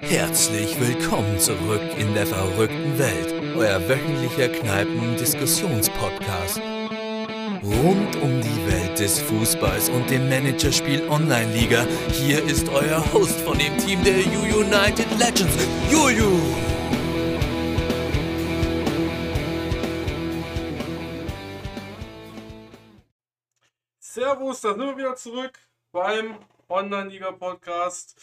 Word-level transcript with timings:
Herzlich 0.00 0.80
willkommen 0.80 1.38
zurück 1.38 1.82
in 1.98 2.14
der 2.14 2.26
verrückten 2.26 2.98
Welt, 2.98 3.34
euer 3.56 3.86
wöchentlicher 3.88 4.48
Kneipen-Diskussionspodcast. 4.48 6.60
Rund 7.62 8.16
um 8.22 8.40
die 8.40 8.66
Welt 8.70 8.98
des 8.98 9.20
Fußballs 9.20 9.90
und 9.90 10.08
dem 10.08 10.28
Managerspiel 10.28 11.08
Online-Liga, 11.08 11.86
hier 12.10 12.42
ist 12.44 12.68
euer 12.68 13.04
Host 13.12 13.40
von 13.40 13.58
dem 13.58 13.76
Team 13.78 14.02
der 14.02 14.18
U-United 14.18 15.06
Legends, 15.18 15.66
Juju. 15.90 16.38
Servus, 23.98 24.60
da 24.62 24.70
sind 24.70 24.80
wir 24.80 24.96
wieder 24.96 25.16
zurück 25.16 25.58
beim 25.92 26.38
Online-Liga-Podcast. 26.68 28.20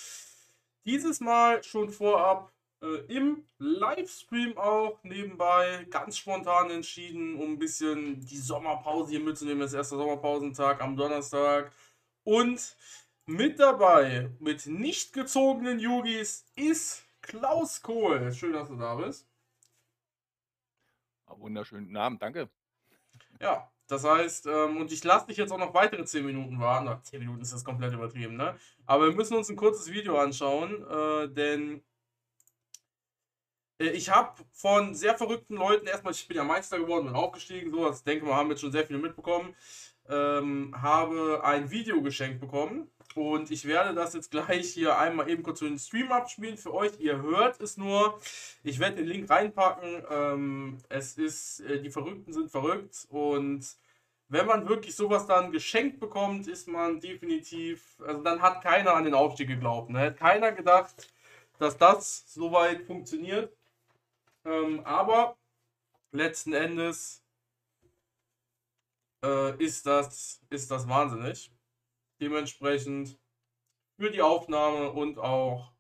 Dieses 0.86 1.20
Mal 1.20 1.64
schon 1.64 1.90
vorab 1.90 2.54
äh, 2.82 3.14
im 3.14 3.48
Livestream 3.58 4.58
auch 4.58 5.04
nebenbei 5.04 5.88
ganz 5.90 6.18
spontan 6.18 6.70
entschieden, 6.70 7.36
um 7.36 7.54
ein 7.54 7.60
bisschen 7.60 8.20
die 8.26 8.38
Sommerpause 8.38 9.12
hier 9.12 9.20
mitzunehmen. 9.20 9.62
Das 9.62 9.74
erste 9.74 9.98
Sommerpausentag 9.98 10.82
am 10.82 10.96
Donnerstag. 10.96 11.72
Und 12.24 12.76
mit 13.26 13.60
dabei, 13.60 14.30
mit 14.40 14.68
nicht 14.68 15.14
gezogenen 15.14 15.80
Yugis, 15.80 16.46
ist 16.56 17.04
Klaus 17.22 17.82
Kohl. 17.82 18.32
Schön, 18.32 18.54
dass 18.54 18.68
du 18.68 18.76
da 18.76 18.96
bist. 18.96 19.28
Wunderschönen 21.28 21.96
Abend, 21.98 22.22
danke. 22.22 22.50
Ja, 23.42 23.70
das 23.88 24.04
heißt, 24.04 24.48
ähm, 24.48 24.78
und 24.78 24.92
ich 24.92 25.04
lasse 25.04 25.28
dich 25.28 25.38
jetzt 25.38 25.52
auch 25.52 25.58
noch 25.58 25.74
weitere 25.74 26.06
10 26.06 26.26
Minuten 26.26 26.60
warten. 26.60 26.88
Ach, 26.88 27.02
10 27.02 27.20
Minuten 27.20 27.42
ist 27.42 27.54
das 27.54 27.64
komplett 27.64 27.94
übertrieben, 27.94 28.36
ne? 28.36 28.56
Aber 28.86 29.08
wir 29.08 29.16
müssen 29.16 29.36
uns 29.36 29.50
ein 29.50 29.56
kurzes 29.56 29.92
Video 29.92 30.18
anschauen, 30.18 30.86
äh, 30.90 31.30
denn 31.30 31.84
äh, 33.80 33.90
ich 33.90 34.10
habe 34.10 34.44
von 34.52 34.96
sehr 34.96 35.16
verrückten 35.16 35.56
Leuten, 35.56 35.88
erstmal, 35.88 36.14
ich 36.14 36.28
bin 36.28 36.38
ja 36.38 36.44
Meister 36.44 36.80
geworden, 36.80 37.06
bin 37.06 37.16
aufgestiegen, 37.16 37.72
so, 37.72 37.86
das 37.86 38.04
denke 38.04 38.26
mal, 38.26 38.36
haben 38.36 38.50
jetzt 38.50 38.62
schon 38.62 38.72
sehr 38.72 38.86
viele 38.86 39.00
mitbekommen, 39.00 39.56
ähm, 40.10 40.74
habe 40.82 41.42
ein 41.44 41.72
Video 41.72 42.02
geschenkt 42.02 42.40
bekommen. 42.40 42.92
Und 43.16 43.50
ich 43.50 43.66
werde 43.66 43.96
das 43.96 44.14
jetzt 44.14 44.30
gleich 44.30 44.74
hier 44.74 44.98
einmal 44.98 45.30
eben 45.30 45.42
kurz 45.42 45.60
für 45.60 45.70
den 45.70 45.80
Stream 45.80 46.12
abspielen 46.12 46.58
für 46.58 46.74
euch. 46.74 47.00
Ihr 47.00 47.22
hört 47.22 47.62
es 47.62 47.78
nur. 47.78 48.20
Ich 48.62 48.80
werde 48.80 48.98
den 48.98 49.08
Link 49.08 49.30
reinpacken. 49.30 50.04
Ähm, 50.10 50.78
es 50.90 51.18
ist, 51.18 51.62
äh, 51.62 51.82
die 51.82 51.90
Verrückten 51.90 52.34
sind 52.34 52.52
verrückt. 52.52 53.08
Und 53.10 53.66
wenn 54.28 54.46
man 54.46 54.68
wirklich 54.68 54.96
sowas 54.98 55.28
dann 55.28 55.54
geschenkt 55.54 56.02
bekommt, 56.02 56.48
ist 56.48 56.68
man 56.68 57.00
definitiv, 57.00 57.98
also 58.06 58.22
dann 58.22 58.42
hat 58.42 58.62
keiner 58.62 58.94
an 58.96 59.06
den 59.06 59.14
Aufstieg 59.14 59.48
geglaubt. 59.48 59.90
Ne? 59.92 60.00
Hat 60.00 60.18
keiner 60.18 60.52
gedacht, 60.52 61.08
dass 61.58 61.78
das 61.78 62.26
soweit 62.34 62.84
funktioniert. 62.84 63.56
Ähm, 64.44 64.82
aber 64.86 65.38
letzten 66.12 66.52
Endes 66.52 67.24
äh, 69.24 69.56
ist, 69.64 69.86
das, 69.86 70.42
ist 70.50 70.70
das 70.70 70.88
wahnsinnig. 70.88 71.55
Dementsprechend 72.20 73.20
für 73.98 74.12
die 74.12 74.22
Aufnahme 74.22 74.92
und 74.92 75.18
auch 75.20 75.74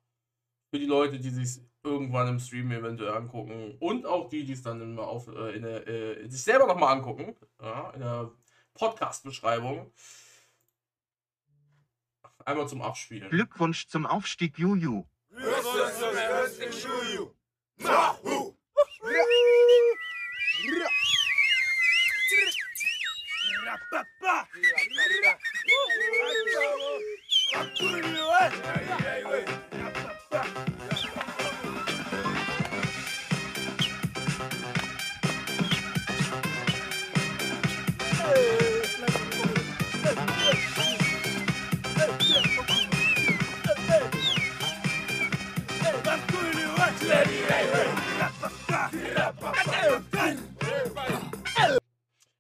für 0.69 0.80
die 0.80 0.86
Leute, 0.86 1.19
die 1.19 1.30
sich 1.30 1.61
irgendwann 1.83 2.27
im 2.27 2.39
Stream 2.39 2.72
eventuell 2.72 3.14
angucken 3.14 3.77
und 3.80 4.05
auch 4.05 4.27
die, 4.30 4.44
die 4.44 4.53
es 4.53 4.64
dann 4.64 4.81
immer 4.81 5.08
auf, 5.08 5.27
äh, 5.27 5.55
in 5.55 5.61
der, 5.61 5.88
äh, 5.88 6.27
sich 6.27 6.44
selber 6.44 6.67
nochmal 6.67 6.95
angucken, 6.95 7.36
ja, 7.61 7.92
in 7.92 8.00
der 8.00 8.31
Podcast-Beschreibung. 8.73 9.94
Einmal 12.44 12.67
zum 12.67 12.81
Abspielen. 12.81 13.30
Glückwunsch 13.30 13.88
zum 13.88 14.05
Aufstieg, 14.05 14.58
Juju. 14.58 15.05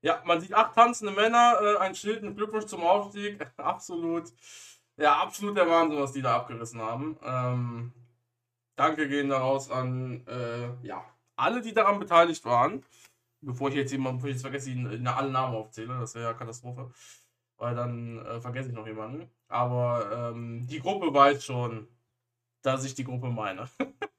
Ja, 0.05 0.21
man 0.23 0.39
sieht 0.39 0.53
acht 0.53 0.75
tanzende 0.75 1.11
Männer, 1.11 1.57
äh, 1.61 1.77
ein 1.77 1.95
Schild 1.95 2.21
mit 2.21 2.37
Glückwunsch 2.37 2.67
zum 2.67 2.83
Aufstieg. 2.83 3.43
absolut. 3.57 4.31
Ja, 4.97 5.21
absolut 5.21 5.57
der 5.57 5.67
Wahnsinn, 5.69 5.99
was 5.99 6.13
die 6.13 6.21
da 6.21 6.37
abgerissen 6.37 6.81
haben. 6.81 7.17
Ähm, 7.21 7.93
danke 8.75 9.09
gehen 9.09 9.29
daraus 9.29 9.69
an 9.69 10.25
äh, 10.27 10.69
ja, 10.85 11.03
alle, 11.35 11.61
die 11.61 11.73
daran 11.73 11.99
beteiligt 11.99 12.45
waren. 12.45 12.85
Bevor 13.41 13.69
ich 13.69 13.75
jetzt 13.75 13.91
jemanden, 13.91 14.17
bevor 14.17 14.29
ich 14.29 14.35
jetzt 14.35 14.41
vergesse, 14.41 14.71
ihn 14.71 14.89
in 14.89 15.07
alle 15.07 15.31
Namen 15.31 15.55
aufzähle, 15.55 15.99
das 15.99 16.15
wäre 16.15 16.25
ja 16.25 16.33
Katastrophe. 16.33 16.91
Weil 17.57 17.75
dann 17.75 18.19
äh, 18.25 18.41
vergesse 18.41 18.69
ich 18.69 18.75
noch 18.75 18.87
jemanden. 18.87 19.29
Aber 19.47 20.31
ähm, 20.31 20.65
die 20.67 20.79
Gruppe 20.79 21.13
weiß 21.13 21.43
schon, 21.43 21.87
dass 22.61 22.85
ich 22.85 22.95
die 22.95 23.03
Gruppe 23.03 23.29
meine. 23.29 23.69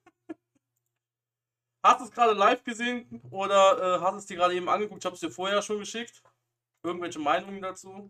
Hast 1.87 2.01
du 2.01 2.05
es 2.05 2.11
gerade 2.11 2.33
live 2.33 2.65
gesehen 2.65 3.23
oder 3.31 3.79
äh, 3.79 4.01
hast 4.01 4.13
du 4.15 4.19
es 4.19 4.27
dir 4.27 4.37
gerade 4.39 4.55
eben 4.55 4.69
angeguckt? 4.69 5.03
Ich 5.03 5.07
habe 5.07 5.15
es 5.15 5.21
dir 5.21 5.31
vorher 5.31 5.63
schon 5.63 5.79
geschickt. 5.79 6.21
Irgendwelche 6.83 7.21
Meinungen 7.21 7.63
dazu? 7.63 8.09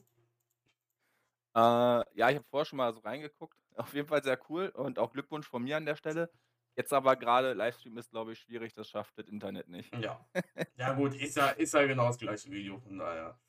Äh, 1.56 1.58
ja, 1.58 2.28
ich 2.28 2.36
habe 2.36 2.44
vorher 2.50 2.66
schon 2.66 2.76
mal 2.76 2.92
so 2.92 3.00
reingeguckt. 3.00 3.56
Auf 3.76 3.94
jeden 3.94 4.06
Fall 4.06 4.22
sehr 4.22 4.38
cool 4.50 4.68
und 4.68 4.98
auch 4.98 5.12
Glückwunsch 5.12 5.48
von 5.48 5.62
mir 5.62 5.78
an 5.78 5.86
der 5.86 5.96
Stelle. 5.96 6.30
Jetzt 6.76 6.92
aber 6.92 7.16
gerade 7.16 7.54
Livestream 7.54 7.96
ist, 7.96 8.10
glaube 8.10 8.32
ich, 8.32 8.40
schwierig, 8.40 8.74
das 8.74 8.90
schafft 8.90 9.16
das 9.16 9.26
Internet 9.28 9.68
nicht. 9.68 9.94
Ja. 9.96 10.24
Ja, 10.76 10.92
gut, 10.92 11.14
ist 11.14 11.36
ja, 11.36 11.48
ist 11.48 11.72
ja 11.72 11.86
genau 11.86 12.08
das 12.08 12.18
gleiche 12.18 12.50
Video, 12.50 12.78
von 12.78 12.98
daher. 12.98 13.40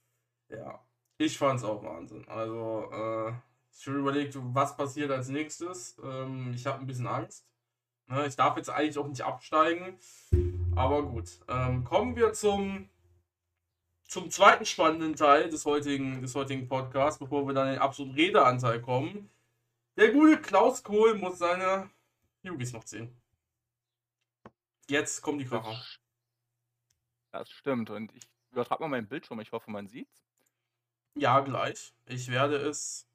Ja. 0.47 0.81
Ich 1.17 1.38
fand 1.38 1.59
es 1.59 1.66
auch 1.66 1.84
Wahnsinn. 1.84 2.25
Also, 2.29 2.90
äh, 2.91 3.34
ich 3.78 3.85
habe 3.85 3.97
überlegt, 3.97 4.38
was 4.38 4.78
passiert 4.78 5.12
als 5.12 5.28
nächstes. 5.28 5.97
Ähm, 6.01 6.53
ich 6.53 6.66
habe 6.66 6.79
ein 6.79 6.88
bisschen 6.88 7.07
Angst. 7.07 7.46
Ne, 8.07 8.25
ich 8.25 8.38
darf 8.38 8.56
jetzt 8.56 8.69
eigentlich 8.69 8.97
auch 8.97 9.07
nicht 9.07 9.23
absteigen. 9.23 10.00
Aber 10.75 11.03
gut. 11.03 11.40
Ähm, 11.50 11.84
kommen 11.84 12.16
wir 12.16 12.31
zum, 12.31 12.90
zum 14.07 14.31
zweiten 14.31 14.66
spannenden 14.66 15.16
Teil 15.16 15.50
des 15.50 15.66
heutigen, 15.66 16.22
des 16.22 16.34
heutigen 16.34 16.68
Podcasts, 16.68 17.19
bevor 17.19 17.45
wir 17.45 17.53
dann 17.53 17.68
in 17.68 17.73
den 17.73 17.81
absoluten 17.81 18.16
Redeanteil 18.16 18.81
kommen. 18.81 19.29
Der 19.97 20.12
gute 20.12 20.41
Klaus 20.41 20.84
Kohl 20.84 21.16
muss 21.16 21.38
seine 21.40 21.90
Jugis 22.41 22.72
noch 22.72 22.85
ziehen. 22.85 23.16
Jetzt 24.90 25.22
kommen 25.22 25.40
die 25.40 25.46
Kracher. 25.46 25.73
Das, 25.73 26.00
das 27.31 27.50
stimmt. 27.50 27.90
Und 27.90 28.13
ich 28.16 28.23
übertrage 28.51 28.81
mal 28.84 28.90
meinen 28.90 29.07
Bildschirm. 29.07 29.41
Ich 29.41 29.51
hoffe, 29.51 29.69
man 29.69 29.88
sieht's. 29.88 30.23
Ja, 31.16 31.41
gleich. 31.41 31.94
Ich 32.06 32.29
werde 32.29 32.57
es 32.57 33.07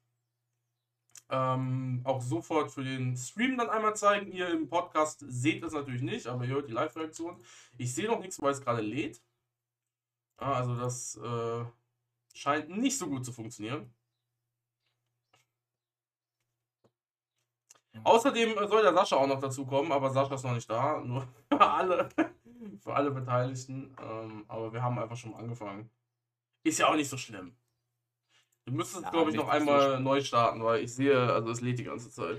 ähm, 1.29 2.01
auch 2.03 2.21
sofort 2.21 2.69
für 2.69 2.83
den 2.83 3.17
Stream 3.17 3.57
dann 3.57 3.69
einmal 3.69 3.95
zeigen. 3.95 4.31
Ihr 4.31 4.49
im 4.49 4.67
Podcast 4.67 5.23
seht 5.27 5.63
es 5.63 5.73
natürlich 5.73 6.01
nicht, 6.01 6.27
aber 6.27 6.43
ihr 6.43 6.55
hört 6.55 6.69
die 6.69 6.73
Live-Reaktion. 6.73 7.43
Ich 7.77 7.95
sehe 7.95 8.07
noch 8.07 8.19
nichts, 8.19 8.41
weil 8.41 8.51
es 8.51 8.61
gerade 8.61 8.81
lädt. 8.81 9.21
Ah, 10.37 10.53
also 10.59 10.75
das 10.75 11.15
äh, 11.17 11.65
scheint 12.33 12.69
nicht 12.69 12.97
so 12.97 13.07
gut 13.07 13.25
zu 13.25 13.31
funktionieren. 13.33 13.93
Außerdem 18.03 18.55
soll 18.67 18.81
der 18.81 18.93
Sascha 18.93 19.15
auch 19.17 19.27
noch 19.27 19.39
dazu 19.39 19.65
kommen, 19.65 19.91
aber 19.91 20.09
Sascha 20.09 20.35
ist 20.35 20.43
noch 20.43 20.53
nicht 20.55 20.69
da. 20.69 20.99
Nur 21.05 21.27
für 21.49 21.61
alle, 21.61 22.09
für 22.81 22.93
alle 22.95 23.11
Beteiligten. 23.11 23.95
Ähm, 24.01 24.45
aber 24.47 24.73
wir 24.73 24.81
haben 24.81 24.97
einfach 24.99 25.15
schon 25.17 25.31
mal 25.31 25.39
angefangen. 25.39 25.89
Ist 26.63 26.79
ja 26.79 26.87
auch 26.87 26.95
nicht 26.95 27.09
so 27.09 27.17
schlimm. 27.17 27.55
Du 28.65 28.71
müsstest, 28.73 29.03
Ja, 29.03 29.09
glaube 29.11 29.29
ich, 29.31 29.35
noch 29.35 29.45
so 29.45 29.49
einmal 29.51 29.91
schlimm. 29.91 30.03
neu 30.03 30.21
starten, 30.21 30.63
weil 30.63 30.83
ich 30.83 30.93
sehe, 30.93 31.17
also 31.33 31.49
es 31.51 31.61
lädt 31.61 31.79
die 31.79 31.83
ganze 31.83 32.09
Zeit. 32.11 32.37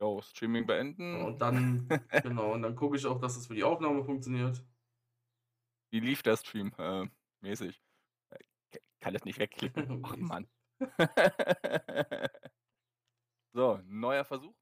Jo, 0.00 0.20
Streaming 0.22 0.66
beenden. 0.66 1.22
Und 1.22 1.38
dann, 1.40 1.88
genau, 2.22 2.52
und 2.54 2.62
dann 2.62 2.74
gucke 2.76 2.96
ich 2.96 3.06
auch, 3.06 3.18
dass 3.20 3.36
es 3.36 3.46
für 3.46 3.54
die 3.54 3.64
Aufnahme 3.64 4.04
funktioniert. 4.04 4.62
Wie 5.90 6.00
lief 6.00 6.22
der 6.22 6.36
Stream? 6.36 6.72
Äh, 6.78 7.08
mäßig. 7.40 7.82
Äh, 8.30 8.38
Kann 9.00 9.14
das 9.14 9.24
nicht 9.24 9.38
wegklicken. 9.38 10.02
Ach. 10.04 10.16
Mann. 10.16 10.48
so, 13.52 13.80
neuer 13.84 14.24
Versuch. 14.24 14.54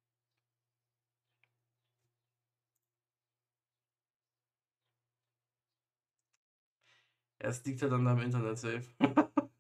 Es 7.39 7.65
liegt 7.65 7.83
ja 7.83 7.89
dann 7.89 8.07
am 8.07 8.21
Internet 8.21 8.59
safe. 8.59 8.85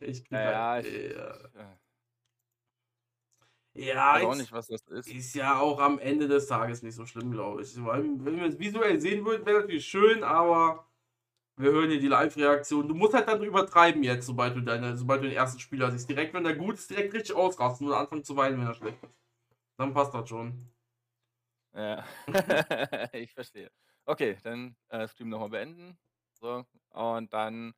ich 0.00 0.24
krieg 0.24 0.32
Ja, 0.32 0.70
halt, 0.70 0.86
ich, 0.86 1.12
ja. 1.16 1.34
äh, 1.34 1.50
Ja, 1.58 1.80
weiß 3.78 4.24
auch 4.24 4.32
ist, 4.32 4.38
nicht, 4.38 4.52
was 4.52 4.66
das 4.68 4.82
ist. 4.88 5.08
ist 5.08 5.34
ja 5.34 5.58
auch 5.58 5.80
am 5.80 5.98
Ende 5.98 6.28
des 6.28 6.46
Tages 6.46 6.82
nicht 6.82 6.94
so 6.94 7.06
schlimm, 7.06 7.30
glaube 7.30 7.62
ich. 7.62 7.84
Weil, 7.84 8.02
Wenn 8.24 8.36
wir 8.36 8.46
es 8.46 8.58
visuell 8.58 9.00
sehen 9.00 9.24
würden, 9.24 9.46
wäre 9.46 9.60
natürlich 9.60 9.86
schön, 9.86 10.24
aber 10.24 10.86
wir 11.56 11.70
hören 11.72 11.90
hier 11.90 12.00
die 12.00 12.08
Live-Reaktion. 12.08 12.88
Du 12.88 12.94
musst 12.94 13.14
halt 13.14 13.28
dann 13.28 13.42
übertreiben 13.42 14.02
jetzt, 14.02 14.26
sobald 14.26 14.56
du 14.56 14.60
deine, 14.60 14.96
sobald 14.96 15.22
du 15.22 15.28
den 15.28 15.36
ersten 15.36 15.58
Spieler 15.58 15.90
siehst. 15.90 16.08
Direkt, 16.08 16.34
wenn 16.34 16.44
der 16.44 16.56
gut 16.56 16.74
ist, 16.74 16.90
direkt 16.90 17.14
richtig 17.14 17.34
ausrasten 17.34 17.86
und 17.86 17.94
anfangen 17.94 18.24
zu 18.24 18.36
weinen, 18.36 18.58
wenn 18.60 18.66
er 18.66 18.74
schlecht 18.74 19.02
ist. 19.02 19.14
Dann 19.78 19.94
passt 19.94 20.14
das 20.14 20.28
schon. 20.28 20.70
Ja, 21.74 22.04
ich 23.12 23.32
verstehe. 23.32 23.70
Okay, 24.04 24.36
dann 24.42 24.76
äh, 24.88 25.08
Stream 25.08 25.30
nochmal 25.30 25.50
beenden. 25.50 25.98
So, 26.34 26.64
und 26.90 27.32
dann, 27.32 27.74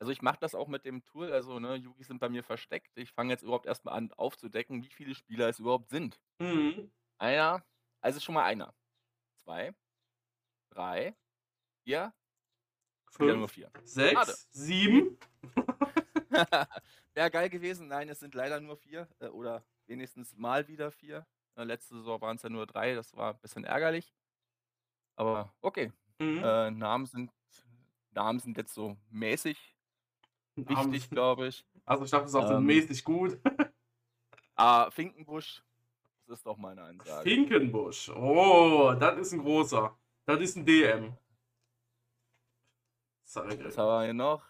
also 0.00 0.12
ich 0.12 0.22
mache 0.22 0.38
das 0.40 0.54
auch 0.54 0.68
mit 0.68 0.84
dem 0.84 1.04
Tool, 1.04 1.32
also 1.32 1.58
ne, 1.58 1.74
Yugi 1.76 2.04
sind 2.04 2.18
bei 2.20 2.28
mir 2.28 2.42
versteckt. 2.44 2.96
Ich 2.96 3.12
fange 3.12 3.32
jetzt 3.32 3.42
überhaupt 3.42 3.66
erstmal 3.66 3.94
an 3.94 4.12
aufzudecken, 4.12 4.82
wie 4.82 4.90
viele 4.90 5.14
Spieler 5.14 5.48
es 5.48 5.58
überhaupt 5.58 5.90
sind. 5.90 6.20
Mhm. 6.38 6.90
Einer, 7.18 7.64
also 8.00 8.20
schon 8.20 8.34
mal 8.34 8.44
einer. 8.44 8.74
Zwei, 9.42 9.74
drei, 10.70 11.16
vier, 11.84 12.12
wieder 13.18 13.34
nur 13.36 13.48
Fünf, 13.48 13.52
vier. 13.52 13.70
sechs, 13.84 14.12
Schade. 14.12 14.34
sieben. 14.50 15.18
Wäre 17.14 17.30
geil 17.30 17.48
gewesen. 17.48 17.88
Nein, 17.88 18.08
es 18.08 18.20
sind 18.20 18.34
leider 18.34 18.60
nur 18.60 18.76
vier 18.76 19.08
äh, 19.18 19.28
oder 19.28 19.64
wenigstens 19.86 20.36
mal 20.36 20.68
wieder 20.68 20.90
vier. 20.92 21.26
Äh, 21.56 21.64
letzte 21.64 21.94
Saison 21.96 22.20
waren 22.20 22.36
es 22.36 22.42
ja 22.42 22.50
nur 22.50 22.66
drei, 22.66 22.94
das 22.94 23.16
war 23.16 23.34
ein 23.34 23.40
bisschen 23.40 23.64
ärgerlich. 23.64 24.14
Aber 25.16 25.52
okay, 25.60 25.92
Mhm. 26.20 26.42
äh, 26.42 26.70
Namen 26.72 27.06
sind 27.06 27.32
Namen 28.10 28.40
sind 28.40 28.56
jetzt 28.56 28.74
so 28.74 28.96
mäßig 29.10 29.76
wichtig, 30.66 31.10
glaube 31.10 31.48
ich. 31.48 31.66
Also 31.84 32.04
ich 32.04 32.10
dachte, 32.10 32.24
du 32.24 32.30
sagst 32.30 32.50
Ähm, 32.50 32.64
mäßig 32.64 33.04
gut. 33.04 33.38
Ah, 34.60 34.90
Finkenbusch, 34.90 35.62
das 36.26 36.38
ist 36.38 36.46
doch 36.46 36.56
mal 36.56 36.72
eine 36.72 36.82
Ansage. 36.82 37.22
Finkenbusch. 37.30 38.08
Oh, 38.08 38.92
das 38.98 39.16
ist 39.20 39.32
ein 39.32 39.38
großer. 39.38 39.96
Das 40.24 40.40
ist 40.40 40.56
ein 40.56 40.66
DM. 40.66 41.16
Zeig 43.22 43.64
Was 43.64 43.78
haben 43.78 43.86
wir 43.86 44.04
hier 44.04 44.14
noch? 44.14 44.44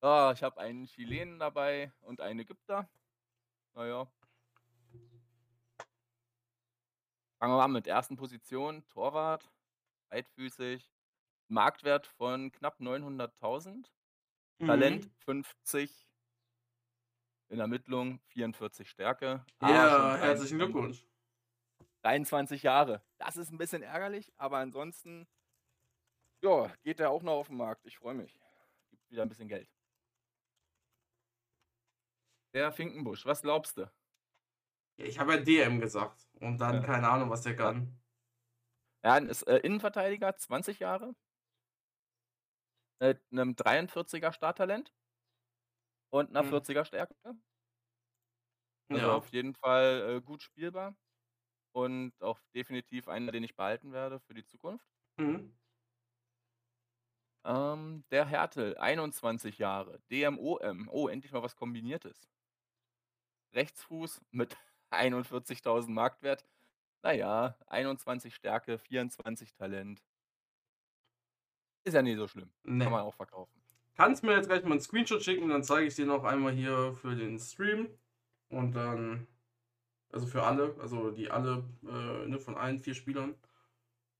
Ah, 0.00 0.32
ich 0.32 0.44
habe 0.44 0.60
einen 0.60 0.86
Chilenen 0.86 1.40
dabei 1.40 1.92
und 2.02 2.20
einen 2.20 2.38
Ägypter. 2.38 2.88
Naja. 3.74 4.06
Fangen 7.38 7.56
wir 7.56 7.64
an 7.64 7.72
mit 7.72 7.88
ersten 7.88 8.16
Position. 8.16 8.86
Torwart, 8.90 9.50
beidfüßig. 10.08 10.88
Marktwert 11.48 12.06
von 12.06 12.52
knapp 12.52 12.78
900.000. 12.80 13.86
Talent 14.66 15.10
50. 15.24 16.08
In 17.48 17.60
Ermittlung 17.60 18.20
44 18.28 18.88
Stärke. 18.88 19.44
aber 19.58 19.72
Ja, 19.72 19.88
schon 19.90 20.20
herzlichen 20.20 20.58
23 20.58 20.58
Glückwunsch. 20.58 21.06
23 22.02 22.62
Jahre. 22.62 23.02
Das 23.18 23.36
ist 23.36 23.50
ein 23.52 23.58
bisschen 23.58 23.82
ärgerlich, 23.82 24.32
aber 24.36 24.58
ansonsten 24.58 25.28
ja, 26.42 26.66
geht 26.82 26.98
er 26.98 27.10
auch 27.10 27.22
noch 27.22 27.34
auf 27.34 27.48
den 27.48 27.56
Markt. 27.58 27.84
Ich 27.86 27.98
freue 27.98 28.14
mich. 28.14 28.36
Gibt 28.90 29.10
wieder 29.10 29.22
ein 29.22 29.28
bisschen 29.28 29.48
Geld. 29.48 29.68
Der 32.54 32.72
Finkenbusch, 32.72 33.24
was 33.26 33.42
glaubst 33.42 33.76
du? 33.78 33.82
Ja, 34.96 35.04
ich 35.06 35.18
habe 35.18 35.34
ja 35.34 35.40
DM 35.40 35.80
gesagt. 35.80 36.28
Und 36.40 36.58
dann 36.58 36.76
Ja. 36.76 36.82
keine 36.82 37.08
Ahnung, 37.08 37.30
was 37.30 37.42
der 37.42 37.56
kann. 37.56 37.98
Ja, 39.04 39.16
ist 39.18 39.42
äh, 39.46 39.58
Innenverteidiger, 39.58 40.36
20 40.36 40.78
Jahre. 40.80 41.14
Mit 43.00 43.20
einem 43.32 43.54
43er 43.54 44.32
Starttalent 44.32 44.94
und 46.10 46.30
einer 46.30 46.44
Mhm. 46.44 46.44
40er 46.44 46.84
Stärke. 46.84 47.14
Also 48.92 49.10
Ja. 49.10 49.10
auf 49.10 49.28
jeden 49.32 49.54
Fall 49.54 50.16
äh, 50.18 50.20
gut 50.22 50.42
spielbar. 50.42 50.96
Und 51.72 52.14
auch 52.22 52.40
definitiv 52.54 53.08
einer, 53.08 53.32
den 53.32 53.44
ich 53.44 53.56
behalten 53.56 53.92
werde 53.92 54.20
für 54.20 54.34
die 54.34 54.44
Zukunft. 54.44 54.86
Mhm. 55.18 55.52
Ähm, 57.44 58.04
der 58.10 58.26
Hertel, 58.26 58.76
21 58.78 59.58
Jahre, 59.58 60.00
DMOM. 60.10 60.88
Oh, 60.90 61.06
endlich 61.08 61.30
mal 61.32 61.42
was 61.42 61.54
Kombiniertes. 61.56 62.28
Rechtsfuß 63.54 64.20
mit 64.30 64.56
41.000 64.90 65.94
Marktwert. 65.94 66.44
Naja, 67.02 67.58
21 67.66 68.34
Stärke, 68.34 68.78
24 68.78 69.54
Talent. 69.54 70.02
Ist 71.84 71.94
ja 71.94 72.02
nie 72.02 72.14
so 72.16 72.28
schlimm. 72.28 72.50
Nee. 72.64 72.84
Kann 72.84 72.92
man 72.92 73.02
auch 73.02 73.14
verkaufen. 73.14 73.52
Kannst 73.96 74.22
mir 74.22 74.34
jetzt 74.34 74.48
gleich 74.48 74.62
mal 74.64 74.72
einen 74.72 74.80
Screenshot 74.80 75.22
schicken, 75.22 75.48
dann 75.48 75.62
zeige 75.62 75.86
ich 75.86 75.94
dir 75.94 76.06
noch 76.06 76.24
einmal 76.24 76.52
hier 76.52 76.94
für 76.94 77.14
den 77.14 77.38
Stream. 77.38 77.88
Und 78.48 78.74
dann, 78.74 79.26
also 80.12 80.26
für 80.26 80.42
alle, 80.42 80.74
also 80.80 81.10
die 81.10 81.30
alle, 81.30 81.64
äh, 81.84 82.28
ne, 82.28 82.38
von 82.38 82.56
allen 82.56 82.78
vier 82.78 82.94
Spielern. 82.94 83.34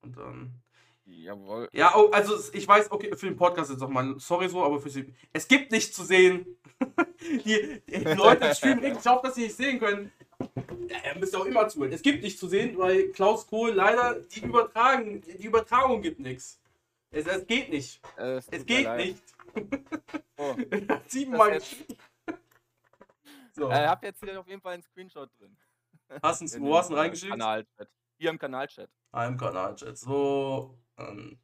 Und 0.03 0.17
dann. 0.17 0.63
Jawohl. 1.05 1.69
Ja, 1.73 1.95
oh, 1.97 2.11
also 2.11 2.35
ich 2.53 2.67
weiß, 2.67 2.93
okay, 2.93 3.15
für 3.17 3.27
den 3.27 3.37
Podcast 3.37 3.71
jetzt 3.71 3.81
nochmal, 3.81 4.15
sorry 4.19 4.49
so, 4.49 4.63
aber 4.65 4.81
für 4.81 4.91
sie. 4.91 5.13
Es 5.33 5.49
gibt 5.49 5.73
nichts 5.73 5.95
zu 5.97 6.05
sehen. 6.05 6.47
die, 7.45 7.83
die 7.89 8.05
Leute 8.15 8.47
im 8.47 8.55
Stream 8.55 8.81
sich 8.81 9.09
auf, 9.09 9.23
dass 9.23 9.35
sie 9.35 9.43
nicht 9.43 9.57
sehen 9.57 9.79
können. 9.79 10.13
Ja, 10.89 11.13
ihr 11.13 11.19
müsst 11.19 11.33
ja 11.33 11.41
auch 11.41 11.45
immer 11.45 11.69
zuhören. 11.69 11.93
Es 11.93 12.03
gibt 12.03 12.23
nichts 12.23 12.39
zu 12.39 12.49
sehen, 12.49 12.77
weil 12.79 13.09
Klaus 13.09 13.47
Kohl 13.47 13.73
leider 13.73 14.21
die 14.21 14.41
übertragen, 14.41 15.23
die 15.23 15.47
Übertragung 15.47 16.03
gibt 16.03 16.21
nichts. 16.21 16.62
Es, 17.13 17.27
es 17.27 17.47
geht 17.47 17.69
nicht. 17.69 18.01
Äh, 18.17 18.37
Es 18.39 18.49
mir 18.51 18.65
geht 18.65 18.85
leid. 18.85 18.99
nicht. 19.07 19.23
Oh. 20.39 20.57
Siebenmal. 21.07 21.61
So. 23.55 23.69
Äh, 23.71 23.87
hab 23.87 24.03
jetzt 24.03 24.19
hier 24.25 24.41
auf 24.41 24.49
jeden 24.49 24.63
Fall 24.63 24.73
einen 24.73 24.83
Screenshot 24.83 25.29
drin. 25.39 25.55
Hast 26.23 26.41
du 26.41 26.61
wo 26.63 26.79
hast 26.79 26.89
du 26.89 26.95
äh, 26.95 27.01
reingeschickt? 27.01 27.33
Kanalchat. 27.33 27.91
Hier 28.17 28.31
im 28.31 28.39
Kanalchat. 28.39 28.91
Ah, 29.11 29.27
im 29.27 29.37
Kanalchat. 29.37 29.99
So. 29.99 30.79
Ähm, 30.97 31.39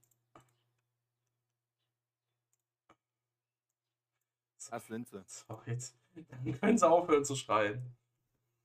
Das 4.57 4.73
sie. 5.05 5.23
so, 5.27 5.63
jetzt. 5.67 5.99
Dann 6.15 6.59
können 6.59 6.79
sie 6.79 6.89
aufhören 6.89 7.27
zu 7.27 7.37
schreien. 7.37 7.95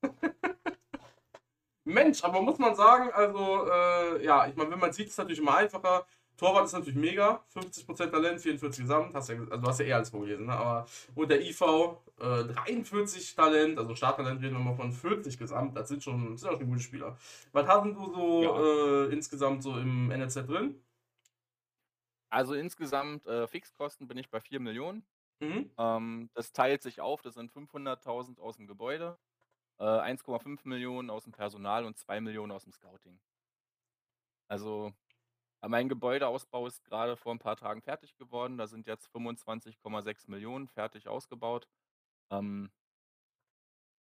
Mensch, 1.84 2.24
aber 2.24 2.42
muss 2.42 2.58
man 2.60 2.76
sagen, 2.76 3.12
also, 3.12 3.70
äh, 3.70 4.24
ja, 4.24 4.48
ich 4.48 4.56
meine, 4.56 4.72
wenn 4.72 4.80
man 4.80 4.94
sieht, 4.94 5.08
ist 5.08 5.14
es 5.14 5.18
natürlich 5.18 5.40
immer 5.40 5.58
einfacher. 5.58 6.06
Torwart 6.38 6.66
ist 6.66 6.74
natürlich 6.74 6.96
mega. 6.96 7.44
50% 7.54 8.10
Talent, 8.12 8.42
44 8.42 8.84
Gesamt. 8.84 9.14
Hast 9.14 9.30
ja, 9.30 9.36
also 9.36 9.58
du 9.58 9.68
hast 9.68 9.80
ja 9.80 9.86
eher 9.86 9.96
alles 9.98 10.10
vorgelesen, 10.10 10.46
ne? 10.48 10.54
Aber 10.54 10.86
und 11.16 11.30
der 11.30 11.42
IV 11.42 11.62
äh, 12.20 12.44
43 12.46 13.36
Talent, 13.36 13.78
also 13.78 13.96
Starttalent 13.96 14.42
reden 14.42 14.54
wir 14.54 14.60
mal 14.64 14.76
von 14.76 14.92
40 14.92 15.38
Gesamt. 15.38 15.76
Das 15.78 15.88
sind 15.90 16.04
schon, 16.04 16.32
das 16.32 16.42
sind 16.42 16.50
auch 16.50 16.58
schon 16.58 16.68
gute 16.68 16.82
Spieler. 16.82 17.18
Was 17.52 17.68
hast 17.68 17.86
du 17.86 18.14
so 18.14 18.44
Ja. 18.44 19.06
äh, 19.10 19.14
insgesamt 19.14 19.64
so 19.64 19.78
im 19.78 20.08
NLZ 20.10 20.48
drin? 20.48 20.82
Also 22.30 22.56
insgesamt 22.56 23.28
äh, 23.28 23.48
Fixkosten 23.48 24.08
bin 24.08 24.18
ich 24.18 24.30
bei 24.30 24.40
4 24.40 24.60
Millionen. 24.60 25.06
Mhm. 25.40 25.70
Ähm, 25.78 26.30
das 26.34 26.52
teilt 26.52 26.82
sich 26.82 27.00
auf, 27.00 27.22
das 27.22 27.36
sind 27.36 27.52
500.000 27.52 28.40
aus 28.40 28.58
dem 28.58 28.66
Gebäude, 28.68 29.20
äh, 29.80 29.84
1,5 29.84 30.62
Millionen 30.68 31.10
aus 31.10 31.26
dem 31.26 31.34
Personal 31.34 31.86
und 31.86 31.98
2 31.98 32.22
Millionen 32.22 32.52
aus 32.52 32.64
dem 32.64 32.72
Scouting. 32.74 33.20
Also 34.48 34.88
äh, 34.88 35.03
mein 35.70 35.90
Gebäudeausbau 35.90 36.68
ist 36.68 36.84
gerade 36.84 37.16
vor 37.16 37.34
ein 37.34 37.40
paar 37.40 37.56
Tagen 37.56 37.82
fertig 37.82 38.16
geworden. 38.18 38.58
Da 38.58 38.68
sind 38.68 38.88
jetzt 38.88 39.08
25,6 39.16 40.30
Millionen 40.30 40.68
fertig 40.68 41.08
ausgebaut. 41.08 41.68
Ähm, 42.30 42.72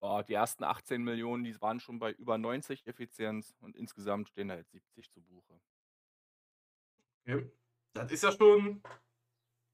boah, 0.01 0.23
die 0.23 0.33
ersten 0.33 0.63
18 0.63 1.01
Millionen, 1.03 1.43
die 1.43 1.59
waren 1.61 1.79
schon 1.79 1.99
bei 1.99 2.11
über 2.11 2.37
90 2.37 2.85
Effizienz 2.85 3.55
und 3.59 3.75
insgesamt 3.75 4.27
stehen 4.29 4.49
da 4.49 4.55
jetzt 4.55 4.71
70 4.71 5.09
zu 5.09 5.21
Buche. 5.21 5.59
Okay. 7.25 7.49
Das 7.93 8.11
ist 8.11 8.23
ja 8.23 8.31
schon. 8.31 8.81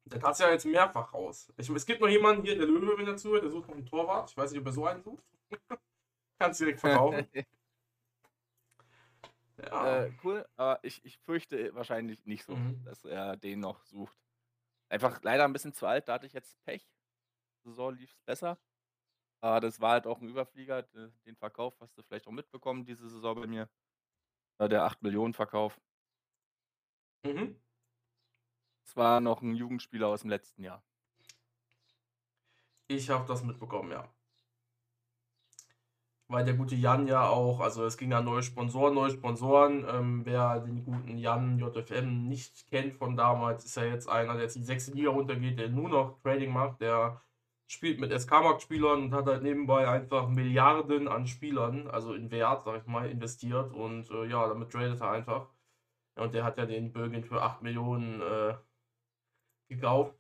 Das 0.05 0.23
hast 0.23 0.39
du 0.39 0.43
ja 0.43 0.51
jetzt 0.51 0.65
mehrfach 0.65 1.13
raus. 1.13 1.51
Ich, 1.57 1.69
es 1.69 1.85
gibt 1.85 2.01
noch 2.01 2.07
jemanden 2.07 2.43
hier, 2.43 2.57
der 2.57 2.67
Löwe, 2.67 2.97
wenn 2.97 3.07
er 3.07 3.17
zuhört, 3.17 3.43
der 3.43 3.51
sucht 3.51 3.67
noch 3.67 3.75
einen 3.75 3.85
Torwart. 3.85 4.29
Ich 4.29 4.37
weiß 4.37 4.51
nicht, 4.51 4.59
ob 4.59 4.65
er 4.65 4.71
so 4.71 4.85
einen 4.85 5.01
sucht. 5.01 5.23
Kannst 6.39 6.59
direkt 6.59 6.79
verkaufen. 6.81 7.27
Ja. 9.61 10.03
Äh, 10.05 10.11
cool, 10.23 10.47
aber 10.55 10.83
ich, 10.83 11.03
ich 11.05 11.17
fürchte 11.19 11.73
wahrscheinlich 11.75 12.25
nicht 12.25 12.43
so, 12.43 12.55
Mhm. 12.55 12.83
dass 12.83 13.05
er 13.05 13.37
den 13.37 13.59
noch 13.59 13.83
sucht. 13.85 14.17
Einfach 14.89 15.21
leider 15.23 15.45
ein 15.45 15.53
bisschen 15.53 15.73
zu 15.73 15.85
alt, 15.85 16.07
da 16.07 16.13
hatte 16.13 16.25
ich 16.25 16.33
jetzt 16.33 16.57
Pech. 16.65 16.89
Saison 17.63 17.93
lief 17.95 18.11
es 18.11 18.21
besser. 18.21 18.57
Aber 19.41 19.59
das 19.61 19.79
war 19.79 19.91
halt 19.91 20.07
auch 20.07 20.19
ein 20.21 20.27
Überflieger. 20.29 20.83
de- 20.83 21.11
Den 21.25 21.35
Verkauf 21.37 21.79
hast 21.79 21.97
du 21.97 22.03
vielleicht 22.03 22.27
auch 22.27 22.31
mitbekommen, 22.31 22.85
diese 22.85 23.07
Saison 23.09 23.35
bei 23.39 23.47
mir. 23.47 23.69
Äh, 24.59 24.67
Der 24.69 24.83
8 24.83 25.01
Millionen 25.01 25.33
Verkauf. 25.33 25.79
Mhm. 27.23 27.59
Es 28.85 28.95
war 28.95 29.19
noch 29.21 29.41
ein 29.41 29.55
Jugendspieler 29.55 30.07
aus 30.07 30.21
dem 30.21 30.29
letzten 30.29 30.63
Jahr. 30.63 30.83
Ich 32.87 33.09
habe 33.09 33.27
das 33.27 33.43
mitbekommen, 33.43 33.91
ja. 33.91 34.11
Weil 36.29 36.45
der 36.45 36.53
gute 36.53 36.75
Jan 36.75 37.07
ja 37.07 37.27
auch, 37.27 37.59
also 37.59 37.83
es 37.85 37.97
ging 37.97 38.11
ja 38.11 38.21
neue 38.21 38.43
Sponsoren, 38.43 38.93
neue 38.93 39.09
Sponsoren. 39.09 39.85
Ähm, 39.89 40.25
wer 40.25 40.59
den 40.59 40.83
guten 40.85 41.17
Jan 41.17 41.57
JFM 41.57 42.27
nicht 42.27 42.67
kennt 42.69 42.93
von 42.95 43.17
damals, 43.17 43.65
ist 43.65 43.75
ja 43.77 43.85
jetzt 43.85 44.07
einer, 44.07 44.33
der 44.33 44.43
jetzt 44.43 44.55
die 44.55 44.63
sechste 44.63 44.91
Liga 44.91 45.09
runtergeht, 45.09 45.57
der 45.59 45.69
nur 45.69 45.89
noch 45.89 46.19
Trading 46.21 46.51
macht, 46.53 46.81
der 46.81 47.21
spielt 47.67 47.99
mit 47.99 48.11
SK-Markt-Spielern 48.11 49.03
und 49.03 49.13
hat 49.13 49.25
halt 49.27 49.43
nebenbei 49.43 49.87
einfach 49.87 50.27
Milliarden 50.29 51.07
an 51.07 51.27
Spielern, 51.27 51.87
also 51.87 52.13
in 52.13 52.31
Wert, 52.31 52.63
sag 52.63 52.81
ich 52.81 52.87
mal, 52.87 53.09
investiert 53.09 53.73
und 53.73 54.09
äh, 54.11 54.25
ja, 54.25 54.47
damit 54.47 54.71
tradet 54.71 55.01
er 55.01 55.11
einfach. 55.11 55.49
Und 56.15 56.33
der 56.33 56.43
hat 56.43 56.57
ja 56.57 56.65
den 56.65 56.91
Bögen 56.93 57.23
für 57.23 57.41
8 57.41 57.61
Millionen 57.63 58.21
äh, 58.21 58.55
gekauft. 59.69 60.15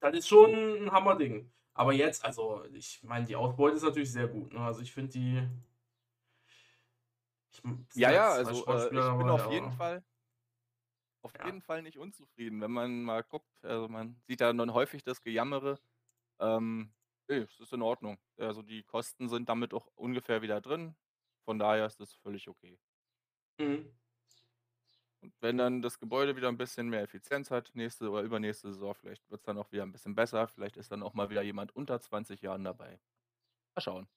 Das 0.00 0.14
ist 0.14 0.28
schon 0.28 0.50
ein 0.54 0.92
Hammerding. 0.92 1.50
Aber 1.74 1.92
jetzt, 1.92 2.24
also, 2.24 2.64
ich 2.72 3.02
meine, 3.02 3.24
die 3.24 3.36
Ausbeute 3.36 3.76
ist 3.76 3.82
natürlich 3.82 4.12
sehr 4.12 4.28
gut. 4.28 4.52
Ne? 4.52 4.60
Also, 4.60 4.82
ich 4.82 4.92
finde 4.92 5.12
die. 5.12 5.48
Ich, 7.52 7.62
ja, 7.94 8.12
ja, 8.12 8.32
also, 8.32 8.66
äh, 8.66 8.84
ich 8.84 8.90
bin 8.90 9.00
auf 9.00 9.50
jeden 9.50 9.72
Fall. 9.72 10.04
Auf 11.22 11.34
ja. 11.38 11.46
jeden 11.46 11.60
Fall 11.60 11.82
nicht 11.82 11.98
unzufrieden, 11.98 12.60
wenn 12.60 12.70
man 12.70 13.02
mal 13.02 13.22
guckt. 13.22 13.50
Also, 13.62 13.88
man 13.88 14.20
sieht 14.26 14.40
da 14.40 14.52
dann 14.52 14.72
häufig 14.72 15.04
das 15.04 15.20
Gejammere. 15.20 15.78
Ähm, 16.38 16.92
nee, 17.28 17.38
es 17.38 17.60
ist 17.60 17.72
in 17.72 17.82
Ordnung. 17.82 18.18
Also, 18.36 18.62
die 18.62 18.82
Kosten 18.82 19.28
sind 19.28 19.48
damit 19.48 19.74
auch 19.74 19.86
ungefähr 19.94 20.42
wieder 20.42 20.60
drin. 20.60 20.96
Von 21.44 21.58
daher 21.58 21.86
ist 21.86 22.00
das 22.00 22.14
völlig 22.14 22.48
okay. 22.48 22.78
Mhm. 23.58 23.92
Und 25.22 25.34
wenn 25.40 25.58
dann 25.58 25.82
das 25.82 25.98
Gebäude 25.98 26.36
wieder 26.36 26.48
ein 26.48 26.56
bisschen 26.56 26.88
mehr 26.88 27.02
Effizienz 27.02 27.50
hat, 27.50 27.70
nächste 27.74 28.10
oder 28.10 28.22
übernächste 28.22 28.72
Saison, 28.72 28.94
vielleicht 28.94 29.30
wird 29.30 29.40
es 29.40 29.44
dann 29.44 29.58
auch 29.58 29.70
wieder 29.70 29.82
ein 29.82 29.92
bisschen 29.92 30.14
besser. 30.14 30.48
Vielleicht 30.48 30.76
ist 30.76 30.90
dann 30.92 31.02
auch 31.02 31.14
mal 31.14 31.28
wieder 31.28 31.42
jemand 31.42 31.74
unter 31.76 32.00
20 32.00 32.40
Jahren 32.40 32.64
dabei. 32.64 32.98
Mal 33.74 33.82
schauen. 33.82 34.08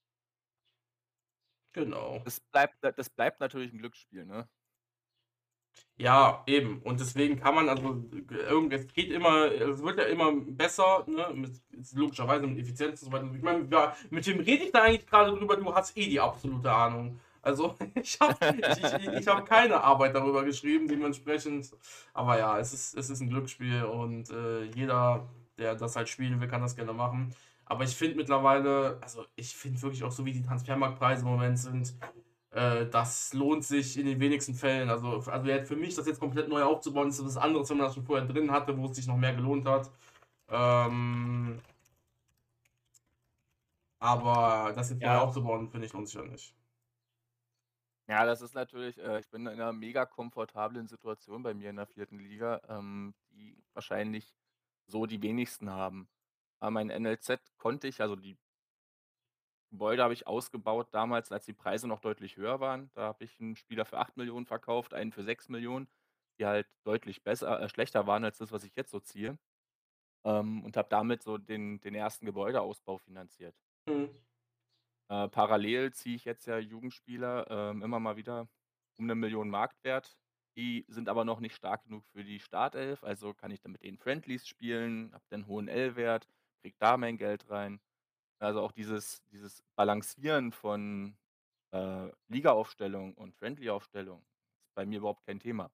Genau. 1.73 2.21
Das 2.23 2.39
bleibt, 2.39 2.77
das 2.81 3.09
bleibt 3.09 3.39
natürlich 3.39 3.73
ein 3.73 3.79
Glücksspiel, 3.79 4.25
ne? 4.25 4.47
Ja, 5.95 6.43
eben. 6.47 6.81
Und 6.83 6.99
deswegen 6.99 7.39
kann 7.39 7.55
man, 7.55 7.69
also, 7.69 8.03
es 8.69 8.87
geht 8.93 9.11
immer, 9.11 9.51
es 9.51 9.81
wird 9.81 9.97
ja 9.99 10.05
immer 10.05 10.31
besser, 10.31 11.03
ne? 11.07 11.31
Mit, 11.33 11.61
logischerweise 11.93 12.47
mit 12.47 12.59
Effizienz 12.59 13.01
und 13.01 13.11
so 13.11 13.11
weiter. 13.11 13.31
Ich 13.33 13.41
meine, 13.41 13.93
mit 14.09 14.27
wem 14.27 14.39
rede 14.39 14.65
ich 14.65 14.71
da 14.71 14.83
eigentlich 14.83 15.07
gerade 15.07 15.31
drüber? 15.31 15.57
Du 15.57 15.73
hast 15.73 15.97
eh 15.97 16.07
die 16.07 16.19
absolute 16.19 16.71
Ahnung. 16.71 17.19
Also 17.43 17.75
ich 17.95 18.17
habe 18.19 18.35
ich, 18.57 18.83
ich, 19.19 19.27
hab 19.27 19.45
keine 19.47 19.83
Arbeit 19.83 20.15
darüber 20.15 20.43
geschrieben, 20.43 20.87
dementsprechend. 20.87 21.71
Aber 22.13 22.39
ja, 22.39 22.57
es 22.57 22.73
ist, 22.73 22.97
es 22.97 23.09
ist 23.09 23.19
ein 23.21 23.29
Glücksspiel 23.29 23.83
und 23.83 24.31
äh, 24.31 24.63
jeder, 24.63 25.27
der 25.59 25.75
das 25.75 25.95
halt 25.95 26.09
spielen 26.09 26.41
will, 26.41 26.47
kann 26.47 26.61
das 26.61 26.75
gerne 26.75 26.93
machen. 26.93 27.35
Aber 27.65 27.83
ich 27.83 27.95
finde 27.95 28.15
mittlerweile, 28.15 28.97
also 29.01 29.25
ich 29.35 29.55
finde 29.55 29.81
wirklich 29.81 30.03
auch 30.03 30.11
so, 30.11 30.25
wie 30.25 30.33
die 30.33 30.41
Transfermarktpreise 30.41 31.23
im 31.23 31.31
Moment 31.31 31.59
sind, 31.59 31.93
äh, 32.51 32.85
das 32.87 33.33
lohnt 33.33 33.63
sich 33.65 33.97
in 33.99 34.05
den 34.05 34.19
wenigsten 34.19 34.53
Fällen. 34.53 34.89
Also, 34.89 35.23
also 35.29 35.65
für 35.65 35.75
mich 35.75 35.95
das 35.95 36.07
jetzt 36.07 36.19
komplett 36.19 36.47
neu 36.49 36.63
aufzubauen, 36.63 37.09
ist 37.09 37.23
was 37.23 37.37
anderes, 37.37 37.69
wenn 37.69 37.77
man 37.77 37.87
das 37.87 37.95
schon 37.95 38.05
vorher 38.05 38.25
drin 38.25 38.51
hatte, 38.51 38.77
wo 38.77 38.85
es 38.85 38.95
sich 38.95 39.07
noch 39.07 39.17
mehr 39.17 39.33
gelohnt 39.33 39.67
hat. 39.67 39.91
Ähm, 40.49 41.59
aber 43.99 44.73
das 44.75 44.91
jetzt 44.91 45.01
ja. 45.01 45.15
neu 45.15 45.21
aufzubauen, 45.21 45.69
finde 45.69 45.87
ich 45.87 45.93
lohnt 45.93 46.07
sich 46.07 46.15
ja 46.15 46.25
nicht. 46.25 46.53
Ja, 48.09 48.25
das 48.25 48.41
ist 48.41 48.53
natürlich 48.53 48.97
äh, 48.97 49.19
ich 49.19 49.29
bin 49.29 49.43
in 49.43 49.53
einer 49.53 49.71
mega 49.71 50.05
komfortablen 50.05 50.87
Situation 50.87 51.41
bei 51.43 51.53
mir 51.53 51.69
in 51.69 51.77
der 51.77 51.87
vierten 51.87 52.19
Liga, 52.19 52.61
ähm, 52.67 53.15
die 53.31 53.63
wahrscheinlich 53.73 54.35
so 54.85 55.05
die 55.05 55.21
wenigsten 55.21 55.69
haben. 55.69 56.09
Aber 56.59 56.71
mein 56.71 56.89
NLZ 56.89 57.55
konnte 57.57 57.87
ich 57.87 58.01
also 58.01 58.15
die 58.17 58.37
Gebäude 59.71 60.03
habe 60.03 60.13
ich 60.13 60.27
ausgebaut 60.27 60.89
damals, 60.93 61.31
als 61.31 61.45
die 61.45 61.53
Preise 61.53 61.87
noch 61.87 61.99
deutlich 61.99 62.37
höher 62.37 62.59
waren. 62.59 62.91
Da 62.93 63.01
habe 63.03 63.23
ich 63.23 63.39
einen 63.39 63.55
Spieler 63.55 63.85
für 63.85 63.97
8.000.000 63.97 64.47
verkauft, 64.47 64.93
einen 64.93 65.11
für 65.11 65.23
6.000.000, 65.23 65.89
die 66.39 66.45
halt 66.45 66.67
deutlich 66.83 67.23
besser 67.23 67.59
äh, 67.59 67.69
schlechter 67.69 68.05
waren 68.05 68.23
als 68.23 68.37
das, 68.37 68.51
was 68.51 68.63
ich 68.63 68.75
jetzt 68.75 68.91
so 68.91 68.99
ziehe. 68.99 69.39
Ähm, 70.25 70.63
und 70.65 70.77
habe 70.77 70.89
damit 70.89 71.23
so 71.23 71.37
den 71.39 71.81
den 71.81 71.95
ersten 71.95 72.25
Gebäudeausbau 72.25 72.97
finanziert. 72.99 73.55
Mhm. 73.87 74.23
Äh, 75.13 75.29
parallel 75.29 75.93
ziehe 75.93 76.15
ich 76.15 76.25
jetzt 76.25 76.47
ja 76.47 76.57
Jugendspieler, 76.59 77.47
ähm, 77.51 77.83
immer 77.83 77.99
mal 78.01 78.17
wieder 78.17 78.49
um 78.97 79.05
'ne 79.07 79.15
Million 79.15 79.49
Marktwert. 79.49 80.17
Die 80.57 80.85
sind 80.89 81.09
aber 81.09 81.25
noch 81.25 81.39
nicht 81.41 81.55
stark 81.55 81.83
genug 81.85 82.05
für 82.07 82.23
die 82.23 82.39
Startelf, 82.39 83.03
also 83.03 83.33
kann 83.35 83.51
ich 83.51 83.61
dann 83.61 83.73
mit 83.73 83.83
denen 83.83 83.97
Friendlies 83.99 84.47
spielen, 84.47 85.13
habe 85.13 85.25
dann 85.29 85.47
hohen 85.47 85.67
L-Wert, 85.69 86.29
kriege 86.63 86.77
da 86.79 86.97
mein 86.97 87.17
Geld 87.17 87.49
rein. 87.49 87.81
Also 88.39 88.61
auch 88.61 88.71
dieses 88.73 89.23
dieses 89.31 89.63
Balancieren 89.77 90.51
von, 90.53 91.17
äh, 91.73 92.09
Ligaaufstellung 92.29 93.15
und 93.15 93.35
Friendly-Aufstellung 93.35 94.21
ist 94.65 94.75
bei 94.75 94.85
mir 94.87 94.99
überhaupt 94.99 95.25
kein 95.25 95.39
Thema. 95.41 95.71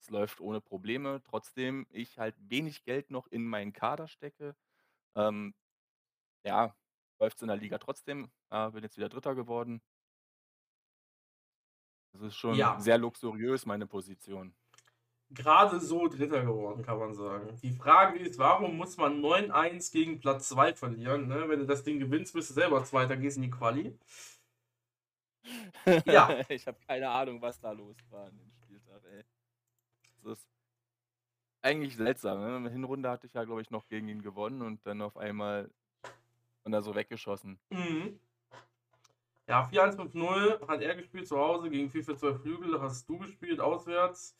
Es 0.00 0.10
läuft 0.10 0.40
ohne 0.40 0.60
Probleme, 0.62 1.22
trotzdem 1.24 1.86
ich 1.90 2.18
halt 2.18 2.36
wenig 2.40 2.84
Geld 2.84 3.10
noch 3.10 3.26
in 3.28 3.44
meinen 3.46 3.72
Kader 3.74 4.08
stecke. 4.08 4.56
Ähm, 5.16 5.54
ja, 6.44 6.74
läuft's 7.18 7.42
in 7.42 7.48
der 7.48 7.56
Liga 7.56 7.78
trotzdem. 7.78 8.30
Äh, 8.50 8.70
bin 8.70 8.82
jetzt 8.82 8.96
wieder 8.96 9.08
Dritter 9.08 9.34
geworden. 9.34 9.80
Das 12.12 12.22
ist 12.22 12.36
schon 12.36 12.54
Ja. 12.54 12.78
sehr 12.80 12.98
luxuriös, 12.98 13.66
meine 13.66 13.86
Position. 13.86 14.54
Gerade 15.30 15.80
so 15.80 16.06
Dritter 16.06 16.44
geworden, 16.44 16.82
kann 16.84 16.98
man 16.98 17.14
sagen. 17.14 17.58
Die 17.62 17.72
Frage 17.72 18.18
ist, 18.20 18.38
warum 18.38 18.76
muss 18.76 18.96
man 18.98 19.20
9-1 19.20 19.90
gegen 19.90 20.20
Platz 20.20 20.48
2 20.50 20.74
verlieren? 20.74 21.26
Ne? 21.26 21.48
Wenn 21.48 21.58
du 21.60 21.66
das 21.66 21.82
Ding 21.82 21.98
gewinnst, 21.98 22.34
bist 22.34 22.50
du 22.50 22.54
selber 22.54 22.84
Zweiter, 22.84 23.16
gehst 23.16 23.36
in 23.36 23.42
die 23.42 23.50
Quali. 23.50 23.98
Ja. 26.06 26.28
Ich 26.50 26.66
habe 26.66 26.78
keine 26.86 27.10
Ahnung, 27.10 27.40
was 27.42 27.58
da 27.60 27.72
los 27.72 27.96
war 28.10 28.26
an 28.26 28.36
dem 28.38 28.50
Spieltag, 28.52 29.02
ey. 29.04 29.24
Das 30.22 30.38
ist 30.38 30.48
eigentlich 31.62 31.96
seltsam, 31.96 32.40
ne? 32.40 32.56
In 32.58 32.64
der 32.64 32.72
Hinrunde 32.72 33.10
hatte 33.10 33.26
ich 33.26 33.34
ja, 33.34 33.44
glaube 33.44 33.62
ich, 33.62 33.70
noch 33.70 33.86
gegen 33.88 34.08
ihn 34.08 34.22
gewonnen 34.22 34.62
und 34.62 34.86
dann 34.86 35.02
auf 35.02 35.16
einmal 35.16 35.70
und 36.64 36.72
da 36.72 36.82
so 36.82 36.94
weggeschossen. 36.94 37.60
Mhm. 37.70 38.18
Ja, 39.46 39.68
4-1-5-0 39.68 40.66
hat 40.66 40.80
er 40.80 40.94
gespielt 40.96 41.28
zu 41.28 41.38
Hause 41.38 41.68
gegen 41.68 41.90
4-4-2 41.90 42.38
Flügel, 42.40 42.80
hast 42.80 43.08
du 43.08 43.18
gespielt 43.18 43.60
auswärts. 43.60 44.36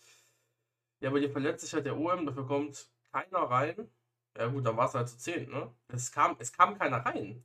Ja, 1.01 1.11
aber 1.11 1.21
dir 1.21 1.31
verletzt 1.31 1.63
sich 1.65 1.75
halt 1.75 1.85
der 1.85 1.97
OM, 1.99 2.25
dafür 2.25 2.47
kommt 2.47 2.89
keiner 3.13 3.39
rein. 3.39 3.91
Ja 4.37 4.47
gut, 4.47 4.67
dann 4.67 4.77
war 4.77 4.87
es 4.87 4.95
halt 4.95 5.09
zu 5.09 5.19
10, 5.19 5.51
ne? 5.51 5.73
Es 5.89 6.11
kam, 6.11 6.37
es 6.39 6.53
kam 6.53 6.79
keiner 6.79 7.05
rein. 7.05 7.45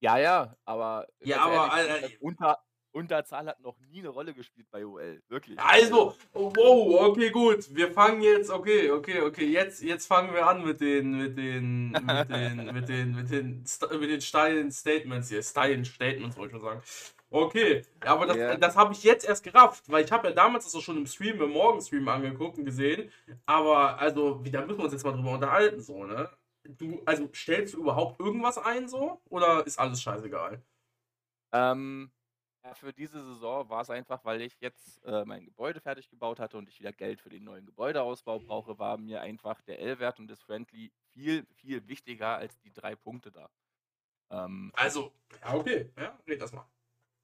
Ja, 0.00 0.18
ja, 0.18 0.56
aber 0.64 1.06
Ja, 1.20 1.42
aber 1.42 1.76
ehrlich, 1.78 2.14
äh, 2.14 2.18
unter, 2.20 2.58
Unterzahl 2.92 3.46
hat 3.46 3.60
noch 3.60 3.78
nie 3.90 4.00
eine 4.00 4.08
Rolle 4.08 4.34
gespielt 4.34 4.66
bei 4.70 4.84
OL, 4.84 5.22
wirklich. 5.28 5.58
Also, 5.60 6.14
oh, 6.32 6.52
wow, 6.54 7.08
okay, 7.08 7.30
gut. 7.30 7.74
Wir 7.74 7.90
fangen 7.92 8.20
jetzt, 8.22 8.50
okay, 8.50 8.90
okay, 8.90 9.20
okay, 9.20 9.46
jetzt, 9.46 9.82
jetzt 9.82 10.06
fangen 10.06 10.34
wir 10.34 10.46
an 10.46 10.64
mit 10.64 10.80
den, 10.80 11.16
mit 11.16 11.36
den, 11.36 11.90
mit 11.90 12.30
den, 12.30 12.56
mit 12.72 12.88
den, 12.88 13.14
mit 13.14 13.30
den, 13.30 13.64
mit 14.00 14.10
den 14.10 14.20
steilen 14.20 14.72
Statements 14.72 15.28
hier. 15.28 15.42
Steilen 15.42 15.84
Statements, 15.84 16.36
wollte 16.36 16.56
ich 16.56 16.60
schon 16.60 16.68
sagen. 16.68 16.82
Okay, 17.32 17.82
aber 18.00 18.26
das, 18.26 18.36
yeah. 18.36 18.56
das 18.56 18.76
habe 18.76 18.92
ich 18.92 19.04
jetzt 19.04 19.24
erst 19.24 19.44
gerafft, 19.44 19.84
weil 19.88 20.04
ich 20.04 20.10
habe 20.10 20.28
ja 20.28 20.34
damals 20.34 20.64
das 20.64 20.74
auch 20.74 20.80
schon 20.80 20.96
im 20.96 21.06
Stream, 21.06 21.40
im 21.40 21.50
Morgenstream 21.50 22.08
angeguckt 22.08 22.58
und 22.58 22.64
gesehen. 22.64 23.08
Aber, 23.46 24.00
also, 24.00 24.42
da 24.50 24.62
müssen 24.62 24.78
wir 24.78 24.84
uns 24.84 24.92
jetzt 24.92 25.04
mal 25.04 25.12
drüber 25.12 25.32
unterhalten, 25.32 25.80
so, 25.80 26.04
ne? 26.04 26.28
Du, 26.64 27.00
also, 27.06 27.28
stellst 27.32 27.74
du 27.74 27.78
überhaupt 27.78 28.18
irgendwas 28.18 28.58
ein, 28.58 28.88
so? 28.88 29.20
Oder 29.28 29.64
ist 29.64 29.78
alles 29.78 30.02
scheißegal? 30.02 30.60
Ähm, 31.52 32.10
ja, 32.64 32.74
für 32.74 32.92
diese 32.92 33.22
Saison 33.24 33.68
war 33.68 33.80
es 33.82 33.90
einfach, 33.90 34.24
weil 34.24 34.42
ich 34.42 34.60
jetzt, 34.60 35.02
äh, 35.04 35.24
mein 35.24 35.44
Gebäude 35.46 35.80
fertig 35.80 36.10
gebaut 36.10 36.38
hatte 36.38 36.58
und 36.58 36.68
ich 36.68 36.78
wieder 36.78 36.92
Geld 36.92 37.20
für 37.20 37.30
den 37.30 37.44
neuen 37.44 37.66
Gebäudeausbau 37.66 38.40
brauche, 38.40 38.78
war 38.78 38.98
mir 38.98 39.20
einfach 39.22 39.62
der 39.62 39.80
L-Wert 39.80 40.18
und 40.20 40.28
das 40.28 40.40
Friendly 40.42 40.92
viel, 41.10 41.46
viel 41.54 41.86
wichtiger 41.88 42.36
als 42.36 42.58
die 42.60 42.72
drei 42.72 42.96
Punkte 42.96 43.32
da. 43.32 43.50
Ähm, 44.30 44.72
Also, 44.74 45.12
ja, 45.42 45.54
okay, 45.54 45.90
ja, 45.96 46.18
red 46.28 46.40
das 46.40 46.52
mal. 46.52 46.66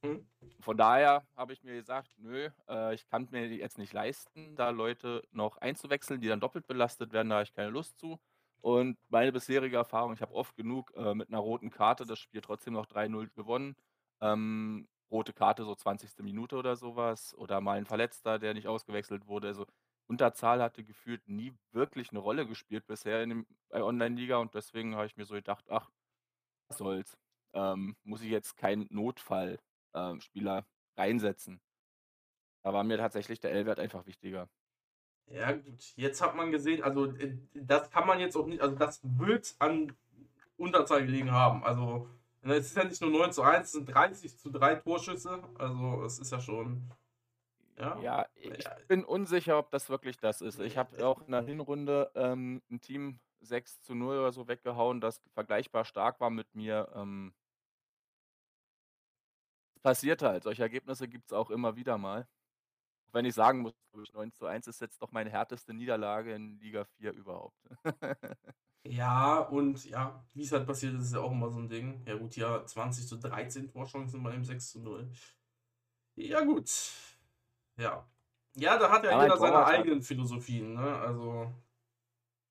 Mhm. 0.03 0.27
von 0.61 0.77
daher 0.77 1.27
habe 1.37 1.55
ich 1.55 1.63
mir 1.63 1.75
gesagt, 1.75 2.11
nö, 2.19 2.51
äh, 2.69 2.95
ich 2.95 3.07
kann 3.07 3.29
mir 3.31 3.47
jetzt 3.49 3.79
nicht 3.79 3.95
leisten, 3.95 4.55
da 4.55 4.71
Leute 4.71 5.23
noch 5.33 5.57
einzuwechseln, 5.59 6.21
die 6.21 6.29
dann 6.29 6.41
doppelt 6.41 6.67
belastet 6.67 7.13
werden, 7.13 7.31
da 7.31 7.37
habe 7.37 7.45
ich 7.45 7.55
keine 7.55 7.71
Lust 7.71 7.99
zu. 7.99 8.21
Und 8.61 8.99
meine 9.09 9.33
bisherige 9.33 9.77
Erfahrung, 9.77 10.13
ich 10.13 10.21
habe 10.23 10.35
oft 10.35 10.57
genug 10.57 10.93
äh, 10.97 11.15
mit 11.15 11.29
einer 11.29 11.39
roten 11.39 11.71
Karte 11.71 12.05
das 12.05 12.19
Spiel 12.19 12.41
trotzdem 12.43 12.75
noch 12.75 12.87
3-0 12.87 13.31
gewonnen. 13.35 13.77
Ähm, 14.21 14.89
rote 15.11 15.33
Karte, 15.33 15.65
so 15.65 15.75
20. 15.75 16.23
Minute 16.23 16.57
oder 16.57 16.77
sowas 16.77 17.35
oder 17.35 17.61
mal 17.61 17.79
ein 17.79 17.87
Verletzter, 17.87 18.39
der 18.39 18.55
nicht 18.55 18.69
ausgewechselt 18.69 19.27
wurde. 19.27 19.49
Also, 19.49 19.67
Unterzahl 20.09 20.63
hatte 20.63 20.85
gefühlt 20.85 21.29
nie 21.29 21.55
wirklich 21.73 22.11
eine 22.11 22.21
Rolle 22.21 22.47
gespielt 22.47 22.87
bisher 22.87 23.23
in 23.23 23.31
dem 23.31 23.47
bei 23.71 23.83
Online-Liga 23.83 24.37
und 24.39 24.55
deswegen 24.55 24.95
habe 24.97 25.07
ich 25.07 25.17
mir 25.17 25.25
so 25.27 25.35
gedacht: 25.35 25.67
„Ach, 25.71 25.91
was 26.69 26.79
soll's? 26.79 27.19
Ähm, 27.55 27.97
muss 28.05 28.23
ich 28.23 28.31
jetzt 28.31 28.57
keinen 28.57 28.87
Notfall 28.91 29.61
ähm, 29.95 30.21
Spieler 30.21 30.67
reinsetzen?“ 30.99 31.61
Da 32.63 32.75
war 32.75 32.85
mir 32.85 32.99
tatsächlich 32.99 33.41
der 33.41 33.53
L-Wert 33.53 33.79
einfach 33.79 34.05
wichtiger. 34.05 34.51
Ja 35.29 35.53
gut, 35.53 35.93
jetzt 35.97 36.21
hat 36.23 36.37
man 36.37 36.53
gesehen 36.53 36.83
also, 36.85 37.07
äh, 37.17 37.37
das 37.55 37.91
kann 37.91 38.07
man 38.07 38.21
jetzt 38.21 38.37
auch 38.37 38.47
nicht 38.47 38.61
also, 38.61 38.77
das 38.77 39.01
wird 39.03 39.57
an 39.59 39.97
Unterzahl 40.57 41.05
gelegen 41.07 41.33
haben. 41.33 41.65
Also 41.65 42.09
es 42.55 42.67
ist 42.67 42.77
ja 42.77 42.85
nicht 42.85 43.01
nur 43.01 43.11
9 43.11 43.33
zu 43.33 43.43
1, 43.43 43.67
es 43.67 43.73
sind 43.73 43.87
30 43.87 44.39
zu 44.39 44.51
3 44.51 44.77
Torschüsse. 44.77 45.43
Also 45.59 46.03
es 46.05 46.19
ist 46.19 46.31
ja 46.33 46.41
schon. 46.41 46.91
Ja, 47.79 47.99
ja 48.01 48.27
ich 48.35 48.67
bin 48.89 49.05
unsicher, 49.05 49.59
ob 49.59 49.71
das 49.71 49.91
wirklich 49.91 50.19
das 50.19 50.41
ist. 50.41 50.61
Ich 50.61 50.79
habe 50.79 51.07
auch 51.07 51.23
in 51.23 51.33
der 51.33 51.43
Hinrunde 51.43 52.11
ähm, 52.15 52.63
ein 52.71 52.81
Team 52.81 53.21
6 53.41 53.83
zu 53.83 53.95
0 53.95 54.19
oder 54.19 54.33
so 54.33 54.49
weggehauen, 54.49 55.01
das 55.01 55.21
vergleichbar 55.35 55.85
stark 55.85 56.21
war 56.21 56.31
mit 56.31 56.55
mir. 56.55 56.89
Ähm 56.95 57.35
passiert 59.87 60.21
halt. 60.23 60.43
Solche 60.43 60.63
Ergebnisse 60.63 61.07
gibt's 61.07 61.33
auch 61.33 61.49
immer 61.49 61.77
wieder 61.77 61.97
mal. 61.97 62.27
Wenn 63.17 63.25
ich 63.25 63.35
sagen 63.35 63.61
muss, 63.61 63.73
glaube 63.93 64.05
ich, 64.05 64.13
9:1 64.13 64.67
ist 64.67 64.79
jetzt 64.83 65.01
doch 65.01 65.11
meine 65.11 65.31
härteste 65.31 65.73
Niederlage 65.73 66.35
in 66.35 66.59
Liga 66.61 66.85
4 66.85 67.13
überhaupt. 67.15 67.57
Ja, 68.89 69.41
und 69.41 69.85
ja, 69.85 70.25
wie 70.35 70.43
es 70.45 70.53
halt 70.53 70.67
passiert 70.67 70.95
ist, 70.95 71.07
ist 71.07 71.13
ja 71.15 71.21
auch 71.21 71.33
immer 71.33 71.51
so 71.51 71.59
ein 71.59 71.69
Ding. 71.69 72.05
Ja 72.07 72.15
gut, 72.17 72.37
ja, 72.37 72.65
20 72.65 73.07
zu 73.09 73.17
13 73.19 73.69
Torchancen 73.69 74.23
bei 74.23 74.31
dem 74.31 74.45
6 74.45 74.71
zu 74.71 74.81
0. 74.81 75.11
Ja 76.17 76.41
gut. 76.45 76.71
Ja. 77.79 78.11
Ja, 78.57 78.79
da 78.79 78.91
hat 78.91 79.05
ja 79.05 79.11
Ja, 79.11 79.13
jeder 79.13 79.37
seine 79.39 79.65
Torwart 79.65 79.67
eigenen 79.67 80.03
Philosophien, 80.03 80.75
ne? 80.75 80.81
Also, 80.99 81.55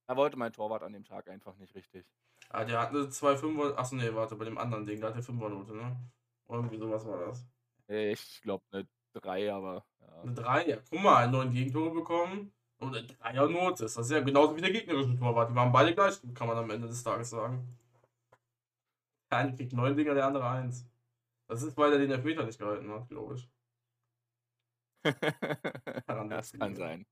Da 0.08 0.16
wollte 0.18 0.36
mein 0.36 0.52
Torwart 0.52 0.82
an 0.82 0.94
dem 0.94 1.06
Tag 1.06 1.28
einfach 1.30 1.58
nicht 1.58 1.76
richtig. 1.76 2.08
ah, 2.50 2.64
der 2.66 2.80
hat 2.80 2.90
eine 2.90 3.10
2 3.10 3.38
5er. 3.38 3.78
Achso, 3.78 3.96
nee, 3.96 4.14
warte, 4.14 4.36
bei 4.36 4.46
dem 4.46 4.58
anderen 4.58 4.86
Ding, 4.86 5.00
da 5.02 5.08
hat 5.10 5.16
der 5.16 5.24
5er 5.24 5.50
Note, 5.50 5.76
ne? 5.76 6.12
Irgendwie 6.48 6.78
sowas 6.78 7.06
war 7.06 7.20
das. 7.28 7.48
Ich 7.88 8.42
glaube 8.42 8.64
'ne 8.72 8.88
3, 9.16 9.54
aber 9.54 9.86
ja. 10.02 10.22
Eine 10.22 10.34
3, 10.34 10.68
ja, 10.68 10.78
guck 10.90 11.00
mal, 11.02 11.30
9 11.30 11.52
Gegentore 11.52 11.92
bekommen 11.94 12.52
und 12.78 12.96
eine 12.96 13.08
3er 13.08 13.48
Note. 13.50 13.84
Das 13.84 13.98
ist 13.98 14.12
ja 14.12 14.20
genauso 14.22 14.56
wie 14.56 14.62
der 14.62 14.72
gegnerische 14.72 15.16
Torwart. 15.18 15.50
Die 15.52 15.56
waren 15.56 15.72
beide 15.72 15.94
gleich 15.94 16.20
kann 16.34 16.48
man 16.48 16.58
am 16.58 16.70
Ende 16.70 16.88
des 16.88 17.04
Tages 17.04 17.30
sagen. 17.30 17.78
Der 19.32 19.40
eine 19.40 19.56
kriegt 19.56 19.74
9 19.74 19.96
Dinger, 19.96 20.14
der 20.14 20.26
andere 20.28 20.48
1. 20.48 20.86
Das 21.48 21.62
ist, 21.64 21.78
weil 21.78 21.94
er 21.94 22.00
den 22.00 22.12
Elfmeter 22.12 22.44
nicht 22.44 22.58
gehalten 22.60 22.92
hat, 22.92 23.08
glaube 23.10 23.36
ich. 23.36 23.50
Daran 26.08 26.30
Das 26.30 26.52
kann 26.54 26.70
liegen. 26.70 26.76
sein. 26.76 27.06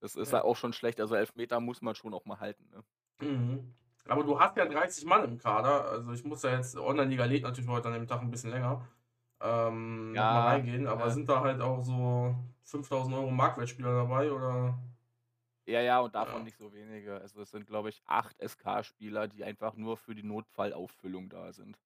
Das 0.00 0.14
ist 0.16 0.32
Ja. 0.32 0.38
ja 0.38 0.44
auch 0.44 0.56
schon 0.56 0.72
schlecht. 0.72 1.00
Also 1.00 1.14
Elfmeter 1.14 1.60
muss 1.60 1.82
man 1.82 1.94
schon 1.94 2.14
auch 2.14 2.24
mal 2.24 2.38
halten, 2.40 2.68
ne? 2.70 2.84
Mhm. 3.26 3.74
Aber 4.06 4.22
du 4.22 4.38
hast 4.38 4.56
ja 4.56 4.66
30 4.66 5.06
Mann 5.06 5.24
im 5.24 5.38
Kader. 5.38 5.86
Also 5.86 6.12
ich 6.12 6.24
muss 6.24 6.42
ja 6.42 6.50
jetzt, 6.56 6.76
Online-Liga 6.76 7.24
lädt 7.24 7.42
natürlich 7.42 7.68
heute 7.70 7.88
an 7.88 7.94
dem 7.94 8.06
Tag 8.06 8.20
ein 8.20 8.30
bisschen 8.30 8.50
länger. 8.50 8.86
Ähm, 9.44 10.36
Ja, 10.36 10.40
reingehen, 10.40 10.88
aber 10.88 11.10
ja. 11.10 11.12
sind 11.12 11.28
da 11.30 11.42
halt 11.42 11.60
auch 11.62 11.82
so 11.82 12.36
5000 12.64 13.14
Euro 13.16 13.30
Marktwertspieler 13.30 13.94
dabei 13.94 14.32
oder? 14.32 14.78
Ja, 15.66 15.80
ja, 15.82 16.00
und 16.00 16.14
davon 16.14 16.42
Ja. 16.42 16.44
nicht 16.44 16.56
so 16.58 16.72
wenige. 16.72 17.20
Also, 17.20 17.40
es 17.42 17.50
sind, 17.50 17.66
glaube 17.66 17.88
ich, 17.90 18.02
8 18.06 18.38
SK-Spieler, 18.40 19.28
die 19.28 19.44
einfach 19.44 19.76
nur 19.76 19.96
für 19.98 20.14
die 20.14 20.22
Notfallauffüllung 20.22 21.28
da 21.30 21.52
sind. 21.52 21.78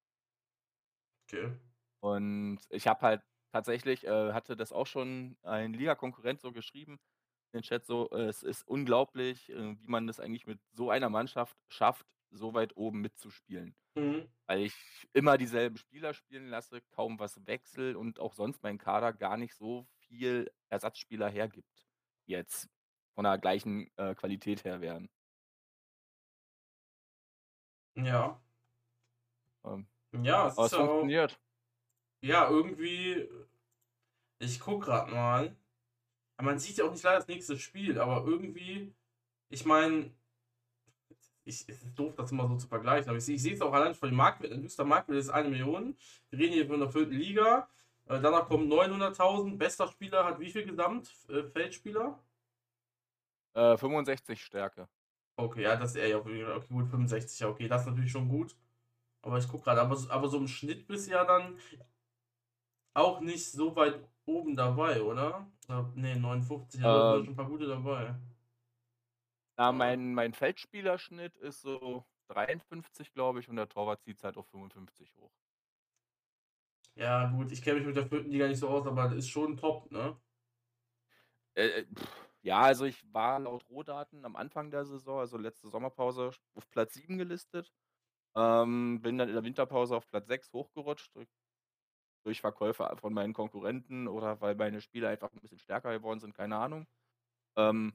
Okay. 1.27 1.53
Und 2.01 2.59
ich 2.69 2.87
habe 2.87 3.01
halt 3.01 3.21
tatsächlich 3.51 4.05
äh, 4.05 4.33
hatte 4.33 4.55
das 4.55 4.71
auch 4.71 4.87
schon 4.87 5.37
ein 5.43 5.73
Ligakonkurrent 5.73 6.39
so 6.41 6.51
geschrieben 6.51 6.99
in 7.53 7.59
den 7.59 7.63
Chat 7.63 7.85
so: 7.85 8.09
äh, 8.11 8.25
„Es 8.27 8.43
ist 8.43 8.67
unglaublich, 8.67 9.49
äh, 9.51 9.79
wie 9.79 9.87
man 9.87 10.07
das 10.07 10.19
eigentlich 10.19 10.47
mit 10.47 10.61
so 10.71 10.89
einer 10.91 11.09
Mannschaft 11.09 11.57
schafft, 11.69 12.07
so 12.31 12.53
weit 12.53 12.75
oben 12.77 13.01
mitzuspielen.“ 13.01 13.75
Mhm. 13.95 14.29
Weil 14.47 14.61
ich 14.61 15.07
immer 15.13 15.37
dieselben 15.37 15.77
Spieler 15.77 16.13
spielen 16.13 16.47
lasse, 16.49 16.81
kaum 16.91 17.19
was 17.19 17.45
wechsle 17.47 17.97
und 17.97 18.19
auch 18.19 18.33
sonst 18.33 18.63
mein 18.63 18.77
Kader 18.77 19.13
gar 19.13 19.37
nicht 19.37 19.55
so 19.55 19.87
viel 19.99 20.51
Ersatzspieler 20.69 21.29
hergibt, 21.29 21.87
die 22.27 22.31
jetzt 22.33 22.69
von 23.15 23.23
der 23.25 23.37
gleichen, 23.37 23.89
äh, 23.97 24.15
Qualität 24.15 24.63
her 24.65 24.81
wären. 24.81 25.09
Ja. 27.95 28.41
Ähm, 29.63 29.87
Ja, 30.23 30.47
es 30.47 30.57
ist 30.57 30.73
funktioniert. 30.75 31.39
ja, 32.21 32.49
irgendwie 32.49 33.27
ich 34.39 34.59
gucke 34.59 34.85
grad 34.85 35.09
mal. 35.09 35.55
Man 36.41 36.59
sieht 36.59 36.77
ja 36.77 36.85
auch 36.85 36.91
nicht 36.91 37.03
leider 37.03 37.17
das 37.19 37.27
nächste 37.27 37.57
Spiel, 37.59 37.99
aber 37.99 38.25
irgendwie 38.25 38.95
ich 39.49 39.65
meine 39.65 40.13
ich 41.49 41.65
es 41.67 41.83
ist 41.83 41.99
doof, 41.99 42.15
das 42.15 42.31
immer 42.31 42.47
so 42.47 42.55
zu 42.57 42.67
vergleichen, 42.67 43.09
aber 43.09 43.17
ich 43.17 43.25
sehe 43.25 43.35
ich 43.35 43.41
sehe 43.43 43.53
es 43.55 43.61
auch 43.61 43.73
allein 43.73 43.95
von 43.95 44.09
dem 44.09 44.15
Marktwert. 44.17 44.53
Ein 44.53 44.63
höchster 44.63 44.85
Marktwert 44.85 45.19
ist 45.19 45.29
1.000.000. 45.29 45.97
Wir 46.29 46.39
reden 46.39 46.53
hier 46.53 46.67
von 46.67 46.79
der 46.79 46.89
vierten 46.89 47.13
Liga. 47.13 47.67
Äh, 48.07 48.21
danach 48.21 48.47
kommen 48.47 48.67
900.000. 48.69 49.57
Bester 49.59 49.87
Spieler 49.87 50.25
hat 50.25 50.39
wie 50.39 50.51
viel 50.51 50.65
Gesamt 50.65 51.11
äh, 51.29 51.43
Feldspieler? 51.43 52.19
Äh, 53.53 53.75
65 53.77 54.41
Stärke. 54.41 54.87
Okay, 55.37 55.61
ja, 55.63 55.75
das 55.77 55.91
ist 55.91 55.95
eher 55.97 56.07
ja, 56.09 56.17
okay, 56.17 56.43
gut, 56.67 56.87
65, 56.89 57.39
ja, 57.39 57.47
okay, 57.47 57.67
das 57.67 57.81
ist 57.81 57.87
natürlich 57.87 58.11
schon 58.11 58.27
gut. 58.27 58.55
Aber 59.23 59.37
ich 59.39 59.47
gucke 59.47 59.65
gerade, 59.65 59.81
aber, 59.81 59.95
so- 59.97 60.09
aber 60.11 60.29
so 60.29 60.37
im 60.37 60.47
Schnitt 60.47 60.87
bist 60.87 61.07
du 61.07 61.11
ja 61.13 61.25
dann 61.25 61.57
auch 62.93 63.19
nicht 63.21 63.51
so 63.51 63.75
weit 63.75 63.99
oben 64.25 64.55
dabei, 64.55 65.01
oder? 65.01 65.47
Äh, 65.69 65.83
nee, 65.95 66.15
59, 66.15 66.83
aber 66.83 66.99
da 66.99 67.05
sind 67.07 67.23
Ähm 67.23 67.25
schon 67.25 67.33
ein 67.33 67.35
paar 67.37 67.47
gute 67.47 67.67
dabei. 67.67 68.15
Ja. 69.67 69.71
mein 69.73 70.13
mein 70.15 70.33
Feldspielerschnitt 70.33 71.37
ist 71.37 71.61
so 71.61 72.05
53, 72.27 73.13
glaube 73.13 73.39
ich, 73.41 73.49
und 73.49 73.57
der 73.57 73.69
Torwart 73.69 74.01
zieht's 74.03 74.23
halt 74.23 74.37
auf 74.37 74.47
55 74.47 75.15
hoch. 75.15 75.31
Ja, 76.95 77.27
gut, 77.31 77.51
ich 77.51 77.61
kenne 77.63 77.77
mich 77.79 77.87
mit 77.87 77.95
der 77.95 78.07
vierten 78.07 78.29
Liga 78.29 78.47
nicht 78.47 78.59
so 78.59 78.69
aus, 78.69 78.85
aber 78.85 79.05
das 79.05 79.13
ist 79.15 79.29
schon 79.29 79.57
top, 79.57 79.91
ne? 79.91 80.19
Äh, 81.55 81.81
äh, 81.81 81.85
ja, 82.41 82.59
also 82.61 82.85
ich 82.85 83.01
war 83.13 83.39
laut 83.39 83.67
Rohdaten 83.69 84.25
am 84.25 84.35
Anfang 84.35 84.71
der 84.71 84.85
Saison, 84.85 85.19
also 85.19 85.37
letzte 85.37 85.67
Sommerpause, 85.69 86.31
auf 86.55 86.69
Platz 86.69 86.93
7 86.93 87.17
gelistet. 87.17 87.73
Ähm, 88.35 89.01
bin 89.01 89.17
dann 89.19 89.29
in 89.29 89.35
der 89.35 89.43
Winterpause 89.45 89.95
auf 89.97 90.07
Platz 90.07 90.27
6 90.27 90.53
hochgerutscht 90.53 91.15
durch 91.15 91.29
durch 92.25 92.41
Verkäufe 92.41 92.89
von 92.97 93.13
meinen 93.13 93.33
Konkurrenten 93.33 94.07
oder 94.07 94.41
weil 94.41 94.55
meine 94.55 94.81
Spieler 94.81 95.09
einfach 95.09 95.31
'n 95.33 95.39
bisschen 95.41 95.59
stärker 95.59 95.91
geworden 95.97 96.19
sind, 96.21 96.35
keine 96.35 96.57
Ahnung. 96.57 96.87
Ähm, 97.57 97.93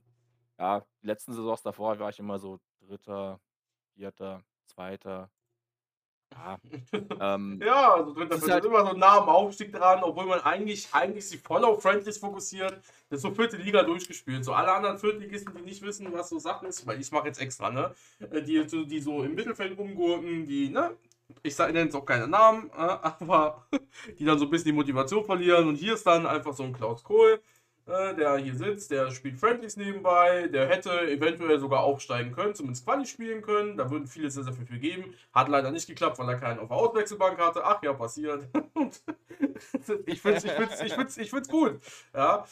ja, 0.58 0.84
die 1.02 1.06
letzten 1.06 1.32
Saisons 1.32 1.62
davor 1.62 1.98
war 1.98 2.10
ich 2.10 2.18
immer 2.18 2.38
so 2.38 2.58
3., 2.80 3.38
4., 3.96 4.12
2. 4.66 4.98
Ja, 6.32 6.58
ähm, 7.34 7.60
Ja, 7.62 7.94
also 7.94 8.12
dritter, 8.12 8.34
ist 8.34 8.40
vierter 8.40 8.54
halt 8.54 8.64
immer 8.64 8.84
so 8.86 8.92
nah 8.96 9.18
am 9.18 9.28
Aufstieg 9.28 9.72
dran, 9.72 10.02
obwohl 10.02 10.26
man 10.26 10.40
eigentlich, 10.40 10.88
eigentlich 10.92 11.28
sich 11.28 11.40
voll 11.40 11.64
auf 11.64 11.80
Friendlies 11.82 12.18
fokussiert. 12.18 12.72
Das 13.08 13.18
ist 13.18 13.22
so 13.22 13.30
vierte 13.30 13.56
Liga 13.56 13.82
durchgespielt. 13.84 14.44
So 14.44 14.52
alle 14.52 14.72
anderen 14.72 14.98
Viertligisten, 14.98 15.54
die 15.54 15.62
nicht 15.62 15.82
wissen, 15.82 16.12
was 16.12 16.28
so 16.30 16.38
Sache 16.40 16.66
ist, 16.66 16.86
weil 16.86 17.00
ich 17.00 17.12
mache 17.12 17.28
jetzt 17.28 17.40
extra, 17.40 17.70
ne? 17.70 17.94
Äh, 18.18 18.42
Die, 18.42 18.68
so- 18.68 18.84
die 18.84 19.00
so 19.00 19.22
im 19.22 19.34
Mittelfeld 19.34 19.78
rumgurken, 19.78 20.44
die, 20.46 20.70
ne? 20.70 20.96
Ich 21.42 21.56
nenne 21.58 21.80
jetzt 21.84 21.94
auch 21.94 22.04
keine 22.04 22.26
Namen, 22.28 22.68
äh, 22.70 22.74
aber 23.20 23.66
die 24.18 24.24
dann 24.24 24.38
so 24.38 24.44
ein 24.46 24.50
bisschen 24.50 24.66
die 24.66 24.72
Motivation 24.72 25.24
verlieren. 25.24 25.68
Und 25.68 25.76
hier 25.76 25.94
ist 25.94 26.06
dann 26.06 26.26
einfach 26.26 26.52
so 26.54 26.64
ein 26.64 26.72
Klaus 26.72 27.02
Kohl, 27.04 27.40
der 27.86 28.36
hier 28.38 28.54
sitzt, 28.54 28.90
der 28.90 29.10
spielt 29.10 29.38
Friendlies 29.38 29.76
nebenbei, 29.76 30.48
der 30.48 30.68
hätte 30.68 30.90
eventuell 31.10 31.58
sogar 31.58 31.80
aufsteigen 31.80 32.32
können, 32.32 32.54
zumindest 32.54 32.84
Quali 32.84 33.06
spielen 33.06 33.42
können. 33.42 33.76
Da 33.76 33.90
würden 33.90 34.06
viele 34.06 34.30
sehr, 34.30 34.44
sehr 34.44 34.52
viel 34.54 34.78
geben. 34.78 35.14
Hat 35.32 35.48
leider 35.48 35.70
nicht 35.70 35.86
geklappt, 35.86 36.18
weil 36.18 36.28
er 36.28 36.38
keinen 36.38 36.60
auf 36.60 36.68
der 36.68 36.76
Auswechselbank 36.78 37.38
hatte. 37.38 37.64
Ach 37.64 37.82
ja, 37.82 37.92
passiert. 37.92 38.48
Ich 40.06 40.20
finde 40.22 40.38
es 40.38 40.44
ich 40.44 40.54
find's, 40.54 40.80
ich 40.80 40.94
find's, 40.94 41.16
ich 41.16 41.30
find's 41.30 41.48
gut. 41.48 41.80
Ja, 42.14 42.44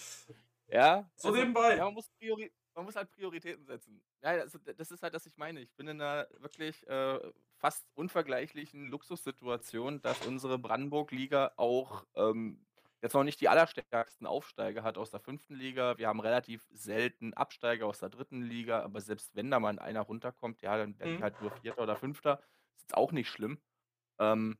Ja, 0.68 1.10
so 1.16 1.28
also, 1.28 1.38
nebenbei. 1.38 1.76
ja, 1.76 1.84
man 1.84 1.94
muss 1.94 2.08
Priori 2.10 2.52
man 2.74 2.86
muss 2.86 2.96
halt 2.96 3.10
Prioritäten 3.10 3.66
setzen. 3.66 4.02
Ja, 4.22 4.30
also, 4.30 4.58
das 4.58 4.90
ist 4.90 5.02
halt, 5.02 5.12
was 5.12 5.26
ich 5.26 5.36
meine. 5.36 5.60
Ich 5.60 5.74
bin 5.76 5.88
in 5.88 5.98
'ner 5.98 6.26
wirklich, 6.38 6.86
äh, 6.88 7.20
fast 7.58 7.86
unvergleichlichen 7.94 8.86
Luxussituation, 8.88 10.00
dass 10.00 10.22
unsere 10.22 10.58
Brandenburg-Liga 10.58 11.52
auch, 11.56 12.06
ähm, 12.14 12.64
jetzt 13.02 13.14
noch 13.14 13.24
nicht 13.24 13.40
die 13.40 13.48
allerstärksten 13.48 14.26
Aufsteiger 14.26 14.82
hat 14.84 14.98
aus 14.98 15.10
der 15.10 15.20
5. 15.20 15.54
Liga. 15.54 15.98
Wir 15.98 16.08
haben 16.08 16.20
relativ 16.20 16.66
selten 16.72 17.34
Absteiger 17.34 17.86
aus 17.86 17.98
der 18.00 18.10
3. 18.10 18.42
Liga, 18.42 18.82
aber 18.82 19.00
selbst 19.00 19.34
wenn 19.34 19.50
da 19.50 19.60
mal 19.60 19.78
einer 19.78 20.02
runterkommt, 20.02 20.62
ja, 20.62 20.76
dann 20.78 20.98
werde 20.98 21.12
ich 21.14 21.20
Mhm. 21.20 21.22
halt 21.22 21.40
nur 21.40 21.50
4. 21.52 21.78
oder 21.78 21.96
5. 21.96 22.40
Ist 22.76 22.82
jetzt 22.82 22.96
auch 22.96 23.12
nicht 23.12 23.28
schlimm. 23.30 23.60
Ähm, 24.20 24.58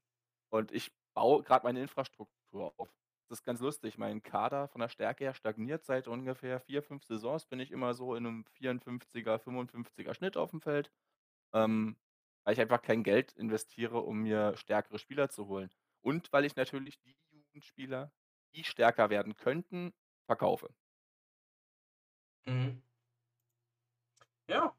und 0.51 0.73
ich 0.73 0.93
baue 1.15 1.43
grad 1.43 1.65
meine 1.65 1.81
Infrastruktur 1.83 2.75
auf. 2.79 2.91
Das 3.29 3.41
ist 3.41 3.45
ganz 3.45 3.61
lustig. 3.61 3.99
Mein 3.99 4.23
Kader 4.23 4.69
von 4.69 4.81
der 4.81 4.89
Stärke 4.91 5.25
her 5.25 5.35
stagniert 5.35 5.85
seit 5.85 6.09
ungefähr 6.09 6.61
4, 6.61 6.83
5 6.83 7.05
Saisons 7.05 7.47
bin 7.47 7.61
ich 7.61 7.71
immer 7.73 7.95
so 7.95 8.15
in 8.15 8.25
'nem 8.25 8.45
54er, 8.47 9.39
55er 9.39 10.15
Schnitt 10.15 10.37
aufm 10.37 10.61
Feld, 10.61 10.93
ähm, 11.55 11.97
weil 12.45 12.55
ich 12.55 12.61
einfach 12.61 12.83
kein 12.83 13.03
Geld 13.05 13.33
investiere, 13.33 14.01
um 14.01 14.21
mir 14.23 14.57
stärkere 14.57 14.99
Spieler 14.99 15.29
zu 15.31 15.47
holen. 15.49 15.71
Und 16.03 16.33
weil 16.33 16.45
ich 16.45 16.57
natürlich 16.57 17.01
die 17.01 17.17
Jugendspieler, 17.31 18.13
die 18.55 18.65
stärker 18.65 19.11
werden 19.11 19.37
könnten, 19.37 19.93
verkaufe. 20.27 20.75
Mhm. 22.47 22.83
Ja, 24.49 24.75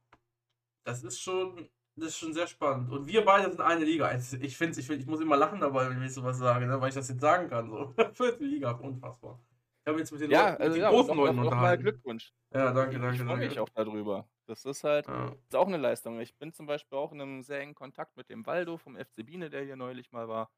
das 0.86 1.04
ist 1.04 1.22
schon 1.22 1.70
das 1.98 2.10
ist 2.10 2.18
schon 2.20 2.34
sehr 2.34 2.48
spannend. 2.48 2.92
Und 2.92 3.08
wir 3.08 3.26
beide 3.26 3.50
sind 3.52 3.62
eine 3.62 3.86
Liga. 3.86 4.08
Also, 4.08 4.38
ich 4.38 4.58
finde 4.58 4.80
ich 4.80 4.88
find, 4.88 5.02
ich 5.02 5.08
muss 5.08 5.22
immer 5.22 5.38
lachen 5.38 5.60
dabei, 5.62 5.90
wenn 5.90 6.02
ich 6.04 6.14
so 6.14 6.24
was 6.24 6.40
sage, 6.40 6.66
ne, 6.68 6.82
weil 6.82 6.90
ich 6.90 6.96
das 6.96 7.10
jetzt 7.10 7.22
sagen 7.22 7.50
kann, 7.50 7.70
so. 7.70 7.94
Vierte 8.14 8.44
Liga, 8.46 8.72
unfassbar. 8.72 9.44
Ich 9.86 9.90
habe 9.90 10.00
jetzt 10.00 10.12
mit 10.12 10.22
den 10.22 10.30
Ja, 10.30 10.34
Leuten, 10.34 10.64
mit 10.64 10.74
also 10.74 10.76
den 10.76 10.86
ja, 10.86 10.88
großen 10.88 11.16
Leuten 11.16 11.40
noch 11.42 11.42
unterhalten. 11.42 11.78
Glückwunsch. 11.80 12.34
Ja, 12.54 12.72
danke, 12.74 13.00
Ich 13.00 13.10
ich 13.10 13.20
danke, 13.20 13.24
freue 13.24 13.38
mich 13.40 13.60
danke. 13.60 13.60
auch 13.60 13.70
da 13.70 13.84
drüber. 13.86 14.30
Das 14.48 14.66
ist 14.66 14.84
halt 14.84 15.08
Ja. 15.08 15.36
ist 15.50 15.56
auch 15.56 15.68
'ne 15.68 15.78
Leistung. 15.78 16.20
Ich 16.22 16.38
bin 16.38 16.54
zum 16.54 16.66
Beispiel 16.68 16.98
auch 16.98 17.12
in 17.14 17.20
'nem 17.20 17.44
sehr 17.44 17.60
engen 17.62 17.76
Kontakt 17.76 18.18
mit 18.18 18.30
dem 18.30 18.46
Waldo 18.46 18.78
vom 18.78 18.96
FC 18.98 19.24
Biene, 19.24 19.50
der 19.50 19.64
hier 19.64 19.76
neulich 19.78 20.12
mal 20.12 20.28
war. 20.30 20.52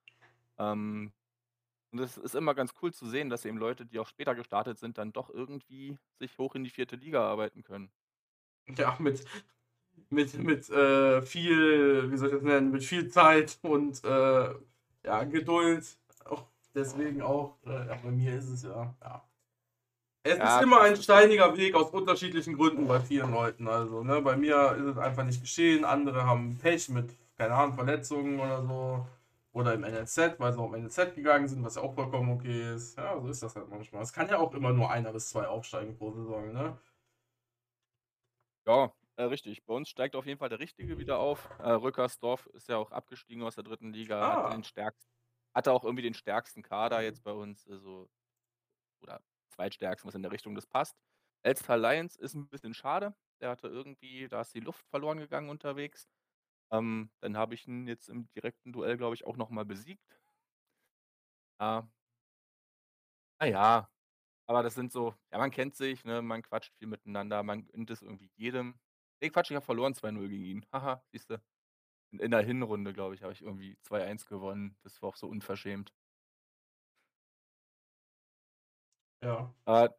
Ähm, 0.59 1.13
und 1.91 1.99
es 1.99 2.17
ist 2.17 2.35
immer 2.35 2.55
ganz 2.55 2.73
cool 2.81 2.93
zu 2.93 3.07
sehen, 3.07 3.29
dass 3.29 3.45
eben 3.45 3.57
Leute, 3.57 3.85
die 3.85 3.99
auch 3.99 4.07
später 4.07 4.35
gestartet 4.35 4.79
sind, 4.79 4.97
dann 4.97 5.13
doch 5.13 5.29
irgendwie 5.29 5.97
sich 6.19 6.37
hoch 6.37 6.55
in 6.55 6.63
die 6.63 6.69
4. 6.69 6.97
Liga 6.97 7.21
arbeiten 7.27 7.63
können. 7.63 7.91
Ja, 8.77 8.95
mit 8.99 9.23
mit, 10.09 10.35
mit 10.39 10.69
äh, 10.69 11.21
viel, 11.23 12.11
wie 12.11 12.17
soll 12.17 12.29
ich 12.29 12.35
das 12.35 12.43
nennen, 12.43 12.71
mit 12.71 12.83
viel 12.85 13.09
Zeit 13.09 13.59
und 13.63 14.03
äh, 14.05 14.55
ja, 15.05 15.23
Geduld. 15.25 15.97
Auch 16.25 16.45
deswegen 16.75 17.21
auch, 17.23 17.57
äh, 17.65 17.87
ja, 17.87 17.95
bei 18.03 18.11
mir 18.11 18.35
ist 18.37 18.49
es 18.49 18.63
ja, 18.63 18.95
ja. 19.01 19.27
Es 20.23 20.39
Ja, 20.39 20.55
ist 20.55 20.61
immer 20.61 20.81
ein 20.81 20.95
steiniger 20.97 21.55
Weg 21.57 21.75
aus 21.75 21.91
unterschiedlichen 21.91 22.55
Gründen 22.57 22.87
bei 22.87 22.99
vielen 22.99 23.31
Leuten. 23.31 23.67
Also, 23.67 24.03
ne, 24.03 24.21
bei 24.21 24.35
mir 24.35 24.75
ist 24.77 24.85
es 24.85 24.97
einfach 24.97 25.23
nicht 25.23 25.41
geschehen. 25.41 25.85
Andere 25.85 26.25
haben 26.25 26.57
Pech 26.57 26.89
mit, 26.89 27.11
keine 27.37 27.53
Ahnung, 27.55 27.75
Verletzungen 27.75 28.39
oder 28.39 28.61
so. 28.63 29.07
Oder 29.55 29.73
im 29.73 29.83
NLZ, 29.83 30.39
weil 30.39 30.53
sie 30.53 30.59
auch 30.59 30.67
im 30.71 30.75
NLZ 30.75 31.15
gegangen 31.15 31.47
sind, 31.47 31.63
was 31.63 31.75
ja 31.75 31.81
auch 31.81 31.95
vollkommen 31.95 32.29
okay 32.31 32.73
ist. 32.75 32.97
Ja, 32.97 33.19
so 33.19 33.27
ist 33.29 33.41
das 33.41 33.55
halt 33.55 33.69
manchmal. 33.69 34.03
Es 34.03 34.13
kann 34.13 34.27
ja 34.29 34.37
auch 34.37 34.53
immer 34.53 34.71
nur 34.73 34.91
einer 34.91 35.13
bis 35.13 35.29
zwei 35.29 35.47
aufsteigen 35.47 35.97
pro 35.97 36.11
Saison, 36.11 36.51
ne? 36.53 36.77
Ja, 38.67 38.93
äh, 39.17 39.23
richtig. 39.23 39.63
Bei 39.65 39.73
uns 39.73 39.89
steigt 39.89 40.15
auf 40.15 40.25
jeden 40.25 40.39
Fall 40.39 40.49
der 40.49 40.59
Richtige 40.59 40.97
wieder 40.97 41.19
auf. 41.19 41.49
Äh, 41.59 41.69
Rückersdorf 41.71 42.47
ist 42.47 42.67
ja 42.67 42.77
auch 42.77 42.91
abgestiegen 42.91 43.43
aus 43.43 43.55
der 43.55 43.63
dritten 43.63 43.93
Liga, 43.93 44.19
Ah. 44.19 44.31
hatte, 44.31 44.49
den 44.49 44.63
stärksten, 44.63 45.07
hatte 45.53 45.71
auch 45.71 45.83
irgendwie 45.83 46.01
den 46.03 46.13
stärksten 46.15 46.63
Kader 46.63 47.01
jetzt 47.01 47.23
bei 47.23 47.31
uns, 47.31 47.67
also, 47.67 48.09
oder 49.01 49.21
zweitstärksten, 49.49 50.07
was 50.07 50.15
in 50.15 50.23
der 50.23 50.31
Richtung 50.31 50.55
das 50.55 50.67
passt. 50.67 50.97
Elstal 51.43 51.79
Lions 51.81 52.15
ist 52.17 52.35
ein 52.35 52.49
bisschen 52.49 52.73
schade. 52.73 53.15
Der 53.41 53.49
hatte 53.51 53.67
irgendwie, 53.67 54.27
da 54.29 54.41
ist 54.41 54.53
die 54.55 54.59
Luft 54.61 54.87
verloren 54.89 55.19
gegangen 55.19 55.49
unterwegs. 55.49 56.07
Ähm, 56.71 57.11
dann 57.21 57.37
habe 57.37 57.55
ich 57.55 57.67
ihn 57.67 57.87
jetzt 57.87 58.09
im 58.09 58.29
direkten 58.35 58.73
Duell, 58.73 58.97
glaube 58.97 59.15
ich, 59.15 59.25
auch 59.25 59.37
nochmal 59.37 59.65
besiegt. 59.65 60.19
Ja. 61.59 61.87
Naja, 63.41 63.89
aber 64.47 64.63
das 64.63 64.75
sind 64.75 64.91
so, 64.93 65.15
ja, 65.31 65.37
man 65.39 65.51
kennt 65.51 65.75
sich, 65.75 66.05
ne, 66.05 66.21
man 66.21 66.41
quatscht 66.43 66.73
viel 66.77 66.87
miteinander, 66.87 67.43
man 67.43 67.65
gönnt 67.67 67.91
es 67.91 68.01
irgendwie 68.01 68.31
jedem. 68.35 68.79
Ne, 69.21 69.29
Quatsch, 69.31 69.51
ich 69.51 69.55
habe 69.55 69.65
verloren 69.65 69.93
2-0 69.95 70.29
gegen 70.29 70.45
ihn. 70.45 70.65
Haha, 70.73 71.03
siehste. 71.11 71.41
In, 72.11 72.19
in 72.19 72.31
der 72.31 72.41
Hinrunde, 72.43 72.93
glaube 72.93 73.15
ich, 73.15 73.23
habe 73.23 73.33
ich 73.33 73.41
irgendwie 73.43 73.77
2-1 73.83 74.25
gewonnen. 74.27 74.77
Das 74.83 75.01
war 75.01 75.09
auch 75.09 75.17
so 75.17 75.27
unverschämt. 75.27 75.93
Ja. 79.21 79.53
Äh, 79.65 79.89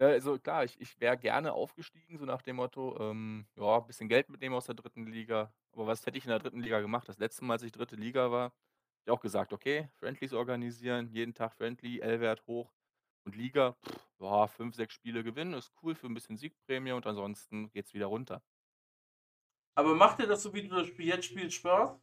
ja, 0.00 0.08
also 0.08 0.38
klar, 0.38 0.64
ich, 0.64 0.80
ich 0.80 1.00
wäre 1.00 1.16
gerne 1.16 1.52
aufgestiegen, 1.52 2.18
so 2.18 2.24
nach 2.24 2.42
dem 2.42 2.56
Motto, 2.56 2.96
ähm, 3.00 3.46
ja, 3.56 3.78
ein 3.78 3.86
bisschen 3.86 4.08
Geld 4.08 4.28
mitnehmen 4.28 4.54
aus 4.54 4.66
der 4.66 4.74
dritten 4.74 5.06
Liga. 5.06 5.52
Aber 5.72 5.86
was 5.86 6.04
hätte 6.06 6.18
ich 6.18 6.24
in 6.24 6.30
der 6.30 6.38
dritten 6.40 6.60
Liga 6.60 6.80
gemacht? 6.80 7.08
Das 7.08 7.18
letzte 7.18 7.44
Mal, 7.44 7.54
als 7.54 7.62
ich 7.62 7.72
dritte 7.72 7.96
Liga 7.96 8.30
war, 8.30 8.44
habe 8.44 8.54
ich 9.06 9.10
auch 9.12 9.20
gesagt, 9.20 9.52
okay, 9.52 9.88
Friendlies 9.98 10.32
organisieren, 10.32 11.08
jeden 11.08 11.34
Tag 11.34 11.54
Friendly, 11.54 12.00
L-Wert 12.00 12.46
hoch. 12.46 12.72
Und 13.24 13.36
Liga, 13.36 13.76
pff, 13.86 14.08
ja, 14.20 14.46
fünf, 14.48 14.74
sechs 14.74 14.94
Spiele 14.94 15.22
gewinnen, 15.24 15.54
ist 15.54 15.72
cool 15.82 15.94
für 15.94 16.06
ein 16.06 16.14
bisschen 16.14 16.36
Siegprämie 16.36 16.92
und 16.92 17.06
ansonsten 17.06 17.70
geht's 17.70 17.94
wieder 17.94 18.06
runter. 18.06 18.42
Aber 19.76 19.94
macht 19.94 20.20
dir 20.20 20.26
das 20.26 20.42
so, 20.42 20.52
wie 20.54 20.68
du 20.68 20.74
das 20.74 20.88
Spiel 20.88 21.06
jetzt 21.06 21.26
spielst, 21.26 21.56
Spaß? 21.56 21.98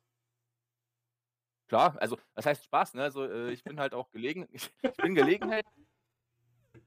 Klar, 1.67 1.95
also 2.01 2.17
das 2.36 2.45
heißt 2.45 2.65
Spaß, 2.65 2.95
ne? 2.95 3.04
Also 3.04 3.23
äh, 3.23 3.51
ich 3.51 3.63
bin 3.63 3.80
halt 3.80 3.93
auch 3.93 4.10
gelegen, 4.12 4.47
ich, 4.51 4.69
ich 4.84 4.97
bin 4.97 5.15
Gelegenheit, 5.15 5.65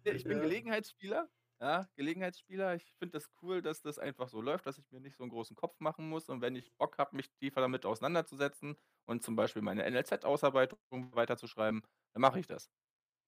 ich 0.05 0.27
bin 0.27 0.41
Ja. 0.41 0.41
Gelegenheitsspieler, 0.41 1.31
ja, 1.61 1.89
Gelegenheitsspieler. 1.97 2.75
Ich 2.75 2.95
finde 2.99 3.13
das 3.13 3.31
cool, 3.43 3.63
dass 3.63 3.83
das 3.83 3.99
einfach 3.99 4.29
so 4.29 4.41
läuft, 4.41 4.67
dass 4.67 4.79
ich 4.79 4.91
mir 4.91 5.01
nicht 5.01 5.17
so 5.17 5.23
einen 5.25 5.31
großen 5.31 5.57
Kopf 5.57 5.81
machen 5.81 6.09
muss 6.09 6.29
und 6.29 6.41
wenn 6.41 6.57
ich 6.57 6.75
Bock 6.77 6.99
habe, 6.99 7.17
mich 7.17 7.33
tiefer 7.37 7.61
damit 7.61 7.87
auseinanderzusetzen 7.87 8.77
und 9.07 9.23
zum 9.23 9.37
Beispiel 9.37 9.63
meine 9.63 9.85
NLZ-Ausarbeitung 9.85 10.79
weiterzuschreiben, 11.15 11.83
dann 12.15 12.21
mache 12.23 12.41
ich 12.41 12.47
das. 12.47 12.71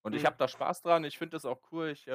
Und 0.03 0.15
ich 0.15 0.25
Mhm. 0.25 0.27
habe 0.27 0.37
da 0.37 0.47
Spaß 0.47 0.81
dran. 0.83 1.03
Ich 1.05 1.17
finde 1.17 1.35
das 1.37 1.45
auch 1.45 1.61
cool. 1.71 1.89
Ich 1.89 2.07
äh, 2.07 2.11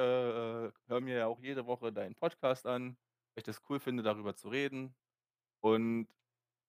äh, 0.67 0.71
höre 0.87 1.01
mir 1.01 1.17
ja 1.17 1.27
auch 1.27 1.39
jede 1.41 1.65
Woche 1.67 1.93
deinen 1.93 2.15
Podcast 2.15 2.65
an, 2.67 2.97
weil 3.35 3.41
ich 3.41 3.43
das 3.45 3.61
cool 3.69 3.79
finde, 3.79 4.03
darüber 4.03 4.35
zu 4.35 4.49
reden. 4.49 4.95
Und 5.61 6.09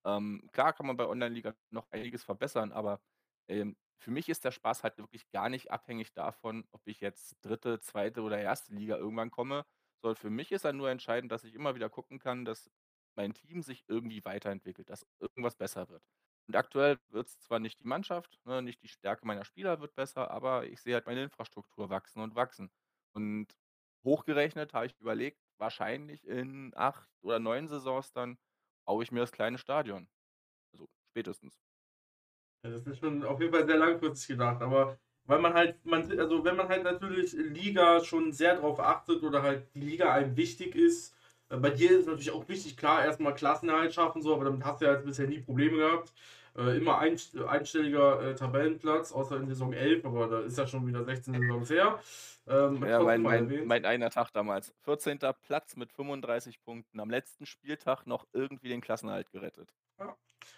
ähm, 0.05 0.49
klar 0.53 0.73
kann 0.73 0.87
man 0.87 0.97
bei 0.97 1.07
Online-Liga 1.07 1.55
noch 1.71 1.91
einiges 1.91 2.25
verbessern, 2.25 2.73
aber 2.73 3.03
ähm, 3.49 3.77
für 3.99 4.11
mich 4.11 4.29
ist 4.29 4.45
der 4.45 4.51
Spaß 4.53 4.83
halt 4.85 4.99
wirklich 4.99 5.31
gar 5.31 5.49
nicht 5.49 5.71
abhängig 5.71 6.13
davon, 6.15 6.67
ob 6.73 6.87
ich 6.87 7.01
jetzt 7.01 7.37
dritte, 7.43 7.81
zweite 7.81 8.23
oder 8.23 8.39
erste 8.41 8.75
Liga 8.75 8.97
irgendwann 8.97 9.31
komme, 9.31 9.65
sondern 10.03 10.17
für 10.17 10.31
mich 10.31 10.53
ist 10.53 10.65
dann 10.65 10.77
nur 10.77 10.91
entscheidend, 10.91 11.33
dass 11.33 11.45
ich 11.45 11.55
immer 11.55 11.75
wieder 11.75 11.89
gucken 11.91 12.19
kann, 12.19 12.45
dass 12.45 12.71
mein 13.17 13.35
Team 13.35 13.63
sich 13.63 13.85
irgendwie 13.89 14.25
weiterentwickelt, 14.25 14.91
dass 14.91 15.07
irgendwas 15.21 15.57
besser 15.57 15.89
wird. 15.89 16.03
Und 16.49 16.57
aktuell 16.57 16.99
wird 17.09 17.29
es 17.29 17.41
zwar 17.41 17.59
nicht 17.59 17.81
die 17.81 17.87
Mannschaft, 17.87 18.39
ne, 18.45 18.61
nicht 18.63 18.83
die 18.83 18.89
Stärke 18.89 19.27
meiner 19.27 19.45
Spieler 19.45 19.81
wird 19.81 19.95
besser, 19.95 20.31
aber 20.31 20.67
ich 20.67 20.81
sehe 20.83 20.95
halt 20.95 21.07
meine 21.07 21.23
Infrastruktur 21.23 21.89
wachsen 21.91 22.21
und 22.21 22.35
wachsen. 22.35 22.71
Und 23.15 23.57
hochgerechnet 24.05 24.75
habe 24.75 24.87
ich 24.87 24.99
überlegt, 25.01 25.41
wahrscheinlich 25.59 26.27
in 26.27 26.73
acht 26.77 27.09
oder 27.23 27.39
neun 27.39 27.69
Saisons 27.69 28.13
dann 28.13 28.39
baue 28.87 29.03
ich 29.05 29.13
mir 29.13 29.21
das 29.21 29.33
kleine 29.33 29.57
Stadion. 29.59 30.09
Also 30.73 30.89
spätestens. 31.11 31.61
Das 32.71 32.87
ist 32.87 32.99
schon 32.99 33.23
auf 33.25 33.41
jeden 33.41 33.53
Fall 33.53 33.67
sehr 33.67 33.77
langfristig 33.77 34.29
gedacht, 34.29 34.63
aber 34.63 34.97
weil 35.27 35.39
man 35.39 35.55
halt, 35.55 35.85
man, 35.85 36.19
also 36.19 36.45
wenn 36.45 36.57
man 36.57 36.69
halt 36.69 36.85
natürlich 36.85 37.33
Liga 37.33 38.01
schon 38.01 38.33
sehr 38.33 38.57
drauf 38.57 38.81
achtet 38.81 39.23
oder 39.23 39.43
halt 39.43 39.67
die 39.75 39.81
Liga 39.81 40.13
einem 40.13 40.37
wichtig 40.37 40.75
ist, 40.75 41.15
äh, 41.51 41.57
bei 41.57 41.71
dir 41.71 41.91
ist 41.91 42.01
es 42.01 42.07
natürlich 42.07 42.31
auch 42.31 42.49
wichtig, 42.49 42.77
klar, 42.77 43.05
erstmal 43.05 43.35
Klassenerhalt 43.35 43.93
schaffen, 43.93 44.23
so, 44.23 44.35
aber 44.35 44.45
damit 44.45 44.65
hast 44.65 44.81
du 44.81 44.87
ja 44.87 44.93
jetzt 44.95 45.05
bisher 45.05 45.27
nie 45.27 45.41
Probleme 45.41 45.77
gehabt. 45.77 46.13
Äh, 46.57 46.79
immer 46.79 46.99
ein, 46.99 47.19
einstelliger 47.49 48.23
äh, 48.23 48.35
Tabellenplatz, 48.35 49.13
außer 49.13 49.37
in 49.37 49.49
Saison 49.49 49.73
11, 49.73 50.05
aber 50.05 50.29
da 50.29 50.41
ist 50.41 50.57
ja 50.57 50.67
schon 50.67 50.87
wieder 50.87 51.05
16 51.05 51.35
Saisons 51.35 51.71
her. 51.71 51.99
Ähm, 52.47 52.85
Ja, 52.87 53.01
mein, 53.01 53.23
mein, 53.23 53.67
mein 53.67 53.85
einer 53.85 54.11
Tag 54.11 54.31
damals. 54.33 54.73
14. 54.85 55.19
Platz 55.43 55.77
mit 55.77 55.91
35 55.91 56.63
Punkten. 56.63 57.01
Am 57.01 57.11
letzten 57.11 57.47
Spieltag 57.47 58.07
noch 58.07 58.27
irgendwie 58.33 58.69
den 58.69 58.83
Klassenerhalt 58.83 59.31
gerettet. 59.33 59.75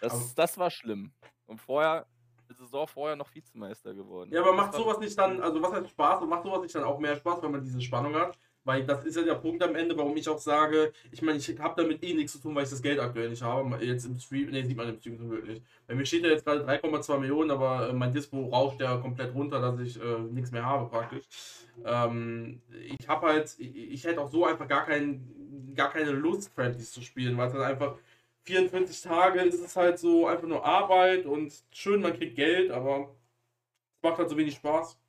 Das, 0.01 0.35
das 0.35 0.57
war 0.57 0.69
schlimm. 0.69 1.11
Und 1.45 1.59
vorher, 1.59 2.05
die 2.49 2.53
Saison 2.53 2.87
vorher 2.87 3.15
noch 3.15 3.33
Vizemeister 3.33 3.93
geworden. 3.93 4.31
Ja, 4.31 4.41
aber 4.41 4.53
macht 4.53 4.73
sowas 4.73 4.99
nicht 4.99 5.17
dann, 5.17 5.41
also 5.41 5.61
was 5.61 5.73
heißt 5.73 5.89
Spaß 5.89 6.21
und 6.21 6.29
macht 6.29 6.43
sowas 6.43 6.61
nicht 6.61 6.75
dann 6.75 6.83
auch 6.83 6.99
mehr 6.99 7.15
Spaß, 7.15 7.41
wenn 7.41 7.51
man 7.51 7.63
diese 7.63 7.81
Spannung 7.81 8.15
hat? 8.15 8.37
Weil 8.63 8.85
das 8.85 9.05
ist 9.05 9.15
ja 9.15 9.23
der 9.23 9.35
Punkt 9.35 9.63
am 9.63 9.75
Ende, 9.75 9.97
warum 9.97 10.17
ich 10.17 10.27
auch 10.27 10.39
sage, 10.39 10.91
ich 11.09 11.21
meine, 11.21 11.37
ich 11.37 11.57
habe 11.57 11.81
damit 11.81 12.03
eh 12.03 12.13
nichts 12.13 12.33
zu 12.33 12.39
tun, 12.39 12.53
weil 12.53 12.65
ich 12.65 12.69
das 12.69 12.81
Geld 12.81 12.99
aktuell 12.99 13.29
nicht 13.29 13.41
habe. 13.41 13.77
Jetzt 13.77 14.05
im 14.05 14.19
Stream, 14.19 14.49
ne, 14.49 14.65
sieht 14.65 14.75
man 14.75 14.89
im 14.89 14.99
Stream 14.99 15.17
zum 15.17 15.29
Glück 15.29 15.47
nicht. 15.47 15.63
Bei 15.87 15.95
mir 15.95 16.05
steht 16.05 16.23
ja 16.23 16.31
jetzt 16.31 16.43
gerade 16.43 16.65
3,2 16.65 17.17
Millionen, 17.17 17.51
aber 17.51 17.89
äh, 17.89 17.93
mein 17.93 18.11
Dispo 18.11 18.47
rauscht 18.47 18.81
ja 18.81 18.97
komplett 18.97 19.33
runter, 19.33 19.61
dass 19.61 19.79
ich 19.79 19.97
äh, 20.01 20.19
nichts 20.19 20.51
mehr 20.51 20.65
habe 20.65 20.89
praktisch. 20.89 21.23
Ähm, 21.85 22.61
ich 22.99 23.07
habe 23.07 23.27
halt, 23.27 23.55
ich, 23.57 23.73
ich 23.77 24.03
hätte 24.03 24.19
auch 24.19 24.29
so 24.29 24.45
einfach 24.45 24.67
gar, 24.67 24.85
kein, 24.85 25.73
gar 25.73 25.89
keine 25.89 26.11
Lust, 26.11 26.53
Friendlies 26.53 26.91
zu 26.91 27.01
spielen, 27.01 27.37
weil 27.37 27.47
es 27.47 27.53
halt 27.53 27.63
einfach 27.63 27.95
44 28.47 29.01
Tage 29.01 29.41
ist 29.41 29.59
es 29.61 29.75
halt 29.75 29.99
so 29.99 30.27
einfach 30.27 30.47
nur 30.47 30.65
Arbeit 30.65 31.25
und 31.25 31.53
schön, 31.71 32.01
man 32.01 32.13
kriegt 32.13 32.35
Geld, 32.35 32.71
aber 32.71 33.15
es 33.97 34.03
macht 34.03 34.19
halt 34.19 34.29
so 34.29 34.37
wenig 34.37 34.55
Spaß. 34.55 34.99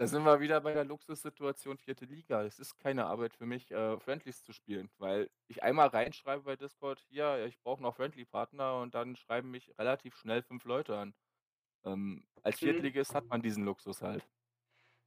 Da 0.00 0.06
sind 0.06 0.22
wir 0.24 0.38
wieder 0.40 0.60
bei 0.60 0.72
der 0.74 0.84
Luxussituation 0.84 1.76
vierte 1.78 2.04
Liga. 2.04 2.44
Es 2.44 2.60
ist 2.60 2.78
keine 2.78 3.06
Arbeit 3.06 3.34
für 3.34 3.46
mich, 3.46 3.70
äh, 3.72 3.98
Friendlies 3.98 4.44
zu 4.44 4.52
spielen, 4.52 4.90
weil 4.98 5.28
ich 5.48 5.62
einmal 5.64 5.88
reinschreibe 5.88 6.44
bei 6.44 6.54
Discord, 6.56 7.00
hier, 7.08 7.44
ich 7.46 7.58
brauche 7.60 7.82
noch 7.82 7.96
Friendly-Partner 7.96 8.80
und 8.80 8.94
dann 8.94 9.16
schreiben 9.16 9.50
mich 9.50 9.76
relativ 9.76 10.16
schnell 10.16 10.42
fünf 10.42 10.64
Leute 10.64 10.96
an. 10.96 11.14
Ähm, 11.84 12.26
als 12.42 12.60
Mhm. 12.60 12.66
Viertligist 12.66 13.14
hat 13.14 13.28
man 13.30 13.42
diesen 13.42 13.64
Luxus 13.64 14.02
halt. 14.02 14.26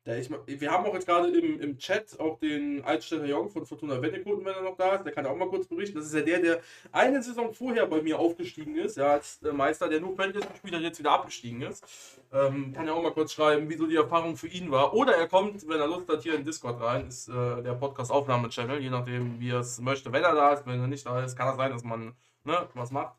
Ja, 0.04 0.16
ich, 0.16 0.32
wir 0.32 0.72
haben 0.72 0.84
auch 0.88 0.96
jetzt 0.96 1.06
gerade 1.06 1.30
im, 1.30 1.60
im 1.60 1.78
Chat 1.78 2.20
auch 2.20 2.40
den 2.40 2.84
Altstädter 2.84 3.26
Jong 3.26 3.50
von 3.50 3.68
Fortuna 3.68 4.02
Wennekoten, 4.02 4.44
wenn 4.44 4.56
er 4.56 4.64
noch 4.64 4.76
da 4.76 4.96
ist. 4.96 5.06
Der 5.06 5.14
kann 5.14 5.26
ja 5.26 5.32
auch 5.32 5.36
mal 5.36 5.48
kurz 5.48 5.68
berichten. 5.68 5.96
Das 6.00 6.08
ist 6.08 6.16
ja 6.16 6.22
der, 6.22 6.40
der 6.40 6.62
eine 6.92 7.22
Saison 7.22 7.54
vorher 7.54 7.86
bei 7.86 8.02
mir 8.02 8.18
aufgestiegen 8.18 8.76
ist, 8.78 8.98
ja, 8.98 9.12
als 9.12 9.40
äh, 9.44 9.52
Meister, 9.52 9.88
der 9.88 10.00
nur 10.00 10.16
Friendlies 10.16 10.48
gespielt 10.50 10.74
hat, 10.74 10.82
jetzt 10.82 10.98
wieder 10.98 11.12
abgestiegen 11.12 11.62
ist. 11.62 11.86
Ähm, 12.34 12.74
kann 12.74 12.88
ja 12.88 12.94
auch 12.94 13.04
mal 13.04 13.14
kurz 13.14 13.34
schreiben, 13.34 13.70
wie 13.70 13.78
so 13.78 13.86
die 13.86 13.96
Erfahrung 13.96 14.36
für 14.36 14.48
ihn 14.48 14.72
war. 14.72 14.96
Oder 14.96 15.16
er 15.18 15.28
kommt, 15.28 15.68
wenn 15.70 15.80
er 15.80 15.86
Lust 15.86 16.10
hat, 16.10 16.24
hier 16.24 16.34
in 16.34 16.46
Discord 16.46 16.82
rein. 16.82 17.08
Ist 17.08 17.28
äh, 17.28 17.62
der 17.62 17.76
Podcast-Aufnahme-Channel, 17.76 18.80
je 18.80 18.90
nachdem, 18.90 19.40
wie 19.40 19.52
er 19.52 19.60
es 19.60 19.80
möchte. 19.82 20.12
Wenn 20.12 20.24
er 20.24 20.34
da 20.34 20.54
ist, 20.54 20.66
wenn 20.66 20.82
er 20.82 20.88
nicht 20.88 21.06
da 21.06 21.24
ist, 21.24 21.36
kann 21.36 21.50
es 21.50 21.58
sein, 21.58 21.72
dass 21.72 21.84
man 21.84 22.16
ne, 22.44 22.68
was 22.74 22.90
macht. 22.90 23.14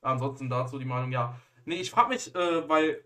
Ansonsten 0.00 0.50
dazu 0.50 0.80
die 0.80 0.84
Meinung, 0.84 1.12
ja. 1.12 1.38
Nee, 1.64 1.76
ich 1.76 1.92
frage 1.92 2.08
mich, 2.08 2.34
äh, 2.34 2.68
weil 2.68 3.04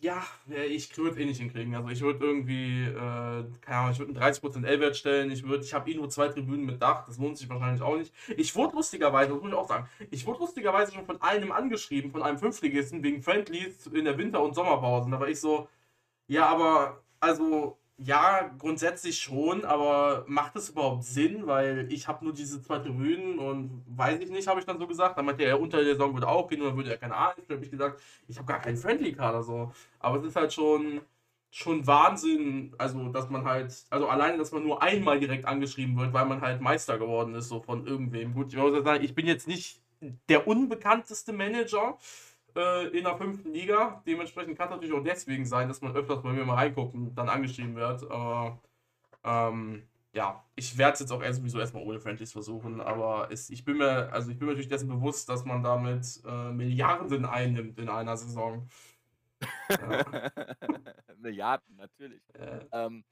ja, 0.00 0.24
ich 0.68 0.96
würde 0.96 1.10
es 1.10 1.16
eh 1.16 1.24
nicht 1.24 1.40
hinkriegen. 1.40 1.74
Also 1.74 1.88
ich 1.88 2.00
würde 2.00 2.24
irgendwie, 2.24 2.84
äh, 2.84 2.94
keine 2.94 3.78
Ahnung, 3.78 3.92
ich 3.92 3.98
würde 3.98 4.12
einen 4.12 4.20
30% 4.20 4.64
L-Wert 4.64 4.96
stellen. 4.96 5.30
Ich 5.32 5.42
würde, 5.46 5.64
ich 5.64 5.74
habe 5.74 5.90
eh 5.90 5.94
nur 5.94 6.08
zwei 6.08 6.28
Tribünen 6.28 6.66
mit 6.66 6.80
Dach, 6.80 7.04
das 7.06 7.18
lohnt 7.18 7.36
sich 7.36 7.48
wahrscheinlich 7.48 7.82
auch 7.82 7.96
nicht. 7.96 8.14
Ich 8.36 8.54
wurde 8.54 8.76
lustigerweise, 8.76 9.32
das 9.32 9.40
muss 9.42 9.50
ich 9.50 9.56
auch 9.56 9.68
sagen, 9.68 9.88
ich 10.10 10.24
wurde 10.26 10.40
lustigerweise 10.40 10.92
schon 10.92 11.04
von 11.04 11.20
einem 11.20 11.50
angeschrieben, 11.50 12.12
von 12.12 12.22
einem 12.22 12.38
Fünftligisten, 12.38 13.02
wegen 13.02 13.22
Friendlies 13.22 13.86
in 13.88 14.04
der 14.04 14.16
Winter- 14.18 14.42
und 14.42 14.54
Sommerpausen. 14.54 15.10
Da 15.10 15.18
war 15.20 15.28
ich 15.28 15.40
so, 15.40 15.68
ja, 16.28 16.46
aber, 16.46 17.02
also, 17.20 17.77
ja, 17.98 18.50
grundsätzlich 18.58 19.18
schon, 19.18 19.64
aber 19.64 20.24
macht 20.28 20.54
es 20.56 20.70
überhaupt 20.70 21.02
Sinn? 21.04 21.46
Weil 21.46 21.92
ich 21.92 22.06
habe 22.06 22.24
nur 22.24 22.32
diese 22.32 22.62
zwei 22.62 22.78
Tribünen 22.78 23.38
und 23.40 23.84
weiß 23.88 24.20
ich 24.20 24.30
nicht, 24.30 24.46
habe 24.46 24.60
ich 24.60 24.66
dann 24.66 24.78
so 24.78 24.86
gesagt. 24.86 25.18
Dann 25.18 25.26
meinte 25.26 25.42
er, 25.42 25.60
unter 25.60 25.78
der 25.78 25.94
Saison 25.94 26.14
würde 26.14 26.28
auch 26.28 26.48
gehen, 26.48 26.62
oder 26.62 26.76
würde 26.76 26.90
er 26.90 26.96
keine 26.96 27.16
Ahnung. 27.16 27.44
Dann 27.48 27.56
habe 27.56 27.64
ich 27.64 27.70
gesagt, 27.70 28.00
ich 28.28 28.36
habe 28.38 28.46
gar 28.46 28.60
keinen 28.60 28.76
Friendly-Kader 28.76 29.42
so. 29.42 29.72
Aber 29.98 30.18
es 30.18 30.24
ist 30.26 30.36
halt 30.36 30.52
schon, 30.52 31.00
schon 31.50 31.86
Wahnsinn, 31.86 32.72
also 32.78 33.08
dass 33.08 33.30
man 33.30 33.44
halt, 33.44 33.74
also 33.90 34.08
alleine, 34.08 34.38
dass 34.38 34.52
man 34.52 34.62
nur 34.62 34.80
einmal 34.82 35.18
direkt 35.18 35.44
angeschrieben 35.46 35.98
wird, 35.98 36.12
weil 36.12 36.26
man 36.26 36.40
halt 36.40 36.60
Meister 36.60 36.98
geworden 36.98 37.34
ist, 37.34 37.48
so 37.48 37.60
von 37.60 37.84
irgendwem. 37.86 38.32
Gut, 38.34 38.52
ich 38.52 38.58
muss 38.58 38.84
sagen, 38.84 39.04
ich 39.04 39.14
bin 39.14 39.26
jetzt 39.26 39.48
nicht 39.48 39.80
der 40.28 40.46
unbekannteste 40.46 41.32
Manager 41.32 41.98
äh, 42.58 42.88
in 42.88 43.04
der 43.04 43.16
fünften 43.16 43.52
Liga. 43.52 44.02
Dementsprechend 44.06 44.58
kann 44.58 44.68
es 44.68 44.72
natürlich 44.72 44.94
auch 44.94 45.04
deswegen 45.04 45.46
sein, 45.46 45.68
dass 45.68 45.80
man 45.80 45.96
öfters 45.96 46.22
bei 46.22 46.32
mir 46.32 46.44
mal 46.44 46.56
reinguckt 46.56 46.94
und 46.94 47.14
dann 47.14 47.28
angeschrieben 47.28 47.76
wird. 47.76 48.10
Aber 48.10 48.60
ähm, 49.24 49.88
ja, 50.12 50.44
ich 50.56 50.76
werde 50.78 50.94
es 50.94 51.00
jetzt 51.00 51.12
auch 51.12 51.22
sowieso 51.32 51.60
erstmal 51.60 51.84
ohne 51.84 52.00
Friendlies 52.00 52.32
versuchen, 52.32 52.80
aber 52.80 53.30
es, 53.30 53.50
ich 53.50 53.64
bin 53.64 53.78
mir, 53.78 54.12
also 54.12 54.30
ich 54.30 54.38
bin 54.38 54.46
mir 54.46 54.52
natürlich 54.52 54.68
dessen 54.68 54.88
bewusst, 54.88 55.28
dass 55.28 55.44
man 55.44 55.62
damit 55.62 56.22
äh, 56.26 56.50
Milliarden 56.50 57.24
einnimmt 57.24 57.78
in 57.78 57.88
einer 57.88 58.16
Saison. 58.16 58.68
Ja. 59.68 60.04
Milliarden, 61.18 61.76
natürlich. 61.76 62.22
Äh, 62.34 62.66
Ähm, 62.72 63.04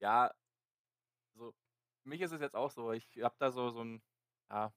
ja, 0.00 0.30
so, 1.34 1.52
für 2.02 2.08
mich 2.08 2.20
ist 2.20 2.32
es 2.32 2.40
jetzt 2.40 2.56
auch 2.56 2.70
so, 2.70 2.92
ich 2.92 3.06
habe 3.22 3.34
da 3.38 3.50
so, 3.50 3.70
so 3.70 3.82
ein, 3.82 4.02
ja, 4.50 4.72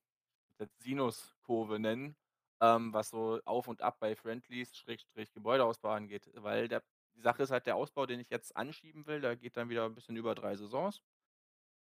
Sinuskurve 0.80 1.80
nennen, 1.80 2.16
ähm, 2.62 2.94
was 2.94 3.10
so 3.10 3.40
auf 3.46 3.68
und 3.68 3.82
ab 3.82 3.98
bei 4.00 4.16
Friendlies, 4.16 4.76
Schrägstrich 4.76 5.32
Gebäudeausbau 5.34 5.90
angeht, 5.92 6.30
weil 6.36 6.68
der, 6.68 6.84
die 7.16 7.22
Sache 7.22 7.44
ist 7.44 7.52
halt, 7.52 7.66
der 7.68 7.76
Ausbau, 7.76 8.06
den 8.06 8.20
ich 8.20 8.30
jetzt 8.30 8.56
anschieben 8.58 9.06
will, 9.08 9.22
der 9.22 9.36
geht 9.38 9.58
dann 9.58 9.70
wieder 9.70 9.86
ein 9.86 9.96
bisschen 9.96 10.18
über 10.18 10.36
drei 10.36 10.56
Saisons. 10.56 11.02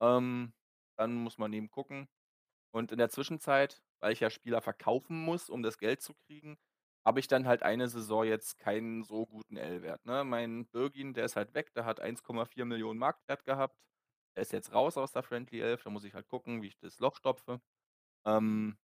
Ähm, 0.01 0.53
dann 0.97 1.15
muss 1.15 1.39
man 1.39 1.53
eben 1.53 1.71
gucken. 1.71 2.09
Und 2.73 2.93
in 2.93 2.99
der 2.99 3.11
Zwischenzeit, 3.11 3.83
weil 4.01 4.13
ich 4.13 4.21
ja 4.21 4.31
Spieler 4.31 4.61
verkaufen 4.63 5.19
muss, 5.21 5.51
um 5.51 5.63
das 5.63 5.79
Geld 5.79 6.03
zu 6.03 6.15
kriegen, 6.15 6.59
habe 7.07 7.21
ich 7.21 7.29
dann 7.29 7.47
halt 7.47 7.63
eine 7.63 7.89
Saison 7.89 8.25
jetzt 8.25 8.59
keinen 8.59 9.05
so 9.05 9.27
guten 9.27 9.57
L-Wert. 9.57 10.05
Ne? 10.07 10.25
Mein 10.25 10.67
Birgin, 10.69 11.15
der 11.15 11.27
ist 11.27 11.37
halt 11.37 11.55
weg, 11.55 11.73
der 11.75 11.85
hat 11.85 12.01
1,4 12.03 12.65
Millionen 12.65 12.99
Marktwert 12.99 13.45
gehabt. 13.45 13.79
Der 14.37 14.43
ist 14.43 14.53
jetzt 14.53 14.73
raus 14.75 14.97
aus 14.99 15.13
der 15.13 15.23
Friendly 15.23 15.61
11, 15.61 15.85
da 15.85 15.91
muss 15.91 16.05
ich 16.05 16.15
halt 16.15 16.29
gucken, 16.29 16.63
wie 16.63 16.69
ich 16.69 16.79
das 16.79 16.99
Loch 17.01 17.17
stopfe. 17.17 17.61
Ähm, 18.27 18.79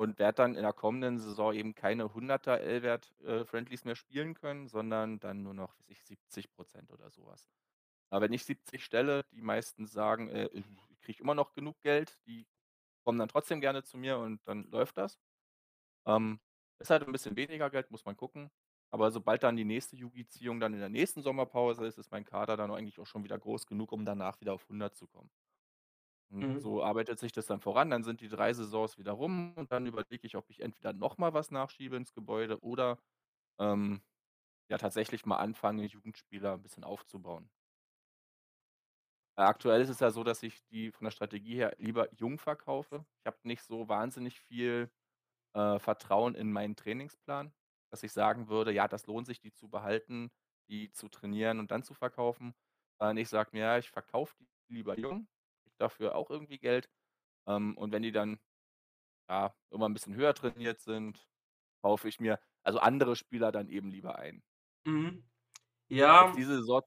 und 0.00 0.18
werde 0.18 0.36
dann 0.36 0.54
in 0.54 0.62
der 0.62 0.72
kommenden 0.72 1.18
Saison 1.18 1.52
eben 1.52 1.74
keine 1.74 2.04
100er 2.04 2.56
L-Wert 2.56 3.12
äh, 3.20 3.44
Friendlies 3.44 3.84
mehr 3.84 3.96
spielen 3.96 4.32
können, 4.32 4.66
sondern 4.66 5.20
dann 5.20 5.42
nur 5.42 5.52
noch, 5.52 5.76
weiß 5.76 5.90
ich, 5.90 6.02
70 6.04 6.50
Prozent 6.52 6.90
oder 6.90 7.10
sowas. 7.10 7.50
Aber 8.08 8.22
wenn 8.22 8.32
ich 8.32 8.46
70 8.46 8.82
stelle, 8.82 9.24
die 9.32 9.42
meisten 9.42 9.86
sagen, 9.86 10.30
äh, 10.30 10.48
ich 10.54 10.64
kriege 11.02 11.22
immer 11.22 11.34
noch 11.34 11.52
genug 11.52 11.82
Geld, 11.82 12.18
die 12.26 12.46
kommen 13.04 13.18
dann 13.18 13.28
trotzdem 13.28 13.60
gerne 13.60 13.82
zu 13.82 13.98
mir 13.98 14.16
und 14.16 14.40
dann 14.48 14.70
läuft 14.70 14.96
das. 14.96 15.20
Ähm, 16.06 16.40
ist 16.78 16.88
halt 16.88 17.02
ein 17.06 17.12
bisschen 17.12 17.36
weniger 17.36 17.68
Geld, 17.68 17.90
muss 17.90 18.06
man 18.06 18.16
gucken. 18.16 18.50
Aber 18.90 19.10
sobald 19.10 19.42
dann 19.42 19.58
die 19.58 19.66
nächste 19.66 19.96
Yugi-Ziehung 19.96 20.60
dann 20.60 20.72
in 20.72 20.80
der 20.80 20.88
nächsten 20.88 21.20
Sommerpause 21.20 21.84
ist, 21.84 21.98
ist 21.98 22.10
mein 22.10 22.24
Kader 22.24 22.56
dann 22.56 22.70
eigentlich 22.70 22.98
auch 23.00 23.06
schon 23.06 23.22
wieder 23.22 23.38
groß 23.38 23.66
genug, 23.66 23.92
um 23.92 24.06
danach 24.06 24.40
wieder 24.40 24.54
auf 24.54 24.62
100 24.62 24.96
zu 24.96 25.06
kommen. 25.06 25.30
Und 26.30 26.48
Mhm. 26.48 26.60
so 26.60 26.82
arbeitet 26.82 27.18
sich 27.18 27.32
das 27.32 27.46
dann 27.46 27.60
voran. 27.60 27.90
Dann 27.90 28.04
sind 28.04 28.20
die 28.20 28.28
drei 28.28 28.52
Saisons 28.52 28.98
wieder 28.98 29.12
rum 29.12 29.54
und 29.56 29.72
dann 29.72 29.86
überlege 29.86 30.26
ich, 30.26 30.36
ob 30.36 30.50
ich 30.50 30.60
entweder 30.60 30.92
nochmal 30.92 31.34
was 31.34 31.50
nachschiebe 31.50 31.96
ins 31.96 32.14
Gebäude 32.14 32.60
oder 32.62 33.00
ähm, 33.60 34.02
ja 34.70 34.78
tatsächlich 34.78 35.26
mal 35.26 35.38
anfange, 35.38 35.86
Jugendspieler 35.86 36.54
ein 36.54 36.62
bisschen 36.62 36.84
aufzubauen. 36.84 37.50
Äh, 39.36 39.42
aktuell 39.42 39.80
ist 39.80 39.88
es 39.88 40.00
ja 40.00 40.10
so, 40.10 40.24
dass 40.24 40.42
ich 40.42 40.64
die 40.66 40.90
von 40.92 41.04
der 41.04 41.10
Strategie 41.12 41.54
her 41.56 41.74
lieber 41.78 42.12
jung 42.14 42.38
verkaufe. 42.38 43.06
Ich 43.20 43.26
habe 43.26 43.38
nicht 43.44 43.62
so 43.62 43.88
wahnsinnig 43.88 44.40
viel 44.40 44.90
äh, 45.54 45.78
Vertrauen 45.78 46.34
in 46.34 46.52
meinen 46.52 46.76
Trainingsplan, 46.76 47.54
dass 47.92 48.02
ich 48.04 48.12
sagen 48.12 48.48
würde, 48.48 48.72
ja, 48.72 48.88
das 48.88 49.06
lohnt 49.06 49.26
sich, 49.28 49.40
die 49.40 49.52
zu 49.52 49.68
behalten, 49.70 50.30
die 50.70 50.92
zu 50.92 51.08
trainieren 51.08 51.58
und 51.60 51.70
dann 51.70 51.82
zu 51.84 51.94
verkaufen. 51.94 52.54
Sondern 53.00 53.18
ich 53.18 53.28
sage 53.30 53.50
mir, 53.54 53.60
ja, 53.62 53.78
ich 53.78 53.90
verkaufe 53.90 54.36
die 54.40 54.48
lieber 54.68 54.98
jung, 54.98 55.28
dafür 55.80 56.14
auch 56.14 56.30
irgendwie 56.30 56.58
Geld. 56.58 56.88
Ähm, 57.46 57.76
und 57.76 57.92
wenn 57.92 58.02
die 58.02 58.12
dann 58.12 58.40
ja, 59.28 59.54
immer 59.70 59.88
ein 59.88 59.94
bisschen 59.94 60.14
höher 60.14 60.34
trainiert 60.34 60.80
sind, 60.80 61.28
kaufe 61.82 62.08
ich 62.08 62.20
mir 62.20 62.40
also 62.62 62.78
andere 62.80 63.16
Spieler 63.16 63.52
dann 63.52 63.68
eben 63.68 63.90
lieber 63.90 64.18
ein. 64.18 64.42
Mhm. 64.86 65.24
Ja, 65.88 66.32
diese 66.36 66.56
Saison, 66.58 66.82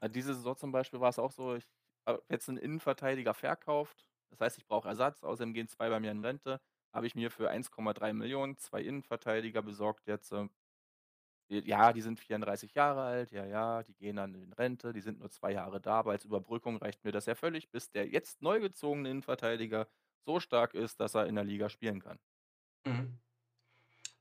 äh, 0.00 0.10
diese 0.10 0.34
Saison 0.34 0.56
zum 0.56 0.72
Beispiel 0.72 1.00
war 1.00 1.08
es 1.08 1.18
auch 1.18 1.32
so, 1.32 1.54
ich 1.54 1.66
habe 2.06 2.22
jetzt 2.28 2.48
einen 2.48 2.58
Innenverteidiger 2.58 3.34
verkauft. 3.34 4.06
Das 4.30 4.40
heißt, 4.40 4.58
ich 4.58 4.66
brauche 4.66 4.88
Ersatz. 4.88 5.22
Außerdem 5.22 5.54
gehen 5.54 5.68
zwei 5.68 5.88
bei 5.88 6.00
mir 6.00 6.10
in 6.10 6.24
Rente. 6.24 6.60
Habe 6.92 7.06
ich 7.06 7.14
mir 7.14 7.30
für 7.30 7.50
1,3 7.50 8.12
Millionen 8.12 8.56
zwei 8.58 8.82
Innenverteidiger 8.82 9.62
besorgt 9.62 10.06
jetzt. 10.06 10.32
Äh, 11.48 11.60
Ja, 11.60 11.92
die 11.92 12.02
sind 12.02 12.18
34 12.18 12.74
Jahre 12.74 13.02
alt. 13.02 13.32
Ja, 13.32 13.44
ja, 13.46 13.82
die 13.82 13.94
gehen 13.94 14.16
dann 14.16 14.34
in 14.34 14.52
Rente. 14.52 14.92
Die 14.92 15.00
sind 15.00 15.18
nur 15.20 15.30
zwei 15.30 15.52
Jahre 15.52 15.80
da. 15.80 15.98
Aber 16.00 16.12
als 16.12 16.24
Überbrückung 16.24 16.76
reicht 16.76 17.04
mir 17.04 17.12
das 17.12 17.26
ja 17.26 17.34
völlig, 17.34 17.70
bis 17.70 17.90
der 17.90 18.08
jetzt 18.08 18.42
neu 18.42 18.60
gezogene 18.60 19.10
Innenverteidiger 19.10 19.88
so 20.24 20.40
stark 20.40 20.74
ist, 20.74 21.00
dass 21.00 21.14
er 21.14 21.26
in 21.26 21.34
der 21.34 21.44
Liga 21.44 21.68
spielen 21.68 22.00
kann. 22.00 22.18
Mhm. 22.86 23.18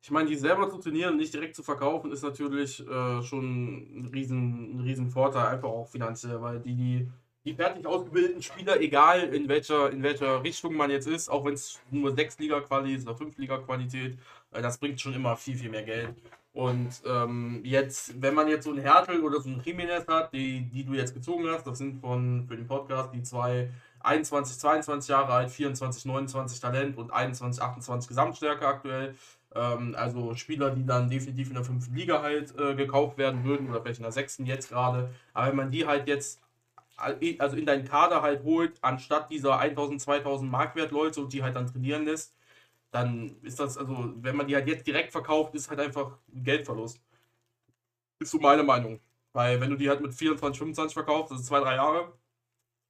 Ich 0.01 0.11
meine, 0.11 0.27
die 0.27 0.35
selber 0.35 0.69
zu 0.69 0.79
trainieren 0.79 1.13
und 1.13 1.17
nicht 1.17 1.33
direkt 1.33 1.55
zu 1.55 1.63
verkaufen, 1.63 2.11
ist 2.11 2.23
natürlich 2.23 2.85
äh, 2.85 3.23
schon 3.23 4.01
ein 4.01 4.05
riesen, 4.13 4.75
ein 4.75 4.79
riesen 4.81 5.09
Vorteil, 5.09 5.47
einfach 5.47 5.69
auch 5.69 5.87
finanziell, 5.87 6.41
weil 6.41 6.59
die, 6.59 6.75
die, 6.75 7.11
die 7.45 7.53
fertig 7.53 7.85
ausgebildeten 7.85 8.41
Spieler, 8.41 8.81
egal 8.81 9.33
in 9.33 9.47
welcher, 9.47 9.91
in 9.91 10.03
welcher 10.03 10.43
Richtung 10.43 10.75
man 10.75 10.91
jetzt 10.91 11.07
ist, 11.07 11.29
auch 11.29 11.45
wenn 11.45 11.53
es 11.53 11.79
nur 11.89 12.13
6 12.13 12.37
Liga 12.39 12.59
Quali 12.59 12.95
ist 12.95 13.07
oder 13.07 13.15
5 13.15 13.37
Liga 13.37 13.59
Qualität, 13.59 14.19
äh, 14.51 14.61
das 14.61 14.77
bringt 14.77 14.99
schon 14.99 15.13
immer 15.13 15.37
viel, 15.37 15.55
viel 15.55 15.69
mehr 15.69 15.83
Geld. 15.83 16.21
Und 16.53 17.01
ähm, 17.07 17.61
jetzt, 17.63 18.21
wenn 18.21 18.35
man 18.35 18.47
jetzt 18.47 18.65
so 18.65 18.69
einen 18.69 18.79
Hertel 18.81 19.21
oder 19.21 19.41
so 19.41 19.49
einen 19.49 19.61
Jimenez 19.63 20.07
hat, 20.07 20.33
die, 20.33 20.61
die 20.69 20.83
du 20.85 20.93
jetzt 20.93 21.15
gezogen 21.15 21.47
hast, 21.49 21.65
das 21.65 21.79
sind 21.79 21.99
von 21.99 22.45
für 22.47 22.55
den 22.55 22.67
Podcast 22.67 23.11
die 23.13 23.23
zwei 23.23 23.69
21, 24.01 24.59
22 24.59 25.09
Jahre 25.09 25.33
alt, 25.33 25.49
24, 25.49 26.05
29 26.05 26.59
Talent 26.59 26.97
und 26.97 27.11
21, 27.11 27.63
28 27.63 28.07
Gesamtstärke 28.07 28.67
aktuell. 28.67 29.15
Ähm, 29.55 29.95
also 29.97 30.35
Spieler, 30.35 30.69
die 30.71 30.85
dann 30.85 31.09
definitiv 31.09 31.47
in 31.47 31.55
der 31.55 31.63
fünften 31.63 31.95
Liga 31.95 32.21
halt 32.21 32.53
äh, 32.59 32.75
gekauft 32.75 33.17
werden 33.17 33.43
würden 33.43 33.67
oder 33.69 33.81
vielleicht 33.81 33.99
in 33.99 34.03
der 34.03 34.11
sechsten 34.11 34.45
jetzt 34.45 34.69
gerade. 34.69 35.09
Aber 35.33 35.47
wenn 35.47 35.55
man 35.55 35.71
die 35.71 35.87
halt 35.87 36.07
jetzt 36.07 36.39
al- 36.97 37.17
also 37.39 37.55
in 37.55 37.65
deinen 37.65 37.85
Kader 37.85 38.21
halt 38.21 38.43
holt, 38.43 38.73
anstatt 38.81 39.31
dieser 39.31 39.57
1000, 39.57 40.01
2000 40.01 40.51
Markwert 40.51 40.91
Leute 40.91 41.21
und 41.21 41.33
die 41.33 41.41
halt 41.41 41.55
dann 41.55 41.65
trainieren 41.67 42.05
lässt, 42.05 42.35
dann 42.93 43.41
ist 43.41 43.59
das, 43.59 43.77
also 43.77 44.13
wenn 44.17 44.35
man 44.35 44.47
die 44.47 44.55
halt 44.55 44.67
jetzt 44.67 44.85
direkt 44.87 45.11
verkauft, 45.11 45.55
ist 45.55 45.69
halt 45.69 45.79
einfach 45.79 46.19
ein 46.33 46.43
Geldverlust. 46.43 47.01
Ist 48.19 48.31
so 48.31 48.39
meine 48.39 48.63
Meinung. 48.63 48.99
Weil 49.33 49.59
wenn 49.59 49.71
du 49.71 49.75
die 49.77 49.89
halt 49.89 50.01
mit 50.01 50.13
24, 50.13 50.59
25 50.59 50.93
verkaufst, 50.93 51.31
also 51.31 51.43
zwei, 51.43 51.59
drei 51.59 51.75
Jahre, 51.75 52.13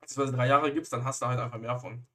beziehungsweise 0.01 0.35
drei 0.37 0.47
Jahre 0.47 0.73
gibst, 0.73 0.93
dann 0.93 1.05
hast 1.05 1.21
du 1.21 1.27
halt 1.27 1.39
einfach 1.39 1.59
mehr 1.59 1.77
von. 1.79 2.05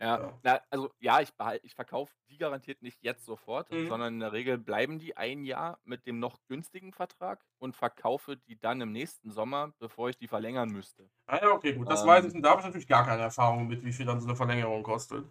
Ja, 0.00 0.20
Ja. 0.20 0.38
na, 0.42 0.60
also 0.70 0.92
ja, 1.00 1.20
ich 1.20 1.30
ich 1.62 1.74
verkaufe 1.74 2.14
die 2.28 2.36
garantiert 2.38 2.82
nicht 2.82 3.02
jetzt 3.02 3.24
sofort, 3.24 3.70
Mhm. 3.72 3.88
sondern 3.88 4.14
in 4.14 4.20
der 4.20 4.32
Regel 4.32 4.58
bleiben 4.58 4.98
die 4.98 5.16
ein 5.16 5.44
Jahr 5.44 5.80
mit 5.84 6.06
dem 6.06 6.18
noch 6.20 6.38
günstigen 6.48 6.92
Vertrag 6.92 7.44
und 7.58 7.74
verkaufe 7.74 8.36
die 8.36 8.58
dann 8.60 8.80
im 8.82 8.92
nächsten 8.92 9.30
Sommer, 9.30 9.72
bevor 9.78 10.10
ich 10.10 10.18
die 10.18 10.28
verlängern 10.28 10.70
müsste. 10.70 11.08
Ah 11.26 11.38
ja, 11.42 11.50
okay, 11.50 11.72
gut. 11.72 11.90
Das 11.90 12.02
Ähm. 12.02 12.08
weiß 12.08 12.26
ich. 12.26 12.42
Da 12.42 12.50
habe 12.50 12.60
ich 12.60 12.66
natürlich 12.66 12.88
gar 12.88 13.04
keine 13.04 13.22
Erfahrung 13.22 13.66
mit, 13.68 13.84
wie 13.84 13.92
viel 13.92 14.06
dann 14.06 14.20
so 14.20 14.26
eine 14.28 14.36
Verlängerung 14.36 14.82
kostet. 14.82 15.24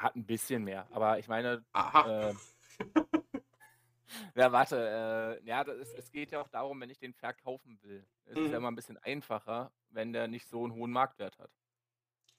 Ja, 0.00 0.10
ein 0.14 0.24
bisschen 0.24 0.62
mehr, 0.64 0.86
aber 0.92 1.18
ich 1.18 1.26
meine, 1.26 1.64
Aha. 1.72 2.30
äh, 2.30 2.34
ja, 4.36 4.52
warte, 4.52 5.40
äh, 5.42 5.46
ja, 5.46 5.64
das 5.64 5.76
ist, 5.78 5.98
es 5.98 6.12
geht 6.12 6.30
ja 6.30 6.40
auch 6.40 6.48
darum, 6.48 6.80
wenn 6.80 6.90
ich 6.90 6.98
den 6.98 7.12
verkaufen 7.14 7.78
will. 7.82 8.06
Es 8.26 8.32
ist 8.38 8.46
Mhm. 8.46 8.52
ja 8.52 8.56
immer 8.58 8.70
ein 8.70 8.76
bisschen 8.76 8.98
einfacher, 8.98 9.72
wenn 9.90 10.12
der 10.12 10.28
nicht 10.28 10.46
so 10.48 10.62
einen 10.62 10.74
hohen 10.74 10.92
Marktwert 10.92 11.38
hat. 11.38 11.50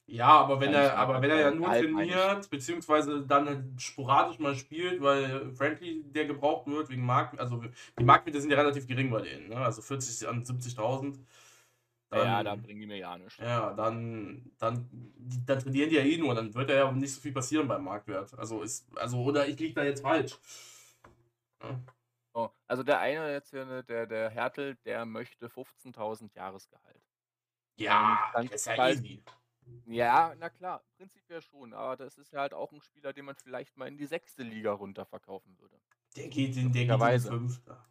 Ja, 0.05 0.27
aber 0.39 0.59
wenn 0.59 0.73
er, 0.73 0.97
aber 0.97 1.21
wenn 1.21 1.29
er 1.29 1.39
ja 1.39 1.49
beim 1.51 1.59
nur 1.59 1.69
trainiert, 1.71 2.49
beziehungsweise 2.49 3.27
dann 3.27 3.45
halt 3.45 3.81
sporadisch 3.81 4.39
mal 4.39 4.55
spielt, 4.55 5.01
weil 5.01 5.51
Friendly 5.53 6.01
der 6.03 6.25
gebraucht 6.25 6.65
wird 6.65 6.89
wegen 6.89 7.05
Markt, 7.05 7.39
also 7.39 7.63
die 7.99 8.03
Marktwerte 8.03 8.41
sind 8.41 8.49
ja 8.49 8.57
relativ 8.57 8.87
gering 8.87 9.11
bei 9.11 9.21
denen, 9.21 9.49
ne? 9.49 9.57
Also 9.57 9.81
40 9.83 10.27
an 10.27 10.43
70.000. 10.43 11.19
Ja, 12.11 12.23
ja, 12.23 12.43
da 12.43 12.51
Dann, 12.51 12.63
bringen 12.63 12.81
die 12.81 12.87
mir 12.87 12.97
ja 12.97 13.17
nichts. 13.17 13.37
ja, 13.37 13.71
dann, 13.73 14.51
dann, 14.57 14.89
dann 15.45 15.59
trainieren 15.59 15.89
die 15.89 15.95
ja 15.95 16.01
eh 16.01 16.17
nur, 16.17 16.33
dann 16.33 16.53
wird 16.53 16.69
ja 16.69 16.91
nicht 16.91 17.13
so 17.13 17.21
viel 17.21 17.31
passieren 17.33 17.67
beim 17.67 17.83
Marktwert. 17.83 18.33
Also 18.37 18.63
ist, 18.63 18.87
also, 18.97 19.21
oder 19.23 19.47
ich 19.47 19.59
liege 19.59 19.75
da 19.75 19.83
jetzt 19.83 20.01
falsch. 20.01 20.37
Ja. 21.61 21.79
Oh, 22.33 22.49
also 22.67 22.83
der 22.83 22.99
eine 22.99 23.31
jetzt 23.31 23.51
hier, 23.51 23.65
ne, 23.65 23.83
der, 23.83 24.07
der 24.07 24.29
Hertel, 24.29 24.75
der 24.85 25.05
möchte 25.05 25.47
15.000 25.47 26.33
Jahresgehalt. 26.35 27.03
Ja, 27.77 28.31
dann 28.33 28.47
ist 28.47 28.65
ja 28.65 28.75
bald- 28.75 29.03
easy. 29.03 29.23
Ja, 29.85 30.33
na 30.37 30.49
klar, 30.49 30.83
prinzipiell 30.97 31.41
schon, 31.41 31.73
aber 31.73 31.95
das 31.95 32.17
ist 32.17 32.31
ja 32.31 32.41
halt 32.41 32.53
auch 32.53 32.71
ein 32.71 32.81
Spieler, 32.81 33.13
den 33.13 33.25
man 33.25 33.35
vielleicht 33.35 33.77
mal 33.77 33.87
in 33.87 33.97
die 33.97 34.05
sechste 34.05 34.43
Liga 34.43 34.71
runter 34.71 35.05
verkaufen 35.05 35.57
würde. 35.59 35.79
Der 36.15 36.27
geht 36.27 36.57
in, 36.57 36.71
der 36.71 37.19
fünfter. 37.19 37.85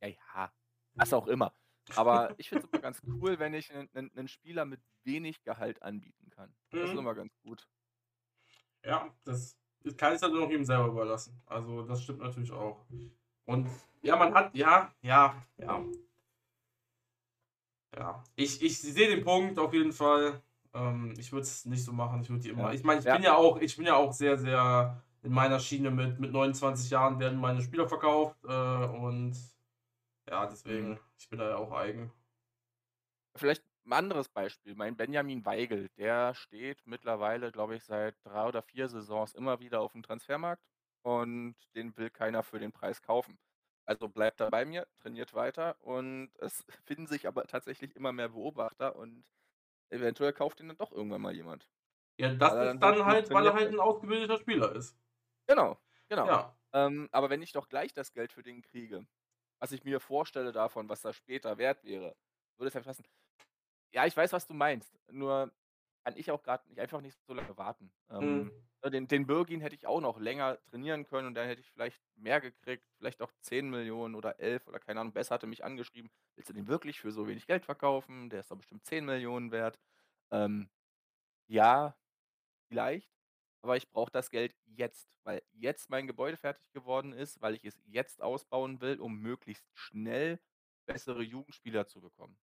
Ja, 0.00 0.08
ja, 0.08 0.52
was 0.94 1.12
auch 1.12 1.26
immer. 1.26 1.52
Aber 1.96 2.34
ich 2.38 2.48
finde 2.48 2.64
es 2.66 2.72
immer 2.72 2.82
ganz 2.82 3.00
cool, 3.06 3.38
wenn 3.38 3.54
ich 3.54 3.72
einen, 3.72 4.10
einen, 4.14 4.28
Spieler 4.28 4.64
mit 4.64 4.80
wenig 5.04 5.42
Gehalt 5.42 5.82
anbieten 5.82 6.30
kann. 6.30 6.54
Das 6.70 6.82
ist 6.82 6.92
Mhm. 6.92 6.98
immer 7.00 7.14
ganz 7.14 7.32
gut. 7.42 7.68
Ja, 8.84 9.08
das 9.24 9.56
ist- 9.84 9.98
kann 9.98 10.14
ich 10.14 10.20
dann 10.20 10.32
noch 10.32 10.50
ihm 10.50 10.64
selber 10.64 10.86
überlassen. 10.88 11.40
Also 11.46 11.82
das 11.82 12.02
stimmt 12.02 12.20
natürlich 12.20 12.52
auch. 12.52 12.84
Und 13.44 13.68
ja, 14.02 14.16
man 14.16 14.32
hat, 14.34 14.54
ja, 14.54 14.92
ja, 15.02 15.34
ja. 15.58 15.84
Ja, 17.96 18.24
ich, 18.36 18.62
ich 18.62 18.80
sehe 18.80 19.08
den 19.14 19.24
Punkt 19.24 19.58
auf 19.58 19.74
jeden 19.74 19.92
Fall. 19.92 20.40
Ähm, 20.72 21.12
ich 21.18 21.30
würde 21.32 21.42
es 21.42 21.64
nicht 21.66 21.84
so 21.84 21.92
machen. 21.92 22.22
Ich 22.22 22.30
würde 22.30 22.42
die 22.42 22.48
immer. 22.50 22.68
Ja. 22.68 22.72
Ich 22.72 22.84
meine, 22.84 23.00
ich 23.00 23.04
Ja. 23.06 23.14
bin 23.14 23.24
ja 23.24 23.36
auch, 23.36 23.58
ich 23.60 23.76
bin 23.76 23.84
ja 23.86 23.96
auch 23.96 24.12
sehr, 24.12 24.38
sehr 24.38 25.02
in 25.22 25.32
meiner 25.32 25.60
Schiene 25.60 25.90
mit, 25.90 26.18
mit 26.18 26.32
29 26.32 26.90
Jahren 26.90 27.18
werden 27.20 27.38
meine 27.38 27.60
Spieler 27.60 27.86
verkauft. 27.88 28.36
Äh, 28.44 28.48
und 28.48 29.36
ja, 30.32 30.46
deswegen, 30.46 30.94
Mhm. 30.94 31.00
ich 31.18 31.28
bin 31.28 31.38
da 31.38 31.50
ja 31.50 31.56
auch 31.56 31.70
eigen. 31.72 32.12
Vielleicht 33.36 33.64
ein 33.86 33.92
anderes 33.92 34.28
Beispiel. 34.28 34.74
Mein 34.74 34.96
Benjamin 34.96 35.44
Weigel, 35.44 35.88
der 35.96 36.34
steht 36.34 36.86
mittlerweile, 36.86 37.50
glaube 37.52 37.76
ich, 37.76 37.84
seit 37.84 38.16
drei 38.24 38.46
oder 38.48 38.62
vier 38.62 38.88
Saisons 38.88 39.34
immer 39.34 39.60
wieder 39.60 39.80
auf 39.80 39.92
dem 39.92 40.02
Transfermarkt 40.02 40.62
und 41.02 41.56
den 41.74 41.96
will 41.96 42.10
keiner 42.10 42.42
für 42.42 42.58
den 42.58 42.72
Preis 42.72 43.02
kaufen. 43.02 43.38
Also 43.84 44.08
bleibt 44.08 44.40
er 44.40 44.50
bei 44.50 44.64
mir, 44.64 44.86
trainiert 45.00 45.34
weiter 45.34 45.80
und 45.80 46.30
es 46.38 46.64
finden 46.86 47.06
sich 47.06 47.26
aber 47.26 47.46
tatsächlich 47.46 47.96
immer 47.96 48.12
mehr 48.12 48.28
Beobachter 48.30 48.96
und 48.96 49.24
eventuell 49.90 50.32
kauft 50.32 50.60
ihn 50.60 50.68
dann 50.68 50.78
doch 50.78 50.92
irgendwann 50.92 51.22
mal 51.22 51.34
jemand. 51.36 51.70
Ja, 52.18 52.32
das 52.34 52.54
Weil 52.54 52.58
ist 52.58 52.80
dann 52.80 52.80
dann 52.80 53.04
halt 53.04 53.32
weil 53.34 53.44
er 53.46 53.52
halt 53.54 53.68
ein 53.68 53.78
ausgebildeter 53.80 54.38
Spieler 54.38 54.74
ist. 54.74 54.98
Genau, 55.48 55.78
genau. 56.08 56.30
Ja. 56.30 56.56
Ähm, 56.72 57.08
aber 57.12 57.30
wenn 57.30 57.42
ich 57.42 57.52
doch 57.52 57.68
gleich 57.68 57.92
das 57.92 58.12
Geld 58.12 58.32
für 58.32 58.42
den 58.42 58.62
kriege, 58.62 59.06
was 59.62 59.72
ich 59.72 59.84
mir 59.84 60.00
vorstelle 60.00 60.52
davon, 60.52 60.90
was 60.90 61.02
das 61.02 61.16
später 61.16 61.58
wert 61.58 61.84
wäre, 61.84 62.16
würde 62.58 62.68
es 62.68 62.74
ja 62.74 62.82
passen. 62.82 63.04
Ja, 63.94 64.06
ich 64.06 64.16
weiß, 64.16 64.32
was 64.32 64.46
du 64.46 64.54
meinst. 64.54 64.98
Nur 65.10 65.52
kann 66.04 66.16
ich 66.16 66.30
auch 66.30 66.42
gerade 66.42 66.68
nicht 66.68 66.80
einfach 66.80 67.00
nicht 67.00 67.18
so 67.26 67.34
lange 67.34 67.56
warten. 67.56 67.92
Ähm, 68.10 68.50
Mhm. 68.50 68.62
ne, 68.84 68.90
den, 68.90 69.08
den 69.08 69.26
Birgin 69.26 69.60
hätte 69.60 69.74
ich 69.76 69.86
auch 69.86 70.00
noch 70.00 70.18
länger 70.18 70.58
trainieren 70.64 71.04
können 71.06 71.28
und 71.28 71.34
dann 71.34 71.46
hätte 71.46 71.60
ich 71.60 71.70
vielleicht 71.70 72.02
mehr 72.16 72.40
gekriegt, 72.40 72.86
vielleicht 72.98 73.22
auch 73.22 73.32
10 73.42 73.70
Millionen 73.70 74.14
oder 74.14 74.40
11 74.40 74.66
oder 74.66 74.80
keine 74.80 75.00
Ahnung. 75.00 75.12
Besser 75.12 75.34
hatte 75.34 75.46
mich 75.46 75.64
angeschrieben, 75.64 76.10
willst 76.36 76.50
du 76.50 76.54
den 76.54 76.68
wirklich 76.68 77.00
für 77.00 77.12
so 77.12 77.28
wenig 77.28 77.46
Geld 77.46 77.64
verkaufen? 77.66 78.30
Der 78.30 78.40
ist 78.40 78.50
doch 78.50 78.56
bestimmt 78.56 78.84
10 78.86 79.04
Millionen 79.04 79.52
wert. 79.52 79.78
Ähm, 80.32 80.70
ja, 81.48 81.96
vielleicht. 82.68 83.10
Aber 83.62 83.76
ich 83.76 83.90
brauche 83.90 84.10
das 84.10 84.30
Geld 84.30 84.54
jetzt, 84.66 85.08
weil 85.24 85.42
jetzt 85.52 85.88
mein 85.88 86.06
Gebäude 86.06 86.36
fertig 86.36 86.72
geworden 86.72 87.12
ist, 87.12 87.40
weil 87.40 87.54
ich 87.54 87.64
es 87.64 87.80
jetzt 87.86 88.20
ausbauen 88.20 88.80
will, 88.80 89.00
um 89.00 89.18
möglichst 89.18 89.64
schnell 89.74 90.40
bessere 90.84 91.22
Jugendspieler 91.22 91.86
zu 91.86 92.00
bekommen. 92.00 92.36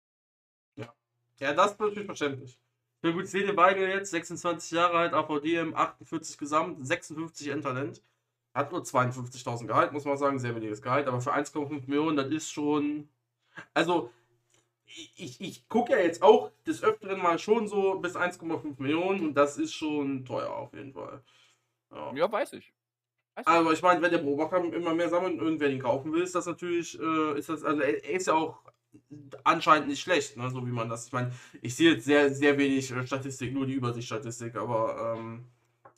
Ja, 0.76 1.54
das 1.54 1.72
ist 1.72 1.80
natürlich 1.80 2.06
verständlich. 2.06 2.60
Ja 3.02 3.12
gut, 3.12 3.24
ich 3.24 3.32
sehe 3.32 3.46
den 3.46 3.56
Weigel 3.56 3.88
jetzt, 3.88 4.12
26 4.12 4.72
Jahre 4.72 4.98
alt, 4.98 5.14
AVDM, 5.14 5.74
48 5.74 6.38
Gesamt, 6.38 6.86
56 6.86 7.48
Endtalent. 7.48 8.04
Hat 8.54 8.72
nur 8.72 8.82
52.000 8.82 9.68
Gehalt, 9.68 9.94
muss 9.94 10.06
man 10.06 10.18
sagen, 10.18 10.40
sehr 10.40 10.56
weniges 10.56 10.82
Gehalt, 10.82 11.08
aber 11.08 11.22
für 11.22 11.34
1,5 11.34 11.88
Millionen, 11.88 12.18
das 12.18 12.28
ist 12.28 12.52
schon. 12.52 13.08
Also, 13.74 14.12
ich, 14.90 15.42
ich, 15.42 15.70
gucke 15.70 15.94
ja 15.94 16.00
jetzt 16.00 16.22
auch 16.22 16.52
des 16.66 16.84
Öfteren 16.84 17.22
mal 17.22 17.40
schon 17.40 17.68
so 17.68 18.00
bis 18.00 18.16
1,5 18.16 18.82
Millionen 18.82 19.28
und 19.28 19.34
das 19.36 19.58
ist 19.58 19.74
schon 19.74 20.26
teuer 20.26 20.52
auf 20.52 20.74
jeden 20.74 20.94
Fall. 20.94 21.24
Ja. 21.92 22.14
Ja, 22.14 22.32
weiß 22.32 22.54
ich. 22.54 22.74
Weiß. 23.36 23.48
Aber 23.48 23.72
ich 23.72 23.82
meine, 23.82 24.02
wenn 24.02 24.12
der 24.12 24.20
Beobachter 24.20 24.64
immer 24.74 24.94
mehr 24.94 25.10
sammelt 25.10 25.34
und 25.34 25.40
irgendwer 25.40 25.70
ihn 25.70 25.82
kaufen 25.82 26.12
will, 26.12 26.24
ist 26.24 26.36
das 26.36 26.46
natürlich, 26.46 27.00
äh, 27.00 27.38
ist 27.38 27.50
das, 27.50 27.64
also 27.64 27.82
er, 27.82 28.04
er 28.04 28.12
ist 28.12 28.28
ja 28.28 28.34
auch 28.34 28.60
anscheinend 29.44 29.88
nicht 29.88 30.02
schlecht, 30.02 30.38
ne, 30.38 30.50
so 30.50 30.66
wie 30.66 30.72
man 30.72 30.90
das, 30.90 31.08
ich 31.08 31.14
meine, 31.14 31.32
ich 31.62 31.76
sehe 31.76 31.94
jetzt 31.94 32.06
sehr, 32.06 32.34
sehr 32.34 32.58
wenig 32.58 32.92
äh, 32.92 33.06
Statistik, 33.06 33.54
nur 33.54 33.66
die 33.66 33.74
Übersichtsstatistik, 33.74 34.56
aber 34.56 35.16
ähm, 35.18 35.46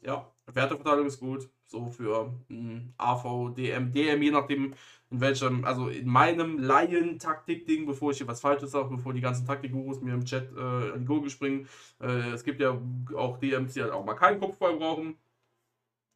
ja, 0.01 0.30
Werteverteilung 0.56 1.06
ist 1.08 1.20
gut, 1.20 1.50
so 1.66 1.88
für 1.88 2.34
mh, 2.50 2.82
AV, 2.98 3.54
DM, 3.56 3.92
DM, 3.92 4.22
je 4.22 4.32
nachdem 4.32 4.74
in 5.10 5.20
welchem, 5.22 5.66
also 5.66 5.90
in 5.90 6.08
meinem 6.08 6.58
Laien-Taktik-Ding, 6.60 7.86
bevor 7.86 8.12
ich 8.12 8.18
hier 8.18 8.28
was 8.28 8.42
Falsches 8.42 8.72
sage, 8.72 8.90
bevor 8.90 9.14
die 9.14 9.22
ganzen 9.22 9.46
Taktikgurus 9.46 10.02
mir 10.02 10.14
im 10.14 10.26
Chat 10.26 10.50
äh, 10.56 10.60
an 10.94 11.00
die 11.02 11.06
Gurgel 11.06 11.30
springen, 11.30 11.68
äh, 12.02 12.32
es 12.32 12.44
gibt 12.44 12.62
ja 12.62 12.78
auch 13.16 13.38
DMs, 13.40 13.74
die 13.74 13.82
halt 13.82 13.92
auch 13.92 14.06
mal 14.06 14.14
keinen 14.16 14.40
Kopfball 14.40 14.78
brauchen, 14.78 15.18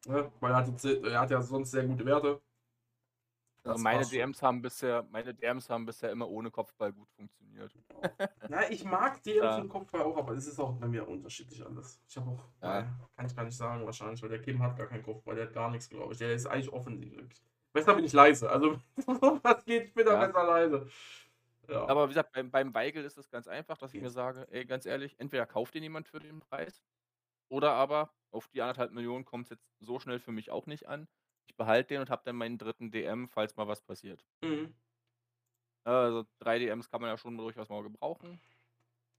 ne, 0.06 0.30
weil 0.40 0.52
er 0.52 0.56
hat, 0.58 0.84
er 0.84 1.20
hat 1.20 1.30
ja 1.30 1.40
sonst 1.42 1.70
sehr 1.70 1.84
gute 1.84 2.04
Werte. 2.04 2.40
Also 3.70 3.82
meine. 3.82 4.04
DMs 4.06 4.42
haben 4.42 4.62
bisher, 4.62 5.06
meine 5.10 5.34
DMs 5.34 5.68
haben 5.70 5.86
bisher 5.86 6.10
immer 6.10 6.28
ohne 6.28 6.50
Kopfball 6.50 6.92
gut 6.92 7.08
funktioniert. 7.10 7.72
Na, 8.48 8.70
ich 8.70 8.84
mag 8.84 9.22
DMs 9.22 9.42
Ja. 9.44 9.58
im 9.58 9.68
Kopfball 9.68 10.02
auch, 10.02 10.16
aber 10.16 10.32
es 10.32 10.46
ist 10.46 10.58
auch 10.58 10.72
bei 10.74 10.86
mir 10.88 11.06
unterschiedlich 11.08 11.64
alles. 11.64 12.00
Ich 12.08 12.16
habe 12.16 12.30
auch, 12.30 12.44
Ja. 12.62 12.80
ja. 12.80 12.86
kann 13.16 13.26
ich 13.26 13.34
gar 13.36 13.44
nicht 13.44 13.56
sagen 13.56 13.84
wahrscheinlich, 13.86 14.22
weil 14.22 14.28
der 14.30 14.40
Kim 14.42 14.62
hat 14.62 14.76
gar 14.76 14.86
keinen 14.86 15.02
Kopfball, 15.02 15.34
der 15.34 15.46
hat 15.46 15.52
gar 15.54 15.70
nichts, 15.70 15.88
glaube 15.88 16.12
ich. 16.12 16.18
Der 16.18 16.32
ist 16.32 16.46
eigentlich 16.46 16.72
offensiv. 16.72 17.12
Besser 17.72 17.94
bin 17.94 18.04
ich 18.04 18.12
leise. 18.12 18.48
Also, 18.50 18.78
was 19.42 19.64
geht, 19.64 19.84
ich 19.88 19.94
bin 19.94 20.06
da 20.06 20.14
Ja. 20.20 20.26
besser 20.26 20.44
leise. 20.44 20.88
Ja. 21.68 21.84
Aber 21.88 22.04
wie 22.04 22.10
gesagt, 22.10 22.32
beim, 22.32 22.50
beim 22.50 22.72
Weigel 22.74 23.04
ist 23.04 23.18
es 23.18 23.28
ganz 23.28 23.48
einfach, 23.48 23.76
dass 23.76 23.92
ich 23.92 24.00
mir 24.00 24.10
sage, 24.10 24.46
ey, 24.50 24.64
ganz 24.64 24.86
ehrlich, 24.86 25.18
entweder 25.18 25.46
kauft 25.46 25.74
den 25.74 25.82
jemand 25.82 26.06
für 26.08 26.20
den 26.20 26.38
Preis 26.40 26.84
oder 27.48 27.72
aber 27.72 28.10
auf 28.30 28.46
die 28.48 28.62
anderthalb 28.62 28.92
Millionen 28.92 29.24
kommt 29.24 29.46
es 29.46 29.50
jetzt 29.50 29.68
so 29.80 29.98
schnell 29.98 30.20
für 30.20 30.30
mich 30.32 30.50
auch 30.50 30.66
nicht 30.66 30.86
an. 30.88 31.08
Ich 31.46 31.56
behalte 31.56 31.94
den 31.94 32.00
und 32.02 32.10
habe 32.10 32.22
dann 32.24 32.36
meinen 32.36 32.58
dritten 32.58 32.90
DM, 32.90 33.28
falls 33.28 33.56
mal 33.56 33.68
was 33.68 33.80
passiert. 33.82 34.24
Mhm. 34.42 34.74
Also 35.84 36.26
drei 36.38 36.58
DMs 36.58 36.88
kann 36.90 37.00
man 37.00 37.10
ja 37.10 37.16
schon 37.18 37.36
durchaus 37.38 37.68
mal 37.68 37.82
gebrauchen. 37.82 38.40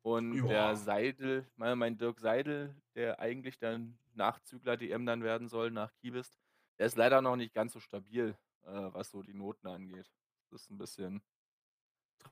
Und 0.03 0.33
Ja. 0.35 0.47
der 0.47 0.75
Seidel, 0.75 1.49
mein, 1.55 1.77
mein 1.77 1.97
Dirk 1.97 2.19
Seidel, 2.19 2.75
der 2.95 3.19
eigentlich 3.19 3.57
dann 3.59 3.97
Nachzügler-DM 4.13 5.05
dann 5.05 5.23
werden 5.23 5.47
soll 5.47 5.71
nach 5.71 5.93
Kibist, 5.95 6.37
der 6.79 6.85
ist 6.87 6.97
leider 6.97 7.21
noch 7.21 7.35
nicht 7.35 7.53
ganz 7.53 7.73
so 7.73 7.79
stabil, 7.79 8.37
äh, 8.63 8.67
was 8.93 9.11
so 9.11 9.21
die 9.23 9.33
Noten 9.33 9.67
angeht. 9.67 10.11
Das 10.51 10.61
ist 10.63 10.69
ein 10.69 10.77
bisschen 10.77 11.21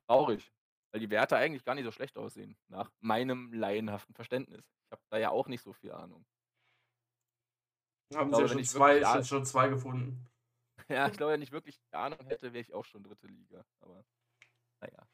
traurig, 0.08 0.51
weil 0.91 0.99
die 0.99 1.10
Werte 1.10 1.38
eigentlich 1.38 1.63
gar 1.65 1.75
nicht 1.75 1.86
so 1.86 1.91
schlecht 1.91 2.17
aussehen, 2.17 2.58
nach 2.67 2.91
meinem 2.99 3.53
laienhaften 3.53 4.15
Verständnis. 4.15 4.65
Ich 4.86 4.91
habe 4.91 5.01
da 5.10 5.17
ja 5.17 5.29
auch 5.29 5.47
nicht 5.47 5.62
so 5.62 5.73
viel 5.73 5.91
Ahnung. 5.91 6.25
Haben 8.13 8.30
glaube, 8.30 8.48
sie 8.48 8.54
ja 8.54 8.60
schon 8.60 8.63
zwei, 8.65 9.04
schon, 9.04 9.24
schon 9.24 9.46
zwei 9.46 9.70
gefunden. 9.70 10.28
Ja, 10.88 11.08
ich 11.08 11.18
glaube, 11.18 11.34
wenn 11.34 11.41
ich 11.41 11.52
wirklich 11.52 11.82
Ahnung 11.91 12.20
hätte, 12.28 12.54
wäre 12.54 12.62
ich 12.62 12.72
auch 12.72 12.86
schon 12.86 13.02
dritte 13.02 13.26
Liga. 13.26 13.65
Aber 13.80 14.06
naja. 14.80 15.08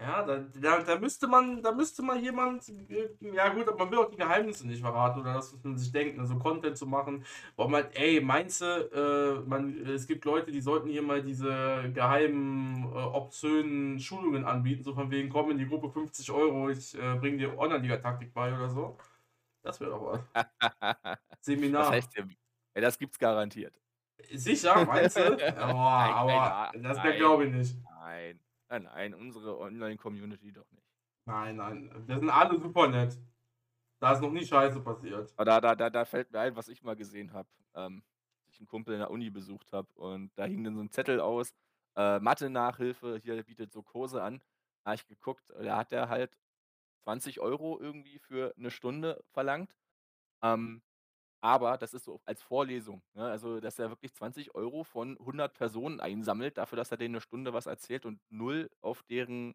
Ja, 0.00 0.22
da, 0.22 0.38
da, 0.38 0.82
da 0.82 0.98
müsste 0.98 1.26
man, 1.26 1.60
da 1.60 1.72
müsste 1.72 2.02
man 2.02 2.22
jemand, 2.22 2.68
äh, 2.68 3.08
ja 3.20 3.48
gut, 3.48 3.66
aber 3.68 3.78
man 3.78 3.90
will 3.90 3.98
auch 3.98 4.10
die 4.10 4.16
Geheimnisse 4.16 4.64
nicht 4.66 4.80
verraten 4.80 5.20
oder 5.20 5.34
das, 5.34 5.52
was 5.52 5.64
man 5.64 5.76
sich 5.76 5.90
denkt, 5.90 6.20
also 6.20 6.38
Content 6.38 6.78
zu 6.78 6.86
machen. 6.86 7.24
Boah, 7.56 7.68
man, 7.68 7.84
ey, 7.94 8.20
meinst 8.20 8.60
du, 8.60 8.64
äh, 8.64 9.48
man, 9.48 9.76
es 9.88 10.06
gibt 10.06 10.24
Leute, 10.24 10.52
die 10.52 10.60
sollten 10.60 10.88
hier 10.88 11.02
mal 11.02 11.20
diese 11.20 11.90
geheimen, 11.92 12.84
äh, 12.84 12.96
obszönen 12.96 13.98
Schulungen 13.98 14.44
anbieten, 14.44 14.84
so 14.84 14.94
von 14.94 15.10
wegen, 15.10 15.30
komm 15.30 15.50
in 15.50 15.58
die 15.58 15.66
Gruppe 15.66 15.90
50 15.90 16.30
Euro, 16.30 16.70
ich 16.70 16.96
äh, 16.96 17.16
bring 17.16 17.36
dir 17.36 17.58
Online-Liga-Taktik 17.58 18.32
bei 18.32 18.54
oder 18.54 18.70
so. 18.70 18.96
Das 19.62 19.80
wäre 19.80 19.90
doch 19.90 20.06
was. 20.06 20.20
Seminar. 21.40 21.82
Was 21.82 21.90
heißt? 21.90 22.12
Ja, 22.78 22.82
das 22.82 22.96
gibt's 22.96 23.18
garantiert. 23.18 23.74
Sicher, 24.30 24.84
meinst 24.84 25.16
du? 25.16 25.22
Boah, 25.36 25.36
Nein, 25.36 26.14
aber 26.14 26.70
keine 26.70 26.88
das 26.88 27.02
glaube 27.16 27.46
ich 27.46 27.52
nicht. 27.52 27.76
Nein, 27.82 28.40
nein, 28.68 28.82
nein, 28.84 29.14
unsere 29.14 29.58
Online-Community 29.58 30.52
doch 30.52 30.70
nicht. 30.70 30.86
Nein, 31.24 31.56
nein, 31.56 31.90
wir 32.06 32.20
sind 32.20 32.30
alle 32.30 32.56
super 32.60 32.86
nett. 32.86 33.18
Da 33.98 34.12
ist 34.12 34.20
noch 34.20 34.30
nie 34.30 34.46
Scheiße 34.46 34.80
passiert. 34.80 35.32
Aber 35.34 35.44
da, 35.44 35.60
da, 35.60 35.74
da, 35.74 35.90
da 35.90 36.04
fällt 36.04 36.30
mir 36.30 36.38
ein, 36.38 36.54
was 36.54 36.68
ich 36.68 36.84
mal 36.84 36.94
gesehen 36.94 37.32
habe. 37.32 37.48
Ähm, 37.74 38.04
ich 38.46 38.60
einen 38.60 38.68
Kumpel 38.68 38.94
in 38.94 39.00
der 39.00 39.10
Uni 39.10 39.28
besucht 39.28 39.72
habe 39.72 39.88
und 39.96 40.30
da 40.36 40.44
hing 40.44 40.62
dann 40.62 40.76
so 40.76 40.80
ein 40.80 40.92
Zettel 40.92 41.18
aus, 41.18 41.52
äh, 41.96 42.20
Mathe-Nachhilfe, 42.20 43.18
hier 43.20 43.42
bietet 43.42 43.72
so 43.72 43.82
Kurse 43.82 44.22
an. 44.22 44.38
Da 44.84 44.92
habe 44.92 44.94
ich 44.94 45.06
geguckt, 45.08 45.42
da 45.48 45.78
hat 45.78 45.90
er 45.90 46.08
halt 46.08 46.38
20 47.02 47.40
Euro 47.40 47.80
irgendwie 47.80 48.20
für 48.20 48.54
eine 48.56 48.70
Stunde 48.70 49.20
verlangt. 49.32 49.74
Ähm, 50.42 50.80
aber 51.40 51.78
das 51.78 51.94
ist 51.94 52.04
so 52.04 52.20
als 52.24 52.42
Vorlesung. 52.42 53.02
Ne? 53.14 53.24
Also, 53.30 53.60
dass 53.60 53.78
er 53.78 53.90
wirklich 53.90 54.12
20 54.14 54.54
Euro 54.54 54.84
von 54.84 55.16
100 55.18 55.54
Personen 55.54 56.00
einsammelt, 56.00 56.58
dafür, 56.58 56.76
dass 56.76 56.90
er 56.90 56.96
denen 56.96 57.14
eine 57.16 57.20
Stunde 57.20 57.52
was 57.52 57.66
erzählt 57.66 58.06
und 58.06 58.20
null 58.30 58.70
auf 58.80 59.02
deren 59.04 59.54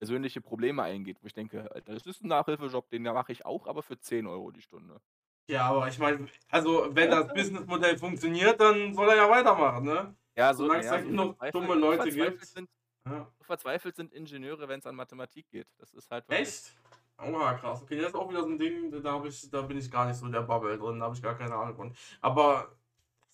persönliche 0.00 0.40
Probleme 0.40 0.82
eingeht. 0.82 1.18
Wo 1.22 1.26
ich 1.26 1.32
denke, 1.32 1.70
Alter, 1.72 1.94
das 1.94 2.06
ist 2.06 2.22
ein 2.22 2.28
Nachhilfejob, 2.28 2.90
den 2.90 3.02
mache 3.02 3.32
ich 3.32 3.46
auch, 3.46 3.66
aber 3.66 3.82
für 3.82 3.98
10 3.98 4.26
Euro 4.26 4.50
die 4.50 4.62
Stunde. 4.62 5.00
Ja, 5.48 5.66
aber 5.66 5.88
ich 5.88 5.98
meine, 5.98 6.26
also 6.50 6.88
wenn 6.94 7.10
das 7.10 7.28
Businessmodell 7.32 7.98
funktioniert, 7.98 8.58
dann 8.60 8.94
soll 8.94 9.08
er 9.10 9.16
ja 9.16 9.28
weitermachen, 9.30 9.84
ne? 9.84 10.16
Ja, 10.36 10.52
so, 10.54 10.64
Solange 10.64 10.80
es 10.80 10.88
da 10.90 10.98
so 11.00 11.06
genug 11.06 11.36
verzweifelt- 11.38 11.52
dumme 11.54 11.74
Leute 11.74 12.02
verzweifelt 12.02 12.40
gibt. 12.40 12.46
Sind, 12.46 12.70
Ja. 13.06 13.30
verzweifelt 13.42 13.96
sind 13.96 14.12
Ingenieure, 14.12 14.66
wenn 14.68 14.80
es 14.80 14.86
an 14.86 14.96
Mathematik 14.96 15.48
geht. 15.50 15.68
Das 15.78 15.92
ist 15.92 16.10
halt 16.10 16.24
Echt? 16.30 16.74
Oha, 17.18 17.54
krass. 17.54 17.82
Okay, 17.82 17.96
das 17.98 18.08
ist 18.08 18.14
auch 18.14 18.28
wieder 18.28 18.42
so 18.42 18.48
ein 18.48 18.58
Ding, 18.58 18.90
da, 19.02 19.12
hab 19.12 19.24
ich, 19.24 19.48
da 19.50 19.62
bin 19.62 19.78
ich 19.78 19.90
gar 19.90 20.06
nicht 20.06 20.16
so 20.18 20.26
in 20.26 20.32
der 20.32 20.42
Bubble 20.42 20.76
drin, 20.78 20.98
da 20.98 21.06
habe 21.06 21.14
ich 21.14 21.22
gar 21.22 21.36
keine 21.36 21.54
Ahnung 21.54 21.76
von. 21.76 21.94
Aber 22.20 22.68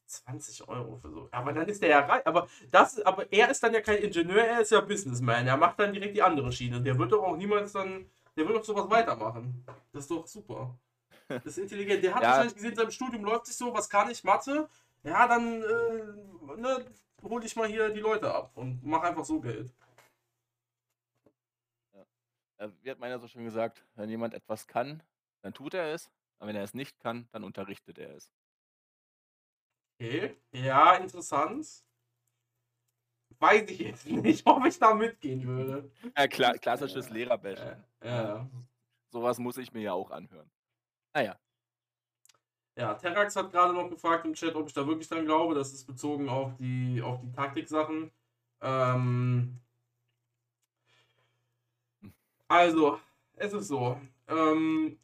20 0.07 0.69
Euro 0.69 0.97
für 0.97 1.11
so. 1.11 1.29
Aber 1.33 1.53
dann 1.53 1.69
ist 1.69 1.83
der 1.83 1.91
ja 1.91 2.01
reich. 2.01 2.27
Aber, 2.27 2.49
das, 2.71 3.01
aber 3.03 3.33
er 3.33 3.51
ist 3.51 3.63
dann 3.63 3.73
ja 3.75 3.81
kein 3.81 3.99
Ingenieur, 3.99 4.45
er 4.45 4.61
ist 4.61 4.73
ja 4.73 4.81
Businessman. 4.81 5.47
Er 5.47 5.57
macht 5.57 5.79
dann 5.81 5.93
direkt 5.93 6.17
die 6.17 6.23
andere 6.23 6.53
Schiene. 6.53 6.81
Der 6.83 6.99
wird 6.99 7.13
doch 7.13 7.23
auch 7.23 7.37
niemals 7.37 7.73
dann. 7.73 8.07
Der 8.37 8.47
wird 8.47 8.59
doch 8.59 8.65
sowas 8.65 8.91
weitermachen. 8.91 9.65
Das 9.93 10.03
ist 10.05 10.11
doch 10.11 10.27
super. 10.27 10.77
Das 11.29 11.47
ist 11.47 11.59
intelligent. 11.59 12.03
Der 12.05 12.15
hat 12.15 12.23
Ja. 12.23 12.29
wahrscheinlich 12.31 12.55
gesehen, 12.55 12.71
in 12.73 12.77
seinem 12.77 12.91
Studium 12.91 13.25
läuft 13.25 13.47
sich 13.47 13.57
so, 13.57 13.73
was 13.73 13.89
kann 13.89 14.11
ich, 14.11 14.25
Mathe? 14.25 14.69
Ja, 15.05 15.27
dann 15.29 15.63
äh, 15.63 16.61
ne, 16.61 16.85
hol 17.23 17.45
ich 17.45 17.57
mal 17.57 17.69
hier 17.69 17.91
die 17.91 18.01
Leute 18.01 18.33
ab 18.35 18.51
und 18.57 18.81
mach 18.85 19.03
einfach 19.03 19.25
so 19.25 19.41
Geld. 19.41 19.73
Äh, 22.61 22.69
wie 22.83 22.91
hat 22.91 22.99
meiner 22.99 23.19
so 23.19 23.27
schön 23.27 23.45
gesagt, 23.45 23.85
wenn 23.95 24.09
jemand 24.09 24.35
etwas 24.35 24.67
kann, 24.67 25.03
dann 25.43 25.55
tut 25.55 25.75
er 25.75 25.93
es. 25.95 26.11
Und 26.39 26.49
wenn 26.49 26.57
er 26.57 26.63
es 26.63 26.75
nicht 26.75 26.99
kann, 27.01 27.29
dann 27.33 27.45
unterrichtet 27.45 27.99
er 27.99 28.15
es. 28.15 28.33
Okay. 29.99 30.37
Ja, 30.53 30.95
interessant. 30.95 31.85
Weiß 33.39 33.71
ich 33.71 33.79
jetzt 33.79 34.07
nicht, 34.07 34.47
ob 34.47 34.65
ich 34.67 34.79
da 34.79 34.95
mitgehen 34.95 35.47
würde. 35.47 35.91
Ja, 36.17 36.29
klar, 36.29 36.55
klassisches 36.59 37.11
Lehrerbashing. 37.11 37.85
Ja, 38.03 38.23
ja. 38.23 38.51
Sowas 39.11 39.39
muss 39.39 39.57
ich 39.57 39.73
mir 39.73 39.83
ja 39.83 39.93
auch 39.93 40.11
anhören. 40.11 40.51
Naja. 41.15 41.39
Ja, 42.77 42.95
Terrax 42.95 43.37
hat 43.37 43.51
gerade 43.51 43.75
noch 43.75 43.91
gefragt 43.91 44.25
im 44.25 44.35
Chat, 44.35 44.55
ob 44.55 44.69
ich 44.69 44.73
da 44.73 44.87
wirklich 44.87 45.09
dran 45.09 45.25
glaube. 45.25 45.55
Das 45.55 45.73
ist 45.73 45.85
bezogen 45.85 46.29
auf 46.29 46.57
die, 46.59 47.03
auf 47.03 47.21
die 47.21 47.33
Taktik-Sachen. 47.33 48.11
Ähm, 48.63 49.61
also, 52.51 52.99
es 53.37 53.53
ist 53.53 53.69
so. 53.69 53.97
Ähm, 54.29 54.99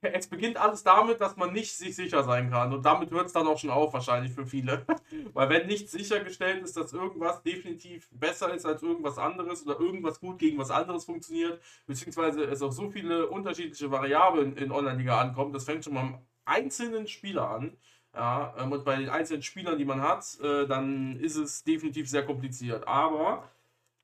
es 0.00 0.28
beginnt 0.28 0.56
alles 0.56 0.84
damit, 0.84 1.20
dass 1.20 1.36
man 1.36 1.52
nicht 1.52 1.76
sich 1.76 1.96
sicher 1.96 2.22
sein 2.22 2.50
kann. 2.50 2.72
Und 2.72 2.84
damit 2.84 3.10
hört 3.10 3.26
es 3.26 3.32
dann 3.32 3.48
auch 3.48 3.58
schon 3.58 3.70
auf, 3.70 3.92
wahrscheinlich 3.92 4.32
für 4.32 4.46
viele. 4.46 4.86
Weil 5.32 5.48
wenn 5.48 5.66
nicht 5.66 5.90
sichergestellt 5.90 6.62
ist, 6.62 6.76
dass 6.76 6.92
irgendwas 6.92 7.42
definitiv 7.42 8.08
besser 8.12 8.54
ist 8.54 8.64
als 8.64 8.82
irgendwas 8.82 9.18
anderes 9.18 9.66
oder 9.66 9.80
irgendwas 9.80 10.20
gut 10.20 10.38
gegen 10.38 10.56
was 10.58 10.70
anderes 10.70 11.04
funktioniert, 11.04 11.60
beziehungsweise 11.86 12.44
es 12.44 12.62
auf 12.62 12.72
so 12.72 12.90
viele 12.90 13.28
unterschiedliche 13.28 13.90
Variablen 13.90 14.56
in 14.56 14.70
Online-Liga 14.70 15.20
ankommt, 15.20 15.52
das 15.54 15.64
fängt 15.64 15.84
schon 15.84 15.94
beim 15.94 16.18
einzelnen 16.44 17.08
Spieler 17.08 17.50
an. 17.50 17.76
Ja, 18.14 18.54
ähm, 18.58 18.70
und 18.70 18.84
bei 18.84 18.96
den 18.96 19.08
einzelnen 19.08 19.42
Spielern, 19.42 19.78
die 19.78 19.84
man 19.84 20.00
hat, 20.00 20.38
äh, 20.40 20.68
dann 20.68 21.18
ist 21.18 21.34
es 21.34 21.64
definitiv 21.64 22.08
sehr 22.08 22.24
kompliziert. 22.24 22.86
Aber 22.86 23.50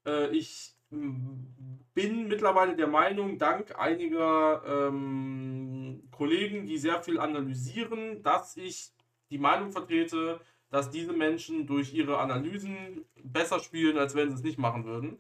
äh, 0.05 0.28
ich 0.30 0.74
bin 0.91 2.28
mittlerweile 2.28 2.76
der 2.76 2.88
Meinung, 2.88 3.38
dank 3.38 3.78
einiger 3.78 4.62
ähm, 4.66 6.09
Kollegen, 6.11 6.66
die 6.66 6.78
sehr 6.78 7.03
viel 7.03 7.18
analysieren, 7.18 8.22
dass 8.22 8.57
ich 8.57 8.93
die 9.30 9.38
Meinung 9.38 9.70
vertrete, 9.70 10.41
dass 10.70 10.91
diese 10.91 11.12
Menschen 11.12 11.66
durch 11.66 11.95
ihre 11.95 12.18
Analysen 12.18 13.05
besser 13.22 13.61
spielen, 13.61 13.99
als 13.99 14.14
wenn 14.14 14.28
sie 14.28 14.36
es 14.36 14.43
nicht 14.43 14.59
machen 14.59 14.84
würden. 14.84 15.18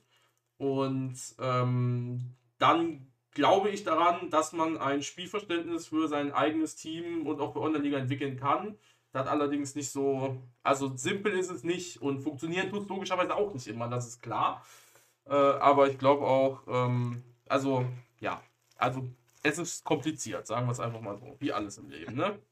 Und 0.58 1.16
ähm, 1.38 2.36
dann 2.58 3.10
glaube 3.32 3.70
ich 3.70 3.84
daran, 3.84 4.30
dass 4.30 4.52
man 4.52 4.76
ein 4.78 5.02
Spielverständnis 5.02 5.88
für 5.88 6.08
sein 6.08 6.32
eigenes 6.32 6.76
Team 6.76 7.26
und 7.26 7.40
auch 7.40 7.52
für 7.52 7.60
Online-Liga 7.60 7.98
entwickeln 7.98 8.36
kann. 8.36 8.76
Das 9.12 9.26
allerdings 9.26 9.74
nicht 9.74 9.90
so, 9.90 10.40
also 10.62 10.96
simpel 10.96 11.32
ist 11.32 11.50
es 11.50 11.64
nicht 11.64 12.00
und 12.00 12.20
funktionieren 12.20 12.70
tut 12.70 12.82
es 12.82 12.88
logischerweise 12.88 13.34
auch 13.34 13.52
nicht 13.52 13.66
immer, 13.66 13.88
das 13.88 14.06
ist 14.06 14.22
klar. 14.22 14.64
Äh, 15.30 15.34
aber 15.34 15.88
ich 15.88 15.98
glaube 15.98 16.26
auch, 16.26 16.62
ähm, 16.68 17.22
also 17.48 17.86
ja, 18.18 18.42
also 18.76 19.08
es 19.42 19.58
ist 19.58 19.84
kompliziert, 19.84 20.46
sagen 20.46 20.66
wir 20.66 20.72
es 20.72 20.80
einfach 20.80 21.00
mal 21.00 21.16
so, 21.18 21.36
wie 21.38 21.52
alles 21.52 21.78
im 21.78 21.88
Leben, 21.88 22.16
ne? 22.16 22.40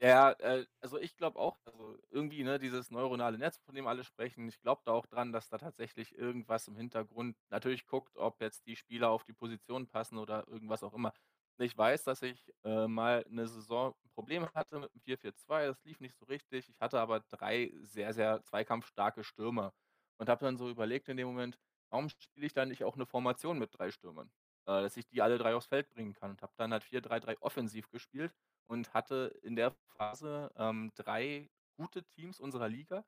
Ja, 0.00 0.30
äh, 0.38 0.64
also 0.80 0.98
ich 0.98 1.16
glaube 1.16 1.38
auch, 1.40 1.58
also 1.64 1.98
irgendwie, 2.10 2.44
ne, 2.44 2.60
dieses 2.60 2.90
neuronale 2.92 3.36
Netz, 3.36 3.58
von 3.58 3.74
dem 3.74 3.88
alle 3.88 4.04
sprechen, 4.04 4.46
ich 4.48 4.60
glaube 4.60 4.82
da 4.84 4.92
auch 4.92 5.06
dran, 5.06 5.32
dass 5.32 5.48
da 5.48 5.58
tatsächlich 5.58 6.16
irgendwas 6.16 6.68
im 6.68 6.76
Hintergrund 6.76 7.36
natürlich 7.50 7.84
guckt, 7.86 8.16
ob 8.16 8.40
jetzt 8.40 8.66
die 8.66 8.76
Spieler 8.76 9.10
auf 9.10 9.24
die 9.24 9.32
Position 9.32 9.88
passen 9.88 10.18
oder 10.18 10.46
irgendwas 10.46 10.84
auch 10.84 10.94
immer. 10.94 11.12
Ich 11.58 11.76
weiß, 11.76 12.04
dass 12.04 12.22
ich 12.22 12.52
äh, 12.64 12.86
mal 12.86 13.24
eine 13.28 13.48
Saison 13.48 13.94
Probleme 14.14 14.48
hatte 14.54 14.78
mit 14.78 14.94
dem 14.94 15.00
4-4-2, 15.00 15.66
das 15.66 15.82
lief 15.82 15.98
nicht 16.00 16.16
so 16.16 16.26
richtig. 16.26 16.68
Ich 16.68 16.80
hatte 16.80 17.00
aber 17.00 17.20
drei 17.20 17.72
sehr, 17.82 18.12
sehr 18.14 18.42
zweikampfstarke 18.44 19.24
Stürmer 19.24 19.72
und 20.18 20.28
habe 20.28 20.44
dann 20.44 20.56
so 20.56 20.68
überlegt 20.68 21.08
in 21.08 21.16
dem 21.16 21.28
Moment, 21.28 21.58
warum 21.90 22.08
spiele 22.08 22.46
ich 22.46 22.52
da 22.52 22.66
nicht 22.66 22.84
auch 22.84 22.94
eine 22.94 23.06
Formation 23.06 23.58
mit 23.58 23.76
drei 23.78 23.90
Stürmern? 23.90 24.30
Äh, 24.66 24.82
dass 24.82 24.96
ich 24.98 25.06
die 25.08 25.22
alle 25.22 25.38
drei 25.38 25.54
aufs 25.54 25.66
Feld 25.66 25.88
bringen 25.90 26.12
kann 26.12 26.30
und 26.32 26.42
habe 26.42 26.52
dann 26.56 26.72
halt 26.72 26.84
4-3-3 26.84 27.38
offensiv 27.40 27.88
gespielt 27.90 28.34
und 28.66 28.92
hatte 28.92 29.38
in 29.42 29.56
der 29.56 29.72
Phase 29.96 30.52
ähm, 30.56 30.92
drei 30.94 31.48
gute 31.76 32.04
Teams 32.04 32.38
unserer 32.38 32.68
Liga 32.68 33.04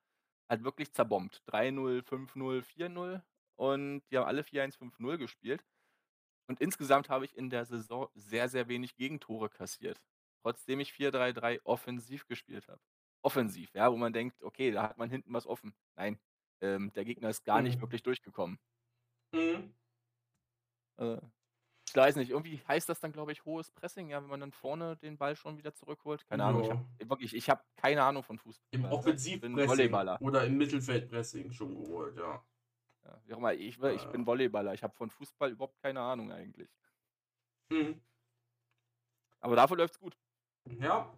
halt 0.49 0.65
wirklich 0.65 0.93
zerbombt. 0.95 1.43
3-0, 1.49 2.03
5-0, 2.03 2.63
4-0 2.63 3.23
und 3.57 4.03
die 4.11 4.17
haben 4.17 4.27
alle 4.27 4.43
4-1, 4.43 4.79
5-0 4.79 5.19
gespielt. 5.19 5.63
Und 6.49 6.61
insgesamt 6.61 7.11
habe 7.11 7.27
ich 7.27 7.37
in 7.37 7.51
der 7.51 7.67
Saison 7.67 8.09
sehr, 8.15 8.49
sehr 8.49 8.69
wenig 8.69 8.97
Gegentore 8.97 9.51
kassiert. 9.51 10.01
Trotzdem 10.43 10.81
ich 10.81 10.93
4-3-3 10.93 11.61
offensiv 11.65 12.27
gespielt 12.27 12.69
habe. 12.69 12.81
Offensiv, 13.23 13.75
ja, 13.75 13.93
wo 13.93 13.97
man 13.97 14.15
denkt, 14.15 14.43
okay, 14.43 14.71
da 14.73 14.83
hat 14.85 14.99
man 14.99 15.11
hinten 15.11 15.33
was 15.35 15.47
offen. 15.47 15.75
Nein, 15.97 16.19
ähm, 16.61 16.93
der 16.95 17.05
Gegner 17.05 17.31
ist 17.31 17.45
gar 17.45 17.63
nicht 17.63 17.77
Mhm. 17.77 17.81
wirklich 17.83 18.03
durchgekommen. 18.03 18.59
Mhm. 19.33 19.75
Äh, 20.99 21.19
ich 21.89 21.97
weiß 21.97 22.17
nicht, 22.17 22.31
irgendwie 22.31 22.63
heißt 22.69 22.89
das 22.89 23.01
dann, 23.01 23.11
glaube 23.13 23.33
ich, 23.33 23.45
hohes 23.45 23.73
Pressing, 23.73 24.11
ja, 24.11 24.23
wenn 24.23 24.31
man 24.31 24.39
dann 24.41 24.53
vorne 24.53 24.97
den 24.99 25.19
Ball 25.19 25.35
schon 25.35 25.59
wieder 25.59 25.75
zurückholt. 25.75 26.25
Keine 26.29 26.45
Ahnung, 26.45 26.63
ich 26.63 26.71
habe 26.71 26.85
wirklich, 27.01 27.35
ich 27.35 27.51
habe 27.51 27.65
keine 27.77 28.05
Ahnung 28.05 28.23
von 28.23 28.39
Fußball. 28.39 28.69
Im 28.71 28.85
Also, 28.85 28.99
Offensivpressing 28.99 29.93
oder 30.21 30.47
im 30.47 30.57
Mittelfeldpressing 30.57 31.53
schon 31.53 31.75
geholt, 31.83 32.17
ja. 32.17 32.45
Ja, 33.05 33.21
wie 33.25 33.33
auch 33.35 33.39
immer, 33.39 33.55
ich, 33.55 33.83
ich 33.83 34.07
bin 34.09 34.25
Volleyballer. 34.27 34.75
Ich 34.75 34.83
habe 34.85 34.95
von 34.95 35.11
Fußball 35.11 35.51
überhaupt 35.51 35.81
keine 35.81 36.01
Ahnung 36.01 36.31
eigentlich. 36.31 36.71
Mhm. 37.71 38.01
Aber 39.41 39.57
dafür 39.57 39.79
läuft's 39.79 39.99
gut. 39.99 40.17
Ja, 40.79 41.13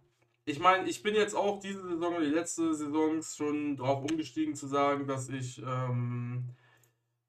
ich 0.45 0.59
meine, 0.59 0.89
ich 0.89 1.03
bin 1.03 1.15
jetzt 1.15 1.35
auch 1.35 1.61
diese 1.61 1.83
Saison 1.83 2.15
oder 2.17 2.25
die 2.25 2.31
letzte 2.31 2.75
Saison 2.75 3.23
schon 3.23 3.77
drauf 3.77 4.03
umgestiegen 4.03 4.55
zu 4.55 4.67
sagen, 4.67 5.07
dass 5.07 5.29
ich 5.29 5.63
ähm, 5.65 6.49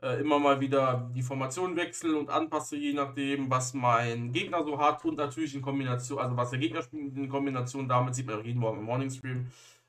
äh, 0.01 0.19
immer 0.19 0.39
mal 0.39 0.59
wieder 0.59 1.09
die 1.15 1.21
Formation 1.21 1.75
wechsle 1.75 2.17
und 2.17 2.29
anpasse, 2.29 2.75
je 2.75 2.93
nachdem, 2.93 3.49
was 3.49 3.73
mein 3.73 4.31
Gegner 4.33 4.63
so 4.63 4.79
hat 4.79 5.05
und 5.05 5.17
natürlich 5.17 5.55
in 5.55 5.61
Kombination, 5.61 6.19
also 6.19 6.35
was 6.37 6.49
der 6.51 6.59
Gegner 6.59 6.81
spielt 6.81 7.15
in 7.15 7.29
Kombination 7.29 7.87
damit, 7.87 8.15
sieht 8.15 8.27
man 8.27 8.39
auch 8.39 8.43
jeden 8.43 8.59
Morgen 8.59 8.79
im 8.79 8.85
Morning 8.85 9.09
Stream, 9.09 9.47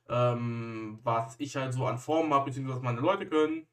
ähm, 0.08 1.00
was 1.02 1.36
ich 1.38 1.56
halt 1.56 1.74
so 1.74 1.86
an 1.86 1.98
Formen 1.98 2.32
habe, 2.34 2.46
beziehungsweise 2.46 2.76
was 2.78 2.84
meine 2.84 3.00
Leute 3.00 3.26
können. 3.26 3.66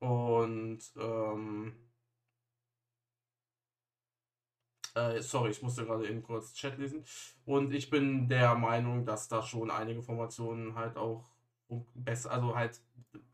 Und 0.00 0.80
ähm, 0.96 1.74
äh, 4.94 5.20
sorry, 5.22 5.50
ich 5.50 5.62
musste 5.62 5.84
gerade 5.84 6.08
eben 6.08 6.22
kurz 6.22 6.54
Chat 6.54 6.78
lesen. 6.78 7.04
Und 7.44 7.72
ich 7.72 7.90
bin 7.90 8.28
der 8.28 8.54
Meinung, 8.54 9.04
dass 9.04 9.28
da 9.28 9.42
schon 9.42 9.70
einige 9.70 10.02
Formationen 10.02 10.74
halt 10.74 10.96
auch 10.96 11.30
besser, 11.94 12.30
also 12.32 12.54
halt, 12.56 12.80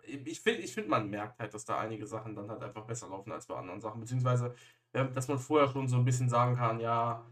ich 0.05 0.41
finde, 0.41 0.61
ich 0.61 0.75
find, 0.75 0.89
man 0.89 1.09
merkt 1.09 1.39
halt, 1.39 1.55
dass 1.55 1.65
da 1.65 1.79
einige 1.79 2.07
Sachen 2.07 2.35
dann 2.37 2.51
halt 2.51 2.63
einfach 2.63 2.85
besser 2.85 3.09
laufen 3.09 3.33
als 3.33 3.47
bei 3.47 3.57
anderen 3.57 3.81
Sachen. 3.81 4.01
Beziehungsweise, 4.01 4.55
ja, 4.95 5.05
dass 5.05 5.29
man 5.29 5.39
vorher 5.39 5.69
schon 5.69 5.89
so 5.89 5.97
ein 5.97 6.05
bisschen 6.05 6.29
sagen 6.29 6.57
kann, 6.57 6.81
ja, 6.81 7.25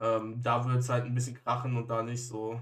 ähm, 0.00 0.42
da 0.42 0.64
wird 0.66 0.78
es 0.78 0.88
halt 0.88 1.04
ein 1.04 1.14
bisschen 1.14 1.34
krachen 1.36 1.76
und 1.76 1.88
da 1.88 2.02
nicht 2.02 2.26
so. 2.26 2.60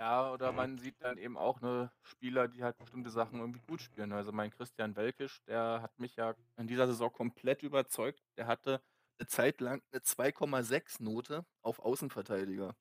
Ja, 0.00 0.32
oder 0.32 0.52
man 0.52 0.78
sieht 0.78 0.94
dann 1.00 1.18
eben 1.18 1.36
auch 1.36 1.60
ne 1.60 1.90
Spieler, 2.02 2.46
die 2.46 2.62
halt 2.62 2.78
bestimmte 2.78 3.10
Sachen 3.10 3.40
irgendwie 3.40 3.60
gut 3.66 3.82
spielen. 3.82 4.12
Also 4.12 4.30
mein 4.30 4.52
Christian 4.52 4.94
Welkisch, 4.94 5.42
der 5.46 5.82
hat 5.82 5.98
mich 5.98 6.14
ja 6.14 6.34
in 6.56 6.68
dieser 6.68 6.86
Saison 6.86 7.12
komplett 7.12 7.64
überzeugt. 7.64 8.22
Der 8.36 8.46
hatte 8.46 8.80
eine 9.18 9.26
Zeit 9.26 9.60
lang 9.60 9.82
eine 9.92 10.00
2,6 10.02 11.02
Note 11.02 11.44
auf 11.62 11.80
Außenverteidiger. 11.80 12.76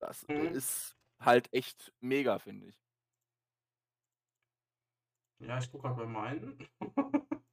Das 0.00 0.24
äh, 0.24 0.32
Mhm. 0.32 0.54
ist 0.54 0.96
halt 1.20 1.52
echt 1.52 1.92
mega, 2.00 2.38
finde 2.38 2.66
ich. 2.66 2.82
Ja, 5.40 5.58
ich 5.58 5.70
gucke 5.70 5.88
gerade 5.88 6.02
bei 6.02 6.06
meinen. 6.06 6.58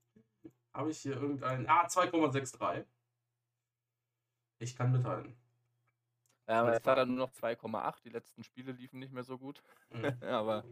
Habe 0.73 0.91
ich 0.91 0.99
hier 0.99 1.13
irgendeinen. 1.13 1.67
Ah, 1.67 1.87
2,63. 1.87 2.85
Ich 4.59 4.75
kann 4.75 4.91
mithalten. 4.91 5.35
Ja, 6.47 6.61
aber 6.61 6.73
jetzt 6.73 6.87
hat 6.87 6.97
er 6.97 7.05
nur 7.05 7.17
noch 7.17 7.31
2,8. 7.31 8.03
Die 8.03 8.09
letzten 8.09 8.43
Spiele 8.43 8.71
liefen 8.71 8.99
nicht 8.99 9.13
mehr 9.13 9.23
so 9.23 9.37
gut. 9.37 9.61
Mhm. 9.91 10.03
aber 10.23 10.63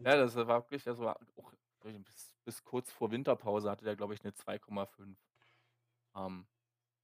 ja, 0.00 0.16
das 0.16 0.34
war 0.36 0.46
wirklich 0.46 0.86
also 0.86 1.08
auch 1.08 1.52
bis, 1.82 2.34
bis 2.44 2.64
kurz 2.64 2.90
vor 2.90 3.10
Winterpause 3.10 3.70
hatte 3.70 3.84
der, 3.84 3.96
glaube 3.96 4.14
ich, 4.14 4.22
eine 4.22 4.32
2,5. 4.32 5.16
Ähm, 6.16 6.46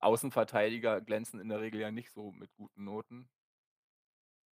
Außenverteidiger 0.00 1.00
glänzen 1.00 1.40
in 1.40 1.48
der 1.48 1.60
Regel 1.60 1.80
ja 1.80 1.90
nicht 1.90 2.10
so 2.10 2.32
mit 2.32 2.52
guten 2.54 2.84
Noten. 2.84 3.28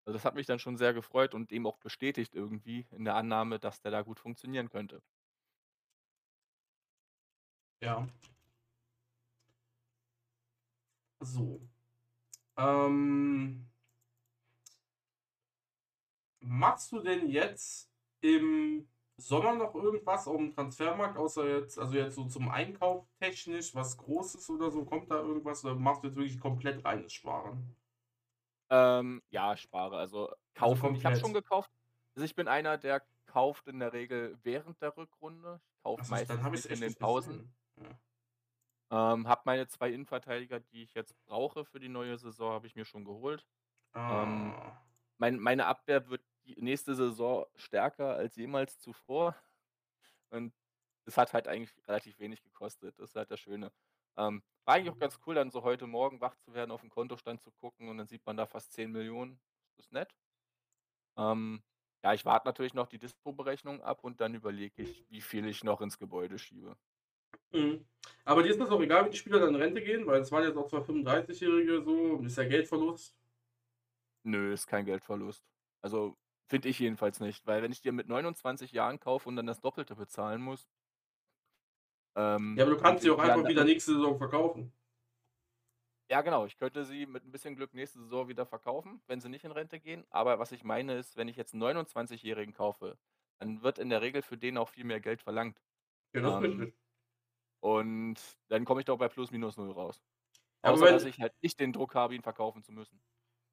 Also 0.05 0.17
das 0.17 0.25
hat 0.25 0.35
mich 0.35 0.47
dann 0.47 0.59
schon 0.59 0.77
sehr 0.77 0.95
gefreut 0.95 1.35
und 1.35 1.53
eben 1.53 1.67
auch 1.67 1.79
bestätigt 1.79 2.35
irgendwie 2.35 2.87
in 2.93 3.05
der 3.05 3.15
Annahme, 3.15 3.59
dass 3.59 3.81
der 3.81 3.91
da 3.91 4.03
gut 4.03 4.21
funktionieren 4.21 4.69
könnte. 4.69 5.03
Ja. 7.81 8.09
So. 11.21 11.61
Ähm, 12.57 13.69
machst 16.41 16.93
du 16.93 17.01
denn 17.01 17.29
jetzt 17.29 17.91
im 18.21 18.89
Sommer 19.21 19.55
noch 19.55 19.75
irgendwas 19.75 20.29
auf 20.29 20.37
dem 20.37 20.55
Transfermarkt, 20.55 21.17
außer 21.19 21.49
jetzt, 21.49 21.79
also 21.79 21.95
jetzt 21.95 22.15
so 22.15 22.25
zum 22.27 22.49
Einkauf 22.49 23.05
technisch, 23.19 23.75
was 23.75 23.97
Großes 23.99 24.49
oder 24.51 24.71
so? 24.71 24.85
Kommt 24.85 25.11
da 25.11 25.17
irgendwas 25.21 25.65
oder 25.65 25.75
machst 25.75 26.05
du 26.05 26.09
jetzt 26.09 26.17
wirklich 26.17 26.39
komplett 26.39 26.85
reines 26.85 27.13
Sparen? 27.13 27.75
Ähm, 28.71 29.23
ja, 29.31 29.57
spare. 29.57 29.97
Also 29.99 30.33
kaufen. 30.55 30.95
ich 30.95 31.05
habe 31.05 31.17
schon 31.17 31.33
gekauft. 31.33 31.71
Also 32.15 32.25
ich 32.25 32.35
bin 32.37 32.47
einer, 32.49 32.79
der 32.79 33.03
gekauft 33.27 33.67
in 33.67 33.81
der 33.81 33.93
Regel 33.93 34.39
während 34.43 34.81
der 34.81 34.97
Rückrunde. 34.97 35.61
Ich 35.79 35.83
kaufe 35.83 36.03
dann 36.03 36.11
meistens 36.43 36.67
in 36.67 36.81
den 36.81 36.95
Pausen. 36.95 37.55
Ähm, 38.91 39.29
habe 39.29 39.43
meine 39.45 39.67
2 39.69 39.91
Innenverteidiger, 39.91 40.61
die 40.61 40.83
ich 40.83 40.95
jetzt 40.95 41.15
brauche 41.27 41.65
für 41.65 41.79
die 41.81 41.89
neue 41.91 42.17
Saison, 42.19 42.53
habe 42.53 42.67
ich 42.67 42.75
mir 42.75 42.85
schon 42.85 43.05
geholt. 43.05 43.47
Ähm, 43.95 44.55
Ah. 44.55 44.81
mein 45.19 45.39
meine 45.39 45.67
Abwehr 45.67 46.09
wird 46.09 46.23
nächste 46.57 46.95
Saison 46.95 47.47
stärker 47.57 48.17
als 48.17 48.37
jemals 48.37 48.79
zuvor. 48.79 49.37
Und 50.31 50.53
es 51.05 51.17
hat 51.17 51.33
halt 51.33 51.49
eigentlich 51.49 51.75
relativ 51.87 52.19
wenig 52.19 52.43
gekostet. 52.43 52.99
Das 52.99 53.11
ist 53.11 53.17
halt 53.17 53.31
das 53.31 53.41
Schöne. 53.41 53.73
Ähm, 54.17 54.43
war 54.65 54.75
eigentlich 54.75 54.93
auch 54.93 54.99
ganz 54.99 55.19
cool, 55.27 55.35
dann 55.35 55.51
so 55.51 55.63
heute 55.63 55.87
Morgen 55.87 56.21
wach 56.21 56.37
zu 56.37 56.53
werden, 56.53 56.71
auf 56.71 56.83
den 56.83 56.91
Kontostand 56.91 57.41
zu 57.41 57.51
gucken 57.53 57.89
und 57.89 57.99
dann 57.99 58.07
sieht 58.07 58.27
man 58.27 58.37
da 58.37 58.47
fast 58.47 58.73
10.000.000. 58.73 59.39
Das 59.77 59.87
ist 59.87 59.93
nett. 59.93 60.15
Ähm, 61.17 61.63
ja, 62.03 62.13
ich 62.13 62.25
warte 62.25 62.47
natürlich 62.47 62.75
noch 62.75 62.87
die 62.87 62.99
Dispo-Berechnung 62.99 63.83
ab 63.83 64.05
und 64.05 64.21
dann 64.21 64.35
überlege 64.35 64.83
ich, 64.83 65.05
wie 65.09 65.21
viel 65.21 65.47
ich 65.47 65.65
noch 65.65 65.81
ins 65.81 65.99
Gebäude 65.99 66.39
schiebe. 66.39 66.77
Mhm. 67.53 67.87
Aber 68.25 68.43
dir 68.43 68.51
ist 68.51 68.61
das 68.61 68.71
auch 68.71 68.81
egal, 68.81 69.07
wie 69.07 69.11
die 69.11 69.17
Spieler 69.17 69.41
dann 69.41 69.55
in 69.55 69.61
Rente 69.61 69.83
gehen, 69.83 70.07
weil 70.07 70.21
es 70.21 70.31
waren 70.31 70.45
jetzt 70.45 70.57
auch 70.57 70.69
zwar 70.69 70.83
35-Jährige 70.83 71.83
so, 71.83 72.17
ist 72.19 72.37
ja 72.37 72.45
Geldverlust. 72.45 73.17
Nö, 74.25 74.53
ist 74.53 74.67
kein 74.67 74.85
Geldverlust. 74.85 75.45
Also, 75.81 76.17
finde 76.49 76.69
ich 76.69 76.79
jedenfalls 76.79 77.21
nicht, 77.21 77.47
weil 77.47 77.63
wenn 77.63 77.73
ich 77.73 77.83
dir 77.83 77.93
mit 77.93 78.09
29 78.09 78.73
Jahren 78.73 79.01
kaufe 79.01 79.29
und 79.29 79.37
dann 79.37 79.47
das 79.47 79.61
Doppelte 79.61 79.97
bezahlen 79.97 80.43
muss 80.43 80.67
ähm, 82.17 82.59
Ja, 82.59 82.65
aber 82.65 82.75
du 82.75 82.81
und 82.81 82.81
kannst 82.81 83.03
sie 83.03 83.11
auch 83.11 83.19
einfach 83.19 83.47
wieder 83.47 83.65
nächste 83.65 83.93
Saison 83.95 84.19
verkaufen. 84.19 84.73
Ja, 86.11 86.23
genau. 86.23 86.47
Ich 86.47 86.57
könnte 86.57 86.85
sie 86.87 87.05
mit 87.07 87.25
'n 87.25 87.31
bisschen 87.33 87.55
Glück 87.55 87.75
nächste 87.75 87.99
Saison 88.01 88.29
wieder 88.29 88.47
verkaufen, 88.47 89.03
wenn 89.07 89.21
sie 89.21 89.29
nicht 89.29 89.45
in 89.45 89.53
Rente 89.53 89.79
gehen. 89.79 90.07
Aber 90.09 90.39
was 90.39 90.53
ich 90.53 90.65
meine 90.65 90.95
ist, 90.95 91.17
wenn 91.17 91.29
ich 91.29 91.37
jetzt 91.37 91.53
'n 91.53 91.59
29-Jährigen 91.59 92.55
kaufe, 92.55 92.99
dann 93.39 93.63
wird 93.63 93.79
in 93.79 93.91
der 93.91 94.01
Regel 94.01 94.23
für 94.23 94.39
den 94.39 94.57
auch 94.57 94.71
viel 94.71 94.85
mehr 94.85 95.01
Geld 95.01 95.21
verlangt. 95.21 95.61
Ist 96.13 96.25
Ähm, 96.25 96.71
und 97.61 98.39
dann 98.49 98.65
komme 98.67 98.81
ich 98.81 98.87
doch 98.87 98.99
bei 98.99 99.09
plus 99.09 99.31
minus 99.33 99.57
null 99.59 99.73
raus. 99.73 100.05
Aber 100.63 100.81
Außer, 100.81 100.89
dass 100.89 101.05
wenn 101.05 101.07
ich 101.07 101.21
halt 101.21 101.35
nicht 101.43 101.61
den 101.61 101.73
Druck 101.73 101.95
habe, 101.95 102.15
ihn 102.17 102.23
verkaufen 102.23 102.63
zu 102.63 102.73
müssen. 102.73 103.03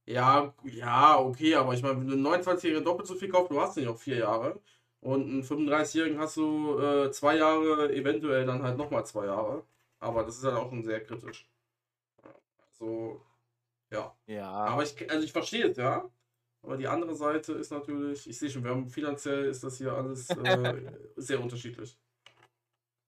Ja, 0.07 0.53
ja, 0.63 1.17
okay, 1.19 1.55
aber 1.55 1.73
ich 1.73 1.81
meine, 1.81 1.99
wenn 1.99 2.07
du 2.07 2.13
'n 2.13 2.21
29-Jährigen 2.21 2.85
doppelt 2.85 3.07
so 3.07 3.15
viel 3.15 3.27
kaufst, 3.27 3.49
du 3.51 3.59
hast 3.59 3.75
den 3.75 3.85
ja 3.85 3.89
auch 3.89 3.97
4 3.97 4.17
Jahre 4.17 4.61
und 4.99 5.27
'n 5.27 5.43
35-Jährigen 5.43 6.19
hast 6.19 6.37
du, 6.37 6.77
äh, 6.79 7.11
2 7.11 7.37
Jahre, 7.37 7.91
eventuell 7.91 8.45
dann 8.45 8.61
halt 8.61 8.77
noch 8.77 8.91
mal 8.91 9.03
2 9.03 9.25
Jahre. 9.25 9.65
Aber 9.99 10.23
das 10.23 10.37
ist 10.37 10.43
halt 10.43 10.55
auch 10.57 10.69
schon 10.69 10.83
sehr 10.83 11.03
kritisch. 11.03 11.49
Ja, 12.23 12.35
also, 12.69 13.25
ja. 13.91 14.17
Ja. 14.27 14.65
Aber 14.65 14.83
ich 14.83 15.11
also, 15.11 15.25
ich 15.25 15.33
verstehe 15.33 15.67
es, 15.71 15.77
ja. 15.77 16.11
Aber 16.63 16.77
die 16.77 16.87
andere 16.87 17.15
Seite 17.15 17.53
ist 17.53 17.71
natürlich 17.71 18.29
ich 18.29 18.39
sehe 18.39 18.49
schon, 18.51 18.63
wir 18.63 18.71
haben 18.71 18.89
finanziell 18.89 19.45
ist 19.45 19.63
das 19.63 19.77
hier 19.79 19.93
alles, 19.93 20.35
äh, 20.35 20.79
sehr 21.17 21.41
unterschiedlich. 21.41 21.97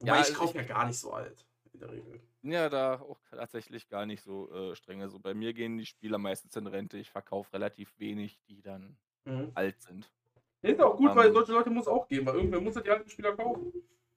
Wobei 0.02 0.20
Ja, 0.20 0.22
ich 0.22 0.32
also, 0.32 0.34
kaufe 0.34 0.58
ja 0.58 0.64
gar 0.64 0.86
nicht 0.86 1.00
so 1.00 1.12
alt 1.14 1.47
in 1.78 1.88
der 1.88 1.92
Regel. 1.92 2.22
ja 2.42 2.70
da 2.70 3.00
auch 3.02 3.20
tatsächlich 3.30 3.88
gar 3.88 4.06
nicht 4.06 4.22
so, 4.24 4.52
äh, 4.52 4.76
streng. 4.76 5.02
Also, 5.02 5.20
bei 5.20 5.34
mir 5.34 5.54
gehen 5.54 5.78
die 5.78 5.86
Spieler 5.86 6.18
meistens 6.18 6.56
in 6.56 6.66
Rente. 6.68 6.98
Ich 6.98 7.12
verkaufe 7.12 7.54
relativ 7.54 7.98
wenig, 8.00 8.40
die 8.48 8.62
dann 8.62 8.98
Mhm. 9.26 9.52
alt 9.54 9.82
sind. 9.82 10.12
Ist 10.62 10.82
auch 10.82 10.96
gut, 10.98 11.16
weil 11.16 11.28
Ähm 11.28 11.34
solche 11.34 11.52
Leute 11.52 11.70
muss 11.70 11.84
es 11.84 11.88
auch 11.88 12.08
geben, 12.08 12.26
weil 12.26 12.36
irgendwer 12.36 12.62
muss 12.62 12.76
ja 12.76 12.82
die 12.82 12.90
alten 12.90 13.10
Spieler 13.10 13.36
kaufen. 13.36 13.72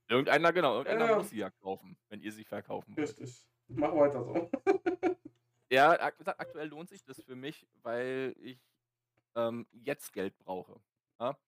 Irgendeiner 0.09 0.53
genau, 0.53 0.79
irgendeiner 0.79 1.07
Ja. 1.11 1.17
muss 1.17 1.31
sie 1.31 1.39
ja 1.39 1.51
kaufen, 1.51 1.97
wenn 2.09 2.21
ihr 2.21 2.33
sie 2.33 2.45
verkaufen 2.45 2.97
wollt. 2.97 3.09
Richtig. 3.09 3.47
Mach 3.69 3.95
weiter 3.95 4.25
so. 4.25 4.51
Ja, 5.73 5.91
aktuell 6.01 6.67
lohnt 6.69 6.89
sich 6.89 7.05
das 7.05 7.23
für 7.23 7.37
mich, 7.37 7.65
weil 7.83 8.35
ich, 8.41 8.59
ähm, 9.37 9.69
jetzt 9.71 10.13
Geld 10.13 10.37
brauche, 10.39 10.81
ja? 11.21 11.39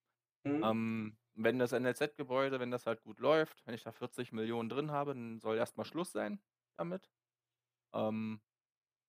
Mhm. 0.46 0.72
Ähm, 0.72 1.18
wenn 1.34 1.58
das 1.58 1.72
NLZ-Gebäude 1.72 2.60
wenn 2.60 2.70
das 2.70 2.86
halt 2.86 3.02
gut 3.02 3.18
läuft, 3.20 3.66
wenn 3.66 3.74
ich 3.74 3.82
da 3.84 3.92
40.000.000 3.92 4.68
drin 4.68 4.90
habe, 4.92 5.12
dann 5.14 5.40
soll 5.40 5.56
erst 5.58 5.76
mal 5.76 5.84
Schluss 5.84 6.12
sein 6.12 6.42
damit. 6.76 7.10
Ähm, 7.94 8.42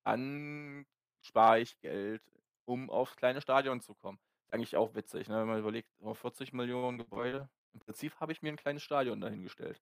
dann 0.06 0.86
spare 1.22 1.62
ich 1.62 1.80
Geld, 1.80 2.24
um 2.66 2.90
aufs 2.92 3.18
kleine 3.18 3.42
Stadion 3.42 3.82
zu 3.82 3.96
kommen. 3.96 4.20
Ist 4.48 4.54
eigentlich 4.54 4.78
auch 4.78 4.96
witzig, 4.96 5.30
ne, 5.30 5.40
wenn 5.40 5.48
man 5.48 5.60
überlegt, 5.60 5.90
oh, 6.00 6.14
40.000.000 6.16 6.98
Gebäude. 7.00 7.50
Im 7.74 7.80
Prinzip 7.82 8.20
habe 8.22 8.32
ich 8.34 8.42
mir 8.44 8.50
'n 8.52 8.58
kleines 8.58 8.84
Stadion 8.84 9.22
dahingestellt. 9.22 9.82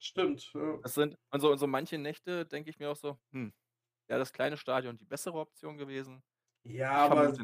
Stimmt, 0.00 0.52
ja. 0.54 0.82
Das 0.84 0.94
sind 0.94 1.16
und 1.30 1.40
so 1.58 1.66
manche 1.66 1.98
Nächte 1.98 2.46
denke 2.46 2.70
ich 2.70 2.78
mir 2.78 2.90
auch 2.90 2.96
so: 2.96 3.18
„Hm, 3.32 3.52
wäre 4.08 4.20
das 4.20 4.32
kleine 4.32 4.56
Stadion 4.58 4.96
die 4.98 5.06
bessere 5.06 5.38
Option 5.40 5.78
gewesen?“ 5.78 6.22
Ja, 6.64 6.90
Ich 6.96 7.10
aber 7.10 7.34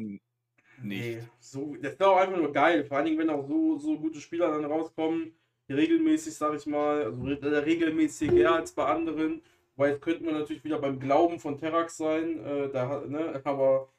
nicht. 0.83 1.17
ne, 1.17 1.29
so 1.39 1.75
das 1.81 1.93
ist 1.93 2.03
auch 2.03 2.17
einfach 2.17 2.37
nur 2.37 2.51
geil. 2.51 2.85
Vor 2.85 2.97
allen 2.97 3.05
Dingen, 3.05 3.17
wenn 3.19 3.29
auch 3.29 3.47
so 3.47 3.77
so 3.77 3.97
gute 3.97 4.19
Spieler 4.19 4.49
dann 4.49 4.65
rauskommen, 4.65 5.33
regelmäßig, 5.69 6.35
sage 6.35 6.57
ich 6.57 6.65
mal, 6.65 7.05
also 7.05 7.27
äh, 7.27 7.57
regelmäßiger 7.57 8.55
als 8.55 8.71
bei 8.73 8.85
anderen. 8.85 9.41
Weil 9.75 9.91
jetzt 9.93 10.01
könnten 10.01 10.25
wir 10.25 10.33
natürlich 10.33 10.63
wieder 10.63 10.79
beim 10.79 10.99
Glauben 10.99 11.39
von 11.39 11.57
Terrax 11.57 11.97
sein, 11.97 12.43
äh, 12.45 12.69
da 12.69 13.03
ne, 13.07 13.39
aber 13.45 13.89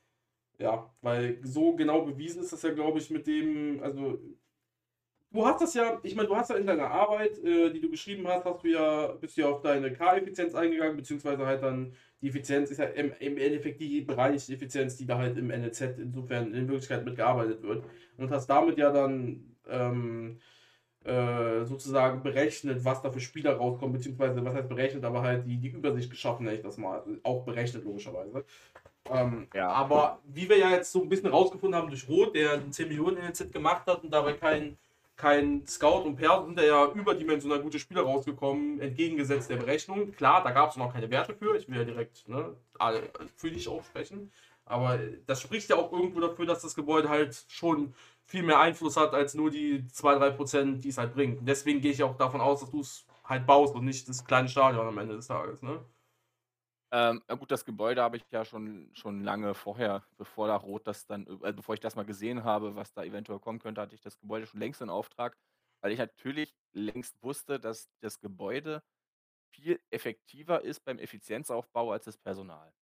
ja, 0.59 0.91
weil 1.03 1.39
so 1.45 1.75
genau 1.77 2.03
bewiesen 2.03 2.43
ist 2.43 2.53
das 2.53 2.63
ja, 2.63 2.73
glaube 2.73 2.99
ich, 2.99 3.11
mit 3.11 3.27
dem 3.27 3.81
also 3.83 4.19
du 5.31 5.47
hast 5.47 5.61
das 5.61 5.75
ja 5.75 6.01
ich 6.03 6.15
meine, 6.17 6.29
du 6.29 6.37
hast 6.37 6.51
ja 6.51 6.57
in 6.57 6.67
deiner 6.67 6.91
Arbeit, 6.91 7.39
äh, 7.45 7.71
die 7.71 7.81
du 7.81 7.91
geschrieben 7.91 8.27
hast, 8.27 8.45
hast 8.45 8.65
du 8.65 8.69
ja 8.69 9.09
bist 9.21 9.37
du 9.37 9.43
ja 9.43 9.49
auf 9.49 9.63
deine 9.63 9.93
K-Effizienz 9.93 10.55
eingegangen, 10.55 10.97
beziehungsweise 10.97 11.47
halt 11.47 11.63
dann 11.63 11.95
die 12.23 12.29
Effizienz 12.29 12.71
ist 12.71 12.79
ja 12.79 12.87
im 12.87 13.13
im 13.21 13.37
Endeffekt 13.39 13.81
die 13.81 14.01
Bereichseffizienz, 14.03 14.97
die 14.97 15.07
da 15.07 15.19
halt 15.19 15.37
im 15.39 15.49
NLZ 15.51 15.99
insofern 15.99 16.55
in 16.55 16.69
Wirklichkeit 16.69 17.05
mitgearbeitet 17.05 17.63
wird. 17.63 17.85
Und 18.17 18.31
hast 18.31 18.49
damit 18.49 18.79
ja 18.79 18.91
dann, 18.93 19.57
ähm, 19.69 20.39
äh, 21.05 21.65
sozusagen 21.65 22.23
berechnet, 22.23 22.85
was 22.85 23.03
da 23.03 23.11
für 23.11 23.21
Spieler 23.21 23.55
rauskommen, 23.57 23.95
beziehungsweise 23.95 24.45
was 24.45 24.55
heißt 24.55 24.69
berechnet, 24.69 25.05
aber 25.05 25.23
halt 25.23 25.47
die 25.47 25.59
die 25.59 25.69
Übersicht 25.71 26.11
geschaffen, 26.11 26.45
nenne 26.45 26.57
ich 26.59 26.63
das 26.63 26.79
mal. 26.79 27.05
Auch 27.25 27.45
berechnet 27.45 27.85
logischerweise. 27.85 28.45
Ähm, 29.11 29.49
Ja. 29.55 29.69
aber 29.71 30.21
wie 30.25 30.49
wir 30.49 30.59
ja 30.59 30.71
jetzt 30.73 30.93
so 30.93 31.03
'n 31.03 31.09
bisschen 31.09 31.31
rausgefunden 31.31 31.77
haben 31.81 31.89
durch 31.91 32.09
Roth, 32.09 32.35
der 32.35 32.55
'n 32.55 32.73
10.000.000 32.73 33.19
NLZ 33.19 33.53
gemacht 33.53 33.87
hat 33.87 34.05
und 34.05 34.11
dabei 34.13 34.35
kein 34.35 34.79
kein 35.19 35.67
Scout 35.67 36.05
und 36.05 36.17
Perso 36.17 36.47
sind 36.47 36.57
da 36.57 36.63
ja 36.63 36.87
überdimensional 36.93 37.61
gute 37.61 37.81
Spieler 37.81 38.03
rausgekommen, 38.03 38.81
entgegengesetzt 38.81 39.51
der 39.51 39.57
Berechnung. 39.57 40.13
Klar, 40.13 40.45
da 40.45 40.53
gab's 40.53 40.77
noch 40.77 40.93
keine 40.93 41.11
Werte 41.11 41.35
für. 41.35 41.57
Ich 41.57 41.69
will 41.69 41.77
ja 41.77 41.85
direkt, 41.85 42.27
ne, 42.29 42.57
für 43.37 43.51
dich 43.51 43.69
auch 43.69 43.85
sprechen. 43.85 44.33
Aber 44.65 44.99
das 45.27 45.41
spricht 45.41 45.71
ja 45.71 45.77
auch 45.77 45.93
irgendwo 45.93 46.21
dafür, 46.21 46.47
dass 46.47 46.63
das 46.63 46.75
Gebäude 46.75 47.09
halt 47.09 47.45
schon 47.49 47.95
viel 48.27 48.45
mehr 48.45 48.61
Einfluss 48.61 48.97
hat 48.97 49.13
als 49.13 49.35
nur 49.35 49.51
die 49.51 49.87
2, 49.89 50.19
3% 50.19 50.83
die 50.83 50.91
es 50.91 50.99
halt 50.99 51.15
bringt. 51.15 51.47
Deswegen 51.49 51.81
gehe 51.81 51.93
ich 51.93 52.03
auch 52.03 52.17
davon 52.17 52.41
aus, 52.41 52.61
dass 52.61 52.71
du's 52.71 53.05
halt 53.25 53.45
baust 53.45 53.75
und 53.75 53.85
nicht 53.85 54.09
das 54.09 54.25
kleine 54.25 54.49
Stadion 54.49 54.87
am 54.87 54.99
Ende 54.99 55.17
des 55.17 55.27
Tages, 55.27 55.63
ne? 55.63 55.81
Ähm, 56.93 57.23
na 57.29 57.35
gut, 57.35 57.51
das 57.51 57.65
Gebäude 57.67 58.01
habe 58.03 58.17
ich 58.17 58.25
ja 58.31 58.45
schon 58.47 58.91
schon 58.95 59.23
lange 59.23 59.55
vorher, 59.55 60.07
bevor 60.17 60.49
da 60.49 60.57
Roth 60.57 60.87
das 60.87 61.07
dann 61.07 61.27
äh, 61.43 61.53
bevor 61.53 61.75
ich 61.75 61.81
das 61.81 61.97
mal 61.97 62.05
gesehen 62.07 62.45
habe, 62.45 62.77
was 62.77 62.95
da 62.95 63.05
eventuell 63.05 63.41
kommen 63.41 63.59
könnte, 63.59 63.81
hatte 63.83 63.95
ich 63.95 64.01
das 64.01 64.19
Gebäude 64.19 64.47
schon 64.47 64.61
längst 64.61 64.81
in 64.81 64.89
Auftrag, 64.89 65.37
weil 65.83 65.93
ich 65.93 65.99
natürlich 65.99 66.55
längst 66.73 67.23
wusste, 67.23 67.61
dass 67.61 67.91
das 68.01 68.21
Gebäude 68.21 68.83
viel 69.55 69.81
effektiver 69.91 70.63
ist 70.65 70.81
beim 70.85 70.99
Effizienzaufbau 70.99 71.93
als 71.93 72.07
das 72.07 72.19
Personal. 72.19 72.75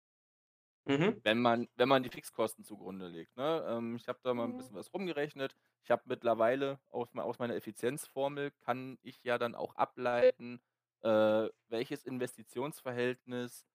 Mhm. 0.87 1.15
Wenn 1.23 1.41
man 1.41 1.69
wenn 1.77 1.89
man 1.89 2.03
die 2.03 2.11
Fixkosten 2.11 2.65
zugrunde 2.65 3.09
legt, 3.09 3.37
ne? 3.37 3.65
Ähm, 3.69 3.97
ich 3.97 4.09
habe 4.09 4.19
da 4.23 4.35
mal 4.35 4.45
'n 4.45 4.57
bisschen 4.57 4.77
was 4.77 4.93
rumgerechnet. 4.93 5.55
Ich 5.83 5.91
habe 5.91 6.03
mittlerweile 6.07 6.81
aus 6.89 7.09
aus 7.17 7.39
meiner 7.39 7.55
Effizienzformel 7.57 8.51
kann 8.61 8.99
ich 9.03 9.23
ja 9.25 9.39
dann 9.39 9.55
auch 9.55 9.75
ableiten, 9.77 10.61
äh, 11.03 11.49
welches 11.69 12.05
Investitionsverhältnis 12.05 13.67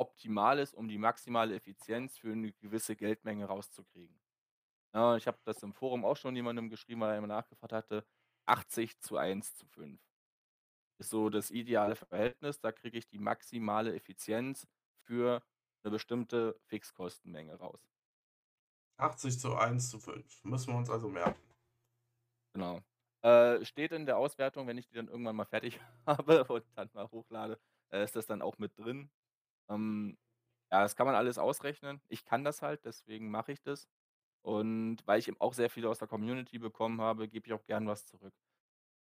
optimal 0.00 0.58
ist, 0.60 0.74
um 0.74 0.88
die 0.88 0.98
maximale 0.98 1.54
Effizienz 1.56 2.18
für 2.18 2.34
'ne 2.36 2.52
gewisse 2.54 2.96
Geldmenge 2.96 3.46
rauszukriegen. 3.46 4.20
Ja, 4.94 5.16
ich 5.16 5.26
habe 5.28 5.38
das 5.44 5.62
im 5.62 5.74
Forum 5.74 6.04
auch 6.04 6.16
schon 6.16 6.36
jemandem 6.36 6.70
geschrieben, 6.70 7.00
weil 7.02 7.14
er 7.14 7.20
mal 7.22 7.26
nachgefragt 7.28 7.72
hatte. 7.74 8.06
80:1:5 8.46 10.00
ist 10.98 11.10
so 11.10 11.30
das 11.30 11.50
ideale 11.50 11.96
Verhältnis. 11.96 12.60
Da 12.60 12.72
kriege 12.72 12.98
ich 12.98 13.08
die 13.08 13.18
maximale 13.18 13.94
Effizienz 13.94 14.68
für 15.02 15.42
'ne 15.84 15.90
bestimmte 15.90 16.60
Fixkostenmenge 16.66 17.54
raus. 17.56 17.80
80:1:5. 18.98 20.40
Müssen 20.44 20.72
wir 20.72 20.76
uns 20.78 20.90
also 20.90 21.08
merken. 21.08 21.40
Genau. 22.54 22.80
Äh, 23.22 23.64
steht 23.64 23.92
in 23.92 24.06
der 24.06 24.16
Auswertung, 24.18 24.66
wenn 24.66 24.78
ich 24.78 24.86
die 24.88 24.94
dann 24.94 25.08
irgendwann 25.08 25.36
mal 25.36 25.44
fertig 25.44 25.78
habe 26.06 26.44
und 26.44 26.64
dann 26.74 26.90
mal 26.92 27.08
hochlade, 27.10 27.60
äh, 27.92 28.02
ist 28.02 28.16
das 28.16 28.26
dann 28.26 28.42
auch 28.42 28.58
mit 28.58 28.76
drin. 28.78 29.10
Ähm, 29.70 30.18
ja, 30.72 30.82
das 30.82 30.96
kann 30.96 31.06
man 31.06 31.16
alles 31.16 31.38
ausrechnen. 31.38 32.02
Ich 32.08 32.24
kann 32.24 32.44
das 32.44 32.62
halt, 32.62 32.84
deswegen 32.84 33.30
mache 33.30 33.52
ich 33.52 33.62
das. 33.62 33.88
Und 34.42 34.98
weil 35.06 35.20
ich 35.20 35.28
eben 35.28 35.40
auch 35.40 35.54
sehr 35.54 35.70
viel 35.70 35.86
aus 35.86 35.98
der 36.00 36.08
Community 36.08 36.58
bekommen 36.58 37.00
habe, 37.02 37.28
gebe 37.28 37.46
ich 37.46 37.52
auch 37.54 37.64
gern 37.66 37.86
was 37.88 38.06
zurück. 38.06 38.34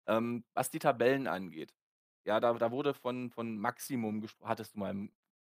Ähm, 0.08 0.46
was 0.56 0.72
die 0.72 0.80
Tabellen 0.80 1.28
angeht, 1.28 1.76
ja, 2.26 2.40
da 2.40 2.54
da 2.54 2.72
wurde 2.72 2.94
von 2.94 3.32
von 3.32 3.58
Maximum 3.58 4.22
gespro 4.22 4.48
hattest 4.48 4.76
du 4.76 4.80
mal 4.80 4.92
im 4.92 5.12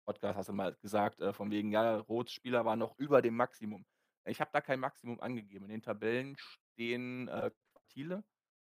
Podcast 0.06 0.38
hast 0.38 0.50
du 0.50 0.54
mal 0.54 0.76
gesagt, 0.82 1.22
äh, 1.22 1.34
von 1.34 1.52
wegen, 1.52 1.72
ja, 1.72 1.98
Roths 2.00 2.34
Spieler 2.34 2.66
waren 2.66 2.80
noch 2.80 2.98
über 2.98 3.22
dem 3.22 3.36
Maximum. 3.36 3.86
ich 4.26 4.42
habe 4.42 4.52
da 4.54 4.62
kein 4.62 4.80
Maximum 4.80 5.20
angegeben. 5.22 5.66
In 5.66 5.72
den 5.72 5.82
Tabellen 5.84 6.36
stehen, 6.38 7.28
äh, 7.30 7.52
Quartile. 7.74 8.18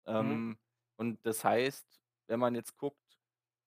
Mhm. 0.08 0.14
Ähm, 0.16 0.58
und 0.98 1.26
das 1.26 1.44
heißt, 1.44 2.02
wenn 2.28 2.40
man 2.40 2.56
jetzt 2.56 2.78
guckt, 2.78 3.20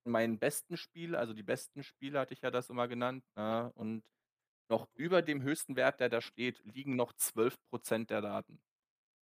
meinen 0.07 0.39
besten 0.39 0.77
Spiel 0.77 1.17
also 1.17 1.35
die 1.35 1.43
besten 1.43 1.83
Spiele 1.83 2.19
hatte 2.21 2.35
ich 2.35 2.43
ja 2.43 2.51
das 2.51 2.71
immer 2.71 2.89
genannt, 2.89 3.25
ne? 3.37 3.73
Und 3.75 4.05
noch 4.71 4.89
über 4.95 5.23
dem 5.23 5.43
höchsten 5.43 5.77
Wert, 5.77 6.01
der 6.01 6.09
da 6.11 6.21
steht, 6.23 6.63
liegen 6.65 6.97
noch 6.97 7.13
12% 7.15 8.11
der 8.11 8.23
Daten. 8.23 8.61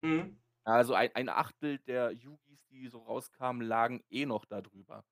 Mhm. 0.02 0.38
Also 0.66 0.94
ein 0.94 1.10
ein 1.14 1.28
Achtel 1.28 1.78
der 1.78 2.10
Yugis, 2.12 2.64
die 2.66 2.88
so 2.88 2.98
rauskamen, 3.02 3.62
lagen 3.66 4.02
eh 4.10 4.26
noch 4.26 4.44
da 4.44 4.60
drüber. 4.60 5.04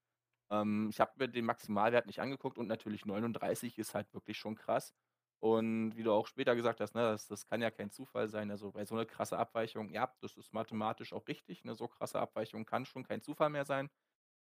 Ähm, 0.50 0.88
ich 0.90 1.00
habe 1.00 1.12
mir 1.18 1.28
den 1.28 1.44
Maximalwert 1.46 2.06
nicht 2.06 2.20
angeguckt 2.20 2.58
und 2.58 2.68
natürlich 2.68 3.06
39 3.06 3.78
ist 3.78 3.94
halt 3.94 4.12
wirklich 4.14 4.38
schon 4.38 4.56
krass. 4.56 4.94
Und 5.40 5.96
wie 5.96 6.04
du 6.04 6.12
auch 6.12 6.26
später 6.28 6.56
gesagt 6.56 6.80
hast, 6.80 6.94
ne, 6.94 7.02
das 7.02 7.28
das 7.28 7.46
kann 7.46 7.62
ja 7.62 7.70
kein 7.70 7.90
Zufall 7.90 8.28
sein. 8.28 8.50
Also, 8.50 8.72
bei 8.72 8.84
so 8.86 8.96
'ne 8.96 9.06
krasse 9.06 9.38
Abweichung, 9.38 9.90
ja, 9.90 10.14
das 10.20 10.36
ist 10.36 10.52
mathematisch 10.54 11.12
auch 11.14 11.28
richtig, 11.28 11.64
'ne 11.64 11.74
so 11.76 11.88
krasse 11.88 12.20
Abweichung 12.20 12.66
kann 12.66 12.86
schon 12.86 13.04
kein 13.04 13.22
Zufall 13.22 13.50
mehr 13.50 13.64
sein. 13.66 13.90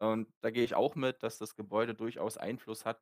Und 0.02 0.34
da 0.42 0.52
gehe 0.52 0.64
ich 0.64 0.76
auch 0.76 0.96
mit, 0.96 1.24
dass 1.24 1.38
das 1.38 1.56
Gebäude 1.56 1.96
durchaus 1.96 2.38
Einfluss 2.38 2.86
hat, 2.86 3.02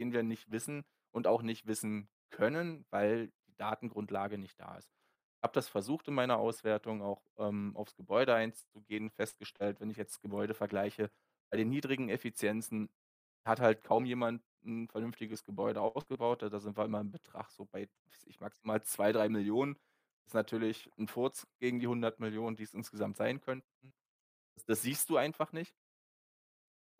den 0.00 0.12
wir 0.12 0.22
nicht 0.22 0.50
wissen 0.52 0.84
und 1.12 1.26
auch 1.26 1.42
nicht 1.42 1.66
wissen 1.66 2.08
können, 2.30 2.86
weil 2.90 3.28
die 3.48 3.56
Datengrundlage 3.56 4.38
nicht 4.38 4.60
da 4.60 4.76
ist. 4.78 4.90
Habe 5.42 5.54
das 5.54 5.68
versucht 5.68 6.08
in 6.08 6.14
meiner 6.14 6.38
Auswertung 6.38 7.02
auch, 7.02 7.26
ähm, 7.38 7.76
aufs 7.76 7.96
Gebäude 7.96 8.34
einzugehen, 8.34 9.10
festgestellt, 9.10 9.80
wenn 9.80 9.90
ich 9.90 9.96
jetzt 9.96 10.20
Gebäude 10.22 10.54
vergleiche, 10.54 11.10
bei 11.50 11.56
den 11.58 11.68
niedrigen 11.70 12.08
Effizienzen 12.10 12.90
hat 13.46 13.60
halt 13.60 13.82
kaum 13.84 14.04
jemand 14.06 14.42
'n 14.64 14.88
vernünftiges 14.88 15.44
Gebäude 15.44 15.80
ausgebaut. 15.80 16.42
Da 16.42 16.60
sind 16.60 16.76
wir 16.76 16.84
immer 16.84 17.00
im 17.00 17.10
Betrag 17.12 17.50
so 17.52 17.66
bei, 17.66 17.88
ich, 18.26 18.40
maximal 18.40 18.82
2, 18.82 19.12
3.000.000. 19.12 19.78
Ist 20.26 20.34
natürlich 20.34 20.90
'n 20.98 21.08
Furz 21.08 21.46
gegen 21.60 21.78
die 21.80 21.86
100.000.000, 21.88 22.58
die 22.58 22.64
es 22.64 22.74
insgesamt 22.74 23.16
sein 23.16 23.40
könnten. 23.40 23.94
Das 24.56 24.64
das 24.66 24.82
siehst 24.82 25.10
du 25.10 25.16
einfach 25.18 25.52
nicht. 25.52 25.74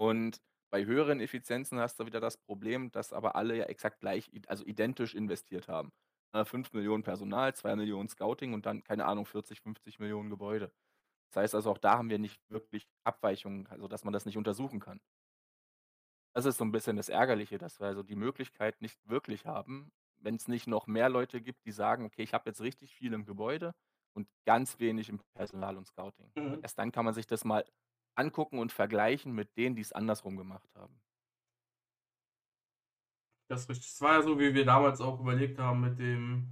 Und 0.00 0.38
bei 0.70 0.84
höheren 0.84 1.20
Effizienzen 1.20 1.78
hast 1.78 1.98
du 2.00 2.06
wieder 2.06 2.20
das 2.20 2.36
Problem, 2.38 2.90
dass 2.90 3.12
aber 3.12 3.36
alle 3.36 3.56
ja 3.56 3.64
exakt 3.66 4.00
gleich 4.00 4.30
also 4.48 4.64
identisch 4.64 5.14
investiert 5.14 5.68
haben. 5.68 5.92
Ne, 6.34 6.44
5.000.000 6.44 7.04
Personal, 7.04 7.54
2.000.000 7.54 8.10
Scouting 8.10 8.52
und 8.54 8.66
dann, 8.66 8.82
keine 8.82 9.06
Ahnung, 9.06 9.26
40, 9.26 9.60
50.000.000 9.60 10.30
Gebäude. 10.30 10.72
Das 11.32 11.42
heißt 11.44 11.54
also, 11.56 11.70
auch 11.72 11.78
da 11.78 11.98
haben 11.98 12.10
wir 12.10 12.18
nicht 12.20 12.40
wirklich 12.50 12.88
Abweichungen, 13.04 13.66
also 13.68 13.88
dass 13.88 14.04
man 14.04 14.12
das 14.14 14.26
nicht 14.26 14.38
untersuchen 14.38 14.80
kann. 14.80 15.00
Das 16.34 16.44
ist 16.44 16.58
so 16.58 16.64
'n 16.64 16.70
bisschen 16.72 16.96
das 16.96 17.08
Ärgerliche, 17.08 17.58
dass 17.58 17.80
wir 17.80 17.86
also 17.86 18.02
die 18.02 18.14
Möglichkeit 18.16 18.80
nicht 18.82 19.08
wirklich 19.08 19.46
haben, 19.46 19.90
wenn's 20.18 20.48
nicht 20.48 20.66
noch 20.66 20.86
mehr 20.86 21.08
Leute 21.08 21.40
gibt, 21.40 21.64
die 21.64 21.72
sagen: 21.72 22.04
„Okay, 22.04 22.22
ich 22.22 22.34
habe 22.34 22.50
jetzt 22.50 22.60
richtig 22.60 22.94
viel 22.94 23.12
im 23.14 23.24
Gebäude 23.24 23.74
und 24.12 24.28
ganz 24.44 24.78
wenig 24.78 25.08
im 25.08 25.20
Personal 25.34 25.76
und 25.78 25.86
Scouting.“ 25.86 26.32
Mhm. 26.36 26.62
Erst 26.62 26.78
dann 26.78 26.92
kann 26.92 27.04
man 27.06 27.14
sich 27.14 27.26
das 27.26 27.44
mal 27.44 27.64
angucken 28.16 28.58
und 28.58 28.72
vergleichen 28.72 29.32
mit 29.34 29.56
denen, 29.56 29.76
die's 29.76 29.92
andersrum 29.92 30.36
gemacht 30.36 30.68
haben. 30.74 31.00
Das 33.50 33.62
ist 33.62 33.68
richtig. 33.70 33.88
Es 33.92 34.00
war 34.00 34.14
ja 34.14 34.22
so, 34.22 34.38
wie 34.38 34.54
wir 34.54 34.64
damals 34.64 35.00
auch 35.00 35.20
überlegt 35.20 35.58
haben 35.58 35.80
mit 35.80 35.98
dem 35.98 36.48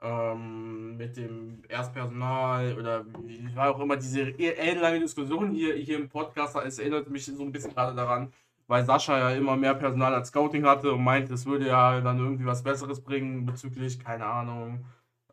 ähm, 0.00 0.96
mit 0.96 1.16
dem 1.16 1.62
Erstpersonal 1.68 2.76
oder 2.78 3.04
wie 3.24 3.54
war 3.56 3.70
auch 3.74 3.80
immer 3.80 3.96
diese 3.96 4.20
e 4.30 4.52
ellenlange 4.54 5.00
Diskussion 5.00 5.50
hier 5.50 5.74
hier 5.74 5.98
im 5.98 6.08
Podcast. 6.08 6.56
Es 6.56 6.78
erinnert 6.78 7.10
mich 7.10 7.26
so 7.26 7.42
'n 7.42 7.50
bisschen 7.52 7.74
grade 7.74 7.96
daran, 7.96 8.32
weil 8.68 8.84
Sascha 8.84 9.18
ja 9.18 9.30
immer 9.36 9.56
mehr 9.56 9.74
Personal 9.74 10.14
als 10.14 10.28
Scouting 10.28 10.64
hatte 10.66 10.92
und 10.92 11.02
meinte, 11.02 11.34
es 11.34 11.46
würde 11.46 11.66
ja 11.66 12.00
dann 12.00 12.18
irgendwie 12.18 12.46
was 12.46 12.62
Besseres 12.62 13.02
bringen 13.02 13.44
bezüglich, 13.46 13.98
keine 13.98 14.26
Ahnung, 14.26 14.84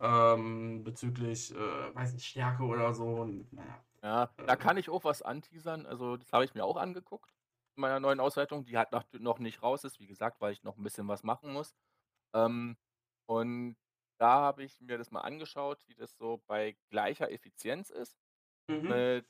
ähm, 0.01 0.83
bezüglich, 0.83 1.53
äh, 1.55 1.95
weiß 1.95 2.13
nicht, 2.13 2.25
Stärke 2.25 2.63
oder 2.63 2.93
so 2.93 3.05
und 3.05 3.47
na 3.51 3.63
ja. 4.05 4.35
Da 4.45 4.55
kann 4.55 4.77
ich 4.77 4.89
auch 4.89 5.03
was 5.03 5.21
anteasern. 5.21 5.85
Also, 5.85 6.17
das 6.17 6.31
habe 6.33 6.45
ich 6.45 6.53
mir 6.55 6.65
auch 6.65 6.77
angeguckt 6.77 7.33
in 7.77 7.81
meiner 7.81 7.99
neuen 7.99 8.19
Auswertung, 8.21 8.65
die 8.65 8.77
halt 8.77 8.91
noch 8.91 9.03
noch 9.13 9.39
nicht 9.39 9.61
raus 9.63 9.83
ist, 9.83 9.99
wie 9.99 10.07
gesagt, 10.07 10.41
weil 10.41 10.53
ich 10.53 10.63
noch 10.63 10.77
'n 10.77 10.83
bisschen 10.83 11.07
was 11.07 11.23
machen 11.23 11.53
muss. 11.53 11.75
Ähm, 12.35 12.77
und 13.27 13.77
da 14.19 14.31
habe 14.41 14.63
ich 14.65 14.81
mir 14.81 14.97
das 14.99 15.11
mal 15.11 15.21
angeschaut, 15.21 15.83
wie 15.87 15.95
das 15.95 16.17
so 16.17 16.43
bei 16.47 16.77
gleicher 16.89 17.31
Effizienz 17.31 17.89
ist 17.91 18.17
Mhm. 18.69 18.99
mit 18.99 19.27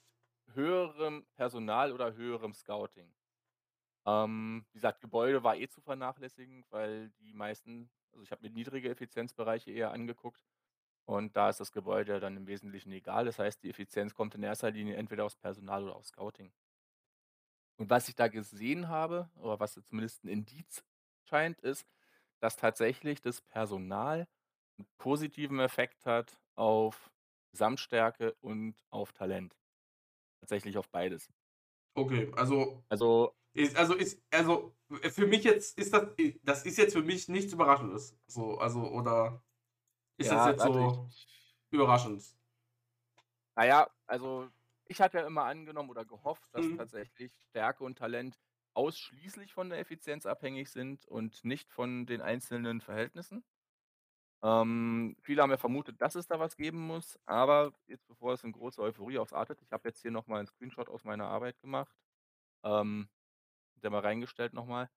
höherem 0.53 1.27
Personal 1.35 1.93
oder 1.93 2.15
höherem 2.15 2.53
Scouting. 2.53 3.15
Ähm, 4.07 4.65
wie 4.71 4.77
gesagt, 4.77 5.01
Gebäude 5.01 5.43
war 5.43 5.55
eh 5.57 5.67
zu 5.67 5.81
vernachlässigen, 5.81 6.65
weil 6.69 7.11
die 7.19 7.33
meisten 7.33 7.91
also, 8.11 8.23
ich 8.23 8.31
habe 8.31 8.43
mir 8.43 8.51
niedrige 8.51 8.89
Effizienzbereiche 8.89 9.71
eher 9.71 9.91
angeguckt 9.91 10.41
und 11.05 11.35
da 11.37 11.49
ist 11.49 11.59
das 11.59 11.71
Gebäude 11.71 12.19
dann 12.19 12.37
im 12.37 12.47
Wesentlichen 12.47 12.91
egal. 12.91 13.25
Das 13.25 13.39
heißt, 13.39 13.63
die 13.63 13.69
Effizienz 13.69 14.15
kommt 14.15 14.35
in 14.35 14.43
erster 14.43 14.71
Linie 14.71 14.95
entweder 14.97 15.25
aus 15.25 15.35
Personal 15.35 15.83
oder 15.85 15.95
aus 15.97 16.07
Scouting. 16.09 16.51
Und 17.79 17.89
was 17.89 18.07
ich 18.07 18.15
da 18.15 18.27
gesehen 18.27 18.87
habe 18.87 19.29
oder 19.35 19.59
was 19.59 19.73
zumindest 19.83 20.23
'n 20.23 20.29
Indiz 20.29 20.83
scheint, 21.25 21.59
ist, 21.61 21.85
dass 22.39 22.55
tatsächlich 22.57 23.21
das 23.21 23.41
Personal 23.41 24.27
'n 24.79 24.85
positiven 24.97 25.59
Effekt 25.59 26.05
hat 26.05 26.39
auf 26.55 27.11
Gesamtstärke 27.51 28.35
und 28.41 28.75
auf 28.89 29.13
Talent. 29.13 29.57
Tatsächlich 30.41 30.77
auf 30.77 30.89
beides. 30.89 31.29
Okay, 31.97 32.29
also 32.35 32.83
Also 32.91 33.35
ist 33.53 33.77
also 33.77 33.95
ist 33.95 34.21
also, 34.31 34.75
äh, 35.01 35.09
für 35.11 35.27
mich 35.27 35.43
jetzt 35.45 35.77
ist 35.79 35.93
das 35.93 36.09
i 36.19 36.39
das 36.43 36.65
ist 36.65 36.77
jetzt 36.77 36.93
für 36.93 37.03
mich 37.03 37.29
nichts 37.29 37.53
Überraschendes, 37.53 38.17
so, 38.27 38.57
also 38.59 38.81
oder 38.91 39.43
ist 40.17 40.31
das 40.31 40.43
Ja, 40.43 40.45
jetzt 40.45 40.61
warte, 40.61 40.81
ich 40.83 40.91
so 40.91 41.11
überraschend? 41.71 42.23
Na 43.57 43.65
ja, 43.65 43.89
also, 44.05 44.49
ich 44.85 44.99
hatte 45.01 45.17
ja 45.19 45.25
immer 45.27 45.45
angenommen 45.45 45.89
oder 45.89 46.03
gehofft, 46.05 46.53
dass 46.53 46.73
Mhm. 46.73 46.75
tatsächlich 46.75 47.33
Stärke 47.49 47.83
und 47.85 47.97
Talent 47.97 48.37
ausschließlich 48.73 49.53
von 49.53 49.69
der 49.69 49.79
Effizienz 49.79 50.25
abhängig 50.25 50.69
sind 50.71 51.05
und 51.07 51.45
nicht 51.45 51.71
von 51.71 52.05
den 52.05 52.21
einzelnen 52.21 52.81
Verhältnissen. 52.81 53.45
Ähm, 54.43 55.15
viele 55.21 55.41
haben 55.41 55.51
ja 55.51 55.57
vermutet, 55.57 56.01
dass 56.01 56.15
es 56.15 56.27
da 56.27 56.39
was 56.39 56.57
geben 56.57 56.79
muss, 56.85 57.19
aber 57.25 57.73
jetzt, 57.87 58.07
bevor 58.07 58.33
es 58.33 58.43
in 58.43 58.51
große 58.51 58.81
Euphorie 58.81 59.17
ausartet 59.19 59.61
ich 59.61 59.71
habe 59.71 59.87
jetzt 59.89 60.01
hier 60.01 60.11
noch 60.11 60.27
mal 60.27 60.39
'n 60.41 60.47
Screenshot 60.47 60.89
aus 60.89 61.03
meiner 61.03 61.27
Arbeit 61.27 61.59
gemacht, 61.61 61.95
ähm, 62.63 63.09
der 63.75 63.91
mal 63.91 64.01
reingestellt 64.01 64.53
noch 64.53 64.65
mal, 64.67 64.89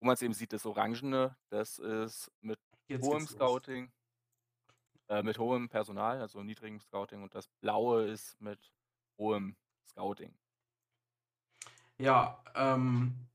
wo 0.00 0.06
man's 0.06 0.22
eben 0.22 0.34
sieht, 0.34 0.52
das 0.54 0.66
Orangene, 0.66 1.38
das 1.50 1.78
ist 1.78 2.32
mit 2.40 2.60
Jetzt 2.90 3.10
hohem. 3.10 3.28
Scouting 3.28 3.90
äh, 5.08 5.22
mit 5.22 5.38
hohem 5.38 5.68
Personal, 5.68 6.20
also 6.20 6.42
niedrigem 6.42 6.80
Scouting 6.80 7.22
und 7.22 7.34
das 7.34 7.48
Blaue 7.60 8.04
ist 8.06 8.40
mit 8.40 8.72
hohem 9.18 9.56
Scouting. 9.88 10.36
Ja, 12.00 12.42
ähm 12.54 13.26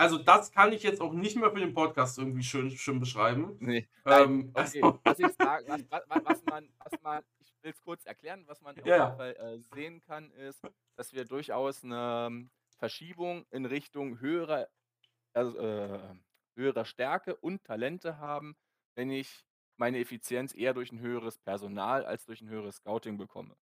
also, 0.00 0.16
das 0.18 0.52
kann 0.52 0.72
ich 0.72 0.84
jetzt 0.84 1.00
auch 1.00 1.12
nicht 1.12 1.36
mehr 1.36 1.50
für 1.50 1.58
den 1.58 1.74
Podcast 1.74 2.18
irgendwie 2.18 2.44
schön 2.44 2.70
schön 2.70 3.00
beschreiben. 3.00 3.60
Ne, 3.60 3.88
nein, 4.04 4.24
Ähm, 4.24 4.50
okay. 4.52 4.86
also 4.86 5.00
Was 5.02 5.18
ich 5.18 5.32
sage 5.34 5.66
was 5.68 5.84
wa 5.90 6.00
wa 6.06 6.20
was 6.24 6.42
man 6.44 6.72
was 6.84 7.00
man 7.00 7.24
ich 7.40 7.52
will's 7.62 7.80
kurz 7.82 8.04
erklären, 8.06 8.46
was 8.46 8.60
man 8.60 8.76
Ja. 8.84 9.18
Fall, 9.18 9.34
äh, 9.36 9.58
sehen 9.60 10.00
kann, 10.00 10.30
ist, 10.30 10.64
dass 10.96 11.12
wir 11.12 11.24
durchaus 11.24 11.82
'ne 11.82 12.48
Verschiebung 12.76 13.46
in 13.50 13.66
Richtung 13.66 14.20
höherer 14.20 14.68
also, 15.34 15.58
äh, 15.58 16.16
höherer 16.56 16.84
Stärke 16.86 17.36
und 17.36 17.64
Talente 17.64 18.18
haben, 18.18 18.56
wenn 18.96 19.10
ich 19.10 19.47
meine 19.78 19.98
Effizienz 20.00 20.54
eher 20.54 20.74
durch 20.74 20.92
'n 20.92 21.00
höheres 21.00 21.38
Personal 21.38 22.04
als 22.06 22.26
durch 22.26 22.42
'n 22.42 22.48
höheres 22.50 22.76
Scouting 22.76 23.18
bekomme. 23.18 23.56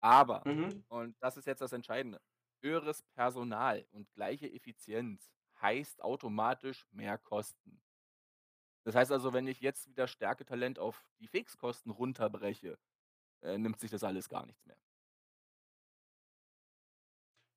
Aber, 0.00 0.46
Mhm. 0.46 0.82
und 0.88 1.16
das 1.20 1.36
ist 1.38 1.46
jetzt 1.46 1.60
das 1.62 1.72
Entscheidende, 1.72 2.20
höheres 2.62 3.02
Personal 3.14 3.86
und 3.92 4.12
gleiche 4.14 4.52
Effizienz 4.52 5.30
heißt 5.62 6.02
automatisch 6.02 6.86
mehr 6.92 7.18
Kosten. 7.18 7.80
Das 8.86 8.94
heißt 8.94 9.12
also, 9.12 9.32
wenn 9.32 9.46
ich 9.46 9.60
jetzt 9.60 9.88
wieder 9.88 10.06
Stärke, 10.08 10.44
Talent 10.44 10.78
auf 10.78 11.04
die 11.18 11.26
Fixkosten 11.28 11.90
runterbreche, 11.92 12.78
äh, 13.42 13.58
nimmt 13.58 13.80
sich 13.80 13.90
das 13.90 14.04
alles 14.04 14.28
gar 14.28 14.46
nichts 14.46 14.66
mehr. 14.66 14.76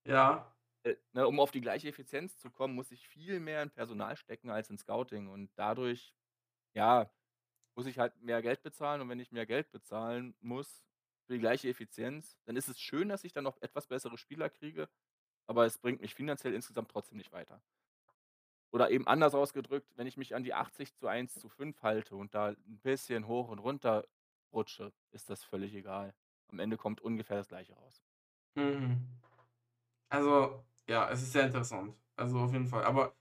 Ja. 0.06 0.54
Äh, 0.86 0.96
ne, 1.14 1.28
um 1.28 1.40
auf 1.40 1.52
die 1.52 1.62
gleiche 1.62 1.88
Effizienz 1.90 2.38
zu 2.38 2.52
kommen, 2.52 2.76
muss 2.76 2.92
ich 2.92 3.08
viel 3.08 3.40
mehr 3.40 3.64
in 3.64 3.72
Personal 3.72 4.18
stecken 4.18 4.50
als 4.50 4.70
in 4.70 4.78
Scouting 4.78 5.28
und 5.30 5.50
dadurch, 5.56 6.14
ja, 6.76 7.12
muss 7.76 7.86
ich 7.88 8.00
halt 8.00 8.22
mehr 8.22 8.42
Geld 8.42 8.64
bezahlen 8.64 9.02
und 9.02 9.10
wenn 9.10 9.20
ich 9.20 9.32
mehr 9.32 9.46
Geld 9.46 9.72
bezahlen 9.72 10.36
muss 10.42 10.86
für 11.28 11.34
die 11.34 11.40
gleiche 11.40 11.70
Effizienz, 11.70 12.38
dann 12.46 12.56
ist 12.58 12.68
es 12.70 12.80
schön, 12.80 13.10
dass 13.10 13.24
ich 13.24 13.34
dann 13.34 13.44
noch 13.46 13.62
etwas 13.62 13.88
bessere 13.88 14.18
Spieler 14.18 14.50
kriege, 14.50 14.90
aber 15.48 15.66
es 15.66 15.80
bringt 15.80 16.02
mich 16.02 16.16
finanziell 16.16 16.54
insgesamt 16.56 16.92
trotzdem 16.92 17.18
nicht 17.20 17.32
weiter. 17.34 17.64
Oder 18.74 18.90
eben 18.90 19.06
anders 19.08 19.36
ausgedrückt, 19.36 19.92
wenn 19.98 20.08
ich 20.08 20.18
mich 20.18 20.34
an 20.34 20.44
die 20.44 20.56
80:1:5 20.56 21.84
halte 21.84 22.16
und 22.16 22.34
da 22.34 22.50
'n 22.50 22.80
bisschen 22.82 23.28
hoch 23.28 23.50
und 23.50 23.60
runter 23.60 24.08
rutsche, 24.52 24.94
ist 25.12 25.30
das 25.30 25.44
völlig 25.44 25.76
egal. 25.76 26.16
Am 26.48 26.58
Ende 26.60 26.76
kommt 26.78 27.00
ungefähr 27.00 27.38
das 27.38 27.48
Gleiche 27.48 27.74
raus. 27.76 28.04
Mhm. 28.56 29.20
Also, 30.10 30.66
ja, 30.90 31.10
es 31.12 31.22
ist 31.24 31.34
sehr 31.34 31.46
interessant. 31.48 31.98
Also, 32.16 32.40
auf 32.40 32.54
jeden 32.54 32.68
Fall. 32.68 32.84
Aber 32.86 33.18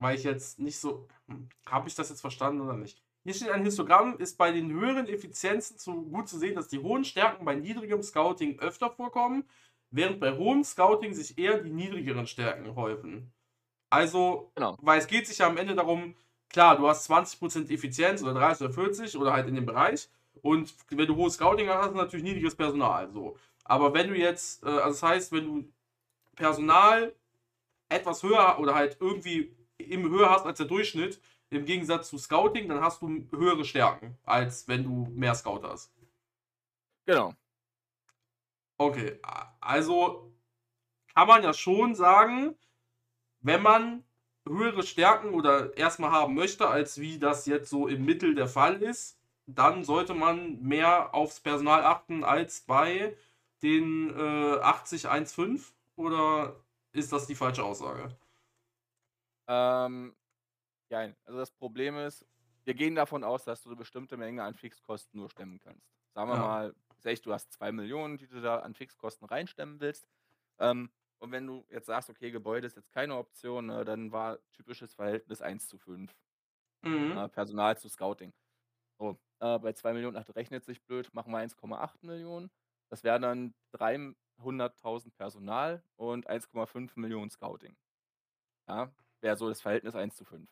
weil 0.00 0.16
ich 0.18 0.24
jetzt 0.24 0.58
nicht 0.58 0.78
so 0.80 1.08
hm, 1.26 1.48
habe 1.66 1.88
ich 1.88 1.94
das 1.94 2.10
jetzt 2.10 2.20
verstanden 2.22 2.62
oder 2.62 2.76
nicht? 2.76 3.04
Hier 3.24 3.34
steht 3.34 3.50
ein 3.50 3.64
Histogramm, 3.64 4.16
ist 4.18 4.38
bei 4.38 4.52
den 4.52 4.70
höheren 4.72 5.06
Effizienzen 5.06 5.78
zu, 5.78 6.02
gut 6.04 6.28
zu 6.28 6.38
sehen, 6.38 6.54
dass 6.54 6.68
die 6.68 6.78
hohen 6.78 7.04
Stärken 7.04 7.44
bei 7.44 7.54
niedrigem 7.54 8.02
Scouting 8.02 8.58
öfter 8.60 8.90
vorkommen, 8.90 9.44
während 9.90 10.20
bei 10.20 10.36
hohem 10.36 10.64
Scouting 10.64 11.14
sich 11.14 11.38
eher 11.38 11.58
die 11.58 11.70
niedrigeren 11.70 12.26
Stärken 12.26 12.74
häufen. 12.76 13.32
Also, 13.90 14.52
Genau. 14.54 14.76
weil 14.80 14.98
es 14.98 15.06
geht 15.06 15.26
sich 15.26 15.38
ja 15.38 15.48
am 15.48 15.56
Ende 15.56 15.74
darum, 15.74 16.14
klar, 16.48 16.76
du 16.76 16.88
hast 16.88 17.04
20% 17.10 17.70
Effizienz 17.70 18.22
oder 18.22 18.34
30 18.34 18.66
oder 18.66 18.74
40 18.74 19.16
oder 19.16 19.32
halt 19.32 19.48
in 19.48 19.54
dem 19.54 19.66
Bereich. 19.66 20.08
Und 20.42 20.74
wenn 20.90 21.06
du 21.06 21.16
hohes 21.16 21.34
Scouting 21.34 21.68
hast, 21.68 21.82
hast 21.86 21.90
du 21.92 21.96
natürlich 21.96 22.24
niedriges 22.24 22.54
Personal. 22.54 23.10
So. 23.12 23.36
Aber 23.64 23.92
wenn 23.94 24.08
du 24.08 24.16
jetzt, 24.16 24.62
äh, 24.62 24.68
also 24.68 24.90
das 24.90 25.02
heißt, 25.02 25.32
wenn 25.32 25.44
du 25.44 25.72
Personal 26.36 27.14
etwas 27.88 28.22
höher 28.22 28.58
oder 28.60 28.74
halt 28.74 28.96
irgendwie 29.00 29.54
im 29.78 30.08
höher 30.08 30.30
hast 30.30 30.46
als 30.46 30.58
der 30.58 30.66
Durchschnitt, 30.66 31.20
im 31.50 31.64
Gegensatz 31.64 32.08
zu 32.08 32.18
Scouting, 32.18 32.68
dann 32.68 32.80
hast 32.80 33.02
du 33.02 33.26
höhere 33.30 33.64
Stärken, 33.64 34.16
als 34.24 34.66
wenn 34.68 34.84
du 34.84 35.08
mehr 35.12 35.34
Scout 35.34 35.62
hast. 35.64 35.92
Genau. 37.06 37.34
Okay, 38.78 39.20
also 39.60 40.32
kann 41.14 41.28
man 41.28 41.42
ja 41.42 41.52
schon 41.52 41.94
sagen, 41.94 42.56
wenn 43.40 43.62
man 43.62 44.04
höhere 44.46 44.82
Stärken 44.82 45.34
oder 45.34 45.76
erstmal 45.76 46.12
haben 46.12 46.34
möchte, 46.34 46.68
als 46.68 47.00
wie 47.00 47.18
das 47.18 47.46
jetzt 47.46 47.68
so 47.68 47.88
im 47.88 48.04
Mittel 48.04 48.34
der 48.34 48.48
Fall 48.48 48.82
ist, 48.82 49.18
dann 49.46 49.84
sollte 49.84 50.14
man 50.14 50.62
mehr 50.62 51.14
aufs 51.14 51.40
Personal 51.40 51.84
achten 51.84 52.24
als 52.24 52.60
bei 52.60 53.16
den 53.62 54.10
äh, 54.10 54.60
80-1-5 54.62 55.72
oder 55.96 56.56
ist 56.92 57.12
das 57.12 57.26
die 57.26 57.34
falsche 57.34 57.64
Aussage? 57.64 58.16
Ähm, 59.48 60.14
ja, 60.90 61.12
also 61.24 61.38
das 61.38 61.50
Problem 61.52 61.96
ist, 61.96 62.26
wir 62.64 62.74
gehen 62.74 62.94
davon 62.94 63.24
aus, 63.24 63.44
dass 63.44 63.62
du 63.62 63.70
eine 63.70 63.76
bestimmte 63.76 64.16
Menge 64.16 64.42
an 64.44 64.54
Fixkosten 64.54 65.18
nur 65.20 65.30
stemmen 65.30 65.58
kannst. 65.60 65.88
Sagen 66.14 66.28
wir 66.30 66.36
Ja. 66.36 66.38
mal, 66.38 66.74
ich, 67.04 67.22
du 67.22 67.32
hast 67.32 67.52
2 67.52 67.72
Millionen, 67.72 68.18
die 68.18 68.28
du 68.28 68.40
da 68.42 68.58
an 68.60 68.74
Fixkosten 68.74 69.26
reinstemmen 69.26 69.80
willst. 69.80 70.06
Ähm, 70.58 70.90
und 71.18 71.32
wenn 71.32 71.46
du 71.46 71.66
jetzt 71.70 71.86
sagst, 71.86 72.10
okay, 72.10 72.30
Gebäude 72.30 72.66
ist 72.66 72.76
jetzt 72.76 72.92
keine 72.92 73.16
Option, 73.16 73.66
ne, 73.66 73.84
dann 73.84 74.12
war 74.12 74.38
typisches 74.52 74.94
Verhältnis 74.94 75.40
1 75.42 75.68
zu 75.68 75.78
5. 75.78 76.14
Mhm. 76.82 77.12
äh, 77.16 77.28
Personal 77.28 77.78
zu 77.78 77.88
Scouting. 77.88 78.32
So, 78.98 79.18
äh, 79.40 79.58
bei 79.58 79.72
2 79.72 79.92
Millionen, 79.94 80.16
ach, 80.16 80.28
rechnet 80.34 80.64
sich 80.64 80.82
blöd, 80.84 81.12
machen 81.14 81.32
wir 81.32 81.38
1,8 81.38 82.04
Millionen. 82.06 82.50
Das 82.90 83.04
wären 83.04 83.22
dann 83.22 83.54
300.000 83.72 85.14
Personal 85.14 85.82
und 85.96 86.28
1,5 86.28 86.98
Millionen 86.98 87.30
Scouting. 87.30 87.76
Ja, 88.68 88.92
wäre 89.20 89.36
so 89.36 89.48
das 89.48 89.60
Verhältnis 89.62 89.94
1 89.94 90.16
zu 90.16 90.24
5. 90.24 90.50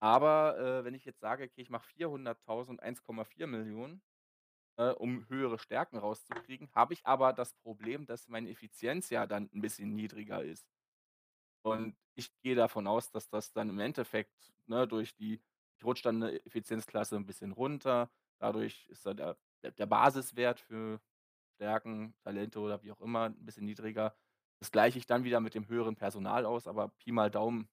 Aber 0.00 0.58
äh, 0.58 0.84
wenn 0.84 0.94
ich 0.94 1.04
jetzt 1.04 1.20
sage, 1.20 1.44
okay, 1.44 1.62
ich 1.62 1.70
mache 1.70 1.88
400.000 1.90 2.68
und 2.68 2.82
1,4 2.82 3.46
Millionen, 3.46 4.02
äh, 4.78 4.90
um 4.90 5.28
höhere 5.28 5.58
Stärken 5.58 5.98
rauszukriegen, 5.98 6.68
habe 6.74 6.94
ich 6.94 7.06
aber 7.06 7.32
das 7.32 7.54
Problem, 7.54 8.06
dass 8.06 8.28
meine 8.28 8.50
Effizienz 8.50 9.10
ja 9.10 9.26
dann 9.26 9.50
ein 9.54 9.60
bisschen 9.60 9.94
niedriger 9.94 10.42
ist. 10.42 10.66
Und 11.62 11.96
ich 12.14 12.30
gehe 12.42 12.54
davon 12.54 12.86
aus, 12.86 13.10
dass 13.10 13.28
das 13.28 13.52
dann 13.52 13.70
im 13.70 13.80
Endeffekt 13.80 14.54
ne, 14.66 14.86
durch 14.86 15.16
die, 15.16 15.42
ich 15.76 15.84
rutsche 15.84 16.04
dann 16.04 16.22
eine 16.22 16.44
Effizienzklasse 16.44 17.16
ein 17.16 17.26
bisschen 17.26 17.52
runter. 17.52 18.10
Dadurch 18.38 18.86
ist 18.88 19.04
dann 19.06 19.16
der, 19.16 19.36
der 19.62 19.86
Basiswert 19.86 20.60
für 20.60 21.00
Stärken, 21.56 22.14
Talente 22.22 22.60
oder 22.60 22.82
wie 22.82 22.92
auch 22.92 23.00
immer 23.00 23.24
ein 23.24 23.44
bisschen 23.44 23.64
niedriger. 23.64 24.14
Das 24.60 24.70
gleiche 24.70 24.98
ich 24.98 25.06
dann 25.06 25.24
wieder 25.24 25.40
mit 25.40 25.54
dem 25.54 25.68
höheren 25.68 25.96
Personal 25.96 26.46
aus, 26.46 26.66
aber 26.66 26.88
Pi 26.88 27.12
mal 27.12 27.30
Daumen 27.30 27.68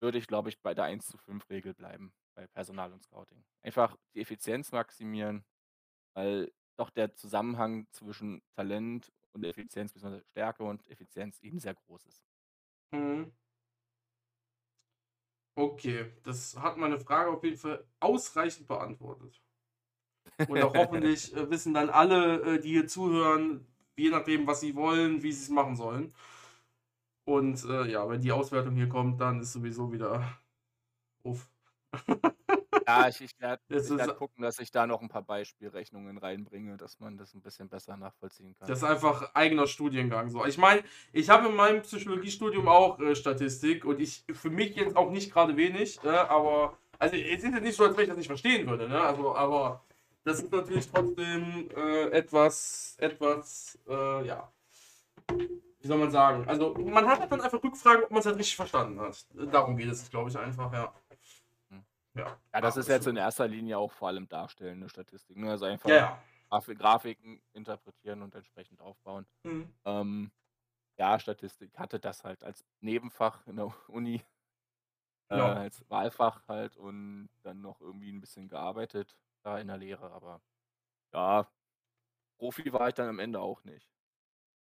würde 0.00 0.18
ich, 0.18 0.26
glaube 0.26 0.48
ich, 0.48 0.60
bei 0.60 0.74
der 0.74 0.84
1 0.84 1.06
zu 1.06 1.18
5 1.18 1.48
Regel 1.50 1.74
bleiben, 1.74 2.12
bei 2.34 2.46
Personal 2.46 2.92
und 2.92 3.02
Scouting. 3.02 3.44
Einfach 3.62 3.96
die 4.14 4.20
Effizienz 4.20 4.72
maximieren, 4.72 5.44
weil 6.14 6.52
doch 6.76 6.90
der 6.90 7.14
Zusammenhang 7.14 7.86
zwischen 7.90 8.42
Talent 8.54 9.12
und 9.32 9.44
Effizienz, 9.44 9.92
bzw. 9.92 10.20
Stärke 10.30 10.64
und 10.64 10.86
Effizienz 10.88 11.40
eben 11.40 11.58
sehr 11.58 11.74
groß 11.74 12.06
ist. 12.06 12.24
Mhm. 12.92 13.32
Okay, 15.56 16.12
das 16.22 16.56
hat 16.56 16.76
meine 16.76 17.00
Frage 17.00 17.30
auf 17.30 17.42
jeden 17.42 17.56
Fall 17.56 17.84
ausreichend 17.98 18.68
beantwortet. 18.68 19.42
Und 20.46 20.62
auch 20.62 20.72
hoffentlich 20.74 21.34
äh, 21.36 21.50
wissen 21.50 21.74
dann 21.74 21.90
alle, 21.90 22.42
äh, 22.42 22.60
die 22.60 22.68
hier 22.68 22.86
zuhören, 22.86 23.66
je 23.96 24.10
nachdem, 24.10 24.46
was 24.46 24.60
sie 24.60 24.76
wollen, 24.76 25.22
wie 25.24 25.32
sie 25.32 25.42
es 25.42 25.48
machen 25.48 25.74
sollen. 25.74 26.14
Und 27.28 27.62
äh, 27.66 27.84
ja, 27.90 28.08
wenn 28.08 28.22
die 28.22 28.32
Auswertung 28.32 28.74
hier 28.74 28.88
kommt, 28.88 29.20
dann 29.20 29.42
ist 29.42 29.52
sowieso 29.52 29.92
wieder 29.92 30.38
uff. 31.22 31.46
Ja, 32.86 33.06
ich, 33.08 33.20
ich 33.20 33.32
werde 33.38 33.60
werd 33.68 34.16
gucken, 34.16 34.42
dass 34.42 34.58
ich 34.60 34.70
da 34.70 34.86
noch 34.86 35.02
ein 35.02 35.10
paar 35.10 35.24
Beispielrechnungen 35.24 36.16
reinbringe, 36.16 36.78
dass 36.78 37.00
man 37.00 37.18
das 37.18 37.34
ein 37.34 37.42
bisschen 37.42 37.68
besser 37.68 37.98
nachvollziehen 37.98 38.54
kann. 38.54 38.66
Das 38.66 38.78
ist 38.78 38.84
einfach 38.84 39.34
eigener 39.34 39.66
Studiengang 39.66 40.30
so. 40.30 40.46
Ich 40.46 40.56
meine, 40.56 40.82
ich 41.12 41.28
habe 41.28 41.48
in 41.48 41.54
meinem 41.54 41.82
Psychologiestudium 41.82 42.66
auch 42.66 42.98
äh, 42.98 43.14
Statistik 43.14 43.84
und 43.84 44.00
ich 44.00 44.24
für 44.32 44.48
mich 44.48 44.74
jetzt 44.76 44.96
auch 44.96 45.10
nicht 45.10 45.30
gerade 45.30 45.54
wenig, 45.54 46.02
äh, 46.04 46.08
aber 46.08 46.78
also 46.98 47.14
es 47.14 47.44
ist 47.44 47.52
ja 47.52 47.60
nicht 47.60 47.76
so, 47.76 47.84
als 47.84 47.94
wenn 47.94 48.04
ich 48.04 48.08
das 48.08 48.16
nicht 48.16 48.28
verstehen 48.28 48.66
würde, 48.66 48.88
ne? 48.88 49.02
Also, 49.02 49.36
aber 49.36 49.84
das 50.24 50.40
ist 50.40 50.50
natürlich 50.50 50.90
trotzdem 50.90 51.68
äh, 51.76 52.08
etwas, 52.08 52.96
etwas, 52.98 53.78
äh, 53.86 54.26
ja. 54.26 54.50
Wie 55.80 55.86
soll 55.86 55.98
man 55.98 56.10
sagen? 56.10 56.46
Also 56.48 56.74
man 56.74 57.06
hat 57.06 57.20
halt 57.20 57.30
dann 57.30 57.40
einfach 57.40 57.62
Rückfragen, 57.62 58.04
ob 58.04 58.10
man 58.10 58.20
es 58.20 58.26
halt 58.26 58.36
richtig 58.36 58.56
verstanden 58.56 59.00
hat. 59.00 59.26
Darum 59.52 59.76
geht 59.76 59.88
es, 59.88 60.10
glaube 60.10 60.28
ich, 60.28 60.36
einfach, 60.36 60.72
ja. 60.72 60.92
Hm. 61.70 61.84
Ja, 62.14 62.36
ja, 62.52 62.60
das 62.60 62.76
ist 62.76 62.88
jetzt 62.88 63.06
in 63.06 63.16
erster 63.16 63.46
Linie 63.46 63.78
auch 63.78 63.92
vor 63.92 64.08
allem 64.08 64.28
darstellende 64.28 64.88
Statistik. 64.88 65.36
Ne? 65.36 65.50
Also 65.50 65.66
einfach 65.66 65.88
Ja, 65.88 65.96
ja. 65.96 66.22
Graf 66.50 66.66
Grafiken 66.66 67.40
interpretieren 67.52 68.22
und 68.22 68.34
entsprechend 68.34 68.80
aufbauen. 68.80 69.26
Mhm. 69.44 69.72
Ähm, 69.84 70.30
ja, 70.96 71.18
Statistik 71.20 71.78
hatte 71.78 72.00
das 72.00 72.24
halt 72.24 72.42
als 72.42 72.64
Nebenfach 72.80 73.46
in 73.46 73.56
der 73.56 73.72
Uni, 73.88 74.24
äh, 75.30 75.38
Ja. 75.38 75.52
als 75.52 75.88
Wahlfach 75.88 76.42
halt 76.48 76.76
und 76.76 77.28
dann 77.42 77.60
noch 77.60 77.80
irgendwie 77.80 78.10
ein 78.10 78.20
bisschen 78.20 78.48
gearbeitet 78.48 79.16
da 79.42 79.58
in 79.58 79.68
der 79.68 79.76
Lehre, 79.76 80.10
aber 80.10 80.40
ja, 81.12 81.46
Profi 82.38 82.72
war 82.72 82.88
ich 82.88 82.94
dann 82.94 83.08
am 83.08 83.18
Ende 83.18 83.40
auch 83.40 83.62
nicht. 83.64 83.90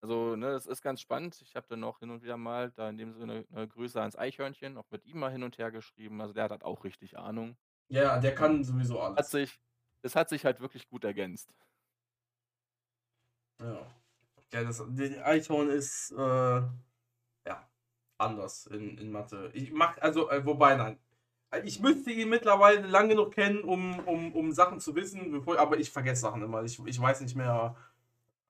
Also, 0.01 0.35
ne, 0.35 0.51
das 0.51 0.67
ist 0.67 0.81
ganz 0.81 1.01
spannend. 1.01 1.41
Ich 1.41 1.55
habe 1.55 1.67
dann 1.67 1.79
noch 1.79 1.99
hin 1.99 2.11
und 2.11 2.23
wieder 2.23 2.37
mal 2.37 2.71
da 2.71 2.89
in 2.89 2.97
dem 2.97 3.13
Sinne 3.13 3.45
eine 3.51 3.67
Grüße 3.67 3.99
ans 3.99 4.15
Eichhörnchen, 4.15 4.77
auch 4.77 4.89
mit 4.91 5.05
ihm 5.05 5.19
mal 5.19 5.31
hin 5.31 5.43
und 5.43 5.57
her 5.57 5.71
geschrieben. 5.71 6.21
Also 6.21 6.33
der 6.33 6.43
hat 6.45 6.51
halt 6.51 6.63
auch 6.63 6.83
richtig 6.83 7.17
Ahnung. 7.17 7.57
Ja, 7.89 8.19
der 8.19 8.35
kann 8.35 8.63
sowieso 8.63 9.01
Hat 9.17 9.17
alles. 9.17 9.31
sich, 9.31 9.59
das 10.01 10.15
hat 10.15 10.29
sich 10.29 10.45
halt 10.45 10.59
wirklich 10.59 10.87
gut 10.87 11.03
ergänzt. 11.03 11.49
Ja. 13.59 13.87
Ja, 14.53 14.63
das 14.63 14.83
der 14.87 15.25
Eichhorn 15.27 15.69
ist 15.69 16.11
äh, 16.11 16.15
ja 16.17 17.69
anders 18.17 18.67
in, 18.67 18.97
in 18.97 19.11
Mathe. 19.11 19.51
Ich 19.53 19.71
mach, 19.71 19.97
also, 19.99 20.29
äh, 20.29 20.45
wobei, 20.45 20.75
nein. 20.75 20.99
Ich 21.63 21.79
müsste 21.79 22.11
ihn 22.11 22.29
mittlerweile 22.29 22.85
lang 22.87 23.09
genug 23.09 23.33
kennen, 23.33 23.61
um, 23.63 23.99
um, 23.99 24.33
um 24.33 24.51
Sachen 24.51 24.79
zu 24.79 24.95
wissen, 24.95 25.31
bevor, 25.31 25.59
aber 25.59 25.77
ich 25.79 25.91
vergesse 25.91 26.21
Sachen 26.21 26.41
immer. 26.43 26.63
Ich, 26.63 26.79
ich 26.85 26.99
weiß 27.01 27.21
nicht 27.21 27.35
mehr. 27.35 27.75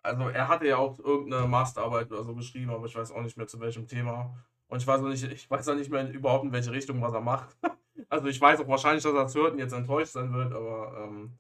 Also 0.08 0.30
er 0.30 0.48
hatte 0.48 0.66
ja 0.66 0.78
auch 0.78 0.98
irgendeine 1.00 1.48
Masterarbeit 1.48 2.10
oder 2.12 2.24
so 2.24 2.34
geschrieben, 2.34 2.72
aber 2.72 2.86
ich 2.86 2.96
weiß 2.96 3.12
auch 3.12 3.22
nicht 3.22 3.36
mehr 3.36 3.48
zu 3.48 3.60
welchem 3.60 3.88
Thema. 3.88 4.34
Und 4.68 4.82
ich 4.82 4.88
weiß 4.88 5.02
auch 5.02 5.08
nicht, 5.08 5.24
ich 5.24 5.50
weiß 5.50 5.68
auch 5.68 5.76
nicht 5.76 5.92
mehr 5.92 6.10
überhaupt 6.10 6.46
in 6.46 6.52
welche 6.54 6.72
Richtung, 6.72 7.02
was 7.02 7.14
er 7.14 7.22
macht. 7.22 7.56
Also 8.10 8.28
ich 8.28 8.40
weiß 8.40 8.62
auch 8.62 8.68
wahrscheinlich, 8.68 9.04
dass 9.04 9.14
er 9.14 9.26
es 9.26 9.36
hört 9.36 9.54
und 9.54 9.60
jetzt 9.60 9.74
enttäuscht 9.74 10.14
sein 10.14 10.32
wird, 10.32 10.54
aber 10.54 11.04
ähm, 11.04 11.40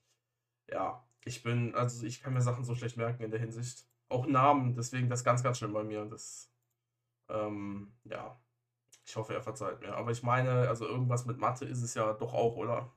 ja, 0.70 1.07
ich 1.24 1.43
bin, 1.43 1.74
also 1.76 2.05
ich 2.05 2.20
kann 2.20 2.34
mir 2.34 2.41
Sachen 2.41 2.63
so 2.63 2.76
schlecht 2.76 2.97
merken 2.97 3.24
in 3.24 3.32
der 3.32 3.39
Hinsicht. 3.39 3.88
Auch 4.09 4.26
Namen, 4.26 4.74
deswegen 4.76 5.07
das 5.07 5.24
ganz, 5.24 5.43
ganz 5.43 5.59
schlimm 5.59 5.72
bei 5.72 5.84
mir. 5.84 6.03
Das, 6.05 6.51
ähm, 7.30 7.93
ja, 8.05 8.38
ich 9.05 9.15
hoffe, 9.15 9.34
er 9.34 9.41
verzeiht 9.41 9.80
mir. 9.82 9.95
Aber 9.95 10.11
ich 10.11 10.24
meine, 10.24 10.68
also 10.68 10.88
irgendwas 10.88 11.26
mit 11.26 11.38
Mathe 11.38 11.65
ist 11.65 11.84
es 11.84 11.93
ja 11.93 12.11
doch 12.13 12.34
auch, 12.34 12.57
oder? 12.57 12.91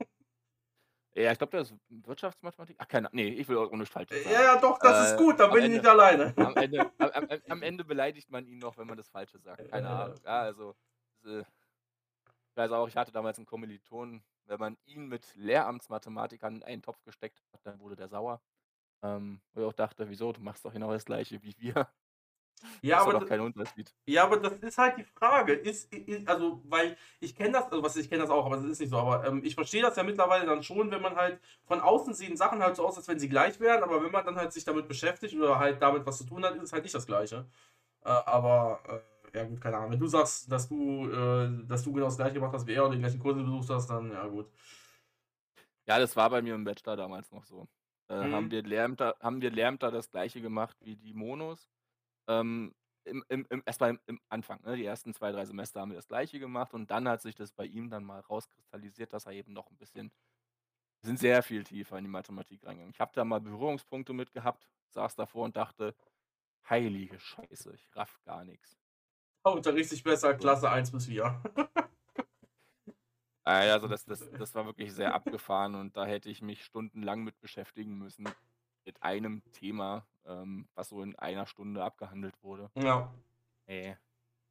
Ja, 1.13 1.31
ich 1.31 1.37
glaube, 1.37 1.57
das 1.57 1.71
ist 1.71 1.79
Wirtschaftsmathematik. 1.89 2.77
Ach, 2.79 2.87
keine 2.87 3.09
Nee, 3.11 3.27
ich 3.29 3.47
will 3.49 3.57
auch 3.57 3.71
nicht 3.71 3.91
falsch 3.91 4.09
sagen. 4.09 4.29
Ja, 4.31 4.41
ja, 4.43 4.57
doch, 4.61 4.79
das 4.79 5.07
ist 5.07 5.13
Äh, 5.13 5.17
gut, 5.17 5.39
da 5.39 5.45
am 5.45 5.51
bin 5.51 5.59
ich 5.59 5.65
Ende- 5.65 5.77
nicht 5.79 5.87
alleine. 5.89 6.33
Am 6.37 6.55
Ende, 6.55 6.91
am, 6.99 7.27
am, 7.49 7.61
Ende 7.63 7.83
beleidigt 7.83 8.29
man 8.31 8.47
ihn 8.47 8.59
noch, 8.59 8.77
wenn 8.77 8.87
man 8.87 8.97
das 8.97 9.09
Falsche 9.09 9.37
sagt. 9.39 9.69
Keine. 9.69 9.89
Ahnung. 9.89 10.19
Ja, 10.23 10.41
also, 10.41 10.75
äh, 11.25 11.39
ich 11.41 12.55
weiß 12.57 12.71
auch, 12.71 12.87
ich 12.87 12.95
hatte 12.95 13.11
damals 13.11 13.37
einen 13.37 13.45
Kommiliton, 13.45 14.23
wenn 14.45 14.59
man 14.59 14.77
ihn 14.85 15.07
mit 15.07 15.35
Lehramtsmathematikern 15.35 16.55
in 16.57 16.63
einen 16.63 16.81
Topf 16.81 17.01
gesteckt 17.03 17.41
hat, 17.53 17.59
dann 17.65 17.79
wurde 17.79 17.95
der 17.95 18.07
sauer. 18.07 18.41
Ähm, 19.03 19.41
wo 19.53 19.61
ich 19.61 19.67
auch 19.67 19.73
dachte, 19.73 20.07
wieso, 20.09 20.31
du 20.31 20.41
machst 20.41 20.63
doch 20.63 20.71
genau 20.73 20.91
das 20.91 21.05
Gleiche 21.05 21.41
wie 21.43 21.55
wir. 21.57 21.87
Ja, 22.81 22.99
aber 23.01 23.13
das- 23.13 23.29
kein 23.29 23.41
Unterschied. 23.41 23.93
Ja, 24.07 24.23
aber 24.25 24.37
das 24.37 24.53
ist 24.53 24.77
halt 24.77 24.97
die 24.97 25.03
Frage. 25.03 25.53
Ist, 25.53 25.93
ist 25.93 26.27
also, 26.27 26.61
weil 26.65 26.97
ich 27.19 27.35
kenne 27.35 27.53
das, 27.53 27.65
also 27.65 27.83
was 27.83 27.95
ich 27.95 28.09
kenne 28.09 28.21
das 28.23 28.31
auch, 28.31 28.45
aber 28.45 28.57
es 28.57 28.63
ist 28.65 28.79
nicht 28.79 28.89
so. 28.89 28.97
Aber 28.97 29.25
ähm, 29.25 29.41
ich 29.45 29.55
verstehe 29.55 29.81
das 29.83 29.95
ja 29.95 30.03
mittlerweile 30.03 30.45
dann 30.45 30.63
schon, 30.63 30.91
wenn 30.91 31.01
man 31.01 31.15
halt 31.15 31.39
von 31.65 31.79
außen 31.81 32.13
sehen 32.13 32.35
Sachen 32.35 32.61
halt 32.63 32.75
so 32.75 32.85
aus, 32.85 32.97
als 32.97 33.07
wenn 33.07 33.19
sie 33.19 33.29
gleich 33.29 33.59
wären, 33.59 33.83
aber 33.83 34.03
wenn 34.03 34.11
man 34.11 34.25
dann 34.25 34.35
halt 34.35 34.53
sich 34.53 34.65
damit 34.65 34.87
beschäftigt 34.87 35.35
oder 35.35 35.59
halt 35.59 35.81
damit 35.81 36.05
was 36.05 36.17
zu 36.17 36.25
tun 36.25 36.43
hat, 36.43 36.55
ist 36.55 36.63
es 36.63 36.73
halt 36.73 36.83
nicht 36.83 36.95
das 36.95 37.05
Gleiche. 37.07 37.45
Äh, 38.05 38.09
aber 38.09 38.81
äh, 39.33 39.37
ja 39.39 39.45
gut, 39.45 39.61
keine 39.61 39.77
Ahnung. 39.77 39.91
Wenn 39.91 39.99
du 39.99 40.07
sagst, 40.07 40.51
dass 40.51 40.67
du, 40.69 41.09
äh, 41.11 41.67
dass 41.67 41.83
du 41.83 41.93
genau 41.93 42.07
das 42.07 42.17
gleiche 42.17 42.35
gemacht 42.35 42.53
hast 42.53 42.67
wie 42.67 42.73
er 42.73 42.85
und 42.85 42.91
die 42.93 42.99
gleichen 42.99 43.19
Kurse 43.19 43.43
besucht 43.43 43.69
hast, 43.71 43.89
dann 43.89 44.11
ja 44.11 44.27
gut. 44.27 44.47
Ja, 45.87 45.99
das 45.99 46.15
war 46.15 46.29
bei 46.29 46.41
mir 46.41 46.55
im 46.55 46.63
Bachelor 46.63 46.95
damals 46.95 47.31
noch 47.31 47.43
so. 47.45 47.67
Äh, 48.07 48.15
Mhm. 48.19 48.31
haben 48.31 48.51
wir 48.51 48.63
Lehrämter 48.63 49.15
haben 49.19 49.41
wir 49.41 49.51
Lehrämter 49.51 49.91
das 49.91 50.09
Gleiche 50.11 50.41
gemacht 50.41 50.77
wie 50.81 50.95
die 50.95 51.13
Monos. 51.13 51.69
Ähm, 52.39 52.73
im 53.05 53.23
im 53.29 53.47
im 53.49 53.63
erst 53.65 53.81
mal 53.81 53.99
im 54.07 54.19
Anfang, 54.29 54.61
ne? 54.63 54.75
Die 54.77 54.85
ersten 54.85 55.13
2, 55.13 55.31
3 55.31 55.45
Semester 55.45 55.81
haben 55.81 55.91
wir 55.91 55.97
das 55.97 56.07
Gleiche 56.07 56.39
gemacht 56.39 56.73
und 56.73 56.91
dann 56.91 57.07
hat 57.09 57.21
sich 57.21 57.35
das 57.35 57.51
bei 57.53 57.65
ihm 57.65 57.89
dann 57.89 58.03
mal 58.03 58.19
rauskristallisiert, 58.21 59.13
dass 59.13 59.25
er 59.25 59.33
eben 59.33 59.53
noch 59.53 59.69
'n 59.71 59.77
bisschen 59.77 60.11
sind 61.03 61.19
sehr 61.19 61.43
viel 61.43 61.63
tiefer 61.63 61.97
in 61.97 62.05
die 62.05 62.11
Mathematik 62.11 62.65
reingegangen. 62.65 62.91
Ich 62.93 62.99
habe 63.01 63.11
da 63.15 63.25
mal 63.25 63.41
Berührungspunkte 63.41 64.13
mit 64.13 64.33
gehabt, 64.33 64.69
saß 64.89 65.15
davor 65.15 65.45
und 65.45 65.57
dachte: 65.57 65.95
„Heilige 66.69 67.19
Scheiße, 67.19 67.73
ich 67.75 67.95
raff 67.95 68.19
gar 68.25 68.45
nix.“ 68.45 68.77
Oh, 69.45 69.51
unterrichtest 69.53 69.93
dich 69.93 70.03
besser. 70.03 70.33
Klasse 70.35 70.69
1 70.69 70.91
bis 70.91 71.05
4. 71.07 71.41
Ah 73.45 73.61
also 73.73 73.87
das 73.87 74.05
das 74.05 74.29
das 74.37 74.53
war 74.55 74.65
wirklich 74.67 74.93
sehr 74.93 75.13
abgefahren 75.15 75.73
und 75.75 75.97
da 75.97 76.05
hätte 76.05 76.29
ich 76.29 76.41
mich 76.43 76.63
stundenlang 76.63 77.23
mit 77.23 77.39
beschäftigen 77.39 77.97
müssen, 77.97 78.35
mit 78.85 79.01
einem 79.01 79.41
Thema, 79.51 80.05
ähm, 80.25 80.67
was 80.75 80.89
so 80.89 81.01
in 81.01 81.15
einer 81.17 81.45
Stunde 81.45 81.83
abgehandelt 81.83 82.35
wurde. 82.41 82.69
Ja. 82.75 83.11
Ne. 83.67 83.97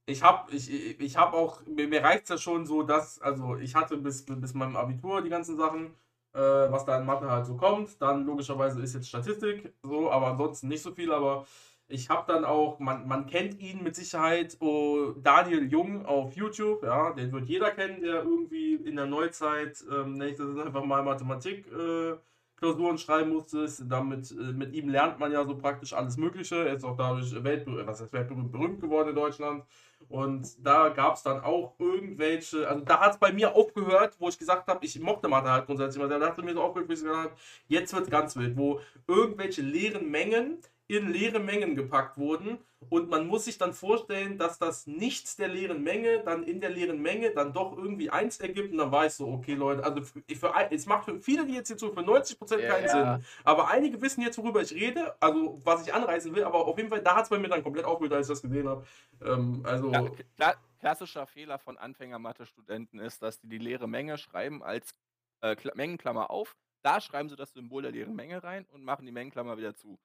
Ich 0.07 0.22
habe 0.22 0.53
ich 0.53 0.70
ich 1.01 1.16
habe 1.16 1.37
auch 1.37 1.64
mir 1.66 1.87
mir 1.87 2.03
reicht's 2.03 2.31
ja 2.31 2.39
schon 2.39 2.66
so, 2.66 2.83
dass 2.83 3.20
also, 3.20 3.57
ich 3.57 3.74
hatte 3.74 3.97
bis 3.97 4.24
bis 4.26 4.55
meinem 4.55 4.76
Abitur 4.76 5.22
die 5.22 5.28
ganzen 5.31 5.57
Sachen, 5.57 5.95
äh, 6.33 6.41
was 6.41 6.85
da 6.85 6.99
in 6.99 7.07
Mathe 7.07 7.31
halt 7.31 7.47
so 7.47 7.57
kommt. 7.57 8.01
Dann 8.03 8.24
logischerweise 8.26 8.83
ist 8.83 8.95
jetzt 8.95 9.09
Statistik 9.09 9.72
so, 9.83 10.11
aber 10.11 10.28
ansonsten 10.28 10.68
nicht 10.68 10.83
so 10.83 10.93
viel. 10.93 11.12
Aber 11.12 11.47
ich 11.87 12.09
habe 12.09 12.33
dann 12.33 12.45
auch 12.45 12.78
man 12.81 13.07
man 13.07 13.26
kennt 13.26 13.61
ihn 13.61 13.83
mit 13.83 13.95
Sicherheit, 13.95 14.57
oh, 14.61 15.12
Daniel 15.22 15.70
Jung 15.70 16.07
auf 16.07 16.35
YouTube, 16.35 16.83
ja, 16.83 17.12
den 17.12 17.33
wird 17.33 17.47
jeder 17.47 17.70
kennen, 17.70 18.01
der 18.03 18.22
irgendwie 18.24 18.74
in 18.76 18.97
der 18.97 19.07
Neuzeit, 19.07 19.85
ähm, 19.91 20.14
nenne 20.14 20.31
ich 20.31 20.39
das 20.39 20.57
einfach 20.59 20.85
mal 20.85 21.03
Mathematik, 21.03 21.66
äh, 21.72 22.16
Klausuren 22.61 22.99
schreiben 22.99 23.33
musste. 23.33 23.67
Damit 23.89 24.31
äh, 24.31 24.53
mit 24.53 24.75
ihm 24.75 24.89
lernt 24.89 25.19
man 25.19 25.33
ja 25.33 25.45
so 25.45 25.57
praktisch 25.57 25.93
alles 25.93 26.17
Mögliche. 26.17 26.67
Er 26.67 26.75
ist 26.75 26.85
auch 26.85 26.97
dadurch 26.97 27.33
weltberühmt 27.43 27.87
was 27.87 28.01
heißt 28.01 28.13
weltberühmt 28.13 28.53
berühmt 28.53 28.81
geworden 28.81 29.09
in 29.09 29.15
Deutschland. 29.15 29.65
Und 30.09 30.47
da 30.65 30.89
gab's 30.89 31.23
dann 31.23 31.41
auch 31.41 31.75
irgendwelche 31.79 32.67
also, 32.69 32.85
da 32.85 33.01
hat's 33.01 33.19
bei 33.19 33.33
mir 33.33 33.55
aufgehört, 33.55 34.17
wo 34.19 34.29
ich 34.29 34.39
gesagt 34.39 34.69
habe, 34.69 34.85
ich 34.85 34.99
mochte 35.01 35.29
Mathe 35.29 35.51
halt 35.51 35.67
grundsätzlich 35.67 36.07
sehr. 36.07 36.19
Da 36.19 36.31
bei 36.31 36.43
mir 36.43 36.55
so 36.55 36.63
aufgehört, 36.63 36.89
wo 36.89 36.93
ich 36.93 37.01
gesagt 37.01 37.17
habe, 37.17 37.33
jetzt 37.69 37.93
wird's 37.93 38.11
ganz 38.11 38.37
wild, 38.37 38.57
wo 38.57 38.81
irgendwelche 39.07 39.63
leeren 39.63 40.11
Mengen 40.11 40.59
in 40.97 41.09
leere 41.12 41.38
Mengen 41.41 41.76
gepackt 41.76 42.18
wurden 42.18 42.59
und 42.88 43.09
man 43.11 43.26
muss 43.26 43.45
sich 43.47 43.59
dann 43.59 43.72
vorstellen, 43.74 44.38
dass 44.38 44.59
das 44.59 44.86
Nichts 44.86 45.36
der 45.36 45.49
leeren 45.49 45.82
Menge 45.82 46.22
dann 46.24 46.43
in 46.45 46.61
der 46.61 46.70
leeren 46.70 47.01
Menge 47.03 47.30
dann 47.32 47.53
doch 47.53 47.76
irgendwie 47.76 48.11
1 48.11 48.41
ergibt 48.41 48.72
und 48.72 48.78
dann 48.78 48.93
war 48.93 49.07
ich 49.07 49.12
so: 49.14 49.28
„Okay, 49.28 49.55
Leute, 49.55 49.84
also, 49.84 50.01
f 50.01 50.12
für 50.38 50.53
es 50.70 50.86
macht 50.86 51.05
für 51.07 51.20
viele, 51.20 51.47
die 51.47 51.55
jetzt 51.55 51.68
hier 51.68 51.76
zuhören 51.76 51.97
für 51.99 52.03
90% 52.05 52.66
keinen 52.66 52.88
Ja. 52.88 53.20
Sinn. 53.20 53.22
Aber 53.45 53.68
einige 53.68 54.01
wissen 54.03 54.22
jetzt, 54.22 54.38
worüber 54.38 54.62
ich 54.62 54.72
rede, 54.74 55.14
also, 55.22 55.61
was 55.64 55.86
ich 55.86 55.95
anreißen 55.95 56.34
will, 56.34 56.45
aber 56.45 56.66
auf 56.66 56.76
jeden 56.78 56.91
Fall, 56.91 57.03
da 57.03 57.16
hat's 57.16 57.28
bei 57.30 57.38
mir 57.38 57.49
dann 57.49 57.62
komplett 57.62 57.84
aufgehört, 57.86 58.14
als 58.14 58.28
ich 58.28 58.32
das 58.34 58.43
gesehen 58.43 58.68
habe. 58.68 58.84
Ähm, 59.24 59.62
also 59.64 59.91
Ja, 59.93 60.03
k 60.03 60.22
kla 60.36 60.55
klassischer 60.78 61.26
Fehler 61.26 61.59
von 61.59 61.76
Anfänger-Mathestudenten 61.76 63.01
ist, 63.01 63.22
dass 63.22 63.41
die 63.41 63.49
die 63.49 63.59
leere 63.59 63.88
Menge 63.88 64.18
schreiben 64.18 64.62
als, 64.62 64.95
äh, 65.43 65.57
Kla 65.57 65.72
Mengenklammer 65.74 66.30
auf. 66.30 66.57
Da 66.82 67.01
schreiben 67.01 67.28
sie 67.28 67.36
das 67.36 67.53
Symbol 67.53 67.82
der 67.82 67.91
leeren 67.93 68.14
Menge 68.14 68.43
rein 68.43 68.66
und 68.66 68.84
machen 68.84 69.05
die 69.05 69.12
Mengenklammer 69.12 69.59
wieder 69.59 69.74
zu. 69.74 69.99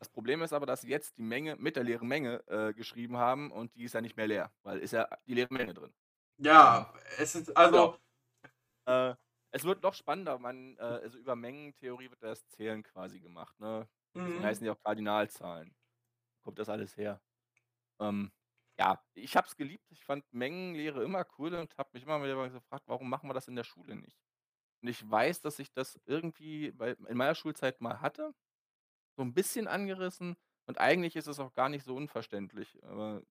Das 0.00 0.08
Problem 0.08 0.42
ist 0.42 0.52
aber, 0.52 0.66
dass 0.66 0.80
sie 0.82 0.88
jetzt 0.88 1.18
die 1.18 1.22
Menge 1.22 1.56
mit 1.56 1.76
der 1.76 1.84
leeren 1.84 2.08
Menge, 2.08 2.42
äh, 2.48 2.72
geschrieben 2.74 3.18
haben 3.18 3.50
und 3.52 3.74
die 3.76 3.84
ist 3.84 3.94
ja 3.94 4.00
nicht 4.00 4.16
mehr 4.16 4.26
leer, 4.26 4.52
weil 4.62 4.78
ist 4.78 4.92
ja 4.92 5.08
die 5.26 5.34
leere 5.34 5.52
Menge 5.52 5.74
drin. 5.74 5.94
Ja, 6.38 6.92
es 7.18 7.34
ist 7.34 7.56
also 7.56 7.96
Äh, 8.86 9.14
es 9.52 9.64
wird 9.64 9.82
noch 9.82 9.94
spannender, 9.94 10.38
man 10.38 10.76
äh, 10.78 10.82
also, 10.82 11.18
über 11.18 11.36
Mengentheorie 11.36 12.10
wird 12.10 12.22
das 12.22 12.46
Zählen 12.48 12.82
quasi 12.82 13.20
gemacht, 13.20 13.58
ne? 13.60 13.88
Deswegen 14.24 14.44
Mhm. 14.44 14.44
heißen 14.44 14.64
die 14.64 14.70
auch 14.70 14.80
Kardinalzahlen. 14.82 15.74
Kommt 16.42 16.58
das 16.58 16.68
alles 16.70 16.96
her. 16.96 17.22
Ähm, 18.00 18.32
ja, 18.80 19.04
ich 19.14 19.36
habe 19.36 19.48
es 19.48 19.56
geliebt. 19.56 19.86
Ich 19.90 20.04
fand 20.04 20.24
Mengenlehre 20.32 21.04
immer 21.04 21.26
cool 21.38 21.54
und 21.54 21.76
habe 21.78 21.90
mich 21.94 22.04
immer 22.04 22.22
wieder 22.22 22.50
gefragt: 22.50 22.84
„Warum 22.88 23.10
machen 23.10 23.28
wir 23.30 23.34
das 23.34 23.48
in 23.48 23.56
der 23.56 23.64
Schule 23.64 23.96
nicht?“ 23.96 24.18
Und 24.82 24.88
ich 24.90 25.08
weiß, 25.10 25.40
dass 25.42 25.58
ich 25.60 25.72
das 25.72 26.00
irgendwie 26.06 26.72
bei 26.72 26.92
in 26.92 27.16
meiner 27.18 27.34
Schulzeit 27.36 27.80
mal 27.80 28.00
hatte, 28.02 28.34
so 29.20 29.24
'n 29.24 29.34
bisschen 29.34 29.68
angerissen 29.68 30.36
und 30.66 30.78
eigentlich 30.80 31.16
ist 31.16 31.26
es 31.28 31.38
auch 31.40 31.52
gar 31.54 31.68
nicht 31.68 31.84
so 31.84 31.94
unverständlich, 31.96 32.78
aber 32.84 33.22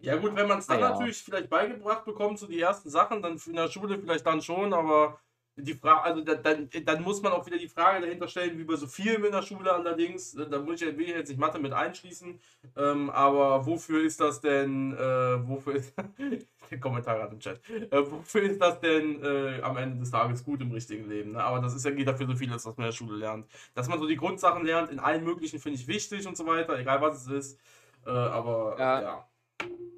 Ja 0.00 0.16
gut, 0.16 0.34
wenn 0.34 0.48
man's 0.48 0.66
na 0.68 0.74
dann 0.74 0.80
ja. 0.80 0.90
natürlich 0.90 1.22
vielleicht 1.22 1.48
beigebracht 1.48 2.04
bekommt, 2.04 2.38
so 2.38 2.46
die 2.46 2.60
ersten 2.60 2.90
Sachen, 2.90 3.22
dann 3.22 3.40
in 3.46 3.54
der 3.54 3.68
Schule 3.70 3.98
vielleicht 3.98 4.26
dann 4.26 4.42
schon, 4.42 4.72
aber 4.74 5.20
die 5.56 5.74
Fra 5.74 6.00
also, 6.02 6.22
da 6.22 6.34
dann 6.34 6.68
dann 6.84 7.02
muss 7.02 7.22
man 7.22 7.32
auch 7.32 7.46
wieder 7.46 7.58
die 7.58 7.68
Frage 7.68 8.00
dahinter 8.04 8.28
stellen, 8.28 8.58
wie 8.58 8.64
bei 8.64 8.76
so 8.76 8.86
vielem 8.86 9.24
in 9.24 9.32
der 9.32 9.42
Schule 9.42 9.72
allerdings, 9.72 10.34
äh, 10.34 10.48
da 10.48 10.58
muss 10.60 10.80
ich 10.80 10.88
ja 10.88 10.96
will 10.96 11.04
ich 11.08 11.14
jetzt 11.14 11.28
nicht 11.28 11.38
Mathe 11.38 11.58
mit 11.58 11.72
einschließen, 11.72 12.40
ähm, 12.76 13.10
aber 13.10 13.64
wofür 13.66 14.02
ist 14.04 14.20
das 14.20 14.40
denn 14.40 14.94
äh, 14.94 15.48
wofür 15.48 15.76
ist 15.76 15.94
der 16.70 16.80
Kommentar 16.80 17.18
grad 17.18 17.32
im 17.32 17.38
Chat. 17.40 17.60
Äh, 17.68 18.10
wofür 18.10 18.42
ist 18.42 18.60
das 18.60 18.80
denn, 18.80 19.22
äh, 19.22 19.60
am 19.62 19.76
Ende 19.76 19.98
des 20.00 20.10
Tages 20.10 20.42
gut 20.44 20.60
im 20.62 20.72
richtigen 20.72 21.08
Leben, 21.08 21.32
ne? 21.32 21.44
Aber 21.44 21.60
das 21.60 21.74
ist 21.74 21.84
ja 21.84 21.90
geht 21.92 22.06
ja 22.06 22.14
für 22.14 22.26
so 22.26 22.34
vieles, 22.36 22.64
was 22.66 22.76
man 22.76 22.86
in 22.86 22.90
der 22.90 22.96
Schule 22.96 23.16
lernt. 23.16 23.46
Dass 23.74 23.88
man 23.88 23.98
so 23.98 24.06
die 24.06 24.16
Grundsachen 24.16 24.64
lernt 24.64 24.90
in 24.90 24.98
allen 24.98 25.24
möglichen, 25.24 25.58
finde 25.60 25.78
ich 25.78 25.86
wichtig 25.86 26.26
und 26.26 26.36
so 26.36 26.46
weiter, 26.46 26.78
egal 26.78 27.00
was 27.00 27.26
es 27.26 27.28
ist, 27.28 27.60
äh, 28.06 28.10
aber 28.10 28.76
Ja. 28.78 29.02
ja. 29.02 29.28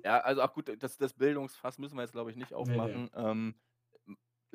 Ja, 0.05 0.21
also 0.21 0.43
auch 0.43 0.53
gut, 0.53 0.71
das 0.83 0.97
das 0.99 1.15
Bildungsfass 1.15 1.79
müssen 1.79 1.97
wir 1.97 2.03
jetzt, 2.03 2.13
glaube 2.13 2.31
ich, 2.31 2.37
nicht 2.37 2.53
Ne, 2.65 2.83
ne. 2.85 3.03
aufmachen. 3.03 3.11
Ähm, 3.15 3.55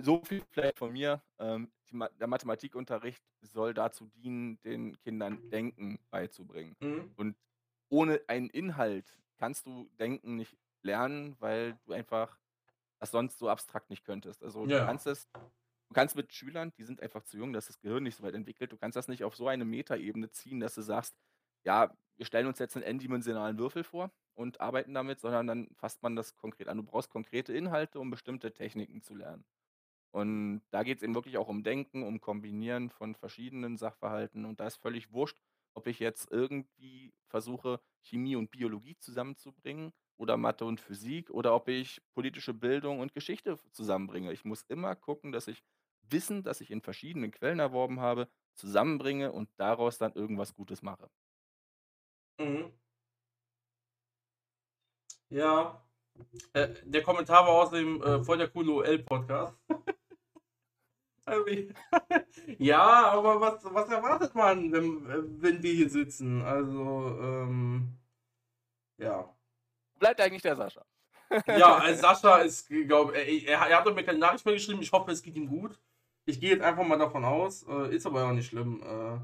so 0.04 0.24
viel 0.26 0.44
vielleicht 0.52 0.78
von 0.78 0.92
mir. 0.94 1.24
Ähm, 1.40 1.72
Ma 1.92 2.10
der 2.10 2.28
Mathematikunterricht 2.28 3.24
soll 3.42 3.74
dazu 3.74 4.08
dienen, 4.08 4.62
den 4.62 4.98
Kindern 5.00 5.42
Denken 5.52 6.00
beizubringen. 6.10 6.78
Mhm. 6.82 7.12
Und 7.16 7.38
ohne 7.90 8.22
einen 8.28 8.50
Inhalt 8.50 9.22
kannst 9.38 9.66
du 9.66 9.90
Denken 10.00 10.36
nicht 10.38 10.58
lernen, 10.84 11.36
weil 11.40 11.80
du 11.86 11.94
einfach 11.94 12.40
das 13.00 13.12
sonst 13.12 13.40
so 13.40 13.50
abstrakt 13.50 13.90
nicht 13.92 14.06
könntest. 14.06 14.44
Also, 14.44 14.68
du 14.68 14.78
Ja. 14.78 14.82
kannst 14.82 15.08
es 15.08 15.30
du 15.90 15.96
kannst 15.96 16.16
mit 16.18 16.34
Schülern, 16.34 16.74
die 16.78 16.84
sind 16.86 17.02
einfach 17.02 17.24
zu 17.24 17.38
jung, 17.38 17.54
da 17.54 17.60
ist 17.60 17.70
das 17.70 17.80
Gehirn 17.82 18.04
nicht 18.04 18.18
so 18.18 18.24
weit 18.24 18.36
entwickelt, 18.36 18.72
du 18.74 18.78
kannst 18.78 18.96
das 18.98 19.08
nicht 19.10 19.24
auf 19.26 19.36
so 19.38 19.48
eine 19.50 19.66
Metaebene 19.66 20.32
ziehen, 20.32 20.60
dass 20.62 20.76
du 20.76 20.82
sagst: 20.84 21.18
„Ja, 21.66 21.98
wir 22.18 22.26
stellen 22.28 22.48
uns 22.48 22.60
jetzt 22.60 22.76
'nen 22.76 22.84
n-dimensionalen 22.86 23.60
Würfel 23.60 23.84
vor 23.86 24.12
und 24.36 24.62
arbeiten 24.62 24.94
damit“, 24.96 25.20
sondern 25.22 25.48
dann 25.48 25.70
fasst 25.76 26.04
man 26.04 26.16
das 26.18 26.36
konkret 26.36 26.68
an. 26.70 26.78
Du 26.78 26.84
brauchst 26.86 27.10
konkrete 27.12 27.54
Inhalte, 27.54 28.00
um 28.00 28.12
bestimmte 28.12 28.54
Techniken 28.54 29.02
zu 29.04 29.16
lernen. 29.16 29.46
Und 30.12 30.62
da 30.72 30.84
geht's 30.84 31.04
eben 31.04 31.16
wirklich 31.16 31.38
auch 31.38 31.48
um 31.48 31.64
Denken, 31.64 32.04
um 32.04 32.20
Kombinieren 32.20 32.90
von 32.90 33.16
verschiedenen 33.16 33.78
Sachverhalten 33.78 34.46
und 34.46 34.60
da 34.60 34.68
ist 34.68 34.76
völlig 34.76 35.12
wurscht, 35.14 35.38
ob 35.74 35.88
ich 35.88 36.00
jetzt 36.00 36.30
irgendwie 36.32 37.14
versuche, 37.28 37.80
Chemie 38.02 38.36
und 38.36 38.52
Biologie 38.52 38.98
zusammenzubringen 38.98 39.94
oder 40.18 40.36
Mathe 40.36 40.66
und 40.66 40.82
Physik 40.82 41.30
oder 41.30 41.56
ob 41.56 41.70
ich 41.70 42.02
politische 42.14 42.54
Bildung 42.54 43.00
und 43.00 43.14
Geschichte 43.14 43.58
zusammenbringe. 43.72 44.34
Ich 44.34 44.44
muss 44.44 44.64
immer 44.64 44.96
gucken, 44.96 45.32
dass 45.32 45.48
ich 45.48 45.64
Wissen, 46.04 46.44
das 46.44 46.60
ich 46.60 46.72
in 46.72 46.82
verschiedenen 46.82 47.32
Quellen 47.32 47.60
erworben 47.60 48.02
habe, 48.02 48.28
zusammenbringe 48.56 49.32
und 49.32 49.50
daraus 49.58 49.98
dann 49.98 50.14
irgendwas 50.14 50.54
Gutes 50.54 50.82
mache. 50.82 51.10
Mhm. 52.38 52.74
Ja. 55.30 55.82
Äh, 56.54 56.76
der 56.84 57.04
Kommentar 57.04 57.46
war 57.46 57.54
außerdem, 57.54 58.04
äh, 58.04 58.24
voll 58.24 58.38
der 58.38 58.50
coole 58.50 58.74
OL-Podcast. 58.74 59.58
Irgendwie 61.28 61.74
Ja, 62.58 63.12
aber 63.12 63.40
was 63.42 63.64
was 63.66 63.90
erwartet 63.90 64.36
man, 64.36 64.72
wenn 64.72 65.42
wenn 65.42 65.64
wir 65.64 65.74
hier 65.74 65.90
sitzen? 65.90 66.42
Also, 66.42 67.18
ähm, 67.22 67.98
ja. 68.98 69.34
Bleibt 70.00 70.22
eigentlich 70.22 70.42
der 70.42 70.56
Sascha? 70.56 70.86
Ja, 71.48 71.78
also 71.78 72.02
Sascha 72.02 72.40
ist, 72.40 72.68
glaube 72.68 73.16
er 73.16 73.26
er 73.28 73.70
er 73.70 73.78
hat 73.78 73.86
doch 73.86 73.96
mir 73.96 74.04
keine 74.04 74.20
Nachricht 74.20 74.46
mehr 74.46 74.56
geschrieben. 74.56 74.82
Ich 74.82 74.92
hoffe, 74.92 75.12
es 75.12 75.22
geht 75.22 75.36
ihm 75.36 75.48
gut. 75.48 75.80
Ich 76.26 76.40
gehe 76.40 76.52
jetzt 76.52 76.64
einfach 76.64 76.86
mal 76.86 76.98
davon 77.00 77.26
aus, 77.26 77.64
äh, 77.68 77.96
ist 77.96 78.06
aber 78.06 78.26
auch 78.28 78.34
nicht 78.34 78.48
schlimm. 78.48 78.82
Äh, 78.84 79.20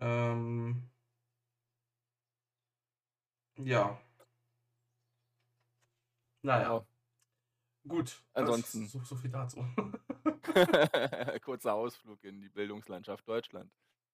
ähm 0.00 0.90
ja. 3.56 3.98
Na 6.42 6.60
ja. 6.62 6.74
Ja. 6.74 6.86
Gut, 7.88 8.22
Ansonsten. 8.34 8.86
so 8.86 9.00
so 9.02 9.16
viel 9.16 9.30
dazu. 9.30 9.64
Kurzer 11.42 11.74
Ausflug 11.74 12.24
in 12.24 12.40
die 12.40 12.48
Bildungslandschaft 12.48 13.26
Deutschland. 13.28 13.72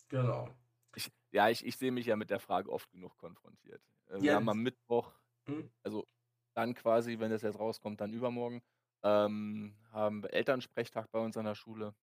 Genau. 0.09 0.57
Ich 0.95 1.11
ja, 1.33 1.49
ich 1.49 1.65
ich 1.67 1.77
sehe 1.77 1.93
mich 1.93 2.07
ja 2.07 2.17
mit 2.17 2.31
der 2.31 2.41
Frage 2.41 2.71
oft 2.71 2.91
genug 2.91 3.17
konfrontiert. 3.19 3.83
Äh, 4.09 4.23
wir 4.25 4.35
Ja, 4.35 4.37
haben 4.37 4.49
am 4.49 4.63
Mittwoch 4.63 5.15
Mhm. 5.49 5.71
also, 5.85 6.07
dann 6.55 6.75
quasi, 6.75 7.19
wenn 7.21 7.31
das 7.31 7.43
jetzt 7.43 7.59
rauskommt, 7.61 8.01
dann 8.03 8.13
übermorgen, 8.13 8.63
ähm, 9.05 9.77
haben 9.93 10.23
wir 10.25 10.33
Elternsprechtag 10.35 11.11
bei 11.13 11.21
uns 11.21 11.37
an 11.39 11.47
der 11.47 11.55
Schule. 11.57 11.97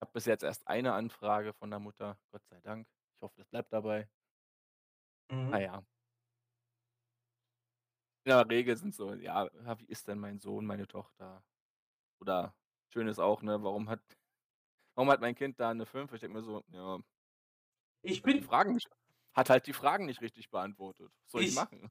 Habe 0.00 0.12
bis 0.12 0.26
jetzt 0.26 0.44
erst 0.44 0.68
eine 0.68 0.94
Anfrage 0.94 1.52
von 1.54 1.70
der 1.70 1.80
Mutter, 1.80 2.20
Gott 2.32 2.46
sei 2.46 2.60
Dank. 2.62 2.88
Ich 3.16 3.22
hoffe, 3.22 3.36
das 3.38 3.48
bleibt 3.48 3.72
dabei. 3.72 4.10
Na 5.48 5.58
Mhm. 5.58 5.60
ja. 5.60 5.84
In 8.24 8.30
der 8.30 8.48
Regel 8.48 8.76
sind 8.76 8.94
so: 8.94 9.12
„Ja, 9.14 9.48
ja, 9.64 9.78
wie 9.80 9.84
ist 9.86 10.08
denn 10.08 10.18
mein 10.18 10.38
Sohn, 10.40 10.64
meine 10.66 10.86
Tochter?“ 10.86 11.44
Oder 12.20 12.56
schön 12.92 13.08
ist 13.08 13.18
auch, 13.18 13.42
ne: 13.42 13.62
„Warum 13.62 13.88
hat 13.88 14.00
warum 14.96 15.10
hat 15.10 15.20
mein 15.22 15.34
Kind 15.36 15.60
da 15.60 15.74
'ne 15.74 15.86
5?“ 15.86 16.12
Ich 16.14 16.20
denke 16.20 16.38
mir 16.38 16.44
so: 16.44 16.64
„Ja, 16.72 17.00
Ich 18.02 18.22
bin 18.22 18.42
Fragen 18.42 18.74
nicht 18.74 18.88
hat 19.32 19.48
halt 19.48 19.66
die 19.68 19.72
Fragen 19.72 20.06
nicht 20.06 20.20
richtig 20.22 20.50
beantwortet. 20.50 21.12
Was 21.22 21.30
soll 21.32 21.44
ich 21.44 21.50
ich 21.50 21.52
machen?“ 21.52 21.90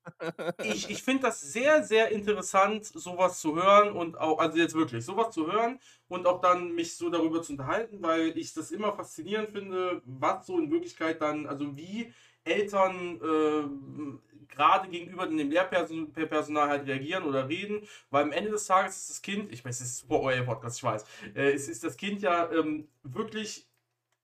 ich 0.62 0.90
ich 0.90 1.04
finde 1.04 1.24
das 1.24 1.42
sehr, 1.42 1.84
sehr 1.84 2.12
interessant, 2.12 2.86
sowas 2.86 3.40
zu 3.42 3.56
hören 3.56 3.94
und 3.94 4.18
auch 4.20 4.40
also 4.40 4.58
jetzt 4.58 4.76
wirklich, 4.76 5.06
sowas 5.06 5.34
zu 5.34 5.52
hören 5.52 5.80
und 6.10 6.28
auch 6.28 6.42
dann 6.42 6.74
mich 6.76 6.98
so 6.98 7.10
darüber 7.10 7.42
zu 7.44 7.54
unterhalten, 7.54 8.02
weil 8.04 8.38
ich 8.38 8.54
das 8.54 8.72
immer 8.72 8.94
faszinierend 8.96 9.52
finde, 9.52 10.02
was 10.06 10.48
so 10.48 10.60
in 10.60 10.72
Wirklichkeit 10.72 11.22
dann 11.22 11.48
also 11.48 11.78
wie 11.78 12.14
Eltern, 12.50 13.20
ähm, 13.24 14.20
grade 14.50 14.90
gegenüber 14.90 15.26
dem 15.26 15.50
Lehrperson 15.50 16.12
Personal 16.12 16.68
halt 16.68 16.88
reagieren 16.88 17.24
oder 17.24 17.48
reden, 17.48 17.88
weil 18.10 18.24
am 18.24 18.32
Ende 18.32 18.52
des 18.52 18.66
Tages 18.66 18.98
ist 18.98 19.10
das 19.10 19.22
Kind 19.22 19.52
ich 19.54 19.64
weiß, 19.64 19.80
es 19.80 19.88
ist 19.88 19.98
super 20.00 20.20
euer 20.20 20.44
Podcast, 20.44 20.78
ich 20.78 20.84
weiß. 20.84 21.06
Äh, 21.36 21.52
es 21.52 21.70
ist 21.70 21.84
das 21.84 21.96
Kind 21.96 22.22
ja, 22.22 22.52
ähm, 22.52 22.88
wirklich 23.04 23.70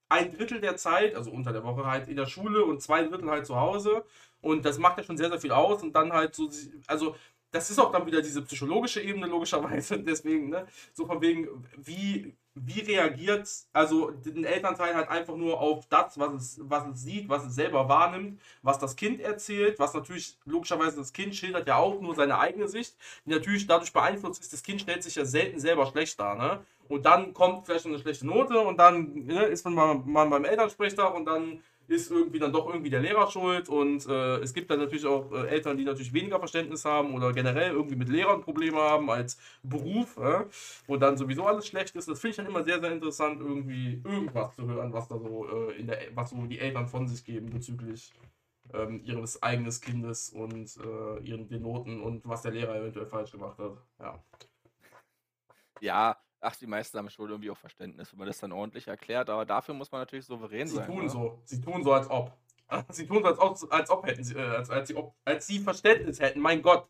ein 0.08 0.36
Drittel 0.36 0.60
der 0.60 0.76
Zeit, 0.76 1.14
also 1.14 1.30
unter 1.30 1.52
der 1.52 1.64
Woche 1.64 1.84
halt 1.86 2.08
in 2.08 2.16
der 2.16 2.26
Schule 2.26 2.64
und 2.64 2.82
zwei 2.82 3.02
Drittel 3.02 3.30
halt 3.30 3.46
zu 3.46 3.56
Hause. 3.56 4.04
Und 4.40 4.64
das 4.64 4.78
macht 4.78 4.98
ja 4.98 5.04
schon 5.04 5.16
sehr, 5.16 5.30
sehr 5.30 5.40
viel 5.40 5.52
aus. 5.52 5.82
Und 5.82 5.94
dann 5.94 6.12
halt 6.12 6.34
so, 6.34 6.50
also 6.86 7.16
das 7.50 7.70
ist 7.70 7.78
auch 7.78 7.90
dann 7.90 8.06
wieder 8.06 8.22
diese 8.22 8.42
psychologische 8.42 9.00
Ebene, 9.00 9.26
logischerweise. 9.26 9.98
Deswegen, 10.02 10.50
ne, 10.50 10.66
so 10.92 11.06
von 11.06 11.20
wegen, 11.20 11.48
wie, 11.76 12.36
wie 12.56 12.80
reagiert 12.80 13.48
also 13.74 14.10
den 14.10 14.44
Elternteil 14.44 14.94
halt 14.94 15.08
einfach 15.08 15.36
nur 15.36 15.60
auf 15.60 15.86
das, 15.88 16.18
was 16.18 16.32
es, 16.32 16.60
was 16.62 16.86
es 16.86 17.02
sieht, 17.02 17.28
was 17.28 17.44
es 17.44 17.54
selber 17.54 17.88
wahrnimmt, 17.88 18.40
was 18.62 18.78
das 18.78 18.96
Kind 18.96 19.20
erzählt, 19.20 19.78
was 19.78 19.92
natürlich 19.92 20.38
logischerweise 20.46 20.96
das 20.96 21.12
Kind 21.12 21.36
schildert 21.36 21.68
ja 21.68 21.76
auch 21.76 22.00
nur 22.00 22.14
seine 22.14 22.38
eigene 22.38 22.66
Sicht, 22.66 22.96
die 23.26 23.30
natürlich 23.30 23.66
dadurch 23.66 23.92
beeinflusst 23.92 24.40
ist, 24.40 24.54
das 24.54 24.62
Kind 24.62 24.80
stellt 24.80 25.02
sich 25.02 25.16
ja 25.16 25.26
selten 25.26 25.60
selber 25.60 25.86
schlecht 25.86 26.18
dar, 26.18 26.34
ne? 26.34 26.64
Und 26.88 27.04
dann 27.04 27.34
kommt 27.34 27.66
vielleicht 27.66 27.84
eine 27.86 27.98
schlechte 27.98 28.26
Note 28.26 28.58
und 28.60 28.78
dann 28.78 29.26
ne, 29.26 29.44
ist 29.44 29.64
man 29.64 30.04
mal 30.06 30.26
beim 30.28 30.44
Elternsprechtag 30.44 31.14
und 31.14 31.24
dann 31.26 31.62
ist 31.88 32.10
irgendwie 32.10 32.38
dann 32.38 32.52
doch 32.52 32.68
irgendwie 32.68 32.90
der 32.90 33.00
Lehrer 33.00 33.30
schuld 33.30 33.68
und 33.68 34.06
äh, 34.06 34.38
es 34.38 34.52
gibt 34.54 34.70
dann 34.70 34.80
natürlich 34.80 35.06
auch 35.06 35.32
äh, 35.32 35.48
Eltern, 35.48 35.76
die 35.76 35.84
natürlich 35.84 36.12
weniger 36.12 36.38
Verständnis 36.38 36.84
haben 36.84 37.14
oder 37.14 37.32
generell 37.32 37.72
irgendwie 37.72 37.96
mit 37.96 38.08
Lehrern 38.08 38.40
Probleme 38.40 38.78
haben 38.78 39.10
als 39.10 39.38
Beruf, 39.62 40.16
äh, 40.16 40.44
wo 40.86 40.96
dann 40.96 41.16
sowieso 41.16 41.46
alles 41.46 41.66
schlecht 41.66 41.94
ist. 41.96 42.08
Das 42.08 42.20
finde 42.20 42.30
ich 42.30 42.36
dann 42.36 42.46
immer 42.46 42.64
sehr, 42.64 42.80
sehr 42.80 42.92
interessant, 42.92 43.40
irgendwie 43.40 44.02
irgendwas 44.04 44.54
zu 44.54 44.66
hören, 44.66 44.92
was 44.92 45.08
da 45.08 45.18
so 45.18 45.46
äh, 45.48 45.76
in 45.78 45.86
der, 45.86 45.98
was 46.14 46.30
so 46.30 46.46
die 46.46 46.58
Eltern 46.58 46.86
von 46.88 47.06
sich 47.08 47.24
geben 47.24 47.50
bezüglich 47.50 48.12
ähm, 48.72 49.00
ihres 49.04 49.42
eigenen 49.42 49.72
Kindes 49.80 50.30
und 50.30 50.76
äh, 50.78 51.20
ihren 51.20 51.48
den 51.48 51.62
Noten 51.62 52.00
und 52.00 52.26
was 52.26 52.42
der 52.42 52.52
Lehrer 52.52 52.76
eventuell 52.76 53.06
falsch 53.06 53.32
gemacht 53.32 53.58
hat. 53.58 53.76
Ja. 53.98 54.24
Ja, 55.80 56.16
ach, 56.46 56.56
die 56.56 56.66
meisten 56.66 56.96
haben 56.98 57.10
schon 57.10 57.28
irgendwie 57.28 57.50
auch 57.50 57.56
Verständnis, 57.58 58.12
wenn 58.12 58.18
man 58.18 58.28
das 58.28 58.38
dann 58.38 58.52
ordentlich 58.52 58.86
erklärt, 58.88 59.28
aber 59.30 59.44
dafür 59.44 59.74
muss 59.74 59.90
man 59.92 60.00
natürlich 60.00 60.24
souverän 60.26 60.66
Sie 60.68 60.76
sein, 60.76 60.86
tun 60.86 61.04
ne? 61.04 61.08
so. 61.10 61.40
Sie 61.44 61.60
tun 61.60 61.82
so, 61.82 61.92
als 61.92 62.08
ob. 62.10 62.32
Sie 62.90 63.06
tun 63.06 63.22
so, 63.22 63.28
als 63.28 63.38
ob, 63.62 63.72
als 63.72 63.90
ob 63.90 64.06
hätten 64.06 64.24
sie, 64.24 64.34
äh, 64.34 64.40
als, 64.40 64.70
als, 64.70 64.88
sie, 64.88 64.96
ob, 64.96 65.14
als 65.24 65.46
sie 65.46 65.58
Verständnis 65.60 66.18
hätten. 66.20 66.40
Mein 66.40 66.62
Gott. 66.62 66.88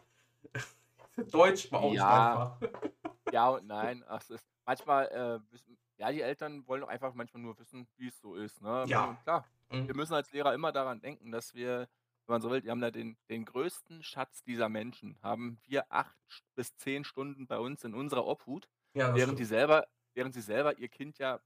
Deutsch 1.31 1.71
war 1.73 1.81
auch 1.81 1.93
Ja, 1.95 2.57
einfach. 2.59 2.71
ja 3.33 3.49
und 3.49 3.67
nein. 3.67 4.05
Ach, 4.09 4.21
es 4.21 4.31
ist 4.31 4.47
manchmal, 4.65 5.07
äh, 5.09 5.53
wissen 5.53 5.77
ja, 5.99 6.13
die 6.13 6.21
Eltern 6.21 6.67
wollen 6.69 6.83
doch 6.83 6.89
einfach 6.89 7.15
manchmal 7.15 7.43
nur 7.43 7.59
wissen, 7.59 7.89
wie's 7.97 8.21
so 8.21 8.35
ist, 8.35 8.61
ne? 8.61 8.85
Ja. 8.87 9.05
Und 9.07 9.23
klar, 9.23 9.47
Mhm. 9.71 9.89
wir 9.89 9.97
müssen 9.97 10.15
als 10.15 10.31
Lehrer 10.33 10.55
immer 10.55 10.71
daran 10.73 11.01
denken, 11.01 11.33
dass 11.33 11.55
wir, 11.55 11.89
wenn 12.27 12.35
man 12.35 12.41
so 12.43 12.51
will, 12.51 12.63
wir 12.63 12.71
haben 12.71 12.81
da 12.81 12.91
den 12.91 13.17
den 13.29 13.45
größten 13.45 14.03
Schatz 14.03 14.45
dieser 14.45 14.69
Menschen 14.69 15.19
haben 15.23 15.59
wir 15.67 15.91
8 15.91 16.15
st 16.31 16.45
bis 16.55 16.77
10 16.77 17.05
Stunden 17.05 17.47
bei 17.47 17.59
uns 17.59 17.83
in 17.83 17.95
unserer 17.95 18.27
Obhut, 18.27 18.69
Ja, 18.97 19.13
während 19.15 19.39
die 19.39 19.45
selber 19.45 19.87
während 20.15 20.35
sie 20.35 20.41
selber 20.43 20.79
ihr 20.79 20.89
Kind 20.89 21.19
ja 21.19 21.41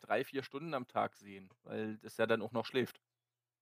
3, 0.00 0.24
4 0.24 0.42
Stunden 0.42 0.74
am 0.74 0.86
Tag 0.88 1.16
sehen, 1.16 1.50
weil 1.62 1.98
das 1.98 2.16
ja 2.18 2.26
dann 2.26 2.42
auch 2.42 2.52
noch 2.52 2.66
schläft. 2.66 3.00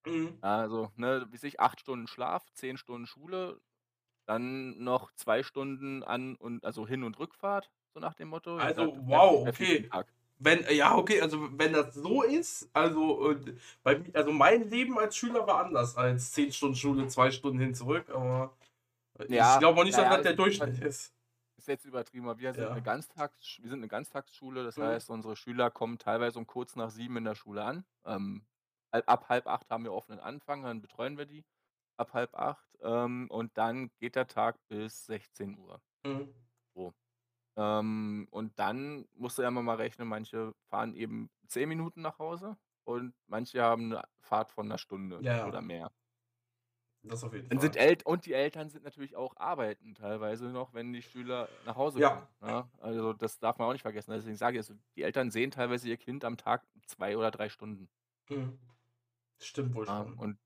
Mhm. 0.07 0.43
Also, 0.43 0.93
ne, 0.97 1.27
wie 1.31 1.47
ich, 1.47 1.59
8 1.61 1.81
Stunden 1.81 2.07
Schlaf, 2.07 2.51
10 2.53 2.77
Stunden 2.77 3.07
Schule, 3.07 3.61
dann 4.27 4.79
noch 4.83 5.13
2 5.15 5.43
Stunden 5.45 6.03
An 6.05 6.37
und 6.37 6.65
also 6.65 6.87
Hin 6.89 7.05
und 7.05 7.19
Rückfahrt, 7.19 7.73
so 7.95 8.01
nach 8.01 8.15
dem 8.15 8.29
Motto. 8.29 8.67
Also, 8.67 8.93
wäre 9.07 9.07
wow, 9.07 9.47
okay. 9.47 9.91
Wenn, 10.41 10.65
ja, 10.75 10.97
okay, 10.97 11.21
also 11.21 11.49
wenn 11.59 11.73
das 11.73 11.95
so 11.95 12.23
ist, 12.23 12.71
also, 12.73 13.35
bei 13.83 14.03
also 14.15 14.31
mein 14.33 14.71
Leben 14.71 14.97
als 14.99 15.17
Schüler 15.17 15.47
war 15.49 15.65
anders 15.65 15.97
als 15.97 16.31
10 16.33 16.53
Stunden 16.53 16.77
Schule, 16.77 17.09
2 17.09 17.31
Stunden 17.33 17.59
hin 17.59 17.75
zurück, 17.75 18.09
aber 18.11 18.57
äh, 19.19 19.27
ich 19.37 19.59
Ja, 19.59 19.59
glaube 19.59 19.81
auch 19.81 19.85
nicht, 19.85 19.99
dass 19.99 20.09
ja, 20.09 20.23
das 20.23 20.23
der 20.23 20.35
ist 20.45 20.59
halt 20.61 20.75
Durchschnitt 20.75 20.81
ist. 20.81 21.15
Ist 21.59 21.69
jetzt 21.69 21.85
übertrieben, 21.85 22.29
aber 22.29 22.39
wir 22.39 22.55
sind 22.55 22.73
Ja. 22.73 22.83
Ganztagssch 22.83 23.61
wir 23.63 23.71
sind 23.71 23.81
'ne 23.81 23.89
Ganztagsschule, 23.89 24.65
das 24.65 24.79
Mhm. 24.79 24.99
heißt, 24.99 25.11
unsere 25.11 25.37
Schüler 25.37 25.71
kommen 25.71 25.99
teilweise 25.99 26.39
um 26.39 26.47
kurz 26.47 26.77
nach 26.77 26.91
7 26.91 27.17
in 27.17 27.25
der 27.25 27.35
Schule 27.35 27.65
an. 27.65 27.85
Ähm, 28.05 28.47
halb 28.93 29.09
ab 29.09 29.29
7:30 29.29 29.71
haben 29.71 29.85
wir 29.85 29.93
offenen 29.93 30.21
Anfang, 30.21 30.63
dann 30.63 30.81
betreuen 30.81 31.19
wir 31.19 31.27
die 31.27 31.45
ab 31.97 32.13
7:30, 32.15 32.77
ähm, 32.83 33.29
und 33.31 33.59
dann 33.59 33.91
geht 33.99 34.17
der 34.17 34.29
Tag 34.29 34.59
bis 34.69 35.07
16:00. 35.07 35.81
Mhm. 36.05 36.49
So. 36.77 36.95
Ähm, 37.57 38.29
und 38.31 38.59
dann 38.59 39.07
musst 39.15 39.39
du 39.39 39.43
ja 39.43 39.49
immer 39.49 39.63
mal 39.63 39.77
rechnen, 39.77 40.09
manche 40.09 40.55
fahren 40.71 40.95
eben 40.95 41.31
10 41.49 41.69
Minuten 41.69 42.03
nach 42.03 42.19
Hause 42.21 42.59
und 42.85 43.15
manche 43.27 43.63
haben 43.63 43.89
'ne 43.91 44.05
Fahrt 44.21 44.53
von 44.53 44.69
'ner 44.69 44.79
Stunde 44.79 45.25
ja. 45.25 45.43
oder 45.43 45.63
mehr. 45.63 45.93
Das 47.09 47.25
auf 47.25 47.33
jeden 47.35 47.51
Dann 47.51 47.59
sind 47.61 47.77
Fall. 47.77 47.77
El 47.77 47.97
und 48.05 48.27
die 48.27 48.35
Eltern 48.35 48.69
sind 48.69 48.85
natürlich 48.85 49.17
auch 49.17 49.37
arbeiten 49.39 49.95
teilweise 49.95 50.47
noch, 50.51 50.75
wenn 50.75 50.93
die 50.93 51.01
Schüler 51.03 51.59
nach 51.63 51.77
Hause 51.77 52.01
Ja. 52.01 52.03
kommen, 52.03 52.29
ne? 52.41 52.71
Also, 52.79 53.15
das 53.15 53.39
darf 53.39 53.59
man 53.59 53.69
auch 53.69 53.73
nicht 53.73 53.83
vergessen. 53.83 54.11
Deswegen 54.13 54.37
sage 54.37 54.57
ich, 54.59 54.61
also, 54.61 54.75
die 54.97 55.03
Eltern 55.03 55.31
sehen 55.31 55.51
teilweise 55.51 55.89
ihr 55.89 55.97
Kind 55.97 56.25
am 56.25 56.37
Tag 56.37 56.67
2 56.87 57.17
oder 57.17 57.31
3 57.31 57.49
Stunden. 57.49 57.89
Mhm. 58.31 58.59
Stimmt 59.41 59.75
wohl 59.75 59.87
Ja, 59.87 60.03
schon. 60.03 60.19
und 60.19 60.39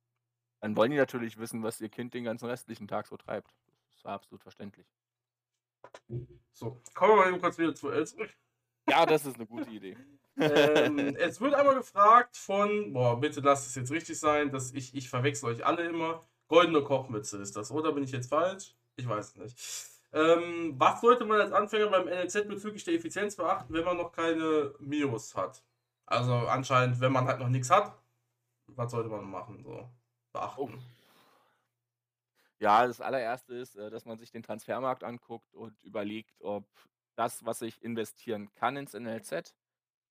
dann 0.60 0.76
wollen 0.76 0.90
die 0.92 0.96
natürlich 0.98 1.38
wissen, 1.38 1.62
was 1.64 1.80
ihr 1.80 1.90
Kind 1.90 2.14
den 2.14 2.24
ganzen 2.24 2.46
restlichen 2.48 2.88
Tag 2.88 3.06
so 3.08 3.16
treibt. 3.18 3.54
Das 3.90 3.98
ist 3.98 4.06
absolut 4.06 4.42
verständlich. 4.42 4.88
So, 6.52 6.80
kommen 6.94 7.12
wir 7.12 7.16
mal 7.16 7.28
eben 7.28 7.40
kurz 7.40 7.58
wieder 7.58 7.74
zu 7.74 7.90
El 7.90 8.06
zurück. 8.06 8.36
Ja, 8.88 9.06
das 9.06 9.24
ist 9.26 9.38
'ne 9.38 9.46
gute 9.46 9.70
Idee. 9.70 9.96
Ähm, 10.38 11.14
es 11.16 11.40
wird 11.40 11.54
einmal 11.54 11.74
gefragt 11.76 12.36
von 12.36 12.92
boah, 12.92 13.20
bitte 13.20 13.40
lasst 13.40 13.66
es 13.68 13.74
jetzt 13.74 13.90
richtig 13.92 14.18
sein, 14.18 14.50
dass 14.50 14.72
ich 14.72 14.94
ich 14.94 15.08
verwechsle 15.10 15.48
euch 15.50 15.64
alle 15.64 15.84
immer. 15.88 16.26
Goldene 16.52 16.82
Kochmütze 16.82 17.38
ist 17.38 17.56
das, 17.56 17.70
oder 17.70 17.92
bin 17.92 18.04
ich 18.04 18.12
jetzt 18.12 18.28
falsch? 18.28 18.74
Ich 18.96 19.08
weiß 19.08 19.36
nicht. 19.36 19.56
Ähm, 20.12 20.74
was 20.76 21.00
sollte 21.00 21.24
man 21.24 21.40
als 21.40 21.50
Anfänger 21.50 21.88
beim 21.88 22.04
NLZ 22.04 22.46
bezüglich 22.46 22.84
der 22.84 22.92
Effizienz 22.92 23.36
beachten, 23.36 23.72
wenn 23.72 23.86
man 23.86 23.96
noch 23.96 24.12
keine 24.12 24.74
Mios 24.78 25.34
hat? 25.34 25.64
Also 26.04 26.34
anscheinend, 26.34 27.00
wenn 27.00 27.10
man 27.10 27.26
halt 27.26 27.38
noch 27.38 27.48
nix 27.48 27.70
hat, 27.70 27.98
was 28.66 28.90
sollte 28.90 29.08
man 29.08 29.30
machen, 29.30 29.62
so 29.64 29.88
beachten? 30.34 30.78
Ja, 32.58 32.86
das 32.86 33.00
Allererste 33.00 33.54
ist, 33.54 33.76
äh, 33.76 33.88
dass 33.88 34.04
man 34.04 34.18
sich 34.18 34.30
den 34.30 34.42
Transfermarkt 34.42 35.04
anguckt 35.04 35.54
und 35.54 35.82
überlegt, 35.82 36.38
ob 36.42 36.68
das, 37.14 37.46
was 37.46 37.62
ich 37.62 37.80
investieren 37.82 38.52
kann 38.56 38.76
ins 38.76 38.92
NLZ, 38.92 39.54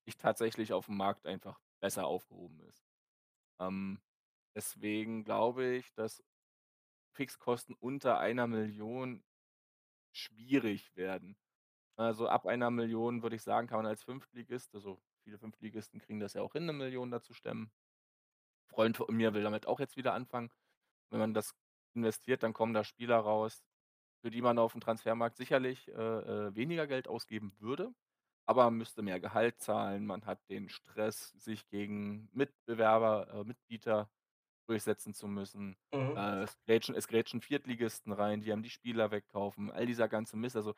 nicht 0.07 0.19
tatsächlich 0.19 0.73
aufm 0.73 0.97
Markt 0.97 1.27
einfach 1.27 1.59
besser 1.79 2.07
aufgehoben 2.07 2.61
ist. 2.61 2.83
Ähm, 3.59 4.01
deswegen 4.55 5.23
glaube 5.23 5.75
ich, 5.75 5.93
dass 5.93 6.23
Fixkosten 7.11 7.75
unter 7.79 8.19
1.000.000 8.19 9.21
schwierig 10.11 10.95
werden. 10.95 11.37
Also, 11.97 12.27
ab 12.27 12.45
1.000.000 12.45 13.21
würde 13.23 13.35
ich 13.35 13.43
sagen, 13.43 13.67
kann 13.67 13.77
man 13.79 13.85
als 13.87 14.03
Fünftligist 14.03 14.73
also, 14.75 15.01
viele 15.23 15.37
Fünftligisten 15.37 15.99
kriegen 15.99 16.19
das 16.19 16.33
ja 16.33 16.41
auch 16.41 16.53
hin, 16.53 16.69
1.000.000 16.69 17.11
da 17.11 17.21
zu 17.21 17.33
stemmen. 17.33 17.71
Freund 18.67 18.97
von 18.97 19.15
mir 19.15 19.33
will 19.33 19.43
damit 19.43 19.67
auch 19.67 19.79
jetzt 19.79 19.97
wieder 19.97 20.13
anfangen. 20.13 20.49
Wenn 21.09 21.19
man 21.19 21.33
das 21.33 21.53
investiert, 21.93 22.43
dann 22.43 22.53
kommen 22.53 22.73
da 22.73 22.83
Spieler 22.83 23.17
raus, 23.17 23.63
für 24.21 24.31
die 24.31 24.41
man 24.41 24.57
aufm 24.59 24.79
Transfermarkt 24.81 25.37
sicherlich, 25.37 25.87
äh, 25.89 25.91
äh, 25.93 26.55
weniger 26.55 26.87
Geld 26.87 27.07
ausgeben 27.07 27.53
würde, 27.59 27.93
aber 28.45 28.65
man 28.65 28.77
müsste 28.77 29.01
mehr 29.01 29.19
Gehalt 29.19 29.59
zahlen. 29.59 30.05
Man 30.05 30.25
hat 30.25 30.39
den 30.49 30.69
Stress, 30.69 31.31
sich 31.31 31.67
gegen 31.69 32.29
Mitbewerber 32.33 33.27
äh, 33.33 33.43
Mitbieter 33.43 34.09
durchsetzen 34.67 35.13
zu 35.13 35.27
müssen. 35.27 35.77
Mhm. 35.93 36.17
Äh, 36.17 36.43
es 36.43 36.59
grätschen 36.65 36.95
es 36.95 37.07
grätschen 37.07 37.41
Viertligisten 37.41 38.11
rein, 38.13 38.41
die 38.41 38.51
einem 38.53 38.63
die 38.63 38.69
Spieler 38.69 39.11
wegkaufen, 39.11 39.71
all 39.71 39.85
dieser 39.85 40.09
ganze 40.09 40.37
Mist. 40.37 40.55
Also, 40.55 40.75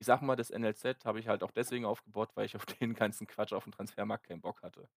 ich 0.00 0.06
sage 0.06 0.24
mal, 0.24 0.36
das 0.36 0.50
NLZ 0.50 1.04
habe 1.06 1.20
ich 1.20 1.28
halt 1.28 1.42
auch 1.44 1.52
deswegen 1.52 1.86
aufgebaut, 1.86 2.32
weil 2.36 2.46
ich 2.46 2.56
auf 2.56 2.66
den 2.66 2.94
ganzen 2.94 3.26
Quatsch 3.28 3.52
aufm 3.54 3.72
Transfermarkt 3.72 4.26
keinen 4.26 4.42
Bock 4.42 4.62
hatte. 4.62 4.88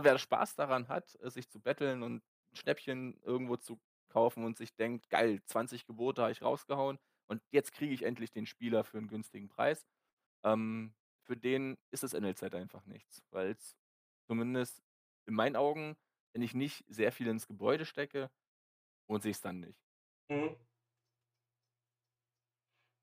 Wer 0.00 0.18
Spaß 0.18 0.54
daran 0.56 0.88
hat, 0.88 1.16
äh, 1.20 1.30
sich 1.30 1.48
zu 1.50 1.60
betteln 1.60 2.02
und 2.02 2.22
'n 2.52 2.56
Schnäppchen 2.56 3.20
irgendwo 3.22 3.56
zu 3.56 3.80
kaufen 4.08 4.44
und 4.44 4.56
sich 4.56 4.74
denkt: 4.76 5.10
„Geil, 5.10 5.42
20 5.44 5.86
Gebote 5.86 6.22
habe 6.22 6.32
ich 6.32 6.42
rausgehauen 6.42 6.98
und 7.26 7.42
jetzt 7.50 7.72
kriege 7.72 7.92
ich 7.94 8.02
endlich 8.04 8.30
den 8.30 8.46
Spieler 8.46 8.84
für 8.84 8.98
'n 8.98 9.08
günstigen 9.08 9.48
Preis.“ 9.48 9.86
Ähm, 10.44 10.94
für 11.24 11.36
den 11.36 11.78
ist 11.92 12.02
das 12.04 12.14
NLZ 12.14 12.54
einfach 12.54 12.86
nichts, 12.86 13.24
weil's 13.30 13.76
zumindest 14.28 14.82
in 15.26 15.34
meinen 15.34 15.56
Augen, 15.56 15.96
wenn 16.38 16.42
ich 16.42 16.54
nicht 16.54 16.84
sehr 16.88 17.10
viel 17.10 17.26
ins 17.26 17.48
Gebäude 17.48 17.84
stecke, 17.84 18.30
lohnt 19.08 19.24
sich's 19.24 19.40
dann 19.42 19.60
nicht. 19.60 19.80
Mhm. 20.30 20.58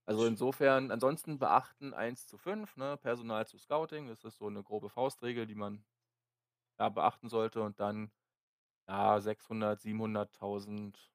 Also 0.07 0.25
insofern, 0.27 0.91
ansonsten 0.91 1.39
beachten 1.39 1.93
1 1.93 2.27
zu 2.27 2.37
5, 2.37 2.77
ne? 2.77 2.95
Personal 2.97 3.47
zu 3.47 3.57
Scouting, 3.57 4.07
das 4.07 4.23
ist 4.23 4.37
so 4.37 4.45
eine 4.47 4.61
grobe 4.63 4.89
Faustregel, 4.89 5.47
die 5.47 5.55
man 5.55 5.83
ja 6.79 6.89
beachten 6.89 7.29
sollte 7.29 7.61
und 7.63 7.79
dann, 7.79 8.11
ja, 8.89 9.19
600, 9.21 9.81
700.000 9.81 11.13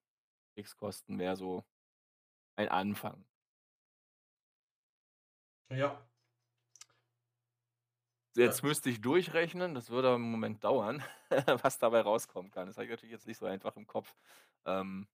Fixkosten 0.57 1.19
wäre 1.19 1.37
so 1.37 1.65
ein 2.57 2.69
Anfang. 2.71 3.27
Ja. 5.71 6.10
Jetzt 8.37 8.63
müsste 8.63 8.91
ich 8.91 9.01
durchrechnen, 9.01 9.75
das 9.75 9.91
würde 9.91 10.09
aber 10.09 10.17
'n 10.17 10.23
Moment 10.31 10.63
dauern, 10.63 11.03
was 11.65 11.79
dabei 11.79 12.01
rauskommen 12.03 12.53
kann. 12.53 12.69
Das 12.69 12.77
habe 12.77 12.85
ich 12.85 12.91
natürlich 12.91 13.11
jetzt 13.13 13.27
nicht 13.27 13.39
so 13.39 13.47
einfach 13.47 13.77
im 13.77 13.87
Kopf. 13.89 14.15
Ähm 14.65 15.09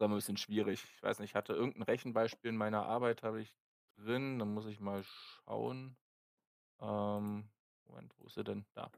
ist 0.00 0.04
aber 0.04 0.14
'n 0.14 0.16
bisschen 0.18 0.36
schwierig. 0.38 0.84
Ich 0.96 1.02
weiß 1.02 1.18
nicht, 1.18 1.30
ich 1.32 1.34
hatte 1.34 1.52
irgend 1.52 1.76
'n 1.76 1.82
Rechenbeispiel 1.82 2.48
in 2.50 2.56
meiner 2.56 2.86
Arbeit 2.86 3.22
habe 3.22 3.42
ich 3.42 3.54
drin, 3.98 4.38
da 4.38 4.46
muss 4.46 4.64
ich 4.66 4.80
mal 4.80 5.02
schauen. 5.04 5.98
Ähm, 6.80 7.50
Moment, 7.86 8.14
wo 8.18 8.26
ist 8.26 8.34
sie 8.34 8.44
denn? 8.44 8.66
Da. 8.74 8.90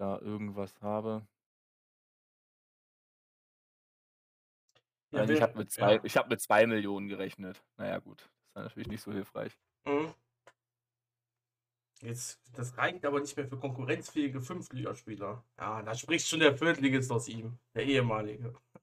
Da 0.00 0.18
irgendwas 0.18 0.80
habe. 0.80 1.26
Ja, 5.12 5.22
Also, 5.22 5.32
ich 5.32 5.42
habe 5.42 5.58
mit 5.58 5.70
zwei 5.72 5.98
ja. 5.98 6.04
ich 6.04 6.16
habe 6.16 6.28
mit 6.28 6.40
2.000.000 6.40 7.08
gerechnet. 7.08 7.64
Na 7.76 7.86
ja, 7.88 7.98
gut, 7.98 8.22
ist 8.22 8.54
dann 8.56 8.64
natürlich 8.64 8.88
nicht 8.88 9.02
so 9.02 9.12
hilfreich. 9.12 9.58
Mhm. 9.86 10.14
Jetzt 12.02 12.40
das 12.52 12.76
reicht 12.78 13.04
aber 13.04 13.20
nicht 13.20 13.36
mehr 13.36 13.46
für 13.48 13.58
konkurrenzfähige 13.58 14.40
Fünftligaspieler. 14.40 15.44
Ja, 15.58 15.82
da 15.82 15.94
spricht 15.94 16.26
schon 16.28 16.40
der 16.40 16.56
Viertligist 16.56 17.10
aus 17.12 17.28
ihm, 17.28 17.58
der 17.74 17.84
ehemalige. 17.84 18.54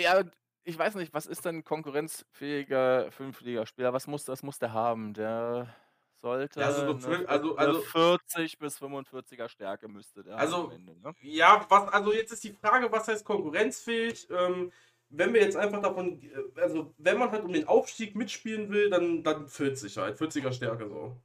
Ja, 0.00 0.22
ich 0.64 0.78
weiß 0.78 0.94
nicht, 0.94 1.12
was 1.12 1.26
ist 1.26 1.44
denn 1.44 1.64
konkurrenzfähiger 1.64 3.10
Fünftligaspieler? 3.10 3.92
Was 3.92 4.06
muss 4.06 4.28
was 4.28 4.42
muss 4.42 4.58
der 4.58 4.72
haben? 4.72 5.12
Der 5.14 5.74
sollte 6.14 6.60
Ja, 6.60 6.66
also 6.66 6.82
so 6.84 6.96
'ne 6.96 6.98
vier 6.98 7.28
also 7.28 7.56
also 7.56 7.92
40 7.92 8.58
bis 8.58 8.78
45er 8.78 9.48
Stärke 9.48 9.88
müsste 9.88 10.22
der 10.22 10.36
Also, 10.36 10.72
Ende, 10.72 10.96
ne? 11.00 11.14
ja, 11.20 11.66
was 11.68 11.88
also 11.92 12.12
jetzt 12.12 12.32
ist 12.32 12.44
die 12.44 12.52
Frage, 12.52 12.90
was 12.92 13.08
heißt 13.08 13.24
konkurrenzfähig? 13.24 14.28
Ähm, 14.30 14.72
wenn 15.10 15.32
wir 15.34 15.40
jetzt 15.40 15.56
einfach 15.56 15.80
davon 15.82 16.22
äh, 16.22 16.60
also 16.60 16.94
wenn 16.98 17.18
man 17.18 17.30
halt 17.32 17.44
um 17.44 17.52
den 17.52 17.66
Aufstieg 17.66 18.14
mitspielen 18.14 18.70
will, 18.70 18.90
dann 18.90 19.22
dann 19.24 19.48
40 19.48 19.96
halt, 19.96 20.16
40er 20.18 20.52
Stärke 20.52 20.88
so. 20.88 21.20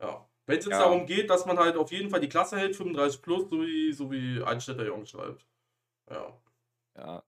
Ja. 0.00 0.28
Wenn's 0.46 0.64
jetzt 0.64 0.80
Ja. 0.80 0.80
darum 0.80 1.06
geht, 1.06 1.28
dass 1.28 1.44
man 1.46 1.58
halt 1.58 1.76
auf 1.76 1.90
jeden 1.92 2.08
Fall 2.10 2.20
die 2.20 2.28
Klasse 2.28 2.56
hält, 2.56 2.76
35 2.76 3.20
plus, 3.20 3.50
so 3.50 3.60
wie 3.62 3.92
so 3.92 4.10
wie 4.10 4.42
Einstetter 4.42 4.86
Jungs 4.86 5.10
schreibt. 5.10 5.46
Ja. 6.10 6.40
Ja, 6.96 7.24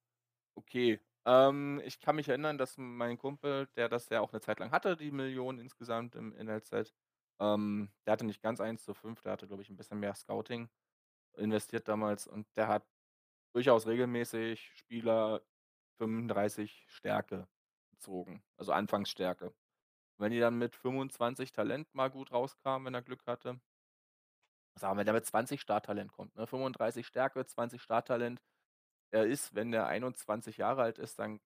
okay. 0.55 1.01
Ähm, 1.27 1.83
ich 1.85 2.01
kann 2.01 2.17
mich 2.17 2.29
erinnern, 2.29 2.59
dass 2.59 2.79
mein 2.79 3.19
Kumpel, 3.19 3.69
der 3.77 3.89
das 3.89 4.09
ja 4.11 4.21
auch 4.21 4.33
'ne 4.33 4.41
Zeit 4.41 4.61
lang 4.61 4.73
hatte, 4.73 4.97
die 4.97 5.11
Million 5.13 5.59
insgesamt 5.59 6.17
im 6.17 6.35
NLZ, 6.35 6.95
ähm, 7.41 7.93
der 8.07 8.13
hatte 8.15 8.27
nicht 8.27 8.43
ganz 8.43 8.61
1 8.61 8.85
zu 8.85 8.95
5, 8.95 9.23
der 9.23 9.33
hatte, 9.33 9.47
glaube 9.49 9.63
ich, 9.63 9.71
'n 9.71 9.77
bisschen 9.77 10.01
mehr 10.01 10.15
Scouting 10.15 10.71
investiert 11.37 11.89
damals 11.89 12.27
und 12.29 12.49
der 12.57 12.69
hat 12.69 12.89
durchaus 13.55 13.87
regelmäßig 13.87 14.73
Spieler 14.77 15.43
35 15.99 16.87
Stärke 16.89 17.49
gezogen, 17.93 18.45
also 18.59 18.73
Anfangsstärke. 18.73 19.55
Wenn 20.21 20.33
die 20.33 20.39
dann 20.39 20.59
mit 20.59 20.77
25 20.77 21.51
Talent 21.53 21.95
mal 21.95 22.11
gut 22.11 22.31
rauskamen, 22.31 22.85
wenn 22.85 22.93
er 22.95 23.01
Glück 23.01 23.27
hatte 23.27 23.61
sagen 24.79 24.95
wir, 24.95 24.99
wenn 25.01 25.07
der 25.07 25.15
mit 25.15 25.27
20 25.27 25.61
Starttalent 25.61 26.13
kommt, 26.13 26.37
ne? 26.37 26.47
35 26.47 27.07
Stärke, 27.07 27.45
20 27.47 27.83
Starttalent. 27.83 28.41
Er 29.13 29.27
ist, 29.27 29.55
wenn 29.55 29.73
der 29.73 29.87
21 29.89 30.59
Jahre 30.59 30.83
alt 30.83 30.99
ist, 30.99 31.19
dann 31.19 31.41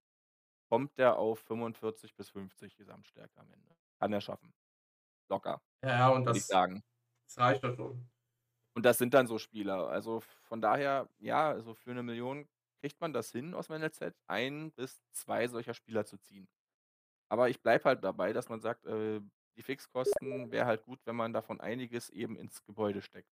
kommt 0.70 0.98
der 0.98 1.18
auf 1.18 1.40
45 1.40 2.16
bis 2.16 2.30
50 2.30 2.76
Gesamtstärke 2.76 3.40
am 3.40 3.50
Ende. 3.52 3.76
Kann 4.00 4.12
er 4.12 4.20
schaffen. 4.22 4.54
Locker, 5.30 5.62
Ja, 5.82 5.88
ja, 5.98 6.08
und 6.08 6.24
das 6.26 6.46
sagen. 6.46 6.82
das 7.26 7.38
reicht 7.38 7.62
ja 7.64 7.74
schon. 7.74 8.10
Und 8.76 8.84
das 8.84 8.98
sind 8.98 9.14
dann 9.14 9.28
so 9.28 9.38
Spieler. 9.38 9.88
Also, 9.88 10.20
von 10.20 10.60
daher, 10.60 11.08
ja, 11.18 11.48
also 11.50 11.74
für 11.74 11.94
'ne 11.94 12.02
Million 12.02 12.48
kriegt 12.80 13.00
man 13.00 13.12
das 13.12 13.30
hin 13.30 13.54
aus'm 13.54 13.74
NLZ, 13.76 14.20
1 14.26 14.72
bis 14.72 15.00
2 15.12 15.46
solcher 15.46 15.74
Spieler 15.74 16.04
zu 16.04 16.18
ziehen. 16.18 16.48
Aber 17.30 17.48
ich 17.48 17.62
bleibe 17.62 17.84
halt 17.84 18.04
dabei, 18.04 18.32
dass 18.32 18.48
man 18.48 18.60
sagt, 18.60 18.84
äh, 18.86 19.20
die 19.56 19.62
Fixkosten 19.62 20.50
wäre 20.50 20.66
halt 20.66 20.82
gut, 20.84 21.00
wenn 21.06 21.16
man 21.16 21.32
davon 21.32 21.60
einiges 21.60 22.10
eben 22.10 22.36
ins 22.36 22.64
Gebäude 22.64 23.02
steckt. 23.02 23.24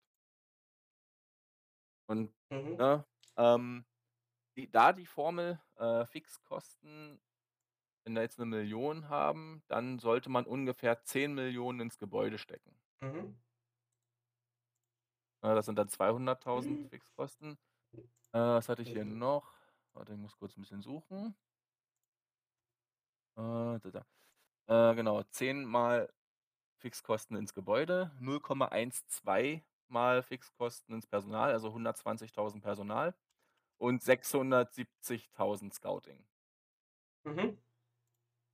Und, 2.09 2.32
Mhm. 2.51 2.78
ne, 2.78 3.05
ähm, 3.36 3.84
die 4.57 4.70
da 4.70 4.93
die 4.93 5.07
Formel, 5.07 5.61
äh, 5.76 6.07
Fixkosten 6.07 7.20
wenn 8.05 8.14
wir 8.14 8.22
jetzt 8.22 8.38
'ne 8.38 8.47
Million 8.47 9.09
haben, 9.11 9.62
dann 9.68 9.99
sollte 10.01 10.30
man 10.30 10.47
ungefähr 10.47 11.05
10.000.000 11.05 11.80
ins 11.80 11.99
Gebäude 11.99 12.38
stecken. 12.38 12.78
Mhm. 13.03 13.43
Ne, 15.45 15.57
das 15.57 15.66
sind 15.66 15.76
dann 15.76 15.88
200.000 15.88 16.80
Fixkosten. 16.84 17.59
Äh, 18.32 18.38
was 18.40 18.68
hatte 18.68 18.82
ich 18.82 18.90
hier 18.90 19.05
Mhm. 19.05 19.07
noch? 19.07 19.55
Warte, 19.95 20.12
ich 20.14 20.18
muss 20.18 20.36
kurz 20.38 20.57
'n 20.57 20.62
bisschen 20.62 20.82
suchen. 20.82 21.36
Äh, 23.37 23.78
da, 23.80 24.05
da. 24.66 24.91
Äh, 24.91 24.95
genau, 24.95 25.22
10 25.22 25.64
mal 25.64 26.12
Fixkosten 26.78 27.37
ins 27.37 27.55
Gebäude, 27.55 28.11
0,12 28.20 29.62
mal 29.89 30.22
Fixkosten 30.22 30.95
ins 30.95 31.07
Personal, 31.07 31.53
also 31.53 31.68
120.000 31.68 32.61
Personal 32.61 33.14
und 33.78 34.03
670.000 34.03 35.72
Scouting. 35.72 36.24
Mhm. 37.24 37.59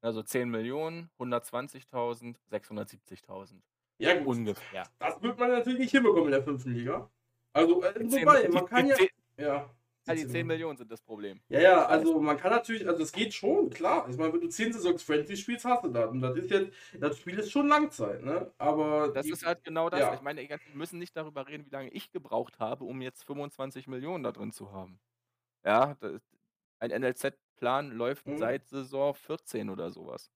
Also 0.00 0.20
10.000.000, 0.20 1.08
120.000, 1.18 2.36
670.000. 2.50 3.62
Ja 3.98 4.14
gut, 4.18 4.28
Ungefähr. 4.28 4.84
das 5.00 5.20
wird 5.22 5.38
man 5.38 5.50
natürlich 5.50 5.80
nicht 5.80 5.90
hinbekommen 5.90 6.26
in 6.26 6.32
der 6.32 6.42
5. 6.44 6.64
Liga. 6.66 7.10
Also, 7.52 7.82
äh, 7.82 7.94
10 8.08 8.22
wobei, 8.26 8.48
man 8.48 8.66
kann 8.66 8.86
ja 8.86 8.94
10 8.94 9.08
ja, 9.38 9.70
ja, 10.08 10.14
die 10.14 10.26
10 10.26 10.46
10.000.000 10.48 10.78
sind 10.78 10.90
das 10.90 11.02
Problem. 11.02 11.40
Ja, 11.50 11.60
ja, 11.60 11.86
also 11.86 12.20
man 12.20 12.36
kann 12.36 12.50
natürlich 12.52 12.86
also 12.86 13.02
es 13.02 13.10
geht 13.12 13.32
schon, 13.32 13.70
klar. 13.70 14.06
Ich 14.10 14.18
meine, 14.18 14.32
wenn 14.34 14.40
du 14.42 14.48
10 14.48 14.72
Saisons 14.72 15.02
Friendly 15.02 15.34
spielst, 15.36 15.64
hast 15.64 15.82
du 15.84 15.88
das. 15.88 16.10
Und 16.10 16.20
das 16.20 16.36
ist 16.36 16.50
jetzt 16.50 16.72
das 17.00 17.18
Spiel 17.18 17.38
ist 17.38 17.50
schon 17.50 17.68
Langzeit, 17.68 18.22
ne? 18.22 18.52
Aber 18.58 19.08
Das 19.14 19.24
die 19.24 19.32
ist 19.32 19.44
halt 19.46 19.64
genau 19.64 19.88
das. 19.90 20.00
ja. 20.00 20.14
Ich 20.14 20.20
meine, 20.20 20.42
wir 20.48 20.58
müssen 20.74 20.98
nicht 20.98 21.16
darüber 21.16 21.46
reden, 21.48 21.64
wie 21.66 21.70
lange 21.70 21.90
ich 21.90 22.10
gebraucht 22.12 22.58
habe, 22.58 22.84
um 22.84 23.00
jetzt 23.00 23.24
25.000.000 23.26 24.22
da 24.24 24.32
drin 24.32 24.52
zu 24.52 24.72
haben. 24.72 25.00
Ja, 25.64 25.96
da 26.00 26.18
ein 26.80 26.90
NLZ-Plan 26.92 27.92
läuft 27.92 28.26
Mhm. 28.26 28.38
seit 28.38 28.68
Saison 28.68 29.14
14 29.14 29.70
oder 29.70 29.90
so 29.90 30.06
was. 30.06 30.30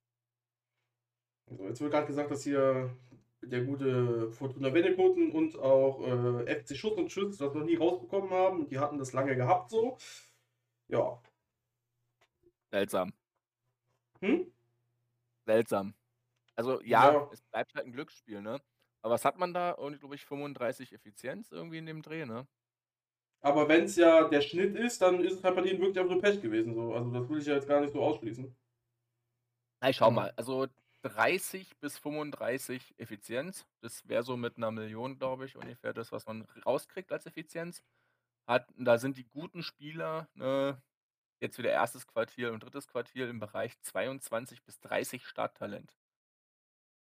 So, 1.50 1.66
jetzt 1.68 1.80
wird 1.80 1.92
grad 1.92 2.06
gesagt, 2.06 2.30
dass 2.30 2.42
hier 2.44 2.96
der 3.42 3.64
gute 3.64 4.30
Fortuna 4.32 4.72
Wennekoten 4.74 5.32
und 5.32 5.58
auch, 5.58 6.00
äh, 6.46 6.46
FC 6.46 6.76
Schuss 6.76 6.94
und 6.98 7.08
Tschüss 7.08 7.38
das 7.38 7.54
noch 7.54 7.64
nie 7.64 7.76
rausbekommen 7.76 8.30
haben. 8.30 8.68
Die 8.68 8.78
hatten 8.78 8.98
das 8.98 9.12
lange 9.12 9.36
gehabt 9.36 9.70
so. 9.70 9.96
Ja. 10.88 11.22
Seltsam. 12.72 13.12
Hm? 14.22 14.52
Seltsam. 15.46 15.94
Also 16.56 16.82
ja, 16.82 17.14
Ja. 17.14 17.30
es 17.30 17.42
bleibt 17.42 17.74
halt 17.74 17.86
'n 17.86 17.92
Glücksspiel, 17.92 18.42
ne? 18.42 18.60
Aber 19.02 19.14
was 19.14 19.24
hat 19.24 19.38
man 19.38 19.54
da? 19.54 19.76
Irgendwie, 19.78 20.00
glaube 20.00 20.14
ich, 20.16 20.26
35 20.26 20.92
Effizienz 20.94 21.50
irgendwie 21.52 21.78
in 21.78 21.86
dem 21.86 22.02
Dreh, 22.02 22.26
ne? 22.26 22.48
Aber 23.44 23.68
wenn's 23.68 23.96
ja 23.96 24.28
der 24.28 24.40
Schnitt 24.40 24.76
ist, 24.76 25.02
dann 25.02 25.20
ist 25.20 25.32
es 25.34 25.44
halt 25.44 25.56
bei 25.56 25.62
denen 25.62 25.80
wirklich 25.80 25.98
einfach 25.98 26.12
nur 26.12 26.22
Pech 26.22 26.40
gewesen 26.40 26.74
so. 26.74 26.92
Also, 26.94 27.10
das 27.10 27.28
will 27.28 27.38
ich 27.40 27.46
ja 27.46 27.54
jetzt 27.54 27.66
gar 27.68 27.80
nicht 27.80 27.92
so 27.92 28.00
ausschließen. 28.00 28.54
Na, 29.82 29.88
ich 29.90 29.96
schau 29.96 30.12
mal. 30.12 30.32
Also 30.36 30.68
30 31.02 31.78
bis 31.80 31.98
35 31.98 32.94
Effizienz, 32.98 33.66
das 33.80 34.08
wäre 34.08 34.22
so 34.22 34.36
mit 34.36 34.58
'ner 34.58 34.70
Million, 34.70 35.18
glaube 35.18 35.46
ich, 35.46 35.56
ungefähr 35.56 35.92
das, 35.92 36.12
was 36.12 36.26
man 36.26 36.42
rauskriegt 36.66 37.12
als 37.12 37.26
Effizienz. 37.26 37.82
Hat 38.48 38.68
da 38.78 38.98
sind 38.98 39.16
die 39.18 39.24
guten 39.28 39.62
Spieler, 39.62 40.28
ne, 40.34 40.82
jetzt 41.40 41.58
wieder 41.58 41.70
1. 41.72 42.06
Quartil 42.08 42.50
und 42.50 42.60
3. 42.60 42.88
Quartil 42.88 43.28
im 43.28 43.40
Bereich 43.40 43.80
22 43.82 44.64
bis 44.64 44.80
30 44.80 45.26
Starttalent. 45.26 45.94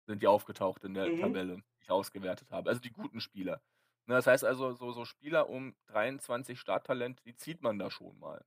Sind 0.08 0.22
die 0.22 0.26
aufgetaucht 0.26 0.84
in 0.84 0.94
der 0.94 1.06
Mhm. 1.06 1.14
Tabelle, 1.14 1.56
die 1.56 1.82
ich 1.82 1.90
ausgewertet 1.90 2.50
habe. 2.50 2.68
Also 2.70 2.80
die 2.80 2.90
guten 2.92 3.20
Spieler. 3.20 3.62
Ne, 4.06 4.14
das 4.16 4.26
heißt 4.26 4.44
also, 4.44 4.72
so 4.72 4.92
so 4.92 5.04
Spieler 5.04 5.48
um 5.48 5.76
23 5.86 6.58
Starttalent, 6.58 7.24
die 7.26 7.34
zieht 7.36 7.62
man 7.62 7.78
da 7.78 7.90
schon 7.90 8.18
mal. 8.18 8.44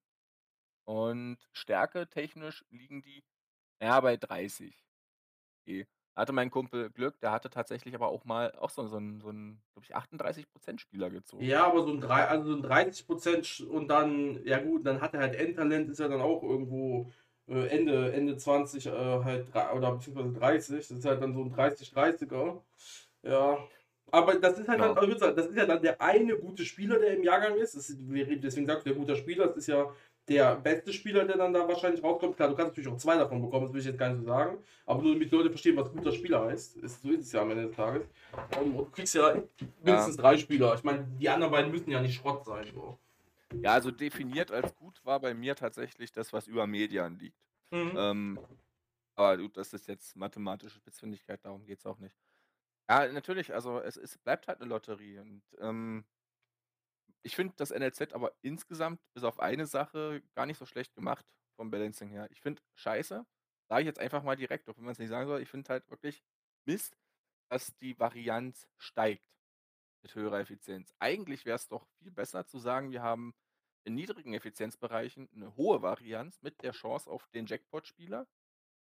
Und 0.86 1.38
stärketechnisch 1.54 2.66
liegen 2.72 3.02
die, 3.04 3.24
ja, 3.82 4.00
bei 4.02 4.18
30. 4.18 4.84
Okay. 5.68 5.88
Da 6.16 6.22
hatte 6.22 6.34
mein 6.34 6.52
Kumpel 6.52 6.90
Glück, 6.92 7.20
der 7.22 7.32
hatte 7.32 7.50
tatsächlich 7.50 7.96
aber 7.96 8.10
auch 8.10 8.26
mal 8.26 8.52
auch 8.58 8.70
so 8.70 8.86
so 8.88 8.98
'n 8.98 9.20
so 9.22 9.30
'n, 9.30 9.62
glaube 9.74 9.86
ich, 9.86 9.96
38 9.96 10.52
% 10.52 10.82
Spieler 10.82 11.10
gezogen. 11.10 11.50
Ja, 11.50 11.66
aber 11.66 11.82
so 11.84 11.90
'n 11.92 12.00
drei 12.00 12.28
also 12.28 12.46
so 12.52 12.56
'n 12.58 12.62
30 12.62 13.08
% 13.08 13.46
sch 13.48 13.62
und 13.62 13.88
dann 13.88 14.44
ja 14.46 14.60
gut, 14.60 14.86
dann 14.86 15.02
hat 15.02 15.14
er 15.16 15.22
halt 15.22 15.36
Endtalent, 15.36 15.90
ist 15.90 16.00
ja 16.00 16.08
dann 16.08 16.22
auch 16.22 16.44
irgendwo, 16.44 17.10
äh, 17.48 17.68
Ende 17.70 18.14
Ende 18.14 18.38
20, 18.38 18.86
äh, 18.86 18.92
halt 18.92 19.52
drei 19.54 19.72
oder 19.74 19.94
beziehungsweise 19.94 20.32
30. 20.34 20.88
Das 20.90 21.00
ist 21.00 21.06
halt 21.06 21.22
dann 21.24 21.34
so 21.34 21.42
'n 21.42 21.50
30-30er. 21.50 22.64
Ja. 23.24 23.68
Aber 24.12 24.36
das 24.36 24.60
ist 24.60 24.68
halt 24.68 24.82
dann 24.84 24.92
Genau. 24.92 24.98
also 24.98 25.10
wie 25.10 25.14
gesagt, 25.14 25.38
das 25.38 25.48
ist 25.48 25.58
ja 25.58 25.66
dann 25.66 25.82
der 25.82 26.00
eine 26.02 26.38
gute 26.38 26.66
Spieler, 26.66 27.00
der 27.00 27.16
im 27.18 27.24
Jahrgang 27.24 27.56
ist. 27.58 27.76
Das 27.76 27.96
wir 28.00 28.28
reden 28.28 28.42
deswegen 28.42 28.68
sagst 28.68 28.86
du 28.86 28.92
ja 28.92 28.96
guter 28.96 29.16
Spieler, 29.16 29.48
das 29.48 29.58
ist 29.58 29.68
ja 29.68 29.92
der 30.28 30.56
beste 30.56 30.94
Spieler, 30.94 31.26
der 31.26 31.38
dann 31.38 31.54
da 31.54 31.68
wahrscheinlich 31.68 32.04
rauskommt. 32.04 32.36
Klar, 32.36 32.50
du 32.50 32.56
kannst 32.56 32.72
natürlich 32.72 32.90
auch 32.90 32.98
zwei 32.98 33.18
davon 33.18 33.42
bekommen, 33.42 33.66
das 33.66 33.74
will 33.74 33.82
ich 33.82 33.88
jetzt 33.88 33.98
gar 33.98 34.10
nicht 34.10 34.20
so 34.20 34.26
sagen. 34.26 34.58
Aber 34.86 35.02
nur 35.02 35.14
damit 35.14 35.32
die 35.32 35.36
Leute 35.36 35.50
verstehen, 35.50 35.76
was 35.76 35.92
guter 35.92 36.12
Spieler 36.12 36.46
heißt. 36.46 36.78
Ist, 36.78 37.02
so 37.02 37.12
ist 37.12 37.22
es 37.22 37.32
ja 37.32 37.42
am 37.42 37.52
Ende 37.52 37.68
des 37.68 37.76
Tages. 37.76 38.08
Und 38.60 38.78
du 38.78 38.86
kriegst 38.86 39.16
ja 39.16 39.42
mindestens 39.84 40.18
drei 40.18 40.38
Spieler. 40.38 40.76
Ich 40.76 40.84
meine, 40.84 41.06
die 41.20 41.30
anderen 41.30 41.52
beiden 41.52 41.72
müssen 41.72 41.92
ja 41.92 42.02
nicht 42.02 42.16
Schrott 42.16 42.46
sein. 42.46 42.66
So. 42.74 42.98
Ja, 43.62 43.74
also 43.74 43.92
definiert 43.92 44.52
als 44.52 44.76
gut 44.76 45.04
war 45.04 45.20
bei 45.20 45.34
mir 45.34 45.56
tatsächlich 45.56 46.12
das, 46.12 46.32
was 46.34 46.48
über 46.48 46.68
Medien 46.68 47.20
liegt. 47.20 47.38
Mhm. 47.72 47.92
Ähm, 47.96 48.40
aber 49.16 49.38
gut, 49.38 49.58
das 49.58 49.74
ist 49.74 49.88
jetzt 49.88 50.16
mathematische 50.16 50.76
Spitzfindigkeit, 50.76 51.44
darum 51.44 51.66
geht 51.66 51.80
es 51.80 51.86
auch 51.86 52.00
nicht. 52.00 52.16
Ja, 52.90 53.08
natürlich, 53.12 53.54
also 53.54 53.80
es, 53.80 53.98
es 53.98 54.18
bleibt 54.18 54.48
halt 54.48 54.60
eine 54.60 54.70
Lotterie. 54.70 55.20
Und 55.20 55.44
ähm, 55.60 56.04
ich 57.24 57.36
finde 57.36 57.54
das 57.58 57.72
NLZ 57.72 58.14
aber 58.14 58.34
insgesamt, 58.42 59.02
bis 59.14 59.24
auf 59.24 59.40
eine 59.40 59.66
Sache, 59.66 60.22
gar 60.36 60.46
nicht 60.46 60.58
so 60.58 60.66
schlecht 60.66 60.94
gemacht 60.94 61.26
vom 61.56 61.72
Balancing 61.72 62.10
her. 62.10 62.28
Ich 62.32 62.42
finde 62.42 62.62
scheiße, 62.76 63.26
sage 63.70 63.82
ich 63.82 63.88
jetzt 63.88 64.00
einfach 64.00 64.24
mal 64.24 64.36
direkt, 64.36 64.70
auch 64.70 64.78
wenn 64.78 64.84
man 64.84 64.92
es 64.92 65.00
nicht 65.00 65.10
sagen 65.10 65.28
soll, 65.28 65.42
ich 65.42 65.50
finde 65.50 65.70
halt 65.70 65.90
wirklich 65.90 66.24
Mist, 66.66 66.98
dass 67.50 67.76
die 67.78 67.98
Varianz 68.00 68.68
steigt 68.78 69.26
mit 70.04 70.16
höherer 70.16 70.40
Effizienz. 70.40 70.94
Eigentlich 71.00 71.46
wäre 71.46 71.56
es 71.56 71.68
doch 71.68 71.88
viel 72.00 72.12
besser 72.12 72.46
zu 72.46 72.60
sagen, 72.60 72.92
wir 72.92 73.02
haben 73.02 73.34
in 73.86 73.96
niedrigen 73.96 74.34
Effizienzbereichen 74.34 75.30
eine 75.34 75.56
hohe 75.56 75.82
Varianz 75.82 76.42
mit 76.42 76.62
der 76.62 76.72
Chance 76.72 77.10
auf 77.10 77.28
den 77.28 77.46
Jackpot-Spieler. 77.46 78.28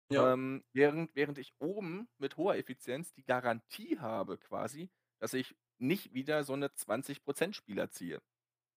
Ja. 0.10 0.34
Ähm, 0.34 0.64
während, 0.74 1.14
während 1.16 1.38
ich 1.38 1.54
oben 1.60 2.08
mit 2.18 2.38
hoher 2.38 2.56
Effizienz 2.56 3.14
die 3.14 3.26
Garantie 3.26 4.00
habe, 4.00 4.38
quasi, 4.38 4.90
dass 5.20 5.34
ich 5.34 5.56
nicht 5.80 6.14
wieder 6.14 6.44
so 6.44 6.54
eine 6.54 6.70
20% 6.70 7.54
Spieler 7.54 7.90
ziehe. 7.92 8.22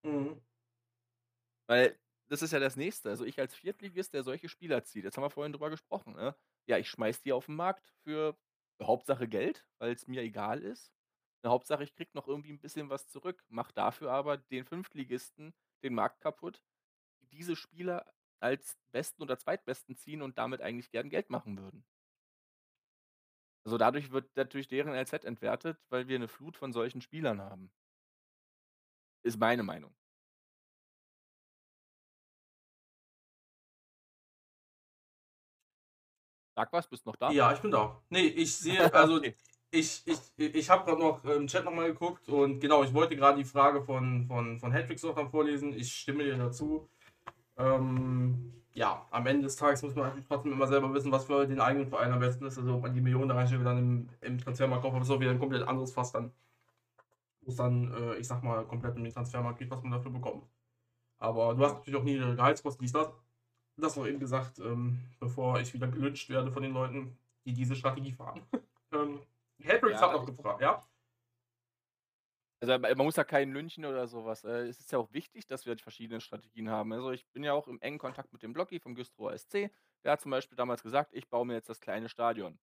Mhm. 0.04 0.40
Weil 1.68 1.98
das 2.28 2.42
ist 2.42 2.52
ja 2.52 2.60
das 2.60 2.76
Nächste. 2.76 3.10
Also 3.10 3.24
ich 3.24 3.38
als 3.40 3.54
Viertligist, 3.54 4.14
der 4.14 4.22
solche 4.22 4.48
Spieler 4.48 4.84
zieht, 4.84 5.04
jetzt 5.04 5.16
haben 5.16 5.24
wir 5.24 5.30
vorhin 5.30 5.52
drüber 5.52 5.70
gesprochen, 5.70 6.14
ne? 6.14 6.36
Ja, 6.66 6.78
ich 6.78 6.88
schmeiß 6.88 7.22
die 7.22 7.32
auf 7.32 7.46
den 7.46 7.56
Markt 7.56 7.86
für 8.04 8.36
Hauptsache 8.82 9.28
Geld, 9.28 9.66
weil 9.78 9.92
es 9.92 10.06
mir 10.06 10.22
egal 10.22 10.62
ist. 10.62 10.92
Eine 11.42 11.52
Hauptsache, 11.52 11.82
ich 11.84 11.94
krieg 11.94 12.14
noch 12.14 12.28
irgendwie 12.28 12.52
ein 12.52 12.60
bisschen 12.60 12.90
was 12.90 13.08
zurück, 13.08 13.44
mach 13.48 13.72
dafür 13.72 14.12
aber 14.12 14.36
den 14.36 14.64
Fünftligisten 14.64 15.54
den 15.82 15.94
Markt 15.94 16.20
kaputt, 16.20 16.62
die 17.22 17.28
diese 17.28 17.56
Spieler 17.56 18.12
als 18.40 18.78
besten 18.92 19.22
oder 19.22 19.38
zweitbesten 19.38 19.96
ziehen 19.96 20.22
und 20.22 20.38
damit 20.38 20.60
eigentlich 20.62 20.90
gern 20.90 21.10
Geld 21.10 21.30
machen 21.30 21.58
würden. 21.58 21.84
Also 23.70 23.78
dadurch 23.78 24.10
wird 24.10 24.36
natürlich 24.36 24.66
deren 24.66 24.92
LZ 24.94 25.24
entwertet, 25.24 25.78
weil 25.90 26.08
wir 26.08 26.16
eine 26.16 26.26
Flut 26.26 26.56
von 26.56 26.72
solchen 26.72 27.00
Spielern 27.00 27.40
haben. 27.40 27.70
Ist 29.22 29.38
meine 29.38 29.62
Meinung. 29.62 29.94
Sag 36.56 36.72
was, 36.72 36.88
bist 36.88 37.06
noch 37.06 37.14
da? 37.14 37.30
Ja, 37.30 37.52
ich 37.52 37.60
bin 37.60 37.70
da. 37.70 38.02
Nee, 38.08 38.26
ich 38.26 38.56
sehe, 38.56 38.82
also 38.92 39.18
Okay. 39.18 39.36
ich, 39.70 40.02
ich, 40.04 40.18
ich 40.36 40.68
habe 40.68 40.84
gerade 40.84 41.00
noch 41.00 41.24
im 41.24 41.46
Chat 41.46 41.64
nochmal 41.64 41.92
geguckt 41.92 42.28
und 42.28 42.58
genau, 42.58 42.82
ich 42.82 42.92
wollte 42.92 43.14
gerade 43.14 43.38
die 43.38 43.44
Frage 43.44 43.84
von, 43.84 44.26
von, 44.26 44.58
von 44.58 44.72
Hedrix 44.72 45.04
noch 45.04 45.30
vorlesen. 45.30 45.72
Ich 45.74 45.92
stimme 45.92 46.24
dir 46.24 46.36
dazu. 46.36 46.90
Ähm, 47.56 48.59
ja, 48.74 49.06
am 49.10 49.26
Ende 49.26 49.44
des 49.44 49.56
Tages 49.56 49.82
muss 49.82 49.94
man 49.94 50.24
trotzdem 50.28 50.52
immer 50.52 50.66
selber 50.66 50.92
wissen, 50.94 51.10
was 51.10 51.24
für 51.24 51.46
den 51.46 51.60
eigenen 51.60 51.88
Verein 51.88 52.12
am 52.12 52.20
besten 52.20 52.46
ist. 52.46 52.58
Also 52.58 52.74
ob 52.74 52.82
man 52.82 52.94
die 52.94 53.00
Millionen 53.00 53.28
da 53.28 53.34
reinstellt, 53.34 53.64
dann 53.66 53.78
im, 53.78 54.08
im 54.20 54.38
Transfermarkt 54.38 54.82
kauft, 54.82 54.96
aber 54.96 55.14
auch 55.14 55.20
wieder 55.20 55.32
ein 55.32 55.38
komplett 55.38 55.66
anderes 55.66 55.92
Fass 55.92 56.12
dann. 56.12 56.32
Wo 57.42 57.50
es 57.50 57.56
dann, 57.56 57.92
äh, 57.92 58.16
ich 58.16 58.28
sag 58.28 58.42
mal, 58.42 58.64
komplett 58.64 58.96
um 58.96 59.02
den 59.02 59.12
Transfermarkt 59.12 59.58
geht, 59.58 59.70
was 59.70 59.82
man 59.82 59.92
dafür 59.92 60.10
bekommt. 60.10 60.44
Aber 61.18 61.54
du 61.54 61.64
hast 61.64 61.74
natürlich 61.74 61.98
auch 61.98 62.04
niedrige 62.04 62.36
Gehaltskosten, 62.36 62.82
dies, 62.82 62.92
das. 62.92 63.10
Das 63.76 63.96
noch 63.96 64.06
eben 64.06 64.18
gesagt, 64.18 64.58
ähm, 64.58 64.98
bevor 65.20 65.58
ich 65.58 65.72
wieder 65.72 65.88
gelünscht 65.88 66.28
werde 66.28 66.50
von 66.52 66.62
den 66.62 66.72
Leuten, 66.72 67.16
die 67.46 67.54
diese 67.54 67.74
Strategie 67.74 68.12
fahren. 68.12 68.42
ähm, 68.92 69.20
Hedrix 69.58 70.00
Ja, 70.00 70.06
hat 70.06 70.12
noch 70.12 70.26
gefragt, 70.26 70.60
ja? 70.60 70.82
Also 72.62 72.78
man 72.78 72.96
muss 72.98 73.16
ja 73.16 73.24
keinen 73.24 73.52
lynchen 73.54 73.84
oder 73.86 74.06
sowas. 74.06 74.44
Äh, 74.44 74.68
Es 74.68 74.80
ist 74.80 74.92
ja 74.92 74.98
auch 74.98 75.12
wichtig, 75.12 75.46
dass 75.46 75.64
wir 75.66 75.78
verschiedene 75.78 76.20
Strategien 76.20 76.68
haben. 76.70 76.92
Also 76.92 77.10
ich 77.10 77.26
bin 77.32 77.42
ja 77.42 77.52
auch 77.54 77.68
im 77.68 77.80
engen 77.80 77.98
Kontakt 77.98 78.32
mit 78.32 78.42
dem 78.42 78.52
Blocki 78.52 78.80
vom 78.80 78.94
Güstrow 78.94 79.32
SC. 79.32 79.70
Der 80.04 80.12
hat 80.12 80.20
zum 80.20 80.30
Beispiel 80.30 80.56
damals 80.56 80.82
gesagt, 80.82 81.14
ich 81.14 81.28
baue 81.30 81.46
mir 81.46 81.54
jetzt 81.54 81.68
das 81.70 81.80
kleine 81.80 82.08
Stadion. 82.10 82.58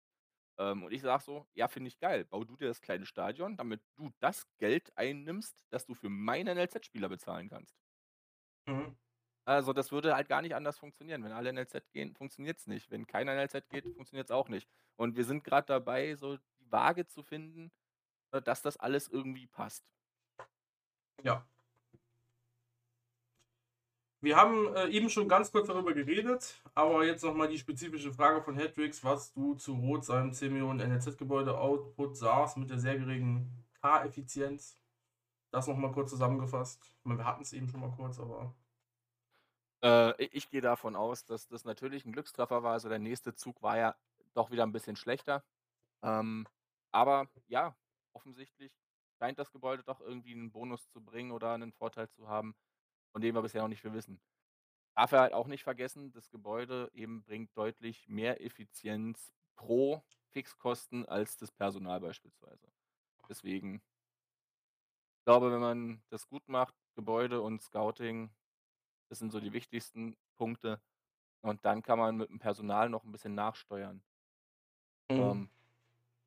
Ähm, 0.59 0.83
und 0.83 0.93
ich 0.93 1.01
sage 1.01 1.23
so, 1.23 1.47
ja, 1.53 1.67
finde 1.69 1.89
ich 1.89 1.99
geil. 1.99 2.25
Bau 2.25 2.43
du 2.45 2.57
dir 2.57 2.67
das 2.67 2.81
kleine 2.81 3.05
Stadion, 3.07 3.57
damit 3.57 3.81
du 3.95 4.11
das 4.19 4.47
Geld 4.59 4.97
einnimmst, 4.97 5.65
das 5.71 5.85
du 5.85 5.95
für 5.95 6.09
meine 6.09 6.51
NLZ-Spieler 6.55 7.09
bezahlen 7.09 7.49
kannst. 7.49 7.77
Mhm. 8.67 8.97
Also 9.45 9.71
das 9.73 9.91
würde 9.91 10.13
halt 10.15 10.27
gar 10.27 10.41
nicht 10.41 10.55
anders 10.55 10.77
funktionieren. 10.77 11.23
Wenn 11.23 11.31
alle 11.31 11.49
NLZ 11.53 11.91
gehen, 11.91 12.13
funktioniert 12.15 12.57
es 12.59 12.67
nicht. 12.67 12.91
Wenn 12.91 13.07
keiner 13.07 13.33
NLZ 13.33 13.69
geht, 13.69 13.87
funktioniert 13.87 14.27
es 14.27 14.31
auch 14.31 14.49
nicht. 14.49 14.69
Und 14.97 15.15
wir 15.15 15.23
sind 15.23 15.43
gerade 15.43 15.67
dabei, 15.67 16.15
so 16.15 16.37
die 16.37 16.71
Waage 16.71 17.07
zu 17.07 17.23
finden, 17.23 17.71
dass 18.31 18.61
das 18.61 18.77
alles 18.77 19.07
irgendwie 19.07 19.47
passt. 19.47 19.85
Ja. 21.23 21.45
Wir 24.19 24.35
haben 24.35 24.75
äh, 24.75 24.87
eben 24.87 25.09
schon 25.09 25.29
ganz 25.29 25.51
kurz 25.51 25.67
darüber 25.67 25.93
geredet, 25.93 26.59
aber 26.73 27.05
jetzt 27.05 27.23
nochmal 27.23 27.47
die 27.47 27.59
spezifische 27.59 28.11
Frage 28.11 28.41
von 28.41 28.55
Hedrix, 28.55 29.03
was 29.03 29.31
du 29.31 29.53
zu 29.53 29.75
Rot 29.75 30.05
seinem 30.05 30.33
10 30.33 30.51
Millionen 30.51 30.79
NLZ-Gebäude-Output 30.79 32.17
sahst 32.17 32.57
mit 32.57 32.69
der 32.69 32.79
sehr 32.79 32.97
geringen 32.97 33.63
K-Effizienz. 33.81 34.79
Das 35.51 35.67
nochmal 35.67 35.91
kurz 35.91 36.09
zusammengefasst. 36.09 36.83
Ich 36.99 37.05
meine, 37.05 37.19
wir 37.19 37.25
hatten 37.25 37.43
es 37.43 37.53
eben 37.53 37.69
schon 37.69 37.79
mal 37.79 37.91
kurz, 37.91 38.19
aber. 38.19 38.53
Äh, 39.83 40.21
ich 40.23 40.33
ich 40.33 40.49
gehe 40.49 40.61
davon 40.61 40.95
aus, 40.95 41.23
dass 41.25 41.47
das 41.47 41.63
natürlich 41.63 42.05
ein 42.05 42.11
Glückstreffer 42.11 42.63
war. 42.63 42.73
Also 42.73 42.89
der 42.89 42.99
nächste 42.99 43.35
Zug 43.35 43.61
war 43.61 43.77
ja 43.77 43.95
doch 44.33 44.51
wieder 44.51 44.63
ein 44.63 44.71
bisschen 44.71 44.95
schlechter. 44.95 45.43
Ähm, 46.01 46.47
aber 46.91 47.29
ja, 47.47 47.75
offensichtlich 48.17 48.73
scheint 49.19 49.37
das 49.37 49.51
Gebäude 49.51 49.83
doch 49.83 50.01
irgendwie 50.01 50.33
einen 50.33 50.51
Bonus 50.51 50.89
zu 50.89 51.01
bringen 51.01 51.31
oder 51.31 51.53
einen 51.53 51.71
Vorteil 51.71 52.09
zu 52.09 52.27
haben, 52.27 52.55
von 53.11 53.21
dem 53.21 53.35
wir 53.35 53.43
bisher 53.43 53.61
noch 53.61 53.67
nicht 53.67 53.81
viel 53.81 53.93
wissen. 53.93 54.19
Darf 54.95 55.11
er 55.11 55.21
halt 55.21 55.33
auch 55.33 55.45
nicht 55.45 55.63
vergessen, 55.63 56.11
das 56.11 56.31
Gebäude 56.31 56.89
eben 56.95 57.21
bringt 57.21 57.55
deutlich 57.55 58.07
mehr 58.07 58.41
Effizienz 58.41 59.31
pro 59.55 60.03
Fixkosten 60.31 61.05
als 61.05 61.37
das 61.37 61.51
Personal 61.51 61.99
beispielsweise. 61.99 62.67
Deswegen, 63.29 63.75
ich 65.19 65.25
glaube, 65.25 65.51
wenn 65.51 65.61
man 65.61 66.01
das 66.09 66.27
gut 66.27 66.47
macht, 66.47 66.73
Gebäude 66.95 67.41
und 67.41 67.61
Scouting, 67.61 68.31
das 69.09 69.19
sind 69.19 69.31
so 69.31 69.39
die 69.39 69.53
wichtigsten 69.53 70.17
Punkte. 70.35 70.81
Und 71.41 71.63
dann 71.63 71.83
kann 71.83 71.99
man 71.99 72.17
mit 72.17 72.29
dem 72.31 72.39
Personal 72.39 72.89
noch 72.89 73.03
ein 73.03 73.11
bisschen 73.11 73.35
nachsteuern. 73.35 74.01
Mhm. 75.09 75.17
Ähm, 75.17 75.49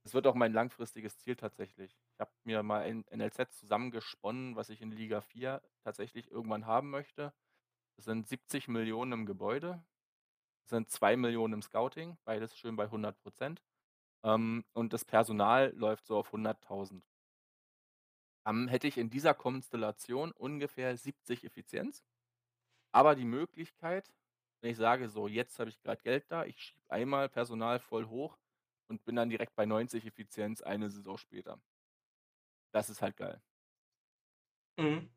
das 0.03 0.15
wird 0.15 0.27
auch 0.27 0.35
mein 0.35 0.53
langfristiges 0.53 1.19
Ziel 1.19 1.37
tatsächlich. 1.37 1.97
Ich 2.15 2.21
habe 2.21 2.31
mir 2.45 2.63
mal 2.63 2.83
ein 2.83 3.05
NLZ 3.11 3.53
zusammengesponnen, 3.53 4.57
was 4.57 4.71
ich 4.71 4.81
in 4.81 4.91
Liga 4.91 5.21
4 5.21 5.63
tatsächlich 5.83 6.31
irgendwann 6.31 6.67
haben 6.67 6.91
möchte. 6.91 7.33
Das 7.97 8.07
sind 8.07 8.27
70 8.27 8.69
Millionen 8.69 9.13
im 9.13 9.27
Gebäude, 9.27 9.85
das 10.63 10.71
sind 10.71 10.91
2 10.91 11.17
Millionen 11.17 11.55
im 11.55 11.63
Scouting, 11.63 12.17
beides 12.25 12.57
schön 12.57 12.77
bei 12.77 12.85
100 12.85 13.19
Prozent. 13.19 13.63
Ähm, 14.23 14.65
und 14.73 14.93
das 14.93 15.05
Personal 15.05 15.73
läuft 15.75 16.07
so 16.07 16.17
auf 16.17 16.33
100.000. 16.33 17.03
Dann 18.45 18.69
hätte 18.69 18.89
ich 18.89 18.97
in 18.97 19.11
dieser 19.11 19.35
Konstellation 19.35 20.33
ungefähr 20.33 20.97
70 20.97 21.45
Effizienz, 21.45 22.03
aber 22.93 23.15
die 23.15 23.25
Möglichkeit, 23.25 24.13
wenn 24.61 24.71
ich 24.71 24.79
sage, 24.79 25.09
so 25.09 25.29
jetzt 25.29 25.59
habe 25.59 25.71
ich 25.71 25.81
gerade 25.81 26.03
Geld 26.03 26.25
da, 26.31 26.45
ich 26.45 26.59
schiebe 26.63 26.91
einmal 26.91 27.29
Personal 27.29 27.79
voll 27.81 28.07
hoch 28.07 28.39
und 28.91 29.05
bin 29.05 29.17
dann 29.17 29.31
direkt 29.31 29.55
bei 29.55 29.65
90 29.65 30.05
Effizienz 30.05 30.61
eine 30.61 30.91
Saison 30.91 31.17
später. 31.17 31.59
Das 32.73 32.91
ist 32.91 33.01
halt 33.01 33.17
geil. 33.17 33.41
Mhm. 34.77 35.09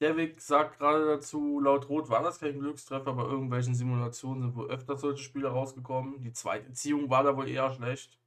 Devik 0.00 0.40
sagt 0.40 0.78
gerade 0.78 1.06
dazu, 1.06 1.60
laut 1.60 1.88
Rot 1.88 2.08
war 2.08 2.22
das 2.22 2.40
kein 2.40 2.58
Glückstreffer, 2.58 3.12
bei 3.12 3.22
irgendwelchen 3.22 3.74
Simulationen 3.74 4.42
sind 4.42 4.56
wohl 4.56 4.68
öfter 4.68 4.96
solche 4.96 5.22
Spiele 5.22 5.48
rausgekommen. 5.48 6.20
Die 6.22 6.32
zweite 6.32 6.72
Ziehung 6.72 7.08
war 7.08 7.22
da 7.22 7.36
wohl 7.36 7.48
eher 7.48 7.72
schlecht. 7.72 8.18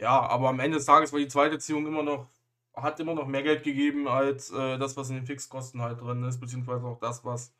Ja, 0.00 0.20
aber 0.20 0.50
am 0.50 0.60
Ende 0.60 0.76
des 0.78 0.86
Tages 0.86 1.12
war 1.12 1.20
die 1.20 1.28
zweite 1.28 1.58
Ziehung 1.58 1.86
immer 1.86 2.02
noch, 2.02 2.28
hat 2.74 3.00
immer 3.00 3.14
noch 3.14 3.26
mehr 3.26 3.42
Geld 3.42 3.62
gegeben 3.64 4.08
als 4.08 4.50
äh, 4.50 4.78
das, 4.78 4.96
was 4.96 5.08
in 5.10 5.16
den 5.16 5.26
Fixkosten 5.26 5.80
halt 5.80 6.00
drin 6.00 6.24
ist, 6.24 6.40
beziehungsweise 6.40 6.86
auch 6.86 6.98
das, 6.98 7.24
was, 7.24 7.54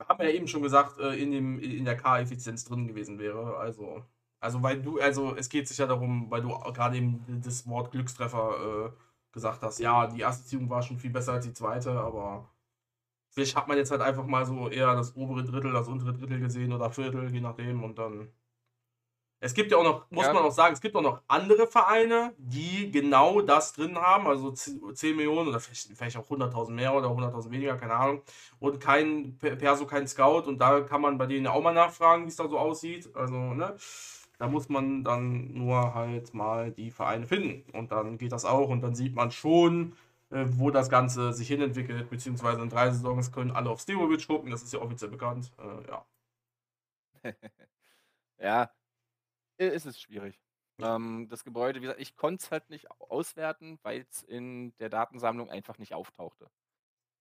haben 0.00 0.18
wir 0.18 0.30
ja 0.30 0.34
eben 0.34 0.48
schon 0.48 0.62
gesagt, 0.62 0.98
äh, 0.98 1.14
in, 1.14 1.30
dem, 1.32 1.60
in 1.60 1.84
der 1.84 1.96
K-Effizienz 1.96 2.64
drin 2.64 2.88
gewesen 2.88 3.18
wäre. 3.18 3.58
Also, 3.58 4.04
also 4.40 4.62
weil 4.62 4.80
du, 4.82 4.98
also 5.00 5.34
es 5.36 5.48
geht 5.48 5.68
sich 5.68 5.78
ja 5.78 5.86
darum, 5.86 6.30
weil 6.30 6.42
du 6.42 6.48
gerade 6.72 6.96
eben 6.96 7.24
das 7.44 7.66
Wort 7.68 7.90
Glückstreffer 7.92 8.92
äh, 8.94 8.98
gesagt 9.32 9.62
hast, 9.62 9.78
ja, 9.80 10.06
die 10.06 10.20
erste 10.20 10.46
Ziehung 10.46 10.70
war 10.70 10.82
schon 10.82 10.98
viel 10.98 11.10
besser 11.10 11.34
als 11.34 11.44
die 11.46 11.52
zweite, 11.52 11.92
aber 12.00 12.50
vielleicht 13.30 13.56
hat 13.56 13.68
man 13.68 13.78
jetzt 13.78 13.90
halt 13.92 14.02
einfach 14.02 14.26
mal 14.26 14.46
so 14.46 14.68
eher 14.70 14.94
das 14.96 15.16
obere 15.16 15.44
Drittel, 15.44 15.72
das 15.72 15.88
untere 15.88 16.14
Drittel 16.14 16.40
gesehen 16.40 16.72
oder 16.72 16.90
Viertel, 16.92 17.32
je 17.32 17.40
nachdem, 17.40 17.84
und 17.84 17.98
dann 17.98 18.30
Es 19.40 19.54
gibt 19.54 19.70
ja 19.70 19.76
auch 19.78 19.84
noch, 19.84 20.10
muss 20.10 20.26
Ja. 20.26 20.32
man 20.32 20.42
auch 20.42 20.50
sagen, 20.50 20.74
es 20.74 20.80
gibt 20.80 20.96
auch 20.96 21.00
noch 21.02 21.22
andere 21.28 21.68
Vereine, 21.68 22.34
die 22.38 22.90
genau 22.90 23.40
das 23.40 23.72
drin 23.72 23.96
haben, 23.96 24.26
also 24.26 24.50
10 24.50 25.14
Millionen 25.16 25.48
oder 25.48 25.60
vielleicht, 25.60 25.96
vielleicht 25.96 26.16
auch 26.16 26.28
100.000 26.28 26.74
mehr 26.74 26.92
oder 26.92 27.08
100.000 27.08 27.52
weniger, 27.54 27.76
keine 27.76 27.94
Ahnung. 27.94 28.22
Und 28.58 28.80
kein 28.80 29.38
Per- 29.38 29.54
Perso, 29.54 29.86
kein 29.86 30.08
Scout. 30.08 30.42
Und 30.48 30.58
da 30.58 30.80
kann 30.80 31.00
man 31.02 31.18
bei 31.18 31.26
denen 31.26 31.44
ja 31.44 31.52
auch 31.52 31.62
mal 31.62 31.72
nachfragen, 31.72 32.24
wie 32.24 32.28
es 32.30 32.36
da 32.36 32.48
so 32.48 32.58
aussieht. 32.58 33.14
Also, 33.14 33.34
ne? 33.54 33.76
Da 34.38 34.48
muss 34.48 34.68
man 34.68 35.04
dann 35.04 35.52
nur 35.54 35.94
halt 35.94 36.32
mal 36.34 36.70
die 36.72 36.90
Vereine 36.90 37.26
finden. 37.26 37.70
Und 37.72 37.90
dann 37.92 38.18
geht 38.18 38.32
das 38.32 38.44
auch. 38.44 38.68
Und 38.68 38.82
dann 38.82 38.94
sieht 38.94 39.14
man 39.14 39.30
schon, 39.32 39.94
äh, 40.30 40.44
wo 40.48 40.70
das 40.70 40.90
Ganze 40.90 41.32
sich 41.32 41.48
hinentwickelt. 41.48 42.10
Beziehungsweise 42.10 42.62
in 42.62 42.68
drei 42.70 42.90
Saisons 42.90 43.32
können 43.32 43.50
alle 43.52 43.70
auf 43.70 43.80
Stevovic 43.80 44.26
gucken. 44.28 44.50
Das 44.50 44.62
ist 44.62 44.72
ja 44.72 44.80
offiziell 44.80 45.10
bekannt. 45.10 45.52
Äh, 45.58 45.88
ja. 45.90 46.06
Ja, 48.40 48.70
ist 49.58 49.86
es 49.86 50.00
schwierig. 50.00 50.40
Ähm, 50.80 51.28
das 51.30 51.44
Gebäude, 51.44 51.80
wie 51.80 51.84
gesagt, 51.84 52.00
ich 52.00 52.16
konnte 52.16 52.44
es 52.44 52.50
halt 52.52 52.70
nicht 52.70 52.90
au- 52.90 53.08
auswerten, 53.10 53.78
weil 53.82 54.06
es 54.10 54.22
in 54.22 54.76
der 54.78 54.90
Datensammlung 54.90 55.50
einfach 55.50 55.78
nicht 55.78 55.94
auftauchte. 55.94 56.50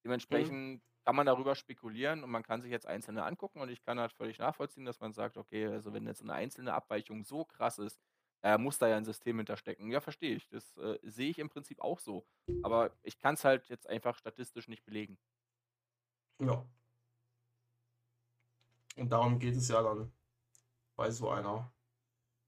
Dementsprechend 0.06 0.84
kann 1.08 1.16
man 1.16 1.26
darüber 1.26 1.56
spekulieren 1.56 2.22
und 2.22 2.30
man 2.32 2.44
kann 2.44 2.62
sich 2.62 2.70
jetzt 2.70 2.86
einzelne 2.86 3.24
angucken 3.24 3.62
und 3.62 3.70
ich 3.70 3.82
kann 3.82 3.98
halt 3.98 4.12
völlig 4.12 4.40
nachvollziehen, 4.40 4.84
dass 4.84 5.00
man 5.00 5.14
sagt, 5.14 5.38
okay, 5.38 5.66
also 5.68 5.94
wenn 5.94 6.06
jetzt 6.06 6.22
eine 6.22 6.34
einzelne 6.34 6.74
Abweichung 6.74 7.24
so 7.24 7.46
krass 7.46 7.80
ist, 7.80 7.98
äh, 8.44 8.58
muss 8.58 8.78
da 8.78 8.90
ja 8.90 8.98
ein 8.98 9.06
System 9.06 9.38
hinterstecken. 9.38 9.90
Ja, 9.90 10.02
verstehe 10.02 10.36
ich. 10.36 10.50
Das 10.50 10.76
äh, 10.76 11.00
sehe 11.04 11.30
ich 11.30 11.40
im 11.40 11.48
Prinzip 11.48 11.80
auch 11.80 12.00
so. 12.00 12.28
Aber 12.62 12.92
ich 13.04 13.18
kann 13.20 13.36
es 13.36 13.46
halt 13.46 13.70
jetzt 13.70 13.88
einfach 13.88 14.18
statistisch 14.18 14.68
nicht 14.68 14.84
belegen. 14.84 15.18
Ja. 16.42 16.66
Und 18.98 19.10
darum 19.10 19.40
geht 19.40 19.56
es 19.56 19.70
ja 19.70 19.82
dann 19.82 20.12
bei 20.98 21.10
so 21.10 21.30
einer 21.30 21.72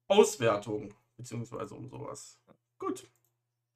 Auswertung, 0.09 0.93
beziehungsweise 1.15 1.75
um 1.75 1.87
sowas. 1.87 2.41
Gut. 2.77 3.09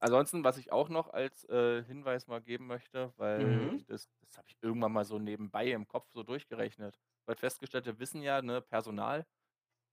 Ansonsten, 0.03 0.43
was 0.43 0.57
ich 0.57 0.71
auch 0.71 0.89
noch 0.89 1.09
als 1.09 1.45
äh, 1.49 1.83
Hinweis 1.83 2.27
mal 2.27 2.41
geben 2.41 2.67
möchte, 2.67 3.13
weil 3.17 3.57
Mhm. 3.61 3.77
ich 3.77 3.85
das, 3.85 4.09
das 4.21 4.37
habe 4.37 4.47
ich 4.49 4.57
irgendwann 4.61 4.91
mal 4.91 5.05
so 5.05 5.17
nebenbei 5.19 5.71
im 5.71 5.87
Kopf 5.87 6.09
so 6.11 6.23
durchgerechnet. 6.23 6.99
Weil 7.25 7.37
festgestellt, 7.37 7.85
wir 7.85 7.99
wissen 7.99 8.21
ja, 8.21 8.41
ne, 8.41 8.61
Personal 8.61 9.25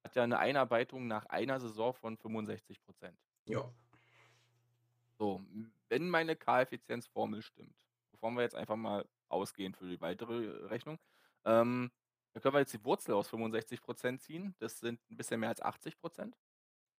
hat 0.04 0.16
ja 0.16 0.24
eine 0.24 0.38
Einarbeitung 0.38 1.06
nach 1.08 1.26
einer 1.26 1.60
Saison 1.60 1.94
von 1.94 2.16
65 2.18 2.82
Prozent. 2.82 3.18
Ja. 3.46 3.70
So, 5.18 5.42
wenn 5.88 6.08
meine 6.08 6.36
K-Effizienzformel 6.36 7.42
stimmt, 7.42 7.86
wovon 8.12 8.34
wir 8.34 8.42
jetzt 8.42 8.54
einfach 8.54 8.76
mal 8.76 9.08
ausgehen 9.28 9.74
für 9.74 9.88
die 9.88 10.00
weitere 10.00 10.66
Rechnung, 10.66 10.98
ähm, 11.44 11.90
dann 12.32 12.42
können 12.42 12.54
wir 12.54 12.60
jetzt 12.60 12.72
die 12.72 12.84
Wurzel 12.84 13.14
aus 13.14 13.28
65 13.28 13.82
Prozent 13.82 14.22
ziehen. 14.22 14.54
Das 14.58 14.78
sind 14.78 15.00
ein 15.10 15.16
bisschen 15.16 15.40
mehr 15.40 15.48
als 15.48 15.60
80 15.62 15.98
Prozent. 15.98 16.36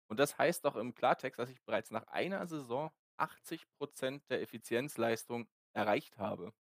Und 0.08 0.20
das 0.20 0.38
heißt 0.38 0.64
doch 0.64 0.76
im 0.76 0.94
Klartext, 0.94 1.38
dass 1.38 1.50
ich 1.50 1.62
bereits 1.64 1.90
nach 1.90 2.06
einer 2.08 2.46
Saison 2.46 2.90
80 3.20 3.70
Prozent 3.78 4.28
der 4.30 4.42
Effizienzleistung 4.42 5.48
erreicht 5.74 6.18
habe. 6.18 6.52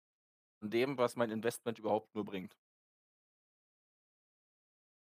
Von 0.60 0.70
dem, 0.70 0.98
was 0.98 1.16
mein 1.16 1.30
Investment 1.32 1.78
überhaupt 1.80 2.14
nur 2.14 2.24
bringt. 2.24 2.56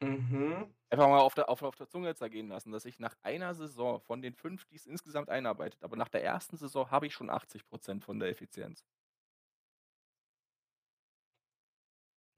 Mhm. 0.00 0.74
Einfach 0.90 1.08
mal 1.08 1.18
auf 1.20 1.34
der, 1.34 1.48
auf, 1.50 1.62
auf 1.62 1.76
der 1.76 1.88
Zunge 1.90 2.14
zergehen 2.14 2.48
lassen, 2.48 2.70
dass 2.72 2.84
ich 2.86 2.98
nach 2.98 3.16
einer 3.22 3.54
Saison 3.54 4.00
von 4.00 4.22
den 4.22 4.34
fünf, 4.34 4.64
die 4.66 4.76
es 4.76 4.86
insgesamt 4.86 5.28
einarbeitet, 5.28 5.82
aber 5.82 5.96
nach 5.96 6.08
der 6.08 6.22
ersten 6.24 6.56
Saison 6.56 6.90
habe 6.90 7.06
ich 7.06 7.14
schon 7.14 7.28
80 7.30 7.66
Prozent 7.66 8.02
von 8.04 8.18
der 8.20 8.28
Effizienz. 8.30 8.84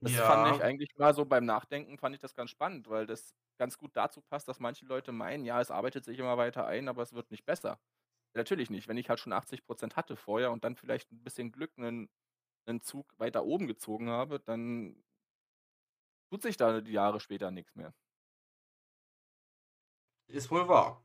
Das 0.03 0.19
fand 0.19 0.47
ich 0.47 0.61
Ja. 0.61 0.63
eigentlich 0.63 0.95
mal 0.97 1.13
so 1.13 1.25
beim 1.25 1.45
Nachdenken, 1.45 1.97
fand 1.97 2.15
ich 2.15 2.21
das 2.21 2.33
ganz 2.35 2.51
spannend, 2.51 2.87
weil 2.89 3.05
das 3.07 3.35
ganz 3.57 3.77
gut 3.77 3.95
dazu 3.95 4.21
passt, 4.21 4.47
dass 4.47 4.59
manche 4.59 4.85
Leute 4.85 5.11
meinen, 5.11 5.43
ja, 5.45 5.59
es 5.59 5.71
arbeitet 5.71 6.05
sich 6.05 6.19
immer 6.19 6.37
weiter 6.37 6.65
ein, 6.67 6.87
aber 6.87 7.01
es 7.01 7.13
wird 7.13 7.31
nicht 7.31 7.45
besser. 7.45 7.79
Natürlich 8.37 8.69
nicht. 8.69 8.87
Wenn 8.87 8.97
ich 8.97 9.09
halt 9.09 9.19
schon 9.19 9.33
80 9.33 9.65
Prozent 9.65 9.95
hatte 9.95 10.15
vorher 10.15 10.51
und 10.51 10.63
dann 10.63 10.75
vielleicht 10.75 11.11
ein 11.11 11.23
bisschen 11.23 11.51
Glück 11.51 11.71
einen, 11.75 12.07
einen 12.67 12.81
Zug 12.81 13.11
weiter 13.17 13.43
oben 13.43 13.65
gezogen 13.65 14.09
habe, 14.09 14.39
dann 14.39 15.03
tut 16.29 16.43
sich 16.43 16.55
da 16.55 16.79
die 16.81 16.91
Jahre 16.91 17.19
später 17.19 17.49
nichts 17.49 17.75
mehr. 17.75 17.95
Ist 20.27 20.51
wohl 20.51 20.67
wahr. 20.67 21.03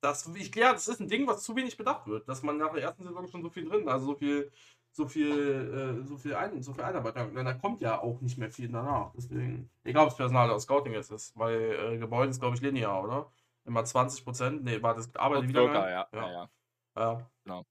Das, 0.00 0.28
ich, 0.28 0.54
ja, 0.54 0.72
das 0.72 0.86
ist 0.86 1.00
ein 1.00 1.08
Ding, 1.08 1.26
was 1.26 1.42
zu 1.42 1.56
wenig 1.56 1.76
bedacht 1.76 2.06
wird, 2.06 2.28
dass 2.28 2.42
man 2.44 2.56
nach 2.56 2.72
der 2.72 2.82
ersten 2.82 3.02
Saison 3.04 3.26
schon 3.26 3.42
so 3.42 3.50
viel 3.50 3.68
drin, 3.68 3.88
also 3.88 4.06
so 4.06 4.14
viel, 4.14 4.52
so 4.92 5.06
viel, 5.08 6.02
äh, 6.02 6.06
so 6.06 6.18
viel, 6.18 6.34
ein, 6.36 6.62
so 6.62 6.72
viel 6.72 6.84
Einarbeitung. 6.84 7.34
Da 7.34 7.54
kommt 7.54 7.80
ja 7.80 8.00
auch 8.00 8.20
nicht 8.20 8.38
mehr 8.38 8.50
viel 8.50 8.68
danach. 8.68 9.12
Deswegen, 9.16 9.70
egal 9.82 10.04
ob 10.04 10.10
es 10.10 10.16
Personal 10.16 10.48
oder 10.50 10.60
Scouting 10.60 10.92
jetzt 10.92 11.10
ist, 11.10 11.36
weil 11.36 11.94
äh, 11.94 11.98
Gebäude 11.98 12.30
ist, 12.30 12.40
glaube 12.40 12.54
ich, 12.54 12.62
linear, 12.62 13.02
oder? 13.02 13.32
Immer 13.64 13.84
20 13.84 14.24
Prozent. 14.24 14.64
Nee, 14.64 14.82
war 14.82 14.94
das 14.94 15.14
Arbeit 15.16 15.48
wieder? 15.48 15.62
circa, 15.62 15.90
ja. 15.90 16.08
Ja. 16.12 16.30
ja. 16.30 16.48
ja. 16.96 17.30
Genau. 17.44 17.66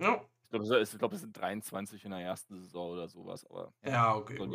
Ja, 0.00 0.24
Ich 0.44 0.50
glaube, 0.50 0.78
es, 0.78 0.98
glaub, 0.98 1.12
es 1.12 1.20
sind 1.20 1.36
23 1.36 2.04
in 2.04 2.10
der 2.12 2.20
ersten 2.20 2.60
Saison 2.60 2.92
oder 2.92 3.08
sowas, 3.08 3.44
aber 3.46 3.72
ja, 3.84 4.14
okay. 4.14 4.36
so. 4.36 4.48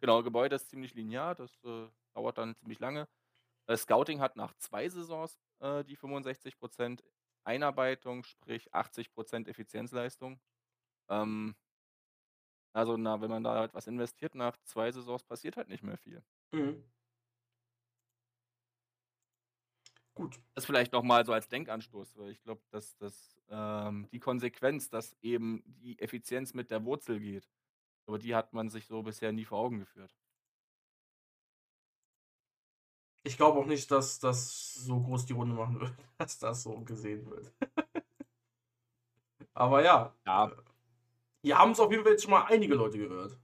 Genau, 0.00 0.22
Gebäude 0.22 0.56
ist 0.56 0.70
ziemlich 0.70 0.94
linear, 0.94 1.34
das 1.34 1.52
äh, 1.64 1.88
dauert 2.14 2.38
dann 2.38 2.54
ziemlich 2.56 2.78
lange. 2.78 3.08
Äh, 3.66 3.76
Scouting 3.76 4.20
hat 4.20 4.36
nach 4.36 4.54
zwei 4.54 4.88
Saisons 4.88 5.38
äh, 5.60 5.84
die 5.84 5.96
65% 5.96 7.00
Einarbeitung, 7.44 8.24
sprich 8.24 8.72
80% 8.72 9.48
Effizienzleistung. 9.48 10.40
Ähm, 11.08 11.56
also, 12.72 12.96
na, 12.96 13.20
wenn 13.20 13.30
man 13.30 13.44
da 13.44 13.54
halt 13.54 13.74
was 13.74 13.86
investiert, 13.86 14.34
nach 14.34 14.56
zwei 14.64 14.90
Saisons 14.90 15.24
passiert 15.24 15.56
halt 15.56 15.68
nicht 15.68 15.82
mehr 15.82 15.98
viel. 15.98 16.22
Mhm. 16.52 16.82
Gut. 20.22 20.40
Das 20.54 20.64
vielleicht 20.66 20.92
nochmal 20.92 21.26
so 21.26 21.32
als 21.32 21.48
Denkanstoß, 21.48 22.16
weil 22.16 22.30
ich 22.30 22.40
glaube, 22.44 22.62
dass, 22.70 22.96
dass 22.96 23.40
ähm, 23.48 24.08
die 24.12 24.20
Konsequenz, 24.20 24.88
dass 24.88 25.16
eben 25.20 25.64
die 25.66 25.98
Effizienz 25.98 26.54
mit 26.54 26.70
der 26.70 26.84
Wurzel 26.84 27.18
geht, 27.18 27.50
aber 28.06 28.18
die 28.20 28.34
hat 28.34 28.52
man 28.52 28.70
sich 28.70 28.86
so 28.86 29.02
bisher 29.02 29.32
nie 29.32 29.44
vor 29.44 29.58
Augen 29.58 29.80
geführt. 29.80 30.14
Ich 33.24 33.36
glaube 33.36 33.58
auch 33.60 33.66
nicht, 33.66 33.90
dass 33.90 34.18
das 34.20 34.74
so 34.74 35.00
groß 35.00 35.26
die 35.26 35.32
Runde 35.32 35.54
machen 35.56 35.80
wird, 35.80 35.92
dass 36.18 36.38
das 36.38 36.62
so 36.62 36.80
gesehen 36.82 37.28
wird. 37.30 37.52
Aber 39.54 39.82
ja, 39.82 40.14
Ja. 40.26 40.46
äh, 40.48 40.56
hier 41.44 41.58
haben 41.58 41.72
es 41.72 41.80
auf 41.80 41.90
jeden 41.92 42.04
Fall 42.04 42.12
jetzt 42.14 42.24
schon 42.24 42.32
mal 42.32 42.44
einige 42.46 42.76
Leute 42.76 42.98
gehört. 42.98 43.38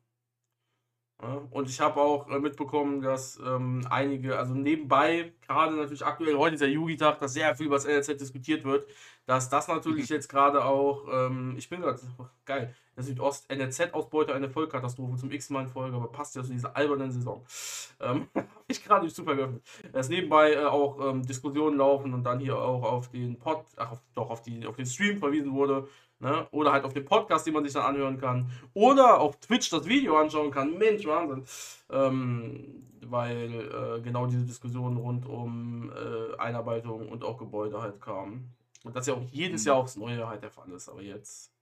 Ja, 1.20 1.42
und 1.50 1.68
ich 1.68 1.80
habe 1.80 2.00
auch 2.00 2.28
äh, 2.30 2.38
mitbekommen, 2.38 3.00
dass 3.00 3.40
ähm, 3.44 3.84
einige, 3.90 4.38
also 4.38 4.54
nebenbei, 4.54 5.32
gerade 5.46 5.74
natürlich 5.74 6.06
aktuell, 6.06 6.36
heute 6.36 6.54
ist 6.54 6.60
der 6.60 6.70
Yugi-Tag, 6.70 7.18
dass 7.18 7.32
sehr 7.32 7.56
viel 7.56 7.66
über 7.66 7.74
das 7.74 7.86
NLZ 7.86 8.20
diskutiert 8.20 8.64
wird, 8.64 8.86
dass 9.26 9.48
das 9.48 9.66
natürlich 9.66 10.08
jetzt 10.10 10.28
gerade 10.28 10.64
auch, 10.64 11.08
ähm, 11.12 11.56
ich 11.58 11.68
bin 11.68 11.80
gerade, 11.80 12.00
geil, 12.44 12.72
der 12.96 13.02
Südost-NLZ-Ausbeute 13.02 14.32
eine 14.32 14.48
Vollkatastrophe 14.48 15.16
zum 15.16 15.32
x 15.32 15.50
Mal 15.50 15.62
in 15.62 15.68
Folge, 15.68 15.96
aber 15.96 16.06
passt 16.12 16.36
ja 16.36 16.44
zu 16.44 16.52
dieser 16.52 16.76
albernen 16.76 17.10
Saison. 17.10 17.44
Ähm, 18.00 18.28
habe 18.36 18.46
ich 18.68 18.84
gerade 18.84 19.00
durch 19.00 19.14
Zufall 19.14 19.34
geöffnet. 19.34 19.60
Dass 19.90 20.08
nebenbei 20.08 20.52
äh, 20.52 20.64
auch 20.64 21.00
ähm, 21.00 21.26
Diskussionen 21.26 21.78
laufen 21.78 22.14
und 22.14 22.22
dann 22.22 22.38
hier 22.38 22.56
auch 22.56 22.84
auf 22.84 23.10
den 23.10 23.36
Pod, 23.36 23.64
ach, 23.76 23.96
doch, 24.14 24.30
auf, 24.30 24.40
die, 24.42 24.64
auf 24.68 24.76
den 24.76 24.86
Stream 24.86 25.18
verwiesen 25.18 25.52
wurde, 25.52 25.88
Ne? 26.20 26.48
Oder 26.50 26.72
halt 26.72 26.84
auf 26.84 26.94
dem 26.94 27.04
Podcast, 27.04 27.46
den 27.46 27.54
man 27.54 27.64
sich 27.64 27.72
dann 27.72 27.84
anhören 27.84 28.18
kann. 28.18 28.50
Oder 28.74 29.20
auf 29.20 29.38
Twitch 29.38 29.70
das 29.70 29.84
Video 29.86 30.16
anschauen 30.18 30.50
kann. 30.50 30.76
Mensch, 30.76 31.06
Wahnsinn. 31.06 31.44
Ähm, 31.90 32.84
weil 33.02 33.98
äh, 33.98 34.00
genau 34.02 34.26
diese 34.26 34.44
Diskussionen 34.44 34.96
rund 34.96 35.26
um 35.26 35.92
äh, 35.92 36.36
Einarbeitung 36.38 37.08
und 37.08 37.22
auch 37.24 37.38
Gebäude 37.38 37.80
halt 37.80 38.00
kamen. 38.00 38.52
Und 38.84 38.96
das 38.96 39.06
ja 39.06 39.14
auch 39.14 39.22
jedes 39.30 39.62
Mhm. 39.64 39.68
Jahr 39.68 39.76
aufs 39.76 39.96
Neue 39.96 40.28
halt 40.28 40.42
der 40.42 40.50
Fall 40.50 40.70
ist. 40.72 40.88
Aber 40.88 41.02
jetzt, 41.02 41.52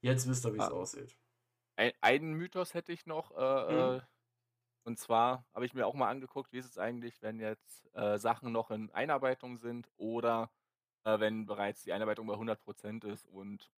jetzt 0.00 0.28
wisst 0.28 0.46
ihr, 0.46 0.54
wie 0.54 0.58
es 0.58 0.68
Ah. 0.68 0.72
aussieht. 0.72 1.14
Ein, 1.76 1.92
einen 2.00 2.32
Mythos 2.34 2.72
hätte 2.74 2.92
ich 2.92 3.04
noch, 3.06 3.32
äh, 3.36 3.72
Mhm. 3.94 3.98
äh, 3.98 4.00
und 4.84 4.98
zwar 4.98 5.44
habe 5.54 5.66
ich 5.66 5.74
mir 5.74 5.86
auch 5.86 5.94
mal 5.94 6.08
angeguckt, 6.08 6.52
wie 6.52 6.58
ist 6.58 6.66
es 6.70 6.78
eigentlich, 6.78 7.20
wenn 7.22 7.38
jetzt 7.40 7.88
äh, 7.94 8.18
Sachen 8.18 8.52
noch 8.52 8.70
in 8.70 8.90
Einarbeitung 8.92 9.56
sind 9.58 9.90
oder 9.96 10.50
wenn 11.04 11.46
bereits 11.46 11.82
die 11.84 11.92
Einarbeitung 11.92 12.26
bei 12.26 12.36
100% 12.36 13.04
ist 13.04 13.26
und 13.26 13.70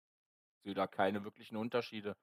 sehe 0.65 0.75
da 0.75 0.87
keine 0.87 1.25
wirklichen 1.25 1.57
Unterschiede. 1.57 2.17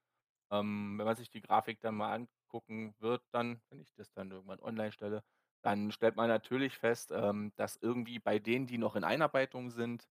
Ähm, 0.51 0.97
wenn 0.99 1.05
man 1.05 1.15
sich 1.15 1.29
die 1.31 1.41
Grafik 1.41 1.81
dann 1.81 1.95
mal 1.95 2.13
angucken 2.13 2.95
wird, 2.99 3.23
dann, 3.31 3.61
wenn 3.69 3.81
ich 3.81 3.93
das 3.95 4.13
dann 4.13 4.31
irgendwann 4.31 4.59
online 4.61 4.91
stelle, 4.91 5.23
dann 5.63 5.91
stellt 5.91 6.15
man 6.17 6.29
natürlich 6.29 6.77
fest, 6.77 7.11
ähm, 7.13 7.53
dass 7.57 7.77
irgendwie 7.77 8.19
bei 8.19 8.39
denen, 8.39 8.67
die 8.67 8.77
noch 8.79 8.95
in 8.95 9.03
Einarbeitung 9.05 9.71
sind, 9.71 10.07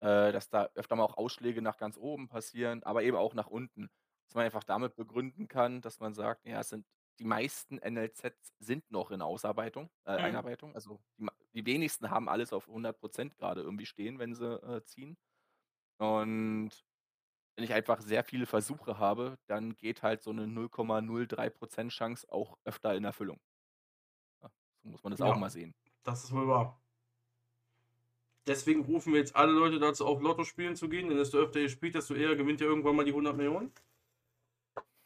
äh, 0.00 0.32
dass 0.32 0.48
da 0.50 0.70
öfter 0.74 0.96
mal 0.96 1.04
auch 1.04 1.16
Ausschläge 1.16 1.62
nach 1.62 1.76
ganz 1.78 1.96
oben 1.98 2.28
passieren, 2.28 2.82
aber 2.84 3.02
eben 3.02 3.16
auch 3.16 3.34
nach 3.34 3.48
unten. 3.48 3.90
Dass 4.28 4.34
man 4.36 4.44
einfach 4.44 4.64
damit 4.64 4.96
begründen 4.96 5.48
kann, 5.48 5.80
dass 5.82 6.00
man 6.00 6.14
sagt, 6.14 6.46
ja, 6.46 6.60
es 6.60 6.70
sind 6.70 6.86
die 7.20 7.24
meisten 7.26 7.78
NLZs 7.78 8.54
sind 8.58 8.90
noch 8.90 9.10
in 9.10 9.22
Ausarbeitung, 9.22 9.90
äh, 10.06 10.12
Mhm. 10.16 10.20
Einarbeitung. 10.20 10.74
Also 10.74 11.00
die, 11.18 11.26
die 11.54 11.66
wenigsten 11.66 12.10
haben 12.10 12.28
alles 12.28 12.52
auf 12.52 12.68
100% 12.68 13.36
gerade 13.36 13.62
irgendwie 13.62 13.86
stehen, 13.86 14.18
wenn 14.18 14.34
sie 14.34 14.46
äh, 14.62 14.82
ziehen. 14.84 15.18
Und 15.98 16.70
wenn 17.56 17.64
ich 17.64 17.74
einfach 17.74 18.00
sehr 18.02 18.24
viele 18.24 18.46
Versuche 18.46 18.98
habe, 18.98 19.38
dann 19.48 19.76
geht 19.76 20.02
halt 20.02 20.22
so 20.22 20.30
eine 20.30 20.46
0,03% 20.46 21.90
Chance 21.90 22.26
auch 22.32 22.58
öfter 22.64 22.94
in 22.96 23.04
Erfüllung. 23.04 23.40
Ja, 24.42 24.50
So 24.82 24.88
muss 24.90 25.02
man 25.02 25.12
das 25.12 25.20
Ja. 25.20 25.26
auch 25.26 25.34
mal 25.34 25.50
sehen. 25.50 25.74
Das 26.04 26.24
ist 26.24 26.32
wohl 26.32 26.48
wahr. 26.48 26.82
Deswegen 28.46 28.82
rufen 28.84 29.12
wir 29.14 29.20
jetzt 29.20 29.34
alle 29.34 29.52
Leute 29.52 29.78
dazu 29.78 30.04
auf, 30.06 30.20
Lotto 30.20 30.44
spielen 30.44 30.76
zu 30.76 30.88
gehen, 30.90 31.08
denn 31.08 31.16
desto 31.16 31.38
öfter 31.38 31.60
ihr 31.60 31.68
spielt, 31.70 31.94
desto 31.94 32.14
eher 32.14 32.36
gewinnt 32.36 32.60
ihr 32.60 32.66
irgendwann 32.66 32.96
mal 32.96 33.04
die 33.06 33.12
100 33.14 33.34
Millionen. 33.36 33.72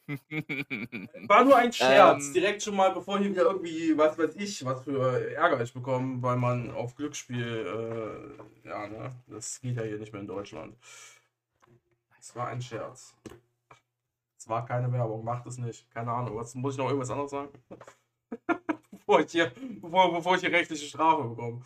War 1.28 1.44
nur 1.44 1.56
ein 1.56 1.72
Scherz. 1.72 2.26
Ähm. 2.26 2.32
Direkt 2.34 2.62
schon 2.62 2.76
mal, 2.76 2.90
bevor 2.90 3.18
hier 3.18 3.30
wieder 3.30 3.42
irgendwie, 3.42 3.96
was 3.96 4.18
weiß 4.18 4.36
ich, 4.36 4.64
was 4.64 4.82
für 4.82 5.34
Ärger 5.34 5.62
ich 5.62 5.72
bekomme, 5.72 6.22
weil 6.22 6.36
man 6.36 6.70
auf 6.70 6.94
Glücksspiel, 6.94 8.36
äh, 8.64 8.68
ja, 8.68 8.86
ne, 8.86 9.10
das 9.28 9.60
geht 9.60 9.76
ja 9.76 9.82
hier 9.82 9.98
nicht 9.98 10.12
mehr 10.12 10.20
in 10.20 10.28
Deutschland. 10.28 10.76
Es 12.18 12.36
war 12.36 12.48
ein 12.48 12.60
Scherz. 12.60 13.14
Es 14.38 14.48
war 14.48 14.66
keine 14.66 14.92
Werbung, 14.92 15.24
macht 15.24 15.46
es 15.46 15.56
nicht. 15.56 15.90
Keine 15.90 16.10
Ahnung, 16.10 16.36
was, 16.36 16.54
muss 16.54 16.74
ich 16.74 16.78
noch 16.78 16.86
irgendwas 16.86 17.10
anderes 17.10 17.30
sagen? 17.30 17.48
bevor, 18.90 19.20
ich 19.20 19.32
hier, 19.32 19.52
bevor, 19.80 20.12
bevor 20.12 20.34
ich 20.34 20.40
hier 20.40 20.52
rechtliche 20.52 20.86
Strafe 20.86 21.24
bekomme. 21.24 21.62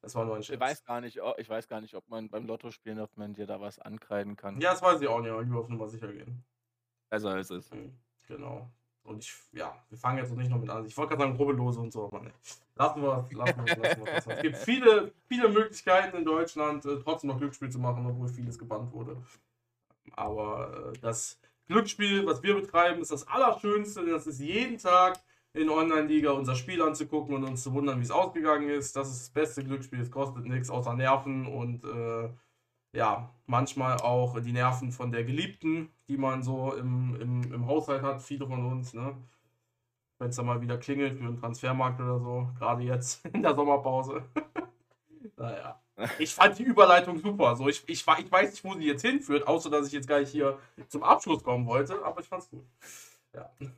Das 0.00 0.14
war 0.14 0.24
nur 0.24 0.36
ein 0.36 0.42
Scherz. 0.42 0.56
ich, 0.56 0.60
weiß 0.60 0.84
gar 0.84 1.00
nicht, 1.02 1.20
ich 1.36 1.48
weiß 1.48 1.68
gar 1.68 1.80
nicht, 1.80 1.94
ob 1.94 2.08
man 2.08 2.28
beim 2.30 2.46
Lotto 2.46 2.70
spielen, 2.70 3.00
ob 3.00 3.14
man 3.16 3.34
dir 3.34 3.46
da 3.46 3.60
was 3.60 3.78
ankreiden 3.78 4.36
kann. 4.36 4.60
Ja, 4.60 4.70
das 4.70 4.82
weiß 4.82 5.00
ich 5.00 5.08
auch 5.08 5.20
nicht, 5.20 5.30
aber 5.30 5.42
lieber 5.42 5.60
auf 5.60 5.68
Nummer 5.68 5.88
sicher 5.88 6.12
gehen. 6.12 6.42
Besser 7.12 7.38
ist 7.38 7.50
es. 7.50 7.70
Mhm, 7.70 7.92
Genau. 8.26 8.70
Und 9.02 9.22
ich, 9.22 9.34
ja, 9.52 9.76
wir 9.90 9.98
fangen 9.98 10.16
jetzt 10.18 10.30
noch 10.30 10.38
nicht 10.38 10.50
noch 10.50 10.58
mit 10.58 10.70
an. 10.70 10.86
Ich 10.86 10.96
wollte 10.96 11.10
gerade 11.10 11.24
sagen, 11.24 11.36
Rubbellose 11.36 11.78
und 11.80 11.92
so, 11.92 12.06
aber 12.06 12.20
ne. 12.22 12.32
Lassen 12.76 13.02
wir 13.02 13.26
es, 13.28 13.32
lassen 13.32 13.66
wir 13.66 13.72
es, 13.72 13.78
lassen 13.78 14.06
wir 14.06 14.12
es. 14.14 14.26
Es 14.26 14.40
gibt 14.40 14.56
viele, 14.64 15.12
viele 15.26 15.48
Möglichkeiten 15.50 16.16
in 16.16 16.24
Deutschland, 16.24 16.86
äh, 16.86 16.98
trotzdem 17.00 17.28
noch 17.28 17.36
Glücksspiel 17.38 17.68
zu 17.68 17.80
machen, 17.80 18.06
obwohl 18.06 18.28
vieles 18.28 18.58
gebannt 18.58 18.90
wurde. 18.92 19.18
Aber 20.12 20.92
äh, 20.94 20.98
das 21.00 21.38
Glücksspiel, 21.66 22.24
was 22.24 22.42
wir 22.42 22.54
betreiben, 22.54 23.02
ist 23.02 23.10
das 23.12 23.28
Allerschönste. 23.28 24.06
Das 24.06 24.26
ist 24.26 24.40
jeden 24.40 24.78
Tag 24.78 25.20
in 25.52 25.68
Online-Liga 25.68 26.30
unser 26.30 26.54
Spiel 26.54 26.80
anzugucken 26.80 27.34
und 27.34 27.44
uns 27.44 27.62
zu 27.62 27.74
wundern, 27.74 27.98
wie 27.98 28.04
es 28.04 28.10
ausgegangen 28.10 28.70
ist. 28.70 28.96
Das 28.96 29.10
ist 29.10 29.20
das 29.20 29.30
beste 29.30 29.64
Glücksspiel. 29.64 30.00
Es 30.00 30.10
kostet 30.10 30.46
nichts 30.46 30.70
außer 30.70 30.94
Nerven 30.94 31.46
und 31.46 31.84
äh, 31.84 32.30
ja, 32.92 33.30
manchmal 33.46 33.98
auch 33.98 34.38
die 34.40 34.52
Nerven 34.52 34.92
von 34.92 35.12
der 35.12 35.24
Geliebten, 35.24 35.90
die 36.08 36.16
man 36.16 36.42
so 36.42 36.74
im, 36.74 37.16
im, 37.20 37.52
im 37.52 37.66
Haushalt 37.66 38.02
hat, 38.02 38.22
viele 38.22 38.46
von 38.46 38.64
uns, 38.70 38.94
ne? 38.94 39.16
Wenn 40.18 40.30
es 40.30 40.36
dann 40.36 40.46
mal 40.46 40.60
wieder 40.60 40.78
klingelt 40.78 41.18
für 41.18 41.24
einen 41.24 41.36
Transfermarkt 41.36 42.00
oder 42.00 42.18
so, 42.20 42.48
gerade 42.58 42.82
jetzt 42.82 43.24
in 43.32 43.42
der 43.42 43.54
Sommerpause. 43.54 44.24
naja. 45.36 45.80
Ich 46.18 46.34
fand 46.34 46.58
die 46.58 46.64
Überleitung 46.64 47.18
super. 47.18 47.54
So, 47.56 47.68
ich, 47.68 47.82
ich, 47.88 48.04
ich 48.06 48.32
weiß 48.32 48.50
nicht, 48.50 48.64
wo 48.64 48.74
sie 48.74 48.86
jetzt 48.86 49.02
hinführt, 49.02 49.46
außer 49.46 49.70
dass 49.70 49.86
ich 49.86 49.92
jetzt 49.92 50.06
gleich 50.08 50.30
hier 50.30 50.58
zum 50.88 51.02
Abschluss 51.02 51.44
kommen 51.44 51.66
wollte, 51.66 52.02
aber 52.04 52.20
ich 52.20 52.28
fand's 52.28 52.48
gut. 52.50 52.64
Ja. 53.34 53.50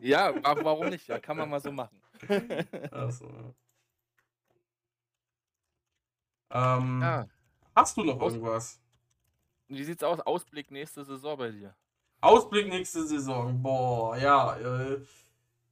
Ja, 0.00 0.34
wa- 0.42 0.56
warum 0.62 0.88
nicht? 0.88 1.06
Ja, 1.08 1.18
kann 1.18 1.36
man 1.36 1.50
mal 1.50 1.60
so 1.60 1.70
machen. 1.72 2.00
Also, 2.90 3.26
ja. 6.50 6.76
ähm, 6.78 7.00
Ja. 7.00 7.26
Hast 7.74 7.96
du 7.96 8.04
noch 8.04 8.20
Aus- 8.20 8.32
irgendwas? 8.34 8.80
Wie 9.68 9.84
sieht's 9.84 10.02
aus? 10.02 10.20
Ausblick 10.20 10.70
nächste 10.70 11.04
Saison 11.04 11.38
bei 11.38 11.50
dir. 11.50 11.74
Ausblick 12.20 12.68
nächste 12.68 13.06
Saison. 13.06 13.62
Boah, 13.62 14.16
ja. 14.16 14.56
Äh, 14.56 15.00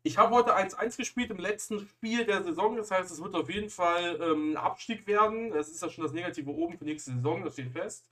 ich 0.04 0.16
habe 0.16 0.34
heute 0.34 0.54
1-1 0.56 0.96
gespielt 0.96 1.30
im 1.30 1.38
letzten 1.38 1.80
Spiel 1.80 2.24
der 2.24 2.42
Saison. 2.44 2.76
Das 2.76 2.90
heißt, 2.90 3.10
es 3.10 3.22
wird 3.22 3.34
auf 3.34 3.50
jeden 3.50 3.68
Fall 3.68 4.18
ähm, 4.22 4.52
ein 4.52 4.56
Abstieg 4.56 5.06
werden. 5.06 5.50
Das 5.50 5.68
ist 5.68 5.82
ja 5.82 5.90
schon 5.90 6.04
das 6.04 6.12
Negative 6.12 6.50
oben 6.50 6.78
für 6.78 6.84
nächste 6.84 7.10
Saison. 7.12 7.42
Das 7.42 7.54
steht 7.54 7.72
fest. 7.72 8.08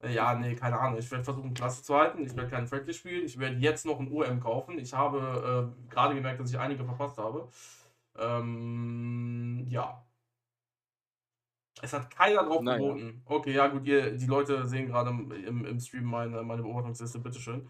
Äh, 0.00 0.14
ja, 0.14 0.34
nee, 0.34 0.54
keine 0.54 0.78
Ahnung. 0.78 0.98
Ich 0.98 1.10
werde 1.10 1.24
versuchen, 1.24 1.52
Klasse 1.52 1.82
zu 1.82 1.94
halten. 1.96 2.24
Ich 2.24 2.36
werde 2.36 2.48
keinen 2.48 2.68
Friendly 2.68 2.94
spielen. 2.94 3.26
Ich 3.26 3.38
werde 3.38 3.56
jetzt 3.56 3.84
noch 3.84 3.98
ein 3.98 4.10
UM 4.10 4.40
kaufen. 4.40 4.78
Ich 4.78 4.94
habe 4.94 5.72
äh, 5.74 5.90
gerade 5.90 6.14
gemerkt, 6.14 6.40
dass 6.40 6.50
ich 6.50 6.58
einige 6.58 6.84
verpasst 6.84 7.18
habe. 7.18 7.48
Ähm, 8.16 9.66
ja. 9.68 10.05
Es 11.82 11.92
hat 11.92 12.10
keiner 12.10 12.44
drauf 12.44 12.62
Naja. 12.62 12.78
geboten. 12.78 13.22
Okay, 13.26 13.52
ja 13.52 13.68
gut, 13.68 13.86
ihr, 13.86 14.12
die 14.12 14.26
Leute 14.26 14.66
sehen 14.66 14.86
gerade 14.86 15.10
im, 15.10 15.64
im, 15.64 15.80
Stream 15.80 16.04
meine, 16.04 16.42
meine 16.42 16.62
Beobachtungsliste, 16.62 17.18
bitteschön. 17.18 17.68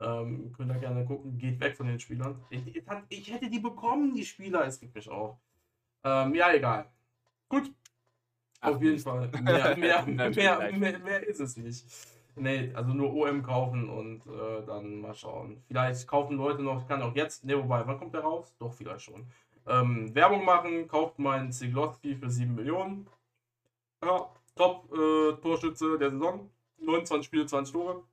Ähm, 0.00 0.52
könnt 0.52 0.70
ihr 0.70 0.78
gerne 0.78 1.04
gucken. 1.04 1.36
Geht 1.38 1.58
weg 1.60 1.76
von 1.76 1.86
den 1.86 1.98
Spielern. 1.98 2.40
Ich, 2.50 2.64
ich, 3.08 3.32
hätte 3.32 3.50
die 3.50 3.58
bekommen, 3.58 4.14
die 4.14 4.24
Spieler. 4.24 4.64
Es 4.64 4.78
gibt 4.78 4.94
mich 4.94 5.10
auch. 5.10 5.38
Ähm, 6.04 6.34
ja, 6.36 6.52
egal. 6.52 6.86
Gut. 7.48 7.72
Ach, 8.60 8.70
Auf 8.70 8.82
jeden 8.82 8.94
Mist. 8.94 9.04
Fall. 9.04 9.28
Mehr, 9.42 9.76
mehr, 9.76 10.04
mehr, 10.06 10.72
mehr, 10.72 10.98
mehr 10.98 11.26
ist 11.26 11.40
es 11.40 11.56
nicht. 11.56 11.84
Nee, 12.36 12.72
also 12.74 12.92
nur 12.92 13.12
OM 13.12 13.42
kaufen 13.42 13.88
und 13.88 14.26
äh, 14.26 14.64
dann 14.64 15.00
mal 15.00 15.14
schauen. 15.14 15.60
Vielleicht 15.66 16.06
kaufen 16.06 16.36
Leute 16.36 16.62
noch, 16.62 16.86
kann 16.86 17.02
auch 17.02 17.14
jetzt, 17.16 17.44
ne, 17.44 17.58
wobei, 17.58 17.84
wann 17.84 17.98
kommt 17.98 18.14
der 18.14 18.20
raus? 18.20 18.54
Doch, 18.58 18.72
vielleicht 18.72 19.02
schon. 19.02 19.26
Ähm, 19.66 20.14
Werbung 20.14 20.44
machen, 20.44 20.86
kauft 20.86 21.18
meinen 21.18 21.50
Zigloski 21.50 22.14
für 22.14 22.30
7 22.30 22.54
Millionen. 22.54 23.08
Ja, 24.02 24.30
top 24.56 24.92
äh, 24.92 25.32
Torschütze 25.40 25.98
der 25.98 26.10
Saison. 26.10 26.50
29 26.78 27.26
Spiele, 27.26 27.46
20 27.46 27.72
Tore. 27.72 28.04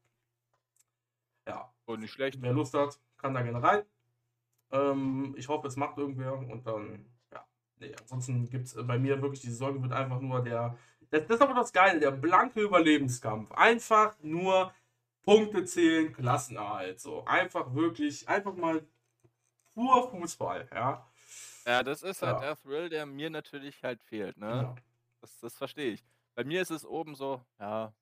Ja, 1.48 1.72
Oh, 1.88 1.96
nicht 1.96 2.12
schlecht. 2.14 2.42
wer 2.42 2.52
Lust 2.54 2.74
hat, 2.74 3.00
kann 3.18 3.34
da 3.36 3.42
gerne 3.44 3.62
rein. 3.62 3.84
Ähm, 4.72 5.36
ich 5.38 5.48
hoffe, 5.48 5.68
es 5.68 5.76
macht 5.76 5.98
irgendwer 6.00 6.34
und 6.34 6.66
dann, 6.66 7.06
ja. 7.32 7.46
Nee, 7.80 7.94
ansonsten 8.02 8.50
gibt 8.50 8.66
es 8.66 8.88
bei 8.88 8.98
mir 8.98 9.22
wirklich, 9.22 9.42
die 9.42 9.50
Saison 9.52 9.82
wird 9.84 9.94
einfach 9.94 10.20
nur 10.20 10.42
der, 10.44 10.76
das, 11.12 11.28
das 11.28 11.36
ist 11.36 11.42
aber 11.42 11.54
das 11.54 11.72
Geile, 11.72 12.00
der 12.00 12.10
blanke 12.12 12.62
Überlebenskampf. 12.62 13.52
Einfach 13.52 14.16
nur 14.24 14.74
Punkte 15.24 15.64
zählen, 15.66 16.12
Klassenerhalt. 16.12 17.00
So. 17.00 17.24
Einfach 17.26 17.74
wirklich, 17.76 18.28
einfach 18.28 18.56
mal 18.56 18.84
pur 19.76 20.10
Fußball, 20.10 20.68
ja. 20.74 21.08
Ja, 21.68 21.84
das 21.84 22.02
ist 22.02 22.22
halt 22.24 22.38
Ja. 22.42 22.48
der 22.48 22.58
Thrill, 22.58 22.90
der 22.90 23.06
mir 23.06 23.30
natürlich 23.30 23.84
halt 23.84 24.02
fehlt, 24.02 24.38
ne? 24.38 24.48
ja. 24.48 24.76
Das, 25.26 25.40
das 25.40 25.58
verstehe 25.58 25.94
ich. 25.94 26.06
Bei 26.36 26.44
mir 26.44 26.62
ist 26.62 26.70
es 26.70 26.86
oben 26.86 27.16
so, 27.16 27.44
ja, 27.60 27.96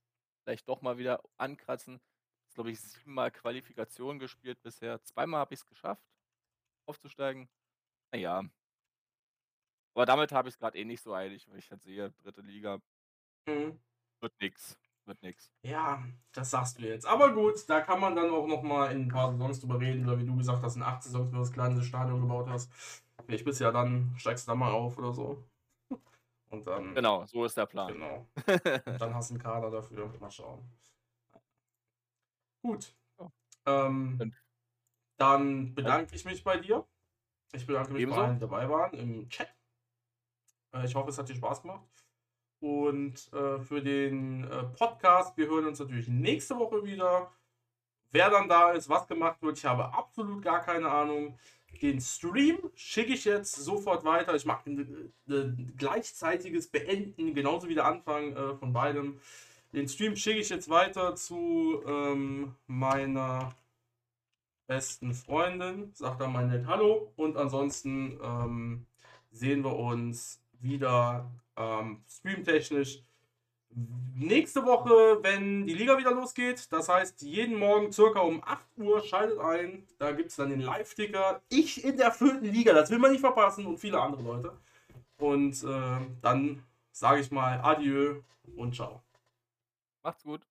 vielleicht 0.44 0.68
doch 0.68 0.82
mal 0.82 0.98
wieder 0.98 1.24
ankratzen. 1.38 2.02
Jetzt 2.44 2.56
glaube 2.56 2.72
ich 2.72 2.82
siebenmal 2.82 3.32
Qualifikation 3.32 4.20
gespielt 4.20 4.62
bisher. 4.62 5.02
Zweimal 5.04 5.40
habe 5.40 5.54
ich 5.54 5.62
es 5.62 5.66
geschafft, 5.66 6.04
aufzusteigen. 6.86 7.48
Naja. 8.12 8.44
Aber 9.96 10.06
damit 10.06 10.34
habe 10.34 10.50
ich 10.50 10.56
es 10.56 10.60
gerade 10.60 10.78
eh 10.78 10.84
nicht 10.84 11.02
so 11.02 11.14
eilig, 11.14 11.48
weil 11.50 11.60
ich 11.60 11.72
halt 11.72 11.82
sehe, 11.82 12.12
dritte 12.12 12.42
Liga 12.42 12.82
Mhm. 13.48 13.80
wird 14.20 14.34
nix. 14.42 14.78
Wird 15.06 15.22
nix. 15.22 15.50
Ja, 15.64 16.04
das 16.34 16.52
sagst 16.52 16.78
du 16.78 16.82
jetzt. 16.84 17.06
Aber 17.06 17.34
gut, 17.34 17.70
da 17.70 17.80
kann 17.80 18.02
man 18.02 18.18
dann 18.18 18.32
auch 18.32 18.48
noch 18.48 18.64
mal 18.64 18.92
in 18.92 19.04
ein 19.04 19.08
paar 19.08 19.32
Saisons 19.32 19.62
drüber 19.62 19.80
reden. 19.80 20.06
Oder 20.06 20.20
wie 20.20 20.26
du 20.26 20.36
gesagt 20.36 20.62
hast, 20.62 20.76
in 20.76 20.84
acht 20.84 21.04
Saisons, 21.04 21.28
wenn 21.28 21.36
du 21.36 21.40
das 21.40 21.54
kleine 21.54 21.82
Stadion 21.84 22.20
gebaut 22.20 22.50
hast. 22.50 22.70
Vielleicht 23.26 23.46
bist 23.46 23.62
du 23.62 23.64
ja 23.66 23.72
dann, 23.72 24.14
steigst 24.18 24.46
du 24.48 24.52
da 24.52 24.56
mal 24.56 24.72
auf 24.72 24.98
oder 24.98 25.14
so. 25.14 25.42
Und 26.54 26.68
dann, 26.68 26.94
Genau, 26.94 27.26
so 27.26 27.46
ist 27.46 27.58
der 27.58 27.66
Plan. 27.66 27.92
genau. 27.94 28.28
Dann 29.00 29.14
hast 29.16 29.32
du 29.32 29.34
einen 29.36 29.44
Kader 29.44 29.72
dafür. 29.72 30.08
Mal 30.20 30.30
schauen. 30.30 30.64
Gut. 32.62 32.96
Ähm, 33.66 34.18
Dann- 34.20 34.36
dann 35.18 35.74
bedanke 35.76 36.16
ich 36.16 36.26
mich 36.26 36.44
bei 36.44 36.58
dir. 36.58 36.86
Ich 37.54 37.66
bedanke 37.66 37.94
mich 37.94 38.02
Ebenso. 38.02 38.20
bei 38.20 38.26
allen, 38.26 38.36
die 38.36 38.40
dabei 38.42 38.70
waren 38.70 38.94
im 38.94 39.30
Chat. 39.30 39.48
Äh, 40.74 40.86
Ich 40.86 40.96
hoffe, 40.96 41.10
es 41.10 41.18
hat 41.18 41.30
dir 41.30 41.36
Spaß 41.36 41.62
gemacht. 41.62 41.86
Und 42.60 43.32
äh, 43.34 43.60
für 43.60 43.82
den 43.82 44.44
äh, 44.50 44.64
Podcast, 44.78 45.38
wir 45.38 45.48
hören 45.48 45.68
uns 45.68 45.80
natürlich 45.80 46.08
nächste 46.08 46.58
Woche 46.58 46.84
wieder. 46.84 47.32
Wer 48.12 48.30
dann 48.30 48.48
da 48.50 48.72
ist, 48.72 48.90
was 48.90 49.08
gemacht 49.08 49.42
wird, 49.42 49.58
ich 49.58 49.66
habe 49.66 49.94
absolut 49.94 50.42
gar 50.44 50.62
keine 50.62 50.90
Ahnung. 50.90 51.38
Den 51.82 52.00
Stream 52.00 52.58
schicke 52.76 53.14
ich 53.14 53.26
jetzt 53.26 53.56
sofort 53.56 54.06
weiter. 54.06 54.36
Ich 54.36 54.46
mache 54.46 54.70
ein 54.70 55.14
äh, 55.30 55.50
gleichzeitiges 55.78 56.68
Beenden, 56.68 57.34
genauso 57.34 57.68
wie 57.68 57.76
der 57.76 57.86
Anfang 57.86 58.36
äh, 58.36 58.56
von 58.56 58.74
beidem. 58.74 59.20
Den 59.74 59.88
Stream 59.88 60.16
schicke 60.16 60.40
ich 60.40 60.50
jetzt 60.50 60.70
weiter 60.70 61.16
zu 61.16 61.84
ähm, 61.86 62.56
meiner 62.68 63.56
besten 64.68 65.14
Freundin. 65.14 65.92
Sagt 65.94 66.22
dann 66.22 66.32
mal 66.32 66.48
nett 66.48 66.68
Hallo. 66.68 67.12
Und 67.16 67.38
ansonsten 67.38 68.20
ähm, 68.22 68.86
sehen 69.32 69.64
wir 69.64 69.76
uns 69.76 70.42
wieder 70.60 71.30
ähm, 71.58 72.04
streamtechnisch 72.08 73.04
nächste 74.16 74.66
Woche, 74.66 75.20
wenn 75.22 75.66
die 75.66 75.74
Liga 75.74 75.98
wieder 75.98 76.12
losgeht. 76.12 76.72
Das 76.72 76.90
heißt, 76.90 77.22
jeden 77.22 77.58
Morgen 77.58 77.92
circa 77.92 78.20
um 78.20 78.44
8 78.44 78.78
Uhr 78.78 79.04
schaltet 79.04 79.40
ein. 79.40 79.88
Da 79.98 80.12
gibt 80.12 80.30
es 80.30 80.36
dann 80.36 80.50
den 80.50 80.62
Live-Ticker. 80.62 81.42
Ich 81.50 81.84
in 81.84 81.98
der 81.98 82.12
vierten 82.12 82.46
Liga, 82.46 82.74
das 82.74 82.90
will 82.90 83.00
man 83.00 83.12
nicht 83.12 83.22
verpassen 83.22 83.66
und 83.66 83.80
viele 83.80 84.00
andere 84.00 84.24
Leute. 84.24 84.58
Und 85.18 85.64
äh, 85.64 85.98
dann 86.22 86.64
sage 86.92 87.22
ich 87.22 87.32
mal 87.32 87.60
Adieu 87.62 88.22
und 88.56 88.76
ciao. 88.76 89.02
Macht's 90.04 90.24
gut. 90.24 90.42